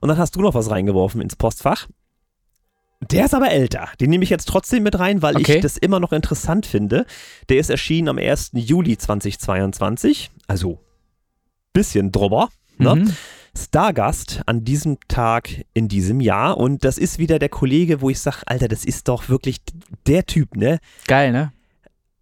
Und 0.00 0.08
dann 0.08 0.18
hast 0.18 0.36
du 0.36 0.40
noch 0.40 0.54
was 0.54 0.70
reingeworfen 0.70 1.20
ins 1.20 1.34
Postfach. 1.34 1.88
Der 3.10 3.24
ist 3.24 3.34
aber 3.34 3.50
älter. 3.50 3.88
Den 4.00 4.10
nehme 4.10 4.24
ich 4.24 4.30
jetzt 4.30 4.46
trotzdem 4.46 4.82
mit 4.82 4.98
rein, 4.98 5.22
weil 5.22 5.36
Okay. 5.36 5.56
ich 5.56 5.62
das 5.62 5.76
immer 5.78 6.00
noch 6.00 6.12
interessant 6.12 6.66
finde. 6.66 7.06
Der 7.48 7.56
ist 7.58 7.70
erschienen 7.70 8.08
am 8.08 8.18
1. 8.18 8.50
Juli 8.54 8.98
2022. 8.98 10.30
Also 10.46 10.78
bisschen 11.72 12.12
drüber. 12.12 12.50
Ne? 12.78 12.96
Mhm. 12.96 13.12
Stargast 13.56 14.42
an 14.46 14.64
diesem 14.64 14.98
Tag 15.08 15.64
in 15.72 15.88
diesem 15.88 16.20
Jahr. 16.20 16.56
Und 16.56 16.84
das 16.84 16.98
ist 16.98 17.18
wieder 17.18 17.38
der 17.38 17.48
Kollege, 17.48 18.00
wo 18.00 18.10
ich 18.10 18.20
sage, 18.20 18.42
Alter, 18.46 18.68
das 18.68 18.84
ist 18.84 19.08
doch 19.08 19.28
wirklich 19.28 19.58
der 20.06 20.24
Typ, 20.26 20.56
ne? 20.56 20.78
Geil, 21.06 21.32
ne? 21.32 21.52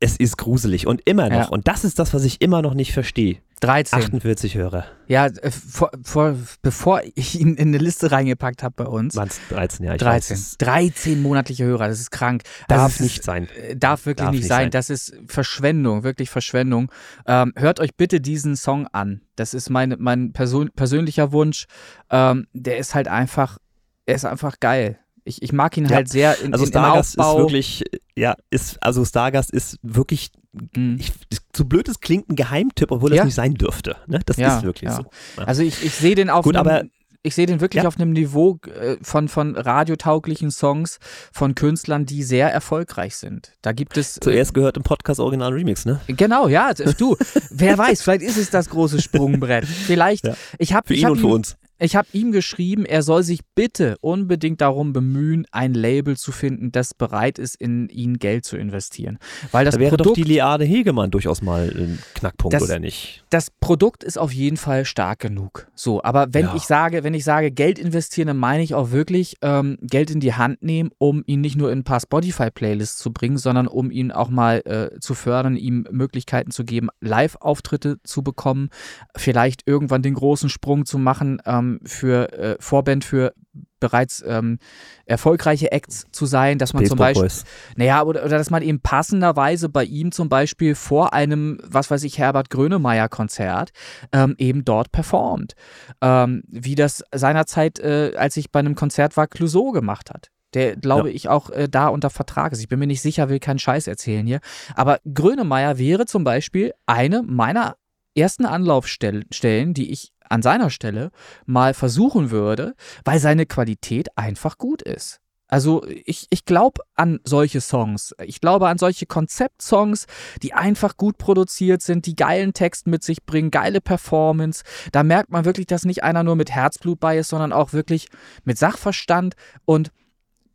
Es 0.00 0.16
ist 0.16 0.38
gruselig 0.38 0.86
und 0.86 1.02
immer 1.06 1.28
noch. 1.28 1.36
Ja. 1.36 1.48
Und 1.48 1.66
das 1.68 1.84
ist 1.84 1.98
das, 1.98 2.14
was 2.14 2.24
ich 2.24 2.40
immer 2.40 2.62
noch 2.62 2.74
nicht 2.74 2.92
verstehe. 2.92 3.38
13. 3.60 3.98
48 3.98 4.54
Hörer. 4.56 4.84
Ja, 5.06 5.26
äh, 5.26 5.50
vor, 5.50 5.90
vor, 6.04 6.36
bevor 6.62 7.02
ich 7.14 7.38
ihn 7.40 7.54
in 7.54 7.68
eine 7.68 7.78
Liste 7.78 8.10
reingepackt 8.12 8.62
habe 8.62 8.74
bei 8.84 8.86
uns. 8.86 9.16
Waren 9.16 9.28
es 9.28 9.40
13, 9.48 9.86
ja. 9.86 9.94
Ich 9.94 10.00
13. 10.00 10.36
Weiß, 10.36 10.40
es 10.40 10.56
13 10.58 11.22
monatliche 11.22 11.64
Hörer, 11.64 11.88
das 11.88 12.00
ist 12.00 12.10
krank. 12.10 12.42
darf 12.68 12.82
also 12.82 13.04
nicht 13.04 13.18
ist, 13.18 13.24
sein. 13.24 13.48
äh, 13.50 13.76
Darf 13.76 14.06
wirklich 14.06 14.24
Darf 14.24 14.32
nicht 14.32 14.40
nicht 14.42 14.48
sein. 14.48 14.64
sein. 14.64 14.70
Das 14.70 14.90
ist 14.90 15.14
Verschwendung, 15.26 16.02
wirklich 16.02 16.30
Verschwendung. 16.30 16.90
Ähm, 17.26 17.52
hört 17.56 17.80
euch 17.80 17.94
bitte 17.96 18.20
diesen 18.20 18.56
Song 18.56 18.86
an. 18.92 19.22
Das 19.36 19.54
ist 19.54 19.70
mein, 19.70 19.94
mein 19.98 20.32
Person, 20.32 20.70
persönlicher 20.74 21.32
Wunsch. 21.32 21.66
Ähm, 22.10 22.46
der 22.52 22.78
ist 22.78 22.94
halt 22.94 23.08
einfach, 23.08 23.58
er 24.06 24.14
ist 24.16 24.24
einfach 24.24 24.60
geil. 24.60 24.98
Ich, 25.24 25.42
ich 25.42 25.52
mag 25.52 25.76
ihn 25.76 25.84
Ja. 25.86 25.96
halt 25.96 26.08
sehr 26.08 26.40
in, 26.40 26.52
Also 26.54 26.64
Stargast 26.64 27.16
ist 27.18 27.24
wirklich, 27.36 27.84
ja, 28.16 28.34
ist, 28.50 28.82
also 28.82 29.04
Stargast 29.04 29.50
ist 29.50 29.78
wirklich, 29.82 30.30
Mhm. 30.76 30.96
ich, 30.98 31.12
so 31.56 31.64
blöd 31.64 31.88
es 31.88 32.00
klingt, 32.00 32.28
ein 32.30 32.36
Geheimtipp, 32.36 32.90
obwohl 32.90 33.10
Ja. 33.10 33.16
das 33.18 33.26
nicht 33.26 33.34
sein 33.34 33.54
dürfte. 33.54 33.96
Ne? 34.06 34.20
Das 34.26 34.36
Ja, 34.36 34.58
ist 34.58 34.64
wirklich 34.64 34.90
so. 34.90 35.04
Also 35.36 35.62
ich, 35.62 35.84
ich 35.84 35.94
sehe 35.94 36.14
den 36.14 36.30
auf 36.30 36.44
Gut, 36.44 36.56
aber- 36.56 36.84
ich 37.24 37.34
sehe 37.34 37.46
den 37.46 37.60
wirklich 37.60 37.82
Ja. 37.82 37.88
auf 37.88 37.96
einem 37.98 38.12
Niveau 38.12 38.58
äh, 38.80 38.96
von, 39.02 39.28
von 39.28 39.56
radiotauglichen 39.56 40.50
Songs 40.52 40.98
von 41.32 41.54
Künstlern, 41.56 42.06
die 42.06 42.22
sehr 42.22 42.50
erfolgreich 42.52 43.16
sind. 43.16 43.52
Da 43.60 43.72
gibt 43.72 43.96
es 43.96 44.16
äh, 44.16 44.20
Zuerst 44.20 44.54
gehört 44.54 44.76
im 44.76 44.84
Podcast 44.84 45.18
Original 45.18 45.52
Remix, 45.52 45.84
ne? 45.84 46.00
Genau, 46.06 46.46
ja, 46.48 46.72
du, 46.74 47.16
wer 47.50 47.76
weiß, 47.78 48.02
vielleicht 48.02 48.22
ist 48.22 48.38
es 48.38 48.50
das 48.50 48.70
große 48.70 49.02
Sprungbrett. 49.02 49.66
Vielleicht, 49.66 50.26
Ja. 50.26 50.36
ich 50.58 50.72
habe 50.74 50.86
Für 50.86 50.94
ich 50.94 51.00
ihn 51.00 51.06
hab 51.06 51.12
und 51.12 51.18
für 51.18 51.26
ihm, 51.26 51.32
uns. 51.32 51.56
Ich 51.78 51.96
hab 51.96 52.06
ihm 52.12 52.32
geschrieben, 52.32 52.84
er 52.84 53.02
soll 53.02 53.22
sich 53.22 53.40
bitte 53.54 53.96
unbedingt 54.00 54.60
darum 54.60 54.92
bemühen, 54.92 55.46
ein 55.52 55.74
Label 55.74 56.16
zu 56.16 56.32
finden, 56.32 56.72
das 56.72 56.94
bereit 56.94 57.38
ist, 57.38 57.54
in 57.56 57.88
ihn 57.88 58.18
Geld 58.18 58.44
zu 58.44 58.56
investieren. 58.56 59.18
Weil 59.52 59.64
das 59.64 59.74
Da 59.74 59.80
wäre 59.80 59.90
Produkt, 59.90 60.08
doch 60.10 60.14
die 60.14 60.22
Liane 60.24 60.64
Hegemann 60.64 61.10
durchaus 61.10 61.42
mal 61.42 61.68
ein 61.74 61.98
Knackpunkt, 62.14 62.54
Das- 62.54 62.62
oder 62.62 62.78
nicht? 62.78 63.24
das 63.30 63.50
Produkt 63.60 64.02
ist 64.04 64.18
auf 64.18 64.32
jeden 64.32 64.56
Fall 64.56 64.84
stark 64.84 65.20
genug. 65.20 65.68
So, 65.74 66.02
aber 66.02 66.28
wenn 66.32 66.46
Ja. 66.46 66.54
ich 66.56 66.62
sage, 66.64 67.04
wenn 67.04 67.14
ich 67.14 67.24
sage 67.24 67.50
Geld 67.50 67.78
investieren, 67.78 68.26
dann 68.28 68.38
meine 68.38 68.62
ich 68.62 68.74
auch 68.74 68.90
wirklich 68.90 69.36
ähm, 69.42 69.78
Geld 69.82 70.10
in 70.10 70.20
die 70.20 70.34
Hand 70.34 70.62
nehmen, 70.62 70.90
um 70.98 71.22
ihn 71.26 71.40
nicht 71.40 71.56
nur 71.56 71.70
in 71.70 71.80
ein 71.80 71.84
paar 71.84 72.00
Spotify-Playlists 72.00 72.98
zu 72.98 73.12
bringen, 73.12 73.38
sondern 73.38 73.66
um 73.68 73.90
ihn 73.90 74.10
auch 74.12 74.30
mal 74.30 74.62
äh, 74.64 74.98
zu 75.00 75.14
fördern, 75.14 75.56
ihm 75.56 75.86
Möglichkeiten 75.90 76.50
zu 76.50 76.64
geben, 76.64 76.88
Live-Auftritte 77.00 77.98
zu 78.02 78.22
bekommen, 78.22 78.70
vielleicht 79.16 79.62
irgendwann 79.66 80.02
den 80.02 80.14
großen 80.14 80.48
Sprung 80.48 80.84
zu 80.86 80.98
machen 80.98 81.40
ähm, 81.46 81.67
für 81.84 82.32
äh, 82.32 82.56
Vorband 82.60 83.04
für 83.04 83.32
bereits 83.80 84.24
ähm, 84.26 84.58
erfolgreiche 85.06 85.70
Acts 85.70 86.06
zu 86.10 86.26
sein, 86.26 86.58
dass 86.58 86.72
man 86.74 86.84
zum 86.84 86.98
Baseball 86.98 87.24
Beispiel 87.24 87.42
Boys. 87.42 87.76
naja, 87.76 88.02
oder, 88.02 88.24
oder 88.24 88.36
dass 88.38 88.50
man 88.50 88.62
eben 88.62 88.80
passenderweise 88.80 89.68
bei 89.68 89.84
ihm 89.84 90.10
zum 90.10 90.28
Beispiel 90.28 90.74
vor 90.74 91.12
einem, 91.12 91.60
was 91.64 91.90
weiß 91.90 92.02
ich, 92.02 92.18
Herbert 92.18 92.50
Grönemeyer-Konzert 92.50 93.70
ähm, 94.12 94.34
eben 94.38 94.64
dort 94.64 94.90
performt. 94.90 95.54
Ähm, 96.00 96.42
wie 96.48 96.74
das 96.74 97.04
seinerzeit, 97.12 97.78
äh, 97.78 98.12
als 98.16 98.36
ich 98.36 98.50
bei 98.50 98.58
einem 98.58 98.74
Konzert 98.74 99.16
war, 99.16 99.26
Clouseau 99.28 99.70
gemacht 99.70 100.10
hat. 100.10 100.30
Der, 100.54 100.76
glaube 100.76 101.10
Ja. 101.10 101.14
ich, 101.14 101.28
auch 101.28 101.50
äh, 101.50 101.68
da 101.70 101.88
unter 101.88 102.10
Vertrag 102.10 102.52
ist. 102.52 102.60
Ich 102.60 102.68
bin 102.68 102.78
mir 102.78 102.86
nicht 102.86 103.02
sicher, 103.02 103.28
will 103.28 103.38
keinen 103.38 103.58
Scheiß 103.58 103.86
erzählen 103.86 104.26
hier. 104.26 104.40
Aber 104.74 104.98
Grönemeyer 105.12 105.78
wäre 105.78 106.06
zum 106.06 106.24
Beispiel 106.24 106.72
eine 106.86 107.22
meiner 107.22 107.76
ersten 108.16 108.46
Anlaufstellen, 108.46 109.74
die 109.74 109.92
ich 109.92 110.12
an 110.30 110.42
seiner 110.42 110.70
Stelle 110.70 111.10
mal 111.46 111.74
versuchen 111.74 112.30
würde, 112.30 112.74
weil 113.04 113.18
seine 113.18 113.46
Qualität 113.46 114.16
einfach 114.16 114.58
gut 114.58 114.82
ist. 114.82 115.20
Also 115.48 115.82
ich, 115.86 116.26
ich 116.28 116.44
glaube 116.44 116.82
an 116.94 117.20
solche 117.24 117.62
Songs. 117.62 118.14
Ich 118.22 118.40
glaube 118.40 118.68
an 118.68 118.76
solche 118.76 119.06
Konzeptsongs, 119.06 120.06
die 120.42 120.52
einfach 120.52 120.98
gut 120.98 121.16
produziert 121.16 121.80
sind, 121.80 122.04
die 122.04 122.14
geilen 122.14 122.52
Text 122.52 122.86
mit 122.86 123.02
sich 123.02 123.24
bringen, 123.24 123.50
geile 123.50 123.80
Performance. 123.80 124.62
Da 124.92 125.02
merkt 125.02 125.30
man 125.30 125.46
wirklich, 125.46 125.66
dass 125.66 125.86
nicht 125.86 126.04
einer 126.04 126.22
nur 126.22 126.36
mit 126.36 126.50
Herzblut 126.50 127.00
bei 127.00 127.16
ist, 127.16 127.30
sondern 127.30 127.52
auch 127.52 127.72
wirklich 127.72 128.08
mit 128.44 128.58
Sachverstand 128.58 129.34
und 129.64 129.90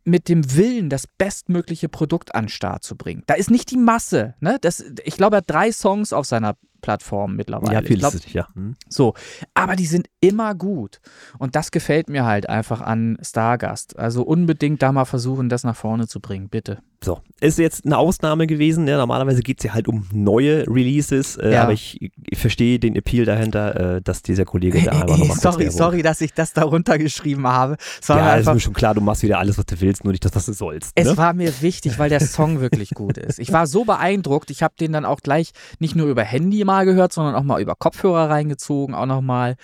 mit 0.04 0.28
dem 0.28 0.54
Willen, 0.54 0.90
das 0.90 1.06
bestmögliche 1.06 1.88
Produkt 1.88 2.34
an 2.34 2.44
den 2.44 2.50
Start 2.50 2.84
zu 2.84 2.94
bringen. 2.94 3.24
Da 3.26 3.34
ist 3.34 3.50
nicht 3.50 3.70
die 3.70 3.78
Masse. 3.78 4.34
Ne? 4.38 4.58
Das, 4.60 4.84
ich 5.02 5.16
glaube, 5.16 5.36
er 5.36 5.38
hat 5.38 5.50
drei 5.50 5.72
Songs 5.72 6.12
auf 6.12 6.26
seiner 6.26 6.56
Plattform 6.84 7.34
mittlerweile. 7.34 7.72
Ja, 7.72 7.80
ich 7.80 7.86
viel 7.86 7.96
glaub, 7.98 8.12
ist 8.12 8.30
ja. 8.34 8.46
Hm. 8.54 8.74
so, 8.90 9.14
aber 9.54 9.74
die 9.74 9.86
sind 9.86 10.06
immer 10.20 10.54
gut. 10.54 11.00
Und 11.38 11.56
das 11.56 11.70
gefällt 11.70 12.10
mir 12.10 12.26
halt 12.26 12.46
einfach 12.48 12.82
an 12.82 13.16
Stargast. 13.22 13.98
Also 13.98 14.22
unbedingt 14.22 14.82
da 14.82 14.92
mal 14.92 15.06
versuchen, 15.06 15.48
das 15.48 15.64
nach 15.64 15.76
vorne 15.76 16.06
zu 16.08 16.20
bringen, 16.20 16.50
bitte. 16.50 16.78
So, 17.02 17.20
ist 17.40 17.58
jetzt 17.58 17.84
eine 17.84 17.98
Ausnahme 17.98 18.46
gewesen. 18.46 18.84
Ne? 18.84 18.96
Normalerweise 18.96 19.42
geht 19.42 19.58
es 19.60 19.64
ja 19.64 19.74
halt 19.74 19.88
um 19.88 20.06
neue 20.12 20.66
Releases, 20.66 21.36
äh, 21.36 21.52
Ja. 21.52 21.62
aber 21.64 21.72
ich, 21.72 22.10
ich 22.30 22.38
verstehe 22.38 22.78
den 22.78 22.96
Appeal 22.96 23.24
dahinter, 23.26 23.96
äh, 23.96 24.02
dass 24.02 24.22
dieser 24.22 24.44
Kollege 24.46 24.82
da 24.82 24.90
einfach 25.02 25.18
nochmal 25.18 25.36
sorry, 25.36 25.70
sorry, 25.70 26.02
dass 26.02 26.20
ich 26.22 26.32
das 26.32 26.52
darunter 26.54 26.96
geschrieben 26.98 27.46
habe. 27.46 27.76
Es 28.00 28.08
war, 28.08 28.16
Ja, 28.18 28.28
ist 28.32 28.38
einfach, 28.40 28.54
mir 28.54 28.60
schon 28.60 28.72
klar, 28.72 28.94
du 28.94 29.00
machst 29.02 29.22
wieder 29.22 29.38
alles, 29.38 29.58
was 29.58 29.66
du 29.66 29.80
willst, 29.80 30.04
nur 30.04 30.12
nicht 30.12 30.24
das, 30.24 30.34
was 30.34 30.46
du 30.46 30.52
sollst. 30.54 30.92
es 30.94 31.06
Ne? 31.06 31.16
war 31.18 31.32
mir 31.34 31.52
wichtig, 31.60 31.98
weil 31.98 32.08
der 32.10 32.20
Song 32.20 32.60
wirklich 32.60 32.90
gut 32.90 33.18
ist. 33.18 33.38
Ich 33.38 33.52
war 33.52 33.66
so 33.66 33.84
beeindruckt. 33.84 34.50
Ich 34.50 34.62
habe 34.62 34.74
den 34.80 34.92
dann 34.92 35.04
auch 35.04 35.20
gleich 35.20 35.52
nicht 35.78 35.94
nur 35.96 36.06
über 36.08 36.22
Handy 36.22 36.64
mal 36.64 36.73
gehört, 36.82 37.12
sondern 37.12 37.34
auch 37.36 37.44
mal 37.44 37.60
über 37.60 37.74
Kopfhörer 37.76 38.28
reingezogen, 38.28 38.94
auch 38.94 39.06
nochmal. 39.06 39.56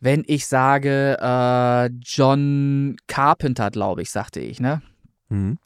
wenn 0.00 0.24
ich 0.26 0.46
sage, 0.46 1.18
äh, 1.20 1.90
John 2.02 2.96
Carpenter, 3.06 3.70
glaube 3.70 4.02
ich, 4.02 4.10
sagte 4.10 4.40
ich, 4.40 4.60
ne? 4.60 4.82
Mhm. 5.28 5.58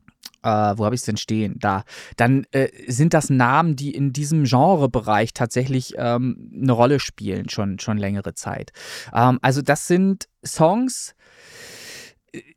Äh, 0.45 0.77
wo 0.77 0.85
habe 0.85 0.95
ich 0.95 1.01
es 1.01 1.07
denn 1.07 1.17
stehen? 1.17 1.57
Da. 1.59 1.85
Dann 2.17 2.47
äh, 2.53 2.69
sind 2.87 3.15
das 3.15 3.31
Namen, 3.31 3.77
die 3.77 3.93
in 3.93 4.13
diesem 4.13 4.45
Genrebereich 4.45 5.33
tatsächlich 5.33 5.95
ähm, 5.97 6.51
eine 6.55 6.73
Rolle 6.73 7.01
spielen, 7.01 7.49
schon, 7.49 7.79
schon 7.79 7.97
längere 7.97 8.35
Zeit. 8.35 8.73
Ähm, 9.13 9.39
also, 9.43 9.63
das 9.63 9.87
sind 9.87 10.29
Songs. 10.45 11.15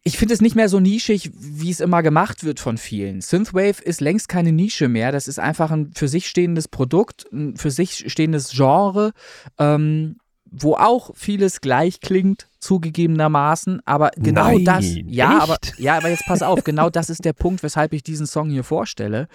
Ich 0.03 0.17
finde 0.17 0.33
es 0.33 0.41
nicht 0.41 0.55
mehr 0.55 0.69
so 0.69 0.79
nischig, 0.79 1.31
wie 1.33 1.69
es 1.69 1.79
immer 1.79 2.01
gemacht 2.01 2.43
wird 2.43 2.59
von 2.59 2.77
vielen. 2.77 3.21
Synthwave 3.21 3.81
ist 3.81 4.01
längst 4.01 4.27
keine 4.27 4.51
Nische 4.51 4.88
mehr. 4.88 5.11
Das 5.11 5.27
ist 5.27 5.39
einfach 5.39 5.71
ein 5.71 5.93
für 5.93 6.07
sich 6.07 6.27
stehendes 6.27 6.67
Produkt, 6.67 7.25
ein 7.31 7.55
für 7.57 7.71
sich 7.71 8.11
stehendes 8.11 8.51
Genre. 8.51 9.13
Ähm, 9.59 10.17
wo 10.49 10.75
auch 10.75 11.11
vieles 11.15 11.61
gleich 11.61 11.99
klingt, 11.99 12.47
zugegebenermaßen, 12.68 13.82
aber 13.86 14.11
genau 14.18 14.51
Nein, 14.51 14.65
das, 14.65 14.86
ja, 15.05 15.38
echt? 15.38 15.41
aber 15.41 15.57
ja, 15.78 15.97
aber 15.97 16.09
jetzt 16.09 16.26
pass 16.26 16.41
auf, 16.41 16.65
genau 16.65 16.89
das 16.89 17.09
ist 17.09 17.24
der 17.24 17.32
Punkt, 17.32 17.63
weshalb 17.63 17.93
ich 17.93 18.03
diesen 18.03 18.28
Song 18.28 18.49
hier 18.49 18.65
vorstelle. 18.65 19.30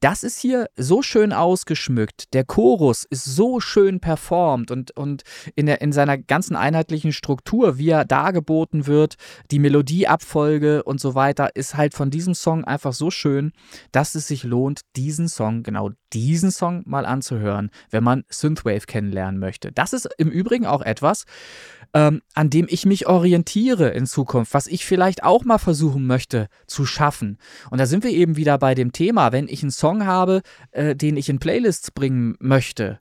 Das 0.00 0.22
ist 0.22 0.38
hier 0.38 0.66
so 0.76 1.00
schön 1.00 1.32
ausgeschmückt, 1.32 2.34
der 2.34 2.44
Chorus 2.44 3.06
ist 3.08 3.24
so 3.24 3.58
schön 3.58 4.00
performt 4.00 4.70
und, 4.70 4.94
und 4.98 5.22
in, 5.54 5.64
der, 5.64 5.80
in 5.80 5.92
seiner 5.92 6.18
ganzen 6.18 6.56
einheitlichen 6.56 7.12
Struktur, 7.12 7.78
wie 7.78 7.88
er 7.88 8.04
dargeboten 8.04 8.86
wird, 8.86 9.14
die 9.50 9.60
Melodieabfolge 9.60 10.82
und 10.82 11.00
so 11.00 11.14
weiter, 11.14 11.56
ist 11.56 11.76
halt 11.76 11.94
von 11.94 12.10
diesem 12.10 12.34
Song 12.34 12.64
einfach 12.64 12.92
so 12.92 13.10
schön, 13.10 13.52
dass 13.92 14.14
es 14.14 14.28
sich 14.28 14.44
lohnt, 14.44 14.82
diesen 14.94 15.28
Song, 15.28 15.62
genau 15.62 15.90
diesen 16.12 16.50
Song 16.50 16.82
mal 16.84 17.06
anzuhören, 17.06 17.70
wenn 17.90 18.04
man 18.04 18.24
Synthwave 18.28 18.86
kennenlernen 18.86 19.40
möchte. 19.40 19.72
Das 19.72 19.94
ist 19.94 20.06
im 20.18 20.28
Übrigen 20.28 20.66
auch 20.66 20.82
etwas, 20.82 21.24
ähm, 21.94 22.22
an 22.34 22.50
dem 22.50 22.66
ich 22.68 22.84
mich 22.84 23.06
orientiere 23.06 23.90
in 23.90 24.06
Zukunft, 24.06 24.52
was 24.52 24.66
ich 24.66 24.84
vielleicht 24.84 25.22
auch 25.22 25.44
mal 25.44 25.58
versuchen 25.58 26.06
möchte 26.06 26.48
zu 26.66 26.84
schaffen. 26.84 27.38
Und 27.70 27.78
da 27.78 27.86
sind 27.86 28.04
wir 28.04 28.10
eben 28.10 28.36
wieder 28.36 28.58
bei 28.58 28.74
dem 28.74 28.92
Thema, 28.92 29.32
wenn 29.32 29.48
ich 29.48 29.62
einen 29.62 29.70
Song 29.70 30.04
habe, 30.04 30.42
äh, 30.72 30.96
den 30.96 31.16
ich 31.16 31.28
in 31.28 31.38
Playlists 31.38 31.92
bringen 31.92 32.36
möchte. 32.40 32.98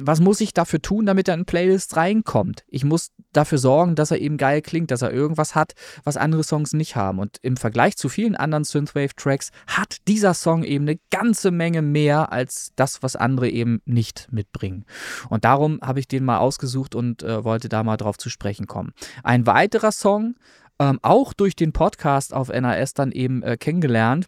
Was 0.00 0.20
muss 0.20 0.40
ich 0.40 0.54
dafür 0.54 0.80
tun, 0.80 1.06
damit 1.06 1.28
er 1.28 1.34
in 1.34 1.44
Playlists 1.44 1.96
reinkommt? 1.96 2.64
Ich 2.68 2.84
muss 2.84 3.10
dafür 3.32 3.58
sorgen, 3.58 3.94
dass 3.94 4.10
er 4.10 4.20
eben 4.20 4.36
geil 4.36 4.62
klingt, 4.62 4.90
dass 4.90 5.02
er 5.02 5.12
irgendwas 5.12 5.54
hat, 5.54 5.74
was 6.04 6.16
andere 6.16 6.44
Songs 6.44 6.72
nicht 6.72 6.96
haben. 6.96 7.18
Und 7.18 7.38
im 7.42 7.56
Vergleich 7.56 7.96
zu 7.96 8.08
vielen 8.08 8.36
anderen 8.36 8.64
Synthwave-Tracks 8.64 9.50
hat 9.66 9.98
dieser 10.08 10.34
Song 10.34 10.64
eben 10.64 10.88
eine 10.88 10.98
ganze 11.10 11.50
Menge 11.50 11.82
mehr 11.82 12.32
als 12.32 12.72
das, 12.76 13.02
was 13.02 13.16
andere 13.16 13.48
eben 13.48 13.80
nicht 13.84 14.28
mitbringen. 14.30 14.84
Und 15.28 15.44
darum 15.44 15.80
habe 15.82 16.00
ich 16.00 16.08
den 16.08 16.24
mal 16.24 16.38
ausgesucht 16.38 16.94
und 16.94 17.22
äh, 17.22 17.44
wollte 17.44 17.68
da 17.68 17.82
mal 17.82 17.96
drauf 17.96 18.18
zu 18.18 18.30
sprechen 18.30 18.66
kommen. 18.66 18.92
Ein 19.22 19.46
weiterer 19.46 19.92
Song, 19.92 20.36
ähm, 20.78 20.98
auch 21.02 21.32
durch 21.32 21.56
den 21.56 21.72
Podcast 21.72 22.34
auf 22.34 22.48
NAS 22.48 22.94
dann 22.94 23.12
eben 23.12 23.42
äh, 23.42 23.56
kennengelernt, 23.56 24.26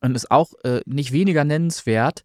und 0.00 0.14
ist 0.14 0.30
auch 0.30 0.52
äh, 0.64 0.80
nicht 0.86 1.12
weniger 1.12 1.44
nennenswert. 1.44 2.24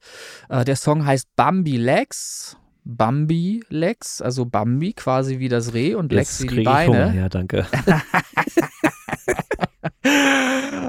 Äh, 0.49 0.65
der 0.65 0.75
Song 0.75 1.05
heißt 1.05 1.27
Bambi 1.35 1.77
Legs. 1.77 2.57
Bambi 2.83 3.63
Legs, 3.69 4.21
also 4.21 4.45
Bambi 4.45 4.93
quasi 4.93 5.39
wie 5.39 5.49
das 5.49 5.73
Reh 5.73 5.95
und 5.95 6.11
Legs 6.11 6.39
Jetzt 6.39 6.51
wie 6.51 6.55
die 6.55 6.61
ich 6.61 6.67
Hunger. 6.67 7.05
Beine. 7.05 7.17
Ja, 7.17 7.29
danke. 7.29 7.67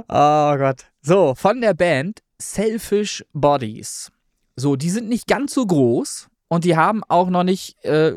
oh 0.08 0.56
Gott. 0.56 0.86
So, 1.02 1.34
von 1.34 1.60
der 1.60 1.74
Band 1.74 2.22
Selfish 2.40 3.24
Bodies. 3.32 4.10
So, 4.56 4.76
die 4.76 4.90
sind 4.90 5.08
nicht 5.08 5.26
ganz 5.26 5.52
so 5.52 5.66
groß 5.66 6.28
und 6.50 6.64
die 6.64 6.76
haben 6.76 7.02
auch 7.06 7.30
noch 7.30 7.44
nicht 7.44 7.82
äh, 7.84 8.12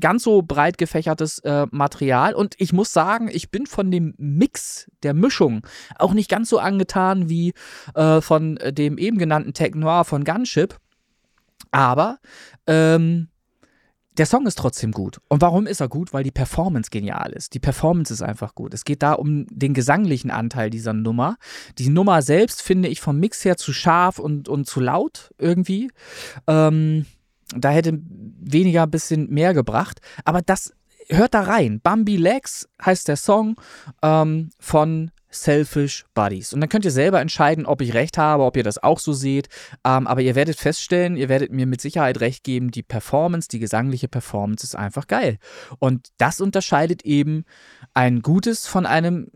ganz 0.00 0.24
so 0.24 0.42
breit 0.42 0.76
gefächertes 0.76 1.38
äh, 1.38 1.68
Material. 1.70 2.34
Und 2.34 2.56
ich 2.58 2.72
muss 2.72 2.92
sagen, 2.92 3.30
ich 3.32 3.52
bin 3.52 3.64
von 3.64 3.92
dem 3.92 4.12
Mix, 4.18 4.90
der 5.04 5.14
Mischung, 5.14 5.64
auch 5.96 6.12
nicht 6.12 6.28
ganz 6.28 6.48
so 6.48 6.58
angetan 6.58 7.28
wie 7.28 7.54
äh, 7.94 8.20
von 8.20 8.58
dem 8.72 8.98
eben 8.98 9.18
genannten 9.18 9.52
Tech 9.52 9.76
Noir 9.76 10.04
von 10.04 10.24
Gunship. 10.24 10.78
Aber 11.70 12.18
ähm, 12.66 13.28
der 14.18 14.26
Song 14.26 14.48
ist 14.48 14.58
trotzdem 14.58 14.90
gut. 14.90 15.20
Und 15.28 15.40
warum 15.40 15.68
ist 15.68 15.80
er 15.80 15.88
gut? 15.88 16.12
Weil 16.12 16.24
die 16.24 16.32
Performance 16.32 16.90
genial 16.90 17.30
ist. 17.32 17.54
Die 17.54 17.60
Performance 17.60 18.12
ist 18.12 18.22
einfach 18.22 18.56
gut. 18.56 18.74
Es 18.74 18.84
geht 18.84 19.04
da 19.04 19.12
um 19.12 19.46
den 19.48 19.74
gesanglichen 19.74 20.32
Anteil 20.32 20.70
dieser 20.70 20.92
Nummer. 20.92 21.36
Die 21.78 21.88
Nummer 21.88 22.20
selbst 22.22 22.62
finde 22.62 22.88
ich 22.88 23.00
vom 23.00 23.20
Mix 23.20 23.44
her 23.44 23.56
zu 23.56 23.72
scharf 23.72 24.18
und, 24.18 24.48
und 24.48 24.66
zu 24.66 24.80
laut 24.80 25.32
irgendwie. 25.38 25.92
Ähm, 26.48 27.06
da 27.56 27.70
hätte 27.70 27.98
weniger 28.40 28.84
ein 28.84 28.90
bisschen 28.90 29.28
mehr 29.30 29.54
gebracht. 29.54 30.00
Aber 30.24 30.42
das 30.42 30.72
hört 31.08 31.34
da 31.34 31.42
rein. 31.42 31.80
Bambi 31.80 32.16
Legs 32.16 32.68
heißt 32.84 33.08
der 33.08 33.16
Song 33.16 33.56
ähm, 34.02 34.50
von 34.58 35.10
Selfish 35.30 36.04
Buddies. 36.14 36.52
Und 36.52 36.60
dann 36.60 36.68
könnt 36.68 36.84
ihr 36.84 36.90
selber 36.90 37.20
entscheiden, 37.20 37.64
ob 37.64 37.80
ich 37.80 37.94
recht 37.94 38.18
habe, 38.18 38.42
ob 38.44 38.56
ihr 38.56 38.64
das 38.64 38.82
auch 38.82 38.98
so 38.98 39.12
seht. 39.12 39.48
Ähm, 39.84 40.06
aber 40.06 40.22
ihr 40.22 40.34
werdet 40.34 40.56
feststellen, 40.56 41.16
ihr 41.16 41.28
werdet 41.28 41.52
mir 41.52 41.66
mit 41.66 41.80
Sicherheit 41.80 42.20
recht 42.20 42.42
geben, 42.42 42.70
die 42.70 42.82
Performance, 42.82 43.48
die 43.48 43.60
gesangliche 43.60 44.08
Performance 44.08 44.64
ist 44.64 44.74
einfach 44.74 45.06
geil. 45.06 45.38
Und 45.78 46.08
das 46.18 46.40
unterscheidet 46.40 47.04
eben 47.04 47.44
ein 47.94 48.22
gutes 48.22 48.66
von 48.66 48.86
einem 48.86 49.28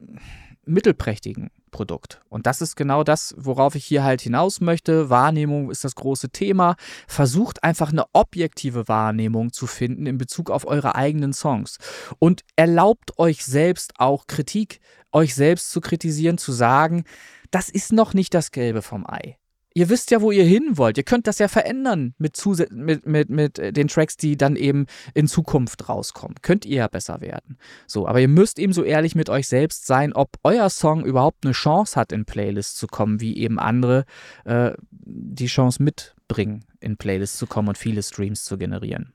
mittelprächtigen 0.66 1.50
Produkt. 1.74 2.22
Und 2.28 2.46
das 2.46 2.62
ist 2.62 2.76
genau 2.76 3.02
das, 3.02 3.34
worauf 3.36 3.74
ich 3.74 3.84
hier 3.84 4.04
halt 4.04 4.20
hinaus 4.20 4.60
möchte. 4.60 5.10
Wahrnehmung 5.10 5.72
ist 5.72 5.82
das 5.82 5.96
große 5.96 6.30
Thema. 6.30 6.76
Versucht 7.08 7.64
einfach 7.64 7.90
eine 7.90 8.04
objektive 8.12 8.86
Wahrnehmung 8.86 9.52
zu 9.52 9.66
finden 9.66 10.06
in 10.06 10.16
Bezug 10.16 10.50
auf 10.50 10.66
eure 10.66 10.94
eigenen 10.94 11.32
Songs. 11.32 11.78
Und 12.20 12.42
erlaubt 12.54 13.18
euch 13.18 13.44
selbst 13.44 13.94
auch 13.98 14.28
Kritik, 14.28 14.80
euch 15.10 15.34
selbst 15.34 15.70
zu 15.72 15.80
kritisieren, 15.80 16.38
zu 16.38 16.52
sagen, 16.52 17.04
das 17.50 17.68
ist 17.68 17.92
noch 17.92 18.14
nicht 18.14 18.34
das 18.34 18.52
Gelbe 18.52 18.80
vom 18.80 19.04
Ei. 19.04 19.36
Ihr 19.76 19.88
wisst 19.88 20.12
ja, 20.12 20.20
wo 20.20 20.30
ihr 20.30 20.44
hin 20.44 20.78
wollt. 20.78 20.96
Ihr 20.98 21.04
könnt 21.04 21.26
das 21.26 21.40
ja 21.40 21.48
verändern 21.48 22.14
mit, 22.18 22.36
Zusä 22.36 22.68
mit, 22.70 23.06
mit, 23.06 23.28
mit 23.28 23.58
den 23.58 23.88
Tracks, 23.88 24.16
die 24.16 24.36
dann 24.36 24.54
eben 24.54 24.86
in 25.14 25.26
Zukunft 25.26 25.88
rauskommen. 25.88 26.36
Könnt 26.42 26.64
ihr 26.64 26.76
ja 26.76 26.88
besser 26.88 27.20
werden. 27.20 27.58
So, 27.88 28.06
aber 28.06 28.20
ihr 28.20 28.28
müsst 28.28 28.60
eben 28.60 28.72
so 28.72 28.84
ehrlich 28.84 29.16
mit 29.16 29.28
euch 29.28 29.48
selbst 29.48 29.86
sein, 29.86 30.12
ob 30.12 30.30
euer 30.44 30.70
Song 30.70 31.04
überhaupt 31.04 31.44
eine 31.44 31.52
Chance 31.52 31.98
hat, 31.98 32.12
in 32.12 32.24
Playlists 32.24 32.76
zu 32.76 32.86
kommen, 32.86 33.20
wie 33.20 33.36
eben 33.36 33.58
andere 33.58 34.04
äh, 34.44 34.70
die 34.90 35.46
Chance 35.46 35.82
mitbringen, 35.82 36.64
in 36.78 36.96
Playlists 36.96 37.38
zu 37.38 37.46
kommen 37.48 37.68
und 37.68 37.78
viele 37.78 38.02
Streams 38.02 38.44
zu 38.44 38.56
generieren. 38.56 39.12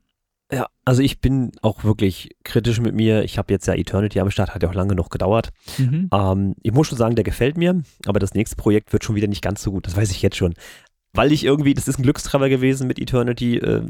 Ja, 0.52 0.68
also 0.84 1.04
ich 1.04 1.22
bin 1.22 1.52
auch 1.62 1.84
wirklich 1.84 2.36
kritisch 2.44 2.80
mit 2.80 2.96
mir. 2.96 3.24
Ich 3.24 3.38
habe 3.38 3.54
jetzt 3.54 3.68
ja 3.68 3.76
Eternity 3.76 4.20
am 4.20 4.32
Start, 4.32 4.56
hat 4.56 4.64
ja 4.64 4.70
auch 4.70 4.74
lange 4.74 4.96
noch 4.96 5.10
gedauert. 5.10 5.50
Mhm. 5.78 6.10
Ähm, 6.12 6.56
ich 6.64 6.72
muss 6.72 6.88
schon 6.88 6.98
sagen, 6.98 7.16
der 7.16 7.24
gefällt 7.24 7.56
mir, 7.58 7.84
aber 8.06 8.20
das 8.20 8.34
nächste 8.34 8.56
Projekt 8.56 8.92
wird 8.92 9.04
schon 9.04 9.16
wieder 9.16 9.28
nicht 9.28 9.44
ganz 9.44 9.62
so 9.62 9.72
gut. 9.72 9.86
Das 9.86 9.96
weiß 9.96 10.10
ich 10.10 10.22
jetzt 10.24 10.38
schon. 10.38 10.56
Weil 11.14 11.32
ich 11.32 11.44
irgendwie, 11.44 11.74
das 11.74 11.88
ist 11.88 12.00
ein 12.00 12.04
Glückstreffer 12.04 12.50
gewesen 12.50 12.88
mit 12.88 13.00
Eternity. 13.00 13.58
Äh, 13.58 13.84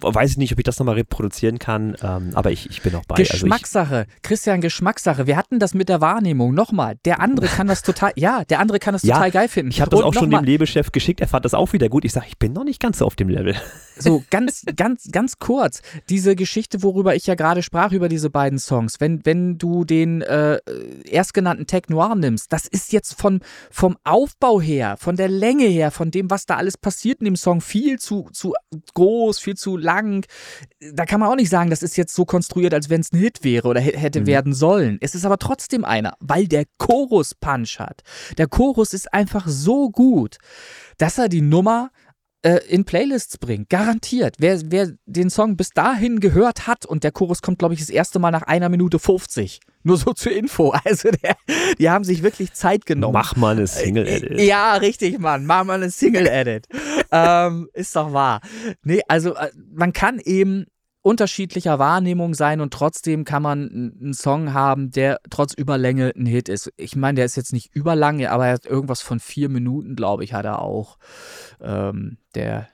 weiß 0.00 0.32
ich 0.32 0.36
nicht, 0.36 0.52
ob 0.52 0.58
ich 0.58 0.64
das 0.64 0.78
nochmal 0.78 0.94
reproduzieren 0.94 1.58
kann, 1.58 1.96
ähm, 2.02 2.30
aber 2.34 2.52
ich, 2.52 2.70
ich 2.70 2.82
bin 2.82 2.94
auch 2.94 3.04
bei. 3.06 3.16
Geschmackssache. 3.16 4.06
Christian, 4.22 4.60
Geschmackssache. 4.60 5.26
Wir 5.26 5.36
hatten 5.36 5.58
das 5.58 5.74
mit 5.74 5.88
der 5.88 6.00
Wahrnehmung. 6.00 6.54
Nochmal, 6.54 6.96
der 7.04 7.20
andere 7.20 7.46
kann 7.46 7.66
das 7.66 7.82
total, 7.82 8.12
ja, 8.16 8.44
der 8.44 8.60
andere 8.60 8.78
kann 8.78 8.92
das 8.92 9.02
Ja, 9.02 9.16
total 9.16 9.30
geil 9.30 9.48
finden. 9.48 9.68
Also 9.68 9.74
ich, 9.74 9.76
ich 9.76 9.80
habe 9.80 9.90
das 9.90 10.00
auch 10.02 10.14
schon 10.14 10.30
nochmal, 10.30 10.44
dem 10.44 10.52
Labelchef 10.52 10.92
geschickt, 10.92 11.20
er 11.20 11.28
fand 11.28 11.44
das 11.44 11.54
auch 11.54 11.72
wieder 11.72 11.88
gut. 11.88 12.04
Ich 12.04 12.12
sage, 12.12 12.26
ich 12.28 12.38
bin 12.38 12.52
noch 12.52 12.64
nicht 12.64 12.80
ganz 12.80 12.98
so 12.98 13.06
auf 13.06 13.16
dem 13.16 13.28
Level. 13.28 13.56
So, 13.98 14.22
ganz, 14.30 14.64
ganz, 14.76 15.08
ganz 15.10 15.38
kurz. 15.38 15.82
Diese 16.08 16.36
Geschichte, 16.36 16.82
worüber 16.82 17.16
ich 17.16 17.26
ja 17.26 17.34
gerade 17.34 17.62
sprach, 17.62 17.92
über 17.92 18.08
diese 18.08 18.30
beiden 18.30 18.58
Songs. 18.58 19.00
Wenn, 19.00 19.24
wenn 19.24 19.58
du 19.58 19.84
den 19.84 20.22
äh, 20.22 20.58
erstgenannten 21.10 21.66
Tech 21.66 21.84
Noir 21.88 22.14
nimmst, 22.14 22.52
das 22.52 22.66
ist 22.66 22.92
jetzt 22.92 23.18
von, 23.18 23.40
vom 23.70 23.96
Aufbau 24.04 24.60
her, 24.60 24.96
von 24.98 25.16
der 25.16 25.28
Länge 25.28 25.66
her, 25.66 25.90
von 25.90 26.10
dem, 26.10 26.30
was 26.30 26.46
da 26.46 26.56
alles 26.56 26.76
passiert 26.78 27.20
in 27.20 27.24
dem 27.24 27.36
Song, 27.36 27.60
viel 27.60 27.98
zu, 27.98 28.28
zu 28.32 28.54
groß, 28.94 29.40
viel 29.40 29.56
zu 29.56 29.67
lang. 29.76 30.26
Da 30.92 31.04
kann 31.04 31.20
man 31.20 31.28
auch 31.28 31.36
nicht 31.36 31.50
sagen, 31.50 31.70
das 31.70 31.82
ist 31.82 31.96
jetzt 31.96 32.14
so 32.14 32.24
konstruiert, 32.24 32.74
als 32.74 32.88
wenn 32.90 33.00
es 33.00 33.12
ein 33.12 33.18
Hit 33.18 33.44
wäre 33.44 33.68
oder 33.68 33.80
hätte 33.80 34.20
Mhm. 34.20 34.26
werden 34.26 34.54
sollen. 34.54 34.98
Es 35.00 35.14
ist 35.14 35.24
aber 35.24 35.38
trotzdem 35.38 35.84
einer, 35.84 36.14
weil 36.20 36.46
der 36.48 36.64
Chorus 36.78 37.34
Punch 37.34 37.78
hat. 37.78 38.02
Der 38.38 38.46
Chorus 38.48 38.94
ist 38.94 39.12
einfach 39.12 39.46
so 39.48 39.90
gut, 39.90 40.38
dass 40.96 41.18
er 41.18 41.28
die 41.28 41.42
Nummer 41.42 41.90
äh, 42.42 42.60
in 42.68 42.84
Playlists 42.84 43.36
bringt. 43.38 43.68
Garantiert. 43.68 44.36
Wer, 44.38 44.60
wer 44.70 44.92
den 45.06 45.28
Song 45.28 45.56
bis 45.56 45.70
dahin 45.70 46.20
gehört 46.20 46.68
hat 46.68 46.86
und 46.86 47.02
der 47.02 47.10
Chorus 47.10 47.42
kommt, 47.42 47.58
glaube 47.58 47.74
ich, 47.74 47.80
das 47.80 47.90
erste 47.90 48.20
Mal 48.20 48.30
nach 48.30 48.42
einer 48.42 48.68
Minute 48.68 49.00
50. 49.00 49.58
Nur 49.88 49.96
so 49.96 50.12
zur 50.12 50.32
Info. 50.32 50.74
Also 50.84 51.10
der, 51.10 51.36
die 51.78 51.90
haben 51.90 52.04
sich 52.04 52.22
wirklich 52.22 52.52
Zeit 52.52 52.86
genommen. 52.86 53.14
Mach 53.14 53.36
mal 53.36 53.56
eine 53.56 53.66
Single-Edit. 53.66 54.40
Ja, 54.40 54.74
richtig, 54.74 55.18
Mann. 55.18 55.44
Mach 55.44 55.64
mal 55.64 55.74
eine 55.74 55.90
Single-Edit. 55.90 56.66
ähm, 57.12 57.68
ist 57.72 57.96
doch 57.96 58.12
wahr. 58.12 58.40
Nee, 58.82 59.00
also 59.08 59.34
äh, 59.34 59.50
man 59.72 59.92
kann 59.92 60.18
eben 60.18 60.66
unterschiedlicher 61.02 61.78
Wahrnehmung 61.78 62.34
sein 62.34 62.60
und 62.60 62.72
trotzdem 62.72 63.24
kann 63.24 63.42
man 63.42 63.94
einen 64.00 64.14
Song 64.14 64.52
haben, 64.52 64.90
der 64.90 65.20
trotz 65.30 65.54
Überlänge 65.54 66.12
ein 66.16 66.26
Hit 66.26 66.48
ist. 66.48 66.70
Ich 66.76 66.96
meine, 66.96 67.16
der 67.16 67.24
ist 67.24 67.36
jetzt 67.36 67.52
nicht 67.52 67.74
überlang, 67.74 68.24
aber 68.26 68.46
er 68.46 68.54
hat 68.54 68.66
irgendwas 68.66 69.00
von 69.00 69.20
vier 69.20 69.48
Minuten, 69.48 69.96
glaube 69.96 70.24
ich, 70.24 70.32
hat 70.32 70.44
er 70.44 70.60
auch. 70.60 70.98
Ähm, 71.60 72.18
der 72.34 72.68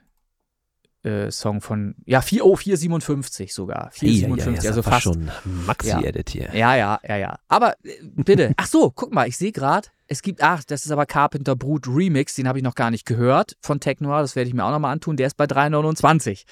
äh, 1.05 1.31
Song 1.31 1.61
von, 1.61 1.95
ja, 2.07 2.21
4, 2.21 2.45
oh, 2.45 2.57
457 2.57 3.53
sogar. 3.53 3.91
457, 3.93 4.57
ja, 4.57 4.63
ja, 4.63 4.71
also 4.71 4.83
fast. 4.83 5.03
schon 5.03 5.31
Maxi-Edit 5.45 6.31
hier. 6.31 6.51
Ja, 6.55 6.75
ja, 6.77 6.99
ja, 7.07 7.17
ja. 7.17 7.39
Aber 7.49 7.75
äh, 7.85 7.91
bitte, 8.03 8.53
ach 8.57 8.67
so, 8.67 8.91
guck 8.91 9.13
mal, 9.13 9.29
ich 9.29 9.37
sehe 9.37 9.53
gerade, 9.53 9.89
es 10.07 10.23
gibt, 10.23 10.43
ach, 10.43 10.65
das 10.65 10.85
ist 10.85 10.91
aber 10.91 11.07
Carpenter 11.07 11.57
Brut 11.57 11.87
Remix, 11.89 12.35
den 12.35 12.47
habe 12.47 12.59
ich 12.59 12.65
noch 12.65 12.75
gar 12.75 12.91
nicht 12.91 13.07
gehört 13.07 13.57
von 13.61 13.81
Technoir, 13.81 14.21
das 14.21 14.37
werde 14.37 14.49
ich 14.49 14.55
mir 14.55 14.65
auch 14.65 14.71
nochmal 14.71 14.93
antun. 14.93 15.17
Der 15.17 15.27
ist 15.27 15.37
bei 15.37 15.45
3,29. 15.45 16.45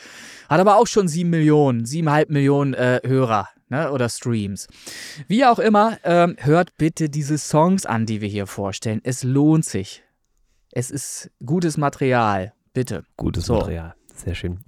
Hat 0.49 0.61
aber 0.61 0.77
auch 0.77 0.87
schon 0.87 1.09
7 1.09 1.29
Millionen, 1.29 1.85
7,5 1.85 2.33
Millionen 2.33 2.75
äh, 2.75 3.01
Hörer 3.05 3.49
ne, 3.69 3.91
oder 3.91 4.09
Streams. 4.09 4.69
Wie 5.29 5.45
auch 5.45 5.59
immer, 5.59 5.99
ähm, 6.05 6.37
hört 6.39 6.77
bitte 6.79 7.09
diese 7.11 7.39
Songs 7.39 7.85
an, 7.85 8.07
die 8.07 8.21
wir 8.21 8.29
hier 8.29 8.47
vorstellen. 8.47 9.01
Es 9.03 9.23
lohnt 9.23 9.65
sich. 9.65 10.03
Es 10.71 10.91
ist 10.91 11.31
gutes 11.45 11.77
Material, 11.77 12.53
bitte. 12.73 13.05
Gutes 13.17 13.47
So. 13.47 13.59
Material. 13.59 13.95
Sehr 14.17 14.35
schön. 14.35 14.61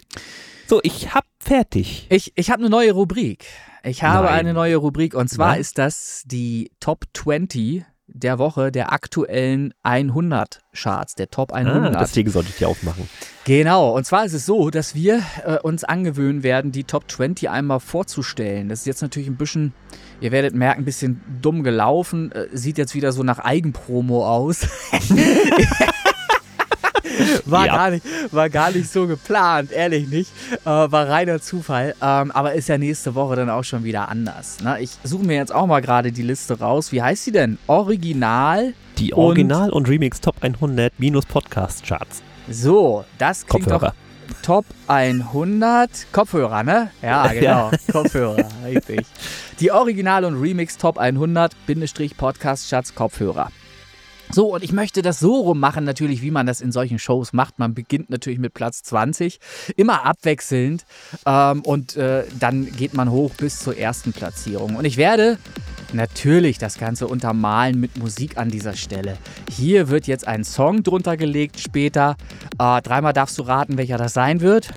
So, 0.66 0.80
ich 0.82 1.14
hab 1.14 1.24
fertig. 1.38 2.06
Ich, 2.10 2.32
ich 2.36 2.50
habe 2.50 2.60
eine 2.60 2.70
neue 2.70 2.92
Rubrik. 2.92 3.44
Ich 3.82 4.02
habe 4.02 4.26
Nein. 4.26 4.34
eine 4.38 4.54
neue 4.54 4.76
Rubrik 4.76 5.14
und 5.14 5.28
zwar 5.28 5.52
Nein. 5.52 5.60
ist 5.60 5.76
das 5.78 6.22
die 6.26 6.70
Top 6.80 7.04
20 7.12 7.84
der 8.06 8.38
Woche 8.38 8.70
der 8.70 8.92
aktuellen 8.92 9.72
100 9.82 10.60
Charts, 10.74 11.14
der 11.14 11.30
Top 11.30 11.52
Ah, 11.52 11.56
100. 11.56 12.00
deswegen 12.00 12.30
sollte 12.30 12.50
ich 12.50 12.56
die 12.56 12.64
aufmachen. 12.66 13.08
Genau, 13.44 13.94
und 13.94 14.04
zwar 14.04 14.24
ist 14.24 14.32
es 14.34 14.46
so, 14.46 14.70
dass 14.70 14.94
wir 14.94 15.22
äh, 15.44 15.58
uns 15.58 15.84
angewöhnen 15.84 16.42
werden, 16.42 16.70
die 16.72 16.84
Top 16.84 17.10
20 17.10 17.50
einmal 17.50 17.80
vorzustellen. 17.80 18.68
Das 18.68 18.80
ist 18.80 18.86
jetzt 18.86 19.02
natürlich 19.02 19.28
ein 19.28 19.36
bisschen, 19.36 19.72
ihr 20.20 20.32
werdet 20.32 20.54
merken, 20.54 20.82
ein 20.82 20.84
bisschen 20.84 21.20
dumm 21.42 21.62
gelaufen. 21.62 22.30
Äh, 22.32 22.48
sieht 22.52 22.78
jetzt 22.78 22.94
wieder 22.94 23.12
so 23.12 23.22
nach 23.22 23.38
Eigenpromo 23.38 24.26
aus. 24.26 24.66
war, 27.46 27.66
Ja. 27.66 27.76
gar 27.76 27.90
nicht, 27.90 28.04
war 28.32 28.50
gar 28.50 28.70
nicht 28.70 28.90
so 28.90 29.06
geplant, 29.06 29.72
ehrlich 29.72 30.08
nicht. 30.08 30.30
Äh, 30.64 30.66
war 30.66 31.08
reiner 31.08 31.40
Zufall. 31.40 31.94
Ähm, 32.02 32.30
aber 32.30 32.54
ist 32.54 32.68
ja 32.68 32.78
nächste 32.78 33.14
Woche 33.14 33.36
dann 33.36 33.50
auch 33.50 33.64
schon 33.64 33.84
wieder 33.84 34.08
anders. 34.08 34.60
Ne? 34.60 34.80
Ich 34.80 34.90
suche 35.04 35.24
mir 35.24 35.36
jetzt 35.36 35.54
auch 35.54 35.66
mal 35.66 35.80
gerade 35.80 36.12
die 36.12 36.22
Liste 36.22 36.58
raus. 36.58 36.92
Wie 36.92 37.02
heißt 37.02 37.24
sie 37.24 37.32
denn? 37.32 37.58
Original. 37.66 38.74
Die 38.98 39.12
Und- 39.12 39.24
Original- 39.24 39.70
und, 39.70 39.88
Remix 39.88 40.20
Top 40.20 40.36
100 40.42 40.92
minus 40.98 41.26
Podcast-Charts. 41.26 42.22
So, 42.48 43.04
das 43.18 43.46
klingt 43.46 43.66
doch 43.66 43.80
Kopfhörer. 43.80 43.94
Top 44.42 44.64
100 44.88 45.90
Kopfhörer, 46.12 46.62
ne? 46.62 46.90
Ja, 47.02 47.26
genau. 47.28 47.70
Kopfhörer, 47.90 48.46
richtig. 48.64 49.06
Die 49.60 49.70
Original- 49.70 50.24
und 50.24 50.40
Remix 50.40 50.76
Top 50.76 50.98
100 50.98 51.52
Bindestrich 51.66 52.16
Podcast 52.16 52.68
Schatz 52.68 52.94
Kopfhörer. 52.94 53.50
So, 54.34 54.52
und 54.52 54.64
ich 54.64 54.72
möchte 54.72 55.00
das 55.00 55.20
so 55.20 55.36
rum 55.42 55.60
machen, 55.60 55.84
natürlich, 55.84 56.20
wie 56.20 56.32
man 56.32 56.44
das 56.44 56.60
in 56.60 56.72
solchen 56.72 56.98
Shows 56.98 57.32
macht. 57.32 57.60
Man 57.60 57.72
beginnt 57.72 58.10
natürlich 58.10 58.40
mit 58.40 58.52
Platz 58.52 58.82
20, 58.82 59.38
immer 59.76 60.04
abwechselnd. 60.04 60.84
Ähm, 61.24 61.60
und 61.62 61.94
äh, 61.94 62.24
dann 62.40 62.72
geht 62.72 62.94
man 62.94 63.12
hoch 63.12 63.30
bis 63.36 63.60
zur 63.60 63.78
ersten 63.78 64.12
Platzierung. 64.12 64.74
Und 64.74 64.86
ich 64.86 64.96
werde 64.96 65.38
natürlich 65.92 66.58
das 66.58 66.78
Ganze 66.78 67.06
untermalen 67.06 67.78
mit 67.78 67.96
Musik 67.96 68.36
an 68.36 68.48
dieser 68.48 68.74
Stelle. 68.74 69.18
Hier 69.52 69.88
wird 69.88 70.08
jetzt 70.08 70.26
ein 70.26 70.42
Song 70.42 70.82
drunter 70.82 71.16
gelegt 71.16 71.60
später. 71.60 72.16
Äh, 72.58 72.82
dreimal 72.82 73.12
darfst 73.12 73.38
du 73.38 73.42
raten, 73.42 73.78
welcher 73.78 73.98
das 73.98 74.14
sein 74.14 74.40
wird. 74.40 74.70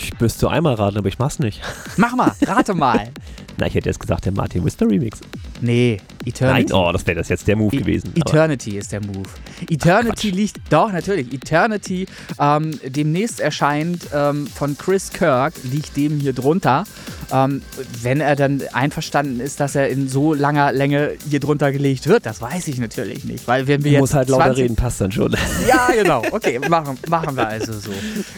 Ich 0.00 0.20
müsste 0.20 0.48
einmal 0.50 0.74
raten, 0.74 0.98
aber 0.98 1.08
ich 1.08 1.18
mach's 1.18 1.40
nicht. 1.40 1.60
Mach 1.96 2.14
mal, 2.14 2.30
rate 2.46 2.74
mal. 2.74 3.10
Na, 3.58 3.66
ich 3.66 3.74
hätte 3.74 3.88
jetzt 3.88 4.00
gesagt, 4.00 4.24
der 4.26 4.32
Martin 4.32 4.64
Wister 4.64 4.86
Remix. 4.86 5.20
Nee, 5.60 5.98
Eternity. 6.24 6.72
Nein, 6.72 6.78
oh, 6.78 6.92
das 6.92 7.06
wäre 7.06 7.18
das 7.18 7.28
jetzt 7.28 7.48
der 7.48 7.56
Move 7.56 7.74
E- 7.74 7.78
gewesen. 7.78 8.12
Eternity 8.14 8.76
ist 8.76 8.92
der 8.92 9.00
Move. 9.00 9.28
Eternity 9.70 10.28
Quatsch. 10.30 10.36
liegt, 10.36 10.60
doch, 10.70 10.92
natürlich. 10.92 11.32
Eternity 11.32 12.06
ähm, 12.38 12.78
demnächst 12.84 13.40
erscheint 13.40 14.06
ähm, 14.12 14.46
von 14.46 14.76
Chris 14.76 15.10
Kirk, 15.10 15.54
liegt 15.64 15.96
dem 15.96 16.18
hier 16.20 16.32
drunter. 16.34 16.84
Ähm, 17.32 17.62
wenn 18.02 18.20
er 18.20 18.36
dann 18.36 18.62
einverstanden 18.72 19.40
ist, 19.40 19.58
dass 19.60 19.74
er 19.74 19.88
in 19.88 20.08
so 20.08 20.34
langer 20.34 20.72
Länge 20.72 21.12
hier 21.28 21.40
drunter 21.40 21.72
gelegt 21.72 22.06
wird, 22.06 22.26
das 22.26 22.40
weiß 22.40 22.68
ich 22.68 22.78
natürlich 22.78 23.24
nicht. 23.24 23.48
Weil 23.48 23.66
wenn 23.66 23.82
wir 23.82 23.92
jetzt 23.92 24.00
muss 24.00 24.14
halt 24.14 24.28
lauter 24.28 24.44
20 24.46 24.64
reden, 24.64 24.76
passt 24.76 25.00
dann 25.00 25.12
schon. 25.12 25.34
Ja, 25.68 25.88
genau. 25.92 26.22
Okay, 26.30 26.58
machen, 26.68 26.98
machen 27.08 27.36
wir 27.36 27.48
also 27.48 27.72
so. 27.72 27.90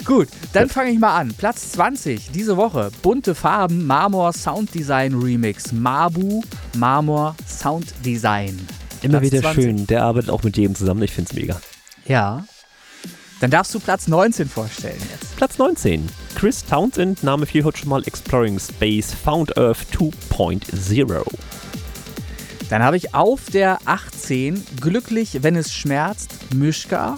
Gut, 0.04 0.28
dann 0.52 0.68
fange 0.68 0.90
ich 0.90 0.98
mal 0.98 1.16
an. 1.16 1.34
Platz 1.36 1.72
20 1.72 2.30
diese 2.30 2.56
Woche. 2.56 2.90
Bunte 3.02 3.34
Farben, 3.34 3.86
Marmor 3.86 4.32
Sound 4.32 4.72
Design 5.08 5.22
Remix. 5.22 5.72
Mabu, 5.72 6.42
Marmor 6.76 7.34
Sound 7.46 7.94
Design. 8.04 8.58
Immer 9.02 9.20
Platz 9.20 9.32
wieder 9.32 9.42
20. 9.42 9.64
schön. 9.64 9.86
Der 9.86 10.02
arbeitet 10.02 10.30
auch 10.30 10.42
mit 10.42 10.56
jedem 10.56 10.74
zusammen. 10.74 11.02
Ich 11.02 11.12
find's 11.12 11.32
mega. 11.32 11.60
Ja. 12.06 12.44
Dann 13.40 13.50
darfst 13.50 13.72
du 13.74 13.80
Platz 13.80 14.08
19 14.08 14.48
vorstellen 14.48 15.00
jetzt. 15.12 15.36
Platz 15.36 15.58
19. 15.58 16.08
Chris 16.34 16.64
Townsend, 16.64 17.22
Name 17.22 17.46
viel 17.46 17.64
heute 17.64 17.78
schon 17.78 17.88
mal 17.88 18.02
Exploring 18.04 18.58
Space, 18.58 19.14
Found 19.24 19.56
Earth 19.56 19.86
2.0. 19.92 21.22
Dann 22.68 22.82
habe 22.82 22.96
ich 22.96 23.14
auf 23.14 23.46
der 23.52 23.78
18 23.84 24.62
Glücklich, 24.80 25.38
wenn 25.42 25.56
es 25.56 25.72
schmerzt, 25.72 26.52
Mischka. 26.54 27.16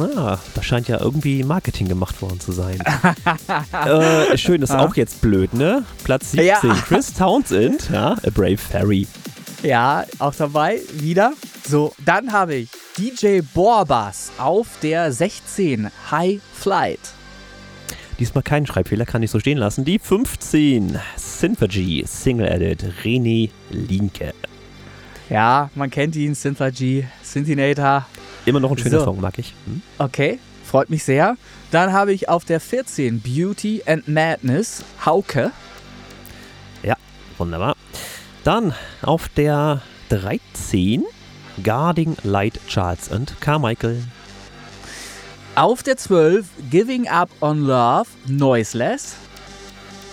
Ah, 0.00 0.38
da 0.54 0.62
scheint 0.62 0.88
ja 0.88 1.00
irgendwie 1.00 1.42
Marketing 1.42 1.88
gemacht 1.88 2.20
worden 2.22 2.40
zu 2.40 2.52
sein. 2.52 2.78
äh, 3.72 4.36
schön, 4.38 4.62
ist 4.62 4.70
auch 4.70 4.94
jetzt 4.96 5.20
blöd, 5.20 5.54
ne? 5.54 5.84
Platz 6.04 6.32
17. 6.32 6.46
Ja. 6.46 6.60
Chris 6.86 7.12
Townsend, 7.12 7.90
ja, 7.90 8.12
A 8.12 8.30
Brave 8.30 8.58
Fairy. 8.58 9.06
Ja, 9.62 10.04
auch 10.18 10.34
dabei. 10.34 10.80
Wieder. 10.94 11.32
So, 11.66 11.92
dann 12.04 12.32
habe 12.32 12.54
ich 12.54 12.70
DJ 12.96 13.40
Borbas 13.54 14.30
auf 14.38 14.68
der 14.82 15.12
16 15.12 15.90
High 16.10 16.40
Flight. 16.54 17.00
Diesmal 18.18 18.42
keinen 18.42 18.66
Schreibfehler, 18.66 19.04
kann 19.04 19.22
ich 19.22 19.30
so 19.30 19.38
stehen 19.38 19.58
lassen. 19.58 19.84
Die 19.84 19.98
15. 19.98 20.98
Synthergy, 21.16 22.04
Single 22.06 22.48
Edit, 22.48 22.84
René 23.04 23.50
Linke. 23.70 24.32
Ja, 25.28 25.70
man 25.74 25.90
kennt 25.90 26.16
ihn, 26.16 26.34
Synthergy, 26.34 27.06
Synthinator. 27.22 28.06
Immer 28.46 28.60
noch 28.60 28.70
ein 28.70 28.78
schöner 28.78 29.00
So. 29.00 29.04
Song, 29.06 29.20
mag 29.20 29.38
ich. 29.38 29.54
Hm? 29.66 29.82
Okay, 29.98 30.38
freut 30.64 30.90
mich 30.90 31.04
sehr. 31.04 31.36
Dann 31.70 31.92
habe 31.92 32.12
ich 32.12 32.28
auf 32.28 32.44
der 32.44 32.60
14 32.60 33.20
Beauty 33.20 33.82
and 33.86 34.08
Madness, 34.08 34.84
Hauke. 35.04 35.52
Wunderbar. 37.38 37.76
Dann 38.42 38.74
auf 39.02 39.28
der 39.28 39.82
13 40.08 41.04
Guarding 41.62 42.16
Light 42.24 42.60
Charles 42.66 43.08
und 43.08 43.40
Carmichael. 43.40 44.02
Auf 45.54 45.82
der 45.82 45.96
12 45.96 46.46
Giving 46.70 47.08
Up 47.08 47.30
on 47.40 47.60
Love, 47.64 48.08
Noiseless. 48.26 49.16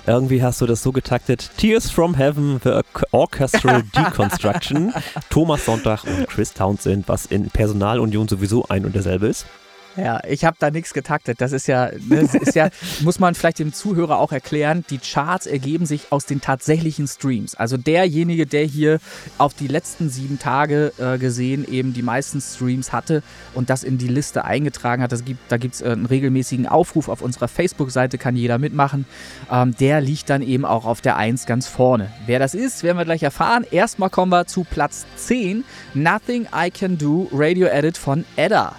Irgendwie 0.07 0.43
hast 0.43 0.61
du 0.61 0.67
das 0.67 0.83
so 0.83 0.91
getaktet. 0.91 1.49
Tears 1.57 1.89
from 1.89 2.15
Heaven, 2.15 2.59
The 2.63 2.81
Orchestral 3.11 3.81
Deconstruction, 3.95 4.93
Thomas 5.31 5.65
Sonntag 5.65 6.03
und 6.03 6.27
Chris 6.27 6.53
Townsend, 6.53 7.07
was 7.07 7.25
in 7.25 7.49
Personalunion 7.49 8.27
sowieso 8.27 8.65
ein 8.67 8.85
und 8.85 8.93
derselbe 8.93 9.27
ist. 9.27 9.47
Ja, 9.97 10.21
ich 10.27 10.43
habe 10.43 10.57
da 10.59 10.71
nichts 10.71 10.93
getaktet. 10.93 11.39
Das 11.39 11.51
ist 11.51 11.67
ja, 11.67 11.89
ne, 12.07 12.21
das 12.21 12.35
ist 12.35 12.55
ja, 12.55 12.69
muss 13.01 13.19
man 13.19 13.33
vielleicht 13.33 13.59
dem 13.59 13.73
Zuhörer 13.73 14.19
auch 14.19 14.31
erklären, 14.31 14.83
die 14.89 14.97
Charts 14.97 15.45
ergeben 15.45 15.85
sich 15.85 16.11
aus 16.11 16.25
den 16.25 16.41
tatsächlichen 16.41 17.07
Streams. 17.07 17.55
Also 17.55 17.77
derjenige, 17.77 18.45
der 18.45 18.65
hier 18.65 18.99
auf 19.37 19.53
die 19.53 19.67
letzten 19.67 20.09
sieben 20.09 20.37
Tage 20.37 20.91
äh, 20.97 21.17
gesehen 21.17 21.65
eben 21.69 21.93
die 21.93 22.01
meisten 22.01 22.41
Streams 22.41 22.91
hatte 22.91 23.23
und 23.53 23.69
das 23.69 23.83
in 23.83 23.97
die 23.97 24.07
Liste 24.07 24.43
eingetragen 24.43 25.01
hat, 25.01 25.11
das 25.11 25.23
gibt, 25.23 25.39
da 25.49 25.57
gibt 25.57 25.75
es 25.75 25.81
äh, 25.81 25.91
einen 25.91 26.05
regelmäßigen 26.05 26.67
Aufruf 26.67 27.07
auf 27.07 27.21
unserer 27.21 27.47
Facebook-Seite, 27.47 28.17
kann 28.17 28.35
jeder 28.35 28.57
mitmachen. 28.57 29.05
Ähm, 29.49 29.75
der 29.77 30.01
liegt 30.01 30.29
dann 30.29 30.41
eben 30.41 30.65
auch 30.65 30.85
auf 30.85 31.01
der 31.01 31.15
1 31.15 31.45
ganz 31.45 31.67
vorne. 31.67 32.11
Wer 32.25 32.39
das 32.39 32.53
ist, 32.53 32.83
werden 32.83 32.97
wir 32.97 33.05
gleich 33.05 33.23
erfahren. 33.23 33.65
Erstmal 33.71 34.09
kommen 34.09 34.31
wir 34.31 34.45
zu 34.45 34.65
Platz 34.65 35.05
10, 35.15 35.63
Nothing 35.93 36.47
I 36.53 36.69
Can 36.69 36.97
Do, 36.97 37.29
Radio 37.31 37.67
Edit 37.67 37.97
von 37.97 38.25
Edda. 38.35 38.75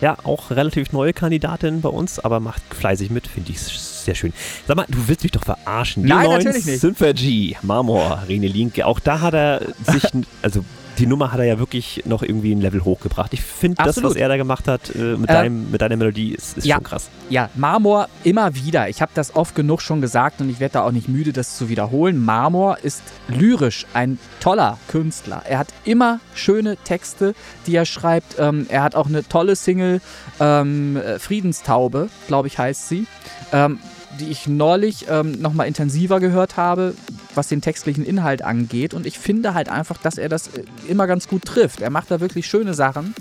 Ja, 0.00 0.16
auch 0.22 0.50
relativ 0.50 0.92
neue 0.92 1.12
Kandidatin 1.12 1.80
bei 1.80 1.88
uns, 1.88 2.18
aber 2.20 2.38
macht 2.40 2.62
fleißig 2.72 3.10
mit, 3.10 3.26
finde 3.26 3.50
ich 3.50 3.60
sehr 3.60 4.14
schön. 4.14 4.32
Sag 4.66 4.76
mal, 4.76 4.86
du 4.88 5.08
willst 5.08 5.22
mich 5.24 5.32
doch 5.32 5.44
verarschen. 5.44 6.04
Die 6.04 6.08
Nein, 6.08 6.24
neuen 6.24 6.44
natürlich 6.44 6.66
nicht. 6.66 6.80
Symphagy, 6.80 7.56
Marmor, 7.62 8.22
René 8.28 8.48
Linke, 8.48 8.86
auch 8.86 9.00
da 9.00 9.20
hat 9.20 9.34
er 9.34 9.62
sich, 9.86 10.04
also 10.42 10.64
die 10.98 11.06
Nummer 11.06 11.32
hat 11.32 11.38
er 11.38 11.44
ja 11.46 11.58
wirklich 11.58 12.02
noch 12.06 12.22
irgendwie 12.22 12.52
ein 12.52 12.60
Level 12.60 12.84
hochgebracht. 12.84 13.32
Ich 13.32 13.42
finde, 13.42 13.82
das, 13.82 14.02
was 14.02 14.16
er 14.16 14.28
da 14.28 14.36
gemacht 14.36 14.68
hat 14.68 14.94
äh, 14.94 14.98
mit, 14.98 15.20
Ähm, 15.20 15.26
deinem, 15.26 15.70
mit 15.70 15.80
deiner 15.80 15.96
Melodie, 15.96 16.32
ist, 16.32 16.58
ist 16.58 16.66
ja. 16.66 16.76
schon 16.76 16.84
krass. 16.84 17.08
Ja, 17.30 17.50
Marmor 17.54 18.08
immer 18.24 18.54
wieder. 18.54 18.88
Ich 18.88 19.00
habe 19.00 19.12
das 19.14 19.36
oft 19.36 19.54
genug 19.54 19.80
schon 19.80 20.00
gesagt 20.00 20.40
und 20.40 20.50
ich 20.50 20.60
werde 20.60 20.74
da 20.74 20.82
auch 20.82 20.92
nicht 20.92 21.08
müde, 21.08 21.32
das 21.32 21.56
zu 21.56 21.68
wiederholen. 21.68 22.24
Marmor 22.24 22.78
ist 22.82 23.02
lyrisch 23.28 23.86
ein 23.94 24.18
toller 24.40 24.78
Künstler. 24.88 25.42
Er 25.48 25.58
hat 25.58 25.68
immer 25.84 26.20
schöne 26.34 26.76
Texte, 26.76 27.34
die 27.66 27.76
er 27.76 27.84
schreibt. 27.84 28.36
Ähm, 28.38 28.66
er 28.68 28.82
hat 28.82 28.94
auch 28.94 29.06
eine 29.06 29.26
tolle 29.26 29.56
Single, 29.56 30.00
ähm, 30.40 30.96
äh, 30.96 31.18
Friedenstaube, 31.18 32.08
glaube 32.26 32.48
ich, 32.48 32.58
heißt 32.58 32.88
sie. 32.88 33.06
Ähm, 33.52 33.78
die 34.18 34.26
ich 34.28 34.46
neulich 34.46 35.06
ähm, 35.08 35.40
nochmal 35.40 35.66
intensiver 35.66 36.20
gehört 36.20 36.56
habe, 36.56 36.94
was 37.34 37.48
den 37.48 37.60
textlichen 37.60 38.04
Inhalt 38.04 38.42
angeht. 38.42 38.94
Und 38.94 39.06
ich 39.06 39.18
finde 39.18 39.54
halt 39.54 39.68
einfach, 39.68 39.98
dass 39.98 40.18
er 40.18 40.28
das 40.28 40.48
äh, 40.48 40.62
immer 40.88 41.06
ganz 41.06 41.28
gut 41.28 41.44
trifft. 41.44 41.80
Er 41.80 41.90
macht 41.90 42.10
da 42.10 42.20
wirklich 42.20 42.46
schöne 42.46 42.74
Sachen, 42.74 43.14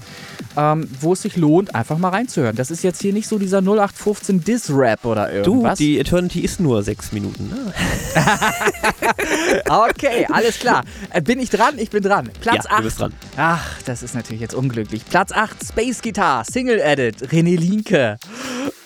ähm, 0.56 0.90
wo 1.00 1.14
es 1.14 1.22
sich 1.22 1.38
lohnt, 1.38 1.76
einfach 1.76 1.98
mal 1.98 2.10
reinzuhören. 2.10 2.56
Das 2.56 2.72
ist 2.72 2.84
jetzt 2.84 3.02
hier 3.02 3.14
nicht 3.14 3.28
so 3.28 3.38
dieser 3.38 3.60
0815 3.60 4.44
Diss-Rap 4.44 5.06
oder 5.06 5.28
Du, 5.44 5.52
irgendwas. 5.52 5.78
die 5.78 6.00
Eternity 6.00 6.42
ist 6.42 6.60
nur 6.60 6.84
sechs 6.84 7.12
Minuten. 7.12 7.50
Ne? 7.50 7.74
okay, 9.70 10.28
alles 10.32 10.60
klar. 10.60 10.84
Äh, 11.12 11.22
bin 11.22 11.40
ich 11.40 11.50
dran? 11.50 11.76
Ich 11.78 11.90
bin 11.90 12.04
dran. 12.04 12.30
Platz 12.42 12.66
ja, 12.66 12.70
du 12.70 12.76
8. 12.76 12.84
bist 12.84 13.00
dran. 13.00 13.14
Ach, 13.38 13.82
das 13.86 14.04
ist 14.04 14.16
natürlich 14.16 14.42
jetzt 14.42 14.56
unglücklich. 14.56 15.06
Platz 15.06 15.32
8, 15.32 15.58
Space 15.64 16.02
Guitar, 16.02 16.44
Single 16.44 16.80
Edit, 16.80 17.30
René 17.32 17.58
Linke. 17.58 18.18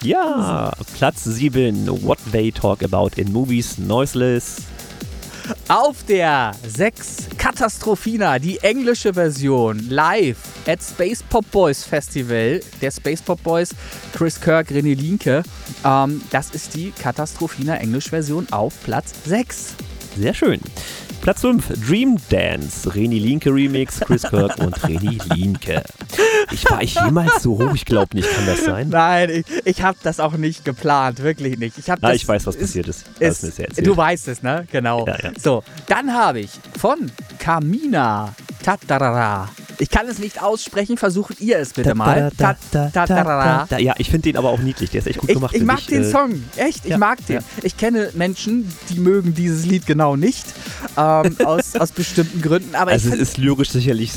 Ja, 0.03 0.71
Platz 0.97 1.23
7, 1.23 1.87
What 2.01 2.17
They 2.31 2.51
Talk 2.51 2.83
About 2.83 3.11
in 3.17 3.31
Movies, 3.31 3.77
Noiseless. 3.77 4.57
Auf 5.67 6.03
der 6.05 6.51
6, 6.67 7.29
Katastrophina, 7.37 8.39
die 8.39 8.59
englische 8.59 9.13
Version, 9.13 9.79
live 9.89 10.37
at 10.67 10.81
Space 10.81 11.23
Pop 11.23 11.49
Boys 11.51 11.83
Festival. 11.83 12.61
Der 12.81 12.91
Space 12.91 13.21
Pop 13.21 13.41
Boys, 13.43 13.69
Chris 14.13 14.39
Kirk, 14.39 14.69
René 14.69 14.95
Linke. 14.95 15.43
Ähm, 15.83 16.21
das 16.31 16.51
ist 16.51 16.75
die 16.75 16.91
Katastrophina 16.91 17.77
Englisch-Version 17.77 18.47
auf 18.51 18.73
Platz 18.83 19.13
6. 19.25 19.75
Sehr 20.17 20.33
schön. 20.33 20.59
Platz 21.21 21.41
5, 21.41 21.85
Dream 21.87 22.17
Dance, 22.29 22.95
Reni 22.95 23.19
Linke 23.19 23.53
Remix, 23.53 23.99
Chris 23.99 24.23
Kirk 24.23 24.57
und 24.57 24.83
Reni 24.83 25.19
Linke. 25.35 25.83
Ich 26.51 26.67
war 26.69 26.81
ich 26.81 26.95
jemals 26.95 27.43
so 27.43 27.59
hoch? 27.59 27.75
Ich 27.75 27.85
glaube 27.85 28.15
nicht, 28.15 28.27
kann 28.33 28.45
das 28.47 28.65
sein? 28.65 28.89
Nein, 28.89 29.29
ich, 29.29 29.45
ich 29.65 29.83
habe 29.83 29.97
das 30.01 30.19
auch 30.19 30.33
nicht 30.33 30.65
geplant, 30.65 31.19
wirklich 31.21 31.59
nicht. 31.59 31.77
Ich, 31.77 31.89
hab 31.91 32.01
das, 32.01 32.15
ich 32.15 32.27
weiß, 32.27 32.47
was 32.47 32.55
ist- 32.55 32.61
passiert 32.61 32.87
ist. 32.87 33.05
Ist, 33.19 33.43
erzählt. 33.43 33.85
du 33.85 33.95
weißt 33.95 34.29
es, 34.29 34.41
ne? 34.41 34.65
Genau. 34.71 35.05
Ja, 35.05 35.17
ja. 35.21 35.31
So, 35.39 35.63
dann 35.87 36.11
habe 36.11 36.39
ich 36.39 36.49
von 36.79 37.11
Kamina 37.37 38.33
Tatarara. 38.63 39.47
Ich 39.81 39.89
kann 39.89 40.07
es 40.07 40.19
nicht 40.19 40.39
aussprechen, 40.43 40.95
versucht 40.95 41.41
ihr 41.41 41.57
es 41.57 41.73
bitte 41.73 41.95
mal. 41.95 42.31
Ja, 43.79 43.95
ich 43.97 44.09
finde 44.11 44.21
den 44.29 44.37
aber 44.37 44.49
auch 44.51 44.59
niedlich. 44.59 44.91
Der 44.91 44.99
ist 45.01 45.07
echt 45.07 45.17
gut 45.17 45.29
Ich, 45.29 45.33
gemacht. 45.35 45.55
ich 45.55 45.63
mag 45.63 45.83
den 45.87 46.03
Äh, 46.03 46.11
Song, 46.11 46.43
echt, 46.55 46.85
ich 46.85 46.91
ja, 46.91 46.97
mag 46.99 47.25
den. 47.25 47.37
ja. 47.37 47.41
Ich 47.63 47.77
kenne 47.77 48.11
Menschen, 48.13 48.71
die 48.89 48.99
mögen 48.99 49.33
dieses 49.33 49.65
Lied 49.65 49.87
genau 49.87 50.15
nicht, 50.15 50.45
ähm, 50.97 51.35
aus, 51.45 51.75
aus 51.75 51.91
bestimmten 51.91 52.43
Gründen, 52.43 52.75
aber 52.75 52.91
Also 52.91 53.07
ich 53.09 53.15
es 53.15 53.19
ist 53.21 53.37
lyrisch 53.39 53.71
sicherlich 53.71 54.11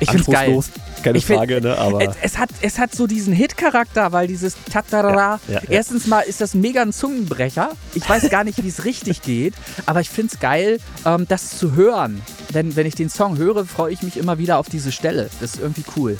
Ich 0.00 0.10
find's 0.10 0.26
geil. 0.26 0.46
anspruchslos, 0.54 0.70
keine 1.02 1.18
Ich 1.18 1.26
find- 1.26 1.38
Frage, 1.38 1.60
ne? 1.60 1.76
Aber 1.78 2.00
es, 2.02 2.14
es, 2.22 2.38
hat, 2.38 2.50
es 2.60 2.78
hat 2.78 2.94
so 2.94 3.06
diesen 3.06 3.32
Hit-Charakter, 3.32 4.12
weil 4.12 4.26
dieses 4.26 4.54
Tatarara. 4.72 5.40
Ja, 5.48 5.54
ja, 5.54 5.60
ja. 5.60 5.68
Erstens 5.70 6.06
mal 6.06 6.20
ist 6.20 6.40
das 6.40 6.54
mega 6.54 6.82
ein 6.82 6.92
Zungenbrecher. 6.92 7.70
Ich 7.94 8.08
weiß 8.08 8.28
gar 8.30 8.44
nicht, 8.44 8.62
wie 8.62 8.68
es 8.68 8.84
richtig 8.84 9.22
geht, 9.22 9.54
aber 9.86 10.00
ich 10.00 10.10
finde 10.10 10.32
es 10.34 10.40
geil, 10.40 10.78
ähm, 11.04 11.26
das 11.28 11.56
zu 11.58 11.74
hören. 11.74 12.20
Denn 12.54 12.74
wenn 12.76 12.86
ich 12.86 12.94
den 12.94 13.08
Song 13.10 13.36
höre, 13.38 13.64
freue 13.64 13.92
ich 13.92 14.02
mich 14.02 14.16
immer 14.16 14.38
wieder 14.38 14.58
auf 14.58 14.68
diese 14.68 14.92
Stelle. 14.92 15.30
Das 15.40 15.54
ist 15.54 15.60
irgendwie 15.60 15.84
cool. 15.96 16.18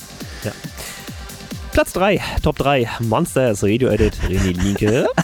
Platz 1.73 1.93
3, 1.94 2.20
Top 2.43 2.59
3, 2.59 2.86
Monsters, 3.01 3.62
Radio 3.62 3.89
Edit, 3.89 4.15
René 4.28 4.53
Linke. 4.62 5.07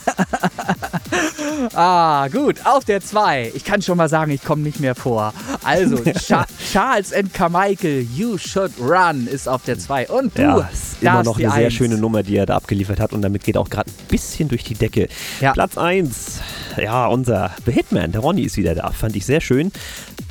Ah, 1.75 2.29
gut. 2.29 2.57
Auf 2.65 2.85
der 2.85 3.01
2. 3.01 3.53
Ich 3.55 3.65
kann 3.65 3.83
schon 3.83 3.97
mal 3.99 4.09
sagen, 4.09 4.31
ich 4.31 4.43
komme 4.45 4.63
nicht 4.63 4.79
mehr 4.81 4.95
vor. 4.95 5.35
Also, 5.65 5.97
Cha 6.27 6.47
Charles 6.73 7.13
and 7.13 7.35
Carmichael, 7.35 8.07
You 8.15 8.39
Should 8.39 8.73
Run 8.81 9.27
ist 9.27 9.49
auf 9.49 9.65
der 9.65 9.79
2. 9.79 10.09
Und 10.09 10.39
du, 10.39 10.43
Ja, 10.43 10.69
ist 10.73 11.03
immer 11.03 11.23
noch 11.25 11.37
eine 11.39 11.51
sehr 11.51 11.65
Eins. 11.67 11.75
schöne 11.75 11.99
Nummer, 11.99 12.23
die 12.23 12.37
er 12.37 12.47
da 12.47 12.57
abgeliefert 12.57 13.01
hat 13.01 13.13
und 13.13 13.23
damit 13.23 13.43
geht 13.45 13.57
auch 13.57 13.69
gerade 13.69 13.91
ein 13.91 14.07
bisschen 14.09 14.49
durch 14.49 14.63
die 14.65 14.75
Decke. 14.75 15.09
Ja. 15.41 15.53
Platz 15.53 15.77
1, 15.77 16.41
ja, 16.81 17.07
unser 17.07 17.51
The 17.67 17.73
Hitman, 17.73 18.13
der 18.13 18.21
Ronny 18.21 18.43
ist 18.43 18.57
wieder 18.57 18.75
da, 18.77 18.91
fand 18.93 19.17
ich 19.17 19.27
sehr 19.27 19.41
schön. 19.41 19.73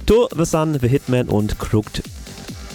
To 0.05 0.29
The 0.35 0.45
Sun, 0.45 0.79
The 0.79 0.87
Hitman 0.87 1.27
und 1.27 1.59
Crooked 1.59 2.03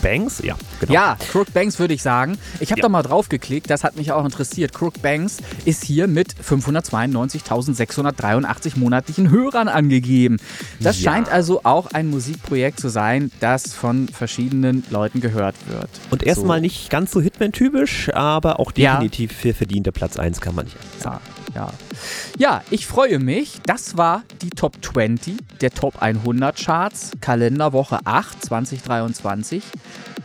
Banks, 0.03 0.43
ja, 0.45 0.57
genau. 0.87 0.95
Ja, 0.95 1.17
Crook 1.31 1.53
Banks 1.53 1.79
würde 1.79 1.95
ich 1.95 2.03
sagen. 2.03 2.39
Ich 2.61 2.71
habe 2.71 2.81
Ja. 2.81 2.83
da 2.83 2.89
mal 2.89 3.03
drauf 3.03 3.29
geklickt, 3.29 3.71
das 3.71 3.85
hat 3.85 3.97
mich 3.97 4.13
auch 4.13 4.25
interessiert. 4.25 4.73
Crook 4.73 5.01
Banks 5.03 5.39
ist 5.65 5.85
hier 5.85 6.07
mit 6.09 6.35
592.683 6.43 8.77
monatlichen 8.77 9.31
Hörern 9.31 9.69
angegeben. 9.69 10.39
Das 10.81 11.01
Ja. 11.01 11.13
scheint 11.13 11.29
also 11.31 11.61
auch 11.65 11.89
ein 11.93 12.09
Musikprojekt 12.09 12.81
zu 12.81 12.89
sein, 12.89 13.31
das 13.41 13.73
von 13.73 14.09
verschiedenen 14.09 14.85
Leuten 14.91 15.21
gehört 15.21 15.55
wird. 15.69 15.89
Und 16.11 16.23
erstmal 16.23 16.59
So. 16.59 16.63
nicht 16.63 16.91
ganz 16.91 17.11
so 17.13 17.21
Hitman-typisch, 17.21 18.11
aber 18.13 18.61
auch 18.61 18.73
definitiv 18.73 19.33
für 19.33 19.55
verdienter 19.55 19.93
Platz 19.93 20.19
1 20.19 20.41
kann 20.41 20.55
man 20.55 20.65
nicht 20.67 20.77
sagen. 21.01 21.21
Ja, 21.55 21.67
ja. 21.67 21.73
ja, 22.39 22.63
ich 22.71 22.87
freue 22.87 23.19
mich. 23.19 23.61
Das 23.67 23.97
war 23.97 24.23
die 24.41 24.51
Top 24.51 24.77
20 24.83 25.37
der 25.61 25.71
Top 25.71 26.01
100 26.01 26.57
Charts, 26.57 27.11
Kalenderwoche 27.21 28.01
8 28.05 28.43
2023, 28.45 29.63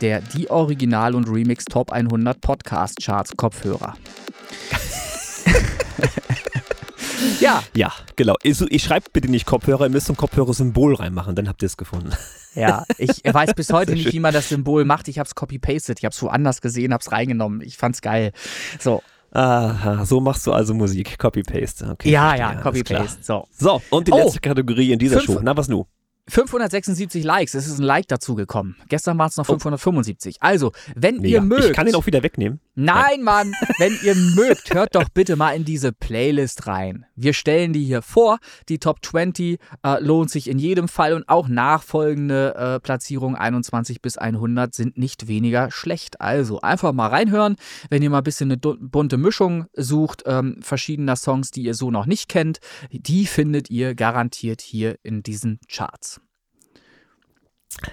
der 0.00 0.20
die 0.20 0.47
Original- 0.50 1.14
und 1.14 1.28
Remix 1.28 1.64
Top 1.64 1.92
100 1.92 2.40
Podcast 2.40 2.98
Charts 3.02 3.32
Kopfhörer. 3.36 3.94
ja, 7.40 7.62
Ja, 7.74 7.92
genau. 8.16 8.34
Ich, 8.42 8.60
ich 8.60 8.82
schreibe 8.82 9.06
bitte 9.12 9.28
nicht 9.28 9.46
Kopfhörer, 9.46 9.84
ihr 9.84 9.90
müsst 9.90 10.06
so 10.06 10.12
ein 10.12 10.16
Kopfhörer-Symbol 10.16 10.94
reinmachen, 10.96 11.34
dann 11.34 11.48
habt 11.48 11.62
ihr 11.62 11.66
es 11.66 11.76
gefunden. 11.76 12.10
ja. 12.54 12.84
Ich 12.98 13.22
weiß 13.34 13.54
bis 13.54 13.72
heute 13.72 13.92
nicht, 13.92 14.04
schön. 14.04 14.12
wie 14.12 14.20
man 14.20 14.32
das 14.34 14.48
Symbol 14.48 14.84
macht. 14.84 15.08
Ich 15.08 15.18
habe 15.18 15.26
es 15.26 15.34
copy-pasted. 15.34 15.98
Ich 15.98 16.04
habe 16.04 16.12
es 16.12 16.22
woanders 16.22 16.60
gesehen, 16.60 16.92
habe 16.92 17.02
es 17.02 17.12
reingenommen. 17.12 17.60
Ich 17.62 17.76
fand's 17.76 18.00
geil. 18.00 18.32
So, 18.78 19.02
Aha, 19.30 20.06
so 20.06 20.20
machst 20.20 20.46
du 20.46 20.52
also 20.52 20.72
Musik. 20.72 21.18
Copy-Paste. 21.18 21.90
Okay, 21.92 22.10
ja, 22.10 22.34
ja, 22.34 22.54
Copy-Paste. 22.54 23.18
So. 23.22 23.46
So, 23.52 23.82
und 23.90 24.08
die 24.08 24.12
Oh. 24.12 24.16
letzte 24.16 24.40
Kategorie 24.40 24.92
in 24.92 24.98
dieser 24.98 25.20
Fünf- 25.20 25.38
Show. 25.38 25.40
Na, 25.42 25.54
was 25.56 25.68
nu? 25.68 25.84
576 26.28 27.24
Likes, 27.24 27.54
es 27.54 27.66
ist 27.66 27.78
ein 27.78 27.84
Like 27.84 28.08
dazu 28.08 28.34
gekommen. 28.34 28.76
Gestern 28.88 29.18
waren 29.18 29.28
es 29.28 29.36
noch 29.36 29.46
575. 29.46 30.36
Also, 30.40 30.72
wenn 30.94 31.22
ihr. 31.24 31.40
Mega. 31.40 31.58
mögt. 31.58 31.64
Ich 31.64 31.72
kann 31.72 31.86
den 31.86 31.94
auch 31.94 32.06
wieder 32.06 32.22
wegnehmen. 32.22 32.60
Nein, 32.74 33.22
Mann, 33.22 33.52
wenn 33.78 33.98
ihr 34.04 34.14
mögt, 34.14 34.72
hört 34.72 34.94
doch 34.94 35.08
bitte 35.08 35.34
mal 35.34 35.50
in 35.50 35.64
diese 35.64 35.92
Playlist 35.92 36.66
rein. 36.68 37.06
Wir 37.16 37.32
stellen 37.32 37.72
die 37.72 37.84
hier 37.84 38.02
vor. 38.02 38.38
Die 38.68 38.78
Top 38.78 39.04
20 39.04 39.58
äh, 39.82 40.00
lohnt 40.00 40.30
sich 40.30 40.48
in 40.48 40.58
jedem 40.60 40.86
Fall 40.86 41.14
und 41.14 41.28
auch 41.28 41.48
nachfolgende 41.48 42.54
äh, 42.54 42.80
Platzierungen 42.80 43.36
21 43.36 44.00
bis 44.00 44.16
100 44.16 44.74
sind 44.74 44.96
nicht 44.96 45.26
weniger 45.26 45.72
schlecht. 45.72 46.20
Also 46.20 46.60
einfach 46.60 46.92
mal 46.92 47.08
reinhören, 47.08 47.56
wenn 47.90 48.02
ihr 48.02 48.10
mal 48.10 48.18
ein 48.18 48.24
bisschen 48.24 48.52
eine 48.52 48.58
bunte 48.58 49.16
Mischung 49.16 49.66
sucht, 49.74 50.22
ähm, 50.26 50.60
verschiedener 50.62 51.16
Songs, 51.16 51.50
die 51.50 51.62
ihr 51.62 51.74
so 51.74 51.90
noch 51.90 52.06
nicht 52.06 52.28
kennt, 52.28 52.60
die 52.92 53.26
findet 53.26 53.70
ihr 53.70 53.96
garantiert 53.96 54.60
hier 54.60 54.96
in 55.02 55.24
diesen 55.24 55.58
Charts. 55.68 56.17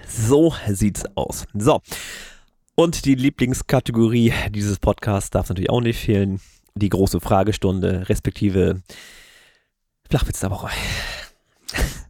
So 0.06 0.54
sieht's 0.68 1.04
aus. 1.14 1.46
So. 1.54 1.80
Und 2.74 3.04
die 3.04 3.14
Lieblingskategorie 3.14 4.32
dieses 4.50 4.78
Podcasts 4.78 5.30
darf 5.30 5.48
natürlich 5.48 5.70
auch 5.70 5.80
nicht 5.80 5.98
fehlen. 5.98 6.40
Die 6.74 6.90
große 6.90 7.20
Fragestunde, 7.20 8.08
respektive 8.08 8.82
Flachwitz 10.10 10.40
der 10.40 10.50
Woche. 10.50 10.68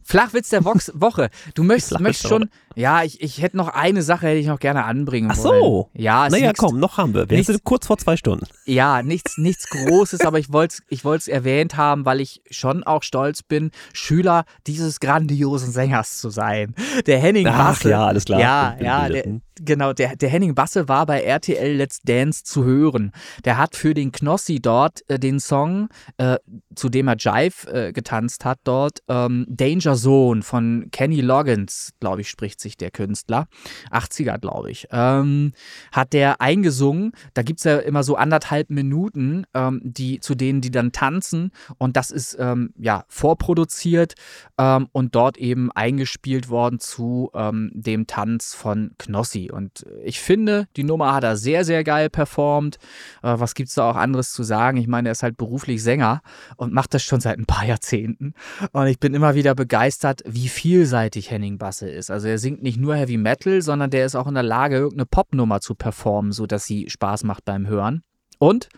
Flachwitz 0.03 0.49
der 0.49 0.65
Woche. 0.65 1.29
Du 1.53 1.63
möchtest, 1.63 1.99
möchtest 1.99 2.27
schon. 2.27 2.49
Ja, 2.77 3.03
ich, 3.03 3.21
ich 3.21 3.41
hätte 3.41 3.57
noch 3.57 3.69
eine 3.69 4.03
Sache, 4.03 4.27
hätte 4.27 4.37
ich 4.39 4.45
noch 4.47 4.59
gerne 4.59 4.85
anbringen 4.85 5.29
Ach 5.31 5.37
wollen. 5.43 5.59
so. 5.61 5.89
Ja, 5.93 6.29
Naja, 6.29 6.49
nix, 6.49 6.59
komm, 6.59 6.79
noch 6.79 6.97
haben 6.97 7.13
wir. 7.15 7.27
Wir 7.29 7.37
nichts- 7.37 7.51
sind 7.51 7.63
kurz 7.63 7.87
vor 7.87 7.97
zwei 7.97 8.15
Stunden. 8.17 8.45
Ja, 8.65 9.01
nichts, 9.01 9.37
nichts 9.37 9.67
Großes, 9.69 10.21
aber 10.21 10.37
ich 10.37 10.53
wollte 10.53 10.75
es 10.75 10.83
ich 10.89 11.03
wollt's 11.03 11.27
erwähnt 11.27 11.75
haben, 11.75 12.05
weil 12.05 12.21
ich 12.21 12.41
schon 12.51 12.83
auch 12.83 13.01
stolz 13.01 13.41
bin, 13.41 13.71
Schüler 13.93 14.45
dieses 14.67 14.99
grandiosen 14.99 15.71
Sängers 15.71 16.19
zu 16.19 16.29
sein. 16.29 16.75
Der 17.07 17.17
Henning 17.19 17.47
Ach 17.47 17.69
Basse. 17.69 17.89
ja, 17.89 18.05
alles 18.05 18.25
klar. 18.25 18.39
Ja, 18.39 18.77
ja, 18.79 19.09
der, 19.09 19.23
Hm. 19.23 19.41
genau. 19.59 19.93
Der, 19.93 20.15
der 20.15 20.29
Henning 20.29 20.53
Basse 20.53 20.87
war 20.87 21.07
bei 21.07 21.23
RTL 21.23 21.75
Let's 21.77 22.01
Dance 22.03 22.43
zu 22.43 22.63
hören. 22.63 23.11
Der 23.43 23.57
hat 23.57 23.75
für 23.75 23.95
den 23.95 24.11
Knossi 24.11 24.59
dort 24.61 25.01
äh, 25.09 25.17
den 25.17 25.39
Song 25.39 25.89
äh, 26.17 26.37
zu 26.75 26.89
dem 26.89 27.07
er 27.07 27.15
Jive 27.17 27.67
äh, 27.73 27.91
getanzt 27.91 28.45
hat 28.45 28.59
dort. 28.65 28.99
Ähm, 29.07 29.47
Danger 29.49 29.95
Zone 29.95 30.43
von 30.43 30.89
Kenny 30.91 31.21
Loggins, 31.21 31.93
glaube 31.99 32.21
ich, 32.21 32.29
spricht 32.29 32.59
sich 32.67 32.77
der 32.77 32.91
Künstler. 32.91 33.47
80er, 33.91 34.39
glaube 34.39 34.71
ich. 34.71 34.87
Ähm, 34.91 35.53
hat 35.91 36.13
der 36.13 36.41
eingesungen. 36.41 37.13
Da 37.33 37.41
gibt 37.41 37.59
es 37.59 37.63
ja 37.63 37.77
immer 37.77 38.03
so 38.03 38.15
anderthalb 38.15 38.69
Minuten, 38.69 39.45
ähm, 39.53 39.81
die, 39.83 40.19
zu 40.19 40.35
denen 40.35 40.61
die 40.61 40.71
dann 40.71 40.91
tanzen. 40.91 41.51
Und 41.77 41.97
das 41.97 42.11
ist 42.11 42.37
ähm, 42.39 42.73
ja 42.77 43.05
vorproduziert 43.07 44.15
ähm, 44.57 44.87
und 44.91 45.15
dort 45.15 45.37
eben 45.37 45.71
eingespielt 45.71 46.49
worden 46.49 46.79
zu 46.79 47.31
ähm, 47.33 47.71
dem 47.73 48.07
Tanz 48.07 48.53
von 48.53 48.91
Knossi. 48.97 49.49
Und 49.51 49.85
ich 50.03 50.19
finde, 50.19 50.67
die 50.75 50.83
Nummer 50.83 51.13
hat 51.13 51.23
er 51.23 51.37
sehr, 51.37 51.63
sehr 51.63 51.83
geil 51.83 52.09
performt. 52.09 52.77
Äh, 53.23 53.35
was 53.39 53.55
gibt 53.55 53.69
es 53.69 53.75
da 53.75 53.89
auch 53.89 53.95
anderes 53.95 54.31
zu 54.31 54.43
sagen? 54.43 54.77
Ich 54.77 54.87
meine, 54.87 55.09
er 55.09 55.13
ist 55.13 55.23
halt 55.23 55.37
beruflich 55.37 55.81
Sänger 55.81 56.21
und 56.57 56.73
macht 56.73 56.93
das 56.93 57.03
schon 57.03 57.21
seit 57.21 57.39
ein 57.39 57.45
paar 57.45 57.65
Jahrzehnten. 57.65 58.33
Und 58.73 58.87
ich 58.87 58.99
bin 58.99 59.13
immer 59.13 59.35
wieder 59.35 59.55
begeistert, 59.55 60.21
wie 60.25 60.49
vielseitig 60.49 61.31
Henning 61.31 61.57
Basse 61.57 61.89
ist. 61.89 62.11
Also 62.11 62.27
er 62.27 62.37
singt 62.37 62.56
nicht 62.61 62.79
nur 62.79 62.95
Heavy 62.95 63.17
Metal, 63.17 63.61
sondern 63.61 63.89
der 63.89 64.05
ist 64.05 64.15
auch 64.15 64.27
in 64.27 64.33
der 64.33 64.43
Lage, 64.43 64.75
irgendeine 64.75 65.05
Popnummer 65.05 65.61
zu 65.61 65.75
performen, 65.75 66.31
sodass 66.31 66.65
sie 66.65 66.89
Spaß 66.89 67.23
macht 67.23 67.45
beim 67.45 67.67
Hören. 67.67 68.01
Und 68.39 68.69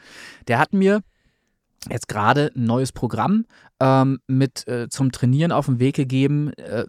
der 0.47 0.59
hat 0.59 0.73
mir 0.73 1.01
jetzt 1.89 2.07
gerade 2.07 2.51
ein 2.55 2.65
neues 2.65 2.91
Programm 2.91 3.45
ähm, 3.79 4.19
mit 4.27 4.67
äh, 4.67 4.89
zum 4.89 5.11
Trainieren 5.11 5.51
auf 5.51 5.67
den 5.67 5.79
Weg 5.79 5.95
gegeben. 5.95 6.51
Äh, 6.53 6.85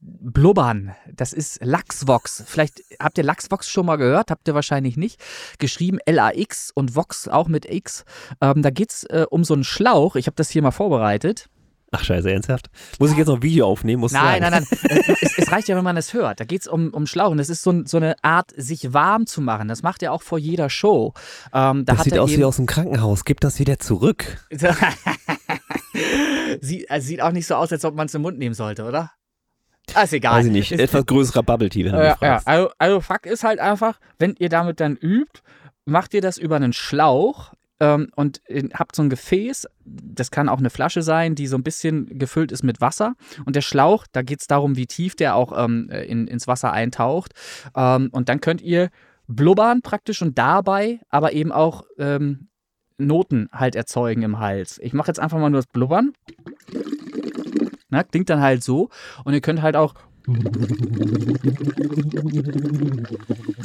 Blubbern, 0.00 0.94
das 1.12 1.32
ist 1.32 1.64
Lachsvox. 1.64 2.44
Vielleicht 2.46 2.82
habt 3.00 3.18
ihr 3.18 3.24
Lachsvox 3.24 3.68
schon 3.68 3.86
mal 3.86 3.96
gehört, 3.96 4.30
habt 4.30 4.46
ihr 4.46 4.54
wahrscheinlich 4.54 4.96
nicht. 4.96 5.20
Geschrieben 5.58 5.98
L-A-X 6.04 6.70
und 6.74 6.94
Vox 6.94 7.28
auch 7.28 7.48
mit 7.48 7.70
X. 7.70 8.04
Ähm, 8.40 8.62
da 8.62 8.70
geht 8.70 8.90
es 8.90 9.04
äh, 9.04 9.26
um 9.28 9.44
so 9.44 9.54
einen 9.54 9.64
Schlauch. 9.64 10.16
Ich 10.16 10.26
habe 10.26 10.36
das 10.36 10.50
hier 10.50 10.62
mal 10.62 10.70
vorbereitet. 10.70 11.48
Ach 11.90 12.04
scheiße, 12.04 12.30
ernsthaft? 12.30 12.68
Muss 12.98 13.12
ich 13.12 13.16
jetzt 13.16 13.28
noch 13.28 13.36
ein 13.36 13.42
Video 13.42 13.66
aufnehmen? 13.66 14.00
Muss 14.00 14.12
nein, 14.12 14.42
nein, 14.42 14.52
nein, 14.52 14.66
nein, 14.90 15.02
es, 15.22 15.38
es, 15.38 15.50
reicht 15.50 15.68
ja, 15.68 15.76
wenn 15.76 15.84
man 15.84 15.96
es 15.96 16.12
hört. 16.12 16.38
Da 16.38 16.44
geht 16.44 16.60
es 16.60 16.66
um, 16.66 16.90
um 16.90 17.06
Schlauch. 17.06 17.30
Und 17.30 17.38
das 17.38 17.48
ist 17.48 17.62
so, 17.62 17.82
so, 17.86 17.96
eine 17.96 18.14
Art, 18.22 18.52
sich 18.56 18.92
warm 18.92 19.26
zu 19.26 19.40
machen. 19.40 19.68
Das 19.68 19.82
macht 19.82 20.02
er 20.02 20.12
auch 20.12 20.20
vor 20.20 20.38
jeder 20.38 20.68
Show. 20.68 21.14
Ähm, 21.54 21.86
da 21.86 21.94
das 21.94 22.04
sieht 22.04 22.18
aus 22.18 22.30
wie 22.30 22.44
aus 22.44 22.56
dem 22.56 22.66
Krankenhaus. 22.66 23.24
Gib 23.24 23.40
das 23.40 23.58
wieder 23.58 23.78
zurück. 23.78 24.44
sieht, 26.60 26.90
also 26.90 27.06
sieht 27.06 27.22
auch 27.22 27.32
nicht 27.32 27.46
so 27.46 27.54
aus, 27.54 27.72
als 27.72 27.86
ob 27.86 27.94
man 27.94 28.06
es 28.06 28.14
im 28.14 28.20
Mund 28.22 28.38
nehmen 28.38 28.54
sollte, 28.54 28.84
oder? 28.84 29.12
Ah, 29.94 30.02
ist 30.02 30.12
egal. 30.12 30.40
Weiß 30.40 30.46
ich 30.46 30.52
nicht. 30.52 30.72
Ist, 30.72 30.80
Etwas 30.80 31.06
größerer 31.06 31.42
Bubble 31.42 31.70
Tea, 31.70 31.86
wenn 31.86 31.92
du 31.92 31.98
mich 31.98 32.16
fragst. 32.16 32.46
Ja. 32.46 32.52
Also, 32.52 32.70
also 32.76 33.00
Fakt 33.00 33.24
ist 33.24 33.44
halt 33.44 33.60
einfach, 33.60 33.98
wenn 34.18 34.34
ihr 34.38 34.50
damit 34.50 34.80
dann 34.80 34.96
übt, 34.96 35.40
macht 35.86 36.12
ihr 36.12 36.20
das 36.20 36.36
über 36.36 36.56
einen 36.56 36.74
Schlauch 36.74 37.54
ähm, 37.80 38.08
und 38.16 38.40
habt 38.74 38.96
so 38.96 39.02
ein 39.02 39.10
Gefäß, 39.10 39.68
das 39.84 40.30
kann 40.30 40.48
auch 40.48 40.58
eine 40.58 40.70
Flasche 40.70 41.02
sein, 41.02 41.34
die 41.34 41.46
so 41.46 41.56
ein 41.56 41.62
bisschen 41.62 42.18
gefüllt 42.18 42.52
ist 42.52 42.62
mit 42.62 42.80
Wasser. 42.80 43.14
Und 43.44 43.56
der 43.56 43.60
Schlauch, 43.60 44.06
da 44.12 44.22
geht 44.22 44.40
es 44.40 44.46
darum, 44.46 44.76
wie 44.76 44.86
tief 44.86 45.14
der 45.14 45.34
auch 45.36 45.52
ähm, 45.56 45.88
in, 45.90 46.26
ins 46.26 46.46
Wasser 46.46 46.72
eintaucht. 46.72 47.32
Ähm, 47.76 48.08
und 48.12 48.28
dann 48.28 48.40
könnt 48.40 48.60
ihr 48.60 48.90
blubbern 49.28 49.82
praktisch 49.82 50.22
und 50.22 50.38
dabei 50.38 51.00
aber 51.08 51.32
eben 51.32 51.52
auch 51.52 51.84
ähm, 51.98 52.48
Noten 52.96 53.48
halt 53.52 53.76
erzeugen 53.76 54.22
im 54.22 54.38
Hals. 54.40 54.78
Ich 54.82 54.92
mache 54.92 55.08
jetzt 55.08 55.20
einfach 55.20 55.38
mal 55.38 55.50
nur 55.50 55.60
das 55.60 55.68
Blubbern. 55.68 56.12
Na, 57.90 58.02
klingt 58.02 58.28
dann 58.28 58.40
halt 58.40 58.64
so. 58.64 58.90
Und 59.24 59.34
ihr 59.34 59.40
könnt 59.40 59.62
halt 59.62 59.76
auch 59.76 59.94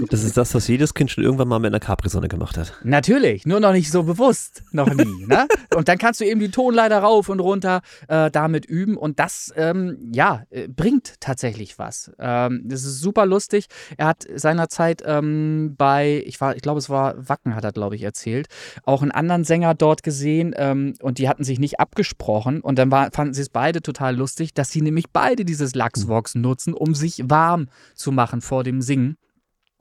das 0.10 0.23
ist 0.23 0.38
das, 0.38 0.56
was 0.56 0.68
jedes 0.68 0.94
Kind 0.94 1.11
schon 1.11 1.23
irgendwann 1.23 1.48
mal 1.48 1.60
mit 1.60 1.72
einer 1.72 1.80
Capri-Sonne 1.80 2.30
gemacht 2.30 2.57
hat. 2.57 2.73
Natürlich, 2.84 3.45
nur 3.45 3.60
noch 3.60 3.73
nicht 3.73 3.91
so 3.91 4.03
bewusst. 4.03 4.64
Noch 4.72 4.94
nie. 4.94 5.26
ne? 5.27 5.48
Und 5.76 5.88
dann 5.88 5.98
kannst 5.98 6.22
du 6.22 6.26
eben 6.26 6.40
die 6.40 6.52
Tonleiter 6.52 6.99
rauf 6.99 7.30
und 7.30 7.40
runter 7.40 7.81
äh, 8.07 8.31
damit 8.31 8.65
üben. 8.65 8.95
Und 8.95 9.19
das, 9.19 9.52
ähm, 9.57 9.98
ja, 10.14 10.44
äh, 10.52 10.68
bringt 10.68 11.15
tatsächlich 11.19 11.80
was. 11.80 12.11
Ähm, 12.18 12.61
das 12.65 12.85
ist 12.85 13.02
super 13.02 13.26
lustig. 13.26 13.65
Er 13.98 14.07
hat 14.07 14.26
seinerzeit 14.34 15.03
ähm, 15.06 15.76
bei, 15.77 16.23
ich, 16.26 16.40
ich 16.41 16.61
glaube, 16.61 16.80
es 16.80 16.90
war 16.90 17.27
Wacken, 17.27 17.56
hat 17.56 17.64
er, 17.64 17.72
glaube 17.72 17.95
ich, 17.95 18.03
erzählt, 18.03 18.48
auch 18.85 19.02
einen 19.02 19.11
anderen 19.11 19.44
Sänger 19.44 19.73
dort 19.73 20.03
gesehen. 20.03 20.53
Ähm, 20.56 20.94
und 21.02 21.18
die 21.18 21.27
hatten 21.27 21.44
sich 21.44 21.60
nicht 21.60 21.80
abgesprochen. 21.81 22.61
Und 22.61 22.80
dann 22.80 22.90
war, 22.91 23.11
fanden 23.11 23.34
sie 23.34 23.41
es 23.41 23.49
beide 23.49 23.81
total 23.81 24.15
lustig, 24.15 24.53
dass 24.53 24.72
sie 24.72 24.81
nämlich 24.81 25.10
beide 25.11 25.44
dieses 25.44 25.76
Lachsvox 25.76 26.35
nutzen 26.35 26.53
nutzen, 26.54 26.74
um 26.74 26.94
sich 26.94 27.24
warm 27.26 27.68
zu 27.96 28.12
machen 28.12 28.42
vor 28.42 28.64
dem 28.64 28.82
Singen. 28.82 29.18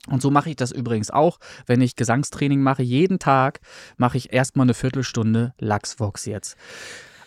Und 0.09 0.20
so 0.20 0.31
mache 0.31 0.51
ich 0.51 0.57
das 0.57 0.73
übrigens 0.73 1.11
auch, 1.11 1.39
wenn 1.66 1.81
ich 1.81 1.94
Gesangstraining 1.94 2.61
mache. 2.61 2.82
Jeden 2.82 3.19
Tag 3.19 3.61
mache 3.97 4.16
ich 4.16 4.32
erstmal 4.32 4.65
eine 4.65 4.74
Viertelstunde 4.74 5.55
Lachsvox 5.59 6.27
jetzt. 6.27 6.57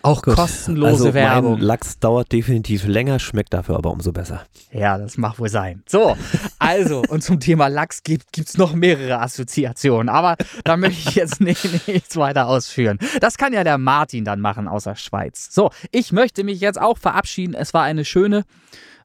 Auch 0.01 0.21
Gut. 0.21 0.35
kostenlose 0.35 0.91
also 0.91 1.13
Werbung. 1.15 1.53
Mein 1.53 1.61
Lachs 1.61 1.97
dauert 1.97 2.31
definitiv 2.31 2.85
länger, 2.85 3.17
schmeckt 3.17 3.55
dafür 3.55 3.77
aber 3.77 3.89
umso 3.89 4.11
besser. 4.11 4.45
Ja, 4.71 4.99
das 4.99 5.17
mag 5.17 5.39
wohl 5.39 5.49
sein. 5.49 5.81
So, 5.87 6.15
also, 6.59 7.01
und 7.09 7.23
zum 7.23 7.39
Thema 7.39 7.69
Lachs 7.69 8.03
gibt 8.03 8.37
es 8.37 8.55
noch 8.55 8.75
mehrere 8.75 9.19
Assoziationen, 9.19 10.09
aber 10.09 10.35
da 10.63 10.77
möchte 10.77 11.09
ich 11.09 11.15
jetzt 11.15 11.39
nicht, 11.41 11.87
nichts 11.87 12.17
weiter 12.17 12.47
ausführen. 12.47 12.99
Das 13.19 13.37
kann 13.37 13.51
ja 13.51 13.63
der 13.63 13.79
Martin 13.79 14.25
dann 14.25 14.41
machen 14.41 14.67
aus 14.67 14.83
der 14.83 14.95
Schweiz. 14.95 15.47
So, 15.49 15.71
ich 15.91 16.11
möchte 16.11 16.43
mich 16.43 16.59
jetzt 16.59 16.79
auch 16.79 16.99
verabschieden. 16.99 17.55
Es 17.55 17.73
war 17.73 17.81
eine 17.81 18.05
schöne 18.05 18.43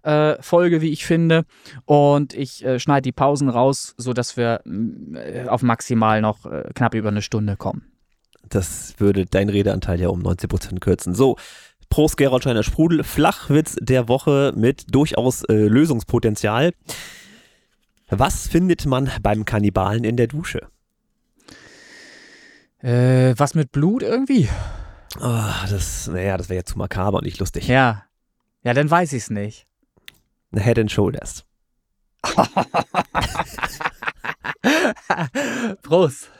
äh, 0.03 0.41
Folge, 0.43 0.81
wie 0.81 0.91
ich 0.91 1.05
finde. 1.05 1.45
Und 1.85 2.35
ich 2.35 2.65
äh, 2.65 2.79
schneide 2.79 3.03
die 3.03 3.13
Pausen 3.13 3.49
raus, 3.49 3.95
sodass 3.97 4.37
wir 4.37 4.63
äh, 4.67 5.47
auf 5.49 5.63
maximal 5.63 6.21
noch 6.21 6.47
äh, 6.47 6.71
knapp 6.75 6.95
über 6.95 7.09
eine 7.09 7.23
Stunde 7.23 7.57
kommen. 7.57 7.93
Das 8.49 8.95
würde 8.99 9.27
dein 9.27 9.49
Redeanteil 9.49 10.01
ja 10.01 10.09
um 10.09 10.21
90 10.21 10.51
Prozent 10.51 10.81
kürzen. 10.81 11.15
So, 11.15 11.37
Prost 11.89 12.17
Gerolsteiner 12.17 12.63
Sprudel, 12.63 13.03
Flachwitz 13.03 13.77
der 13.81 14.09
Woche 14.09 14.53
mit 14.57 14.95
durchaus 14.95 15.43
äh, 15.45 15.55
Lösungspotenzial. 15.55 16.73
Was 18.09 18.49
findet 18.49 18.87
man 18.87 19.11
beim 19.23 19.45
Kannibalen 19.45 20.05
in 20.05 20.17
der 20.17 20.27
Dusche? 20.27 20.69
Äh, 22.83 23.35
was 23.37 23.55
mit 23.55 23.73
Blut 23.73 24.03
irgendwie? 24.03 24.49
Oh, 25.19 25.51
das, 25.69 26.09
naja, 26.09 26.37
das 26.37 26.49
wäre 26.49 26.61
ja 26.61 26.65
zu 26.65 26.79
makaber 26.79 27.19
und 27.19 27.25
nicht 27.25 27.39
lustig. 27.39 27.67
Ja. 27.69 28.05
Ja, 28.63 28.75
dann 28.75 28.91
weiß 28.91 29.13
ich 29.13 29.25
es 29.25 29.31
nicht. 29.31 29.67
Head 30.57 30.79
and 30.79 30.91
Shoulders. 30.91 31.45
Prost. 35.83 36.31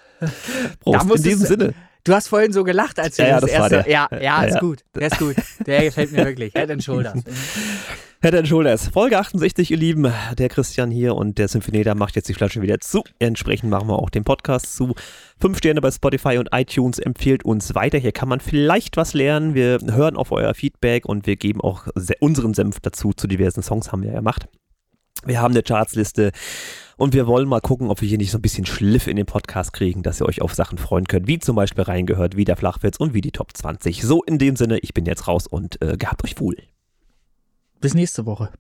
Prost. 0.81 1.17
In 1.17 1.23
diesem 1.23 1.47
Sinne. 1.47 1.75
Du 2.05 2.15
hast 2.15 2.29
vorhin 2.29 2.53
so 2.53 2.65
gelacht, 2.65 2.99
als 2.99 3.17
du 3.17 3.23
ja, 3.23 3.41
das, 3.41 3.51
das 3.51 3.51
erste. 3.51 3.85
Ja, 3.91 4.09
ja, 4.21 4.43
ist 4.45 4.55
ja. 4.55 4.61
gut. 4.61 4.85
Der 4.95 5.07
ist 5.09 5.19
gut. 5.19 5.37
Der 5.67 5.83
gefällt 5.85 6.13
mir 6.13 6.25
wirklich. 6.25 6.55
Head 6.55 6.71
and 6.71 6.83
Shoulders. 6.83 7.23
Head 8.23 8.35
and 8.35 8.47
Shoulders. 8.47 8.89
Folge 8.89 9.17
68, 9.17 9.71
ihr 9.71 9.79
Lieben. 9.79 10.13
Der 10.37 10.51
Christian 10.51 10.91
hier 10.91 11.17
und 11.17 11.39
der 11.39 11.49
Symphonieter 11.49 11.95
macht 11.95 12.17
jetzt 12.17 12.29
die 12.29 12.35
Flasche 12.35 12.61
wieder 12.61 12.79
zu. 12.79 13.03
Entsprechend 13.19 13.71
machen 13.71 13.89
wir 13.89 13.99
auch 13.99 14.11
den 14.11 14.25
Podcast 14.25 14.77
zu. 14.77 14.95
Fünf 15.41 15.57
Sterne 15.57 15.81
bei 15.81 15.91
Spotify 15.91 16.37
und 16.37 16.51
iTunes 16.53 16.99
empfiehlt 16.99 17.47
uns 17.47 17.75
weiter. 17.75 17.97
Hier 17.97 18.13
kann 18.13 18.29
man 18.29 18.41
vielleicht 18.41 18.99
was 18.99 19.15
lernen. 19.15 19.55
Wir 19.55 19.79
hören 19.87 20.19
auf 20.19 20.33
euer 20.33 20.53
Feedback 20.53 21.07
und 21.07 21.27
wir 21.27 21.37
geben 21.37 21.63
auch 21.63 21.87
unseren 22.21 22.53
Senf 22.53 22.81
dazu. 22.81 23.15
Zu 23.15 23.27
diversen 23.27 23.63
Songs 23.63 23.91
haben 23.91 24.03
wir 24.03 24.11
ja 24.11 24.17
gemacht. 24.17 24.49
Wir 25.25 25.41
haben 25.41 25.53
eine 25.53 25.63
Chartsliste 25.63 26.33
und 26.99 27.15
wir 27.15 27.27
wollen 27.27 27.49
mal 27.49 27.63
gucken, 27.63 27.89
ob 27.89 28.03
wir 28.03 28.09
hier 28.09 28.19
nicht 28.19 28.33
so 28.33 28.37
ein 28.39 28.43
bisschen 28.43 28.67
Schliff 28.67 29.07
in 29.07 29.17
den 29.17 29.25
Podcast 29.25 29.73
kriegen, 29.73 30.03
dass 30.03 30.21
ihr 30.21 30.27
euch 30.27 30.43
auf 30.43 30.55
Sachen 30.55 30.77
freuen 30.77 31.09
könnt, 31.09 31.27
wie 31.27 31.39
zum 31.39 31.57
Beispiel 31.57 31.85
reingehört, 31.85 32.37
wie 32.37 32.45
der 32.45 32.59
Flachwitz 32.59 32.99
und 32.99 33.15
wie 33.15 33.23
die 33.23 33.33
Top 33.33 33.57
20. 33.57 34.03
So 34.03 34.23
in 34.25 34.37
dem 34.37 34.57
Sinne, 34.57 34.79
ich 34.81 34.93
bin 34.93 35.07
jetzt 35.07 35.27
raus 35.27 35.47
und 35.47 35.81
äh, 35.81 35.97
gehabt 35.97 36.23
euch 36.23 36.39
wohl. 36.39 36.57
Bis 37.81 37.95
nächste 37.95 38.27
Woche. 38.27 38.53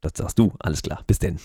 Das 0.00 0.12
sagst 0.16 0.38
du, 0.38 0.52
alles 0.58 0.82
klar. 0.82 1.04
Bis 1.06 1.18
denn. 1.18 1.38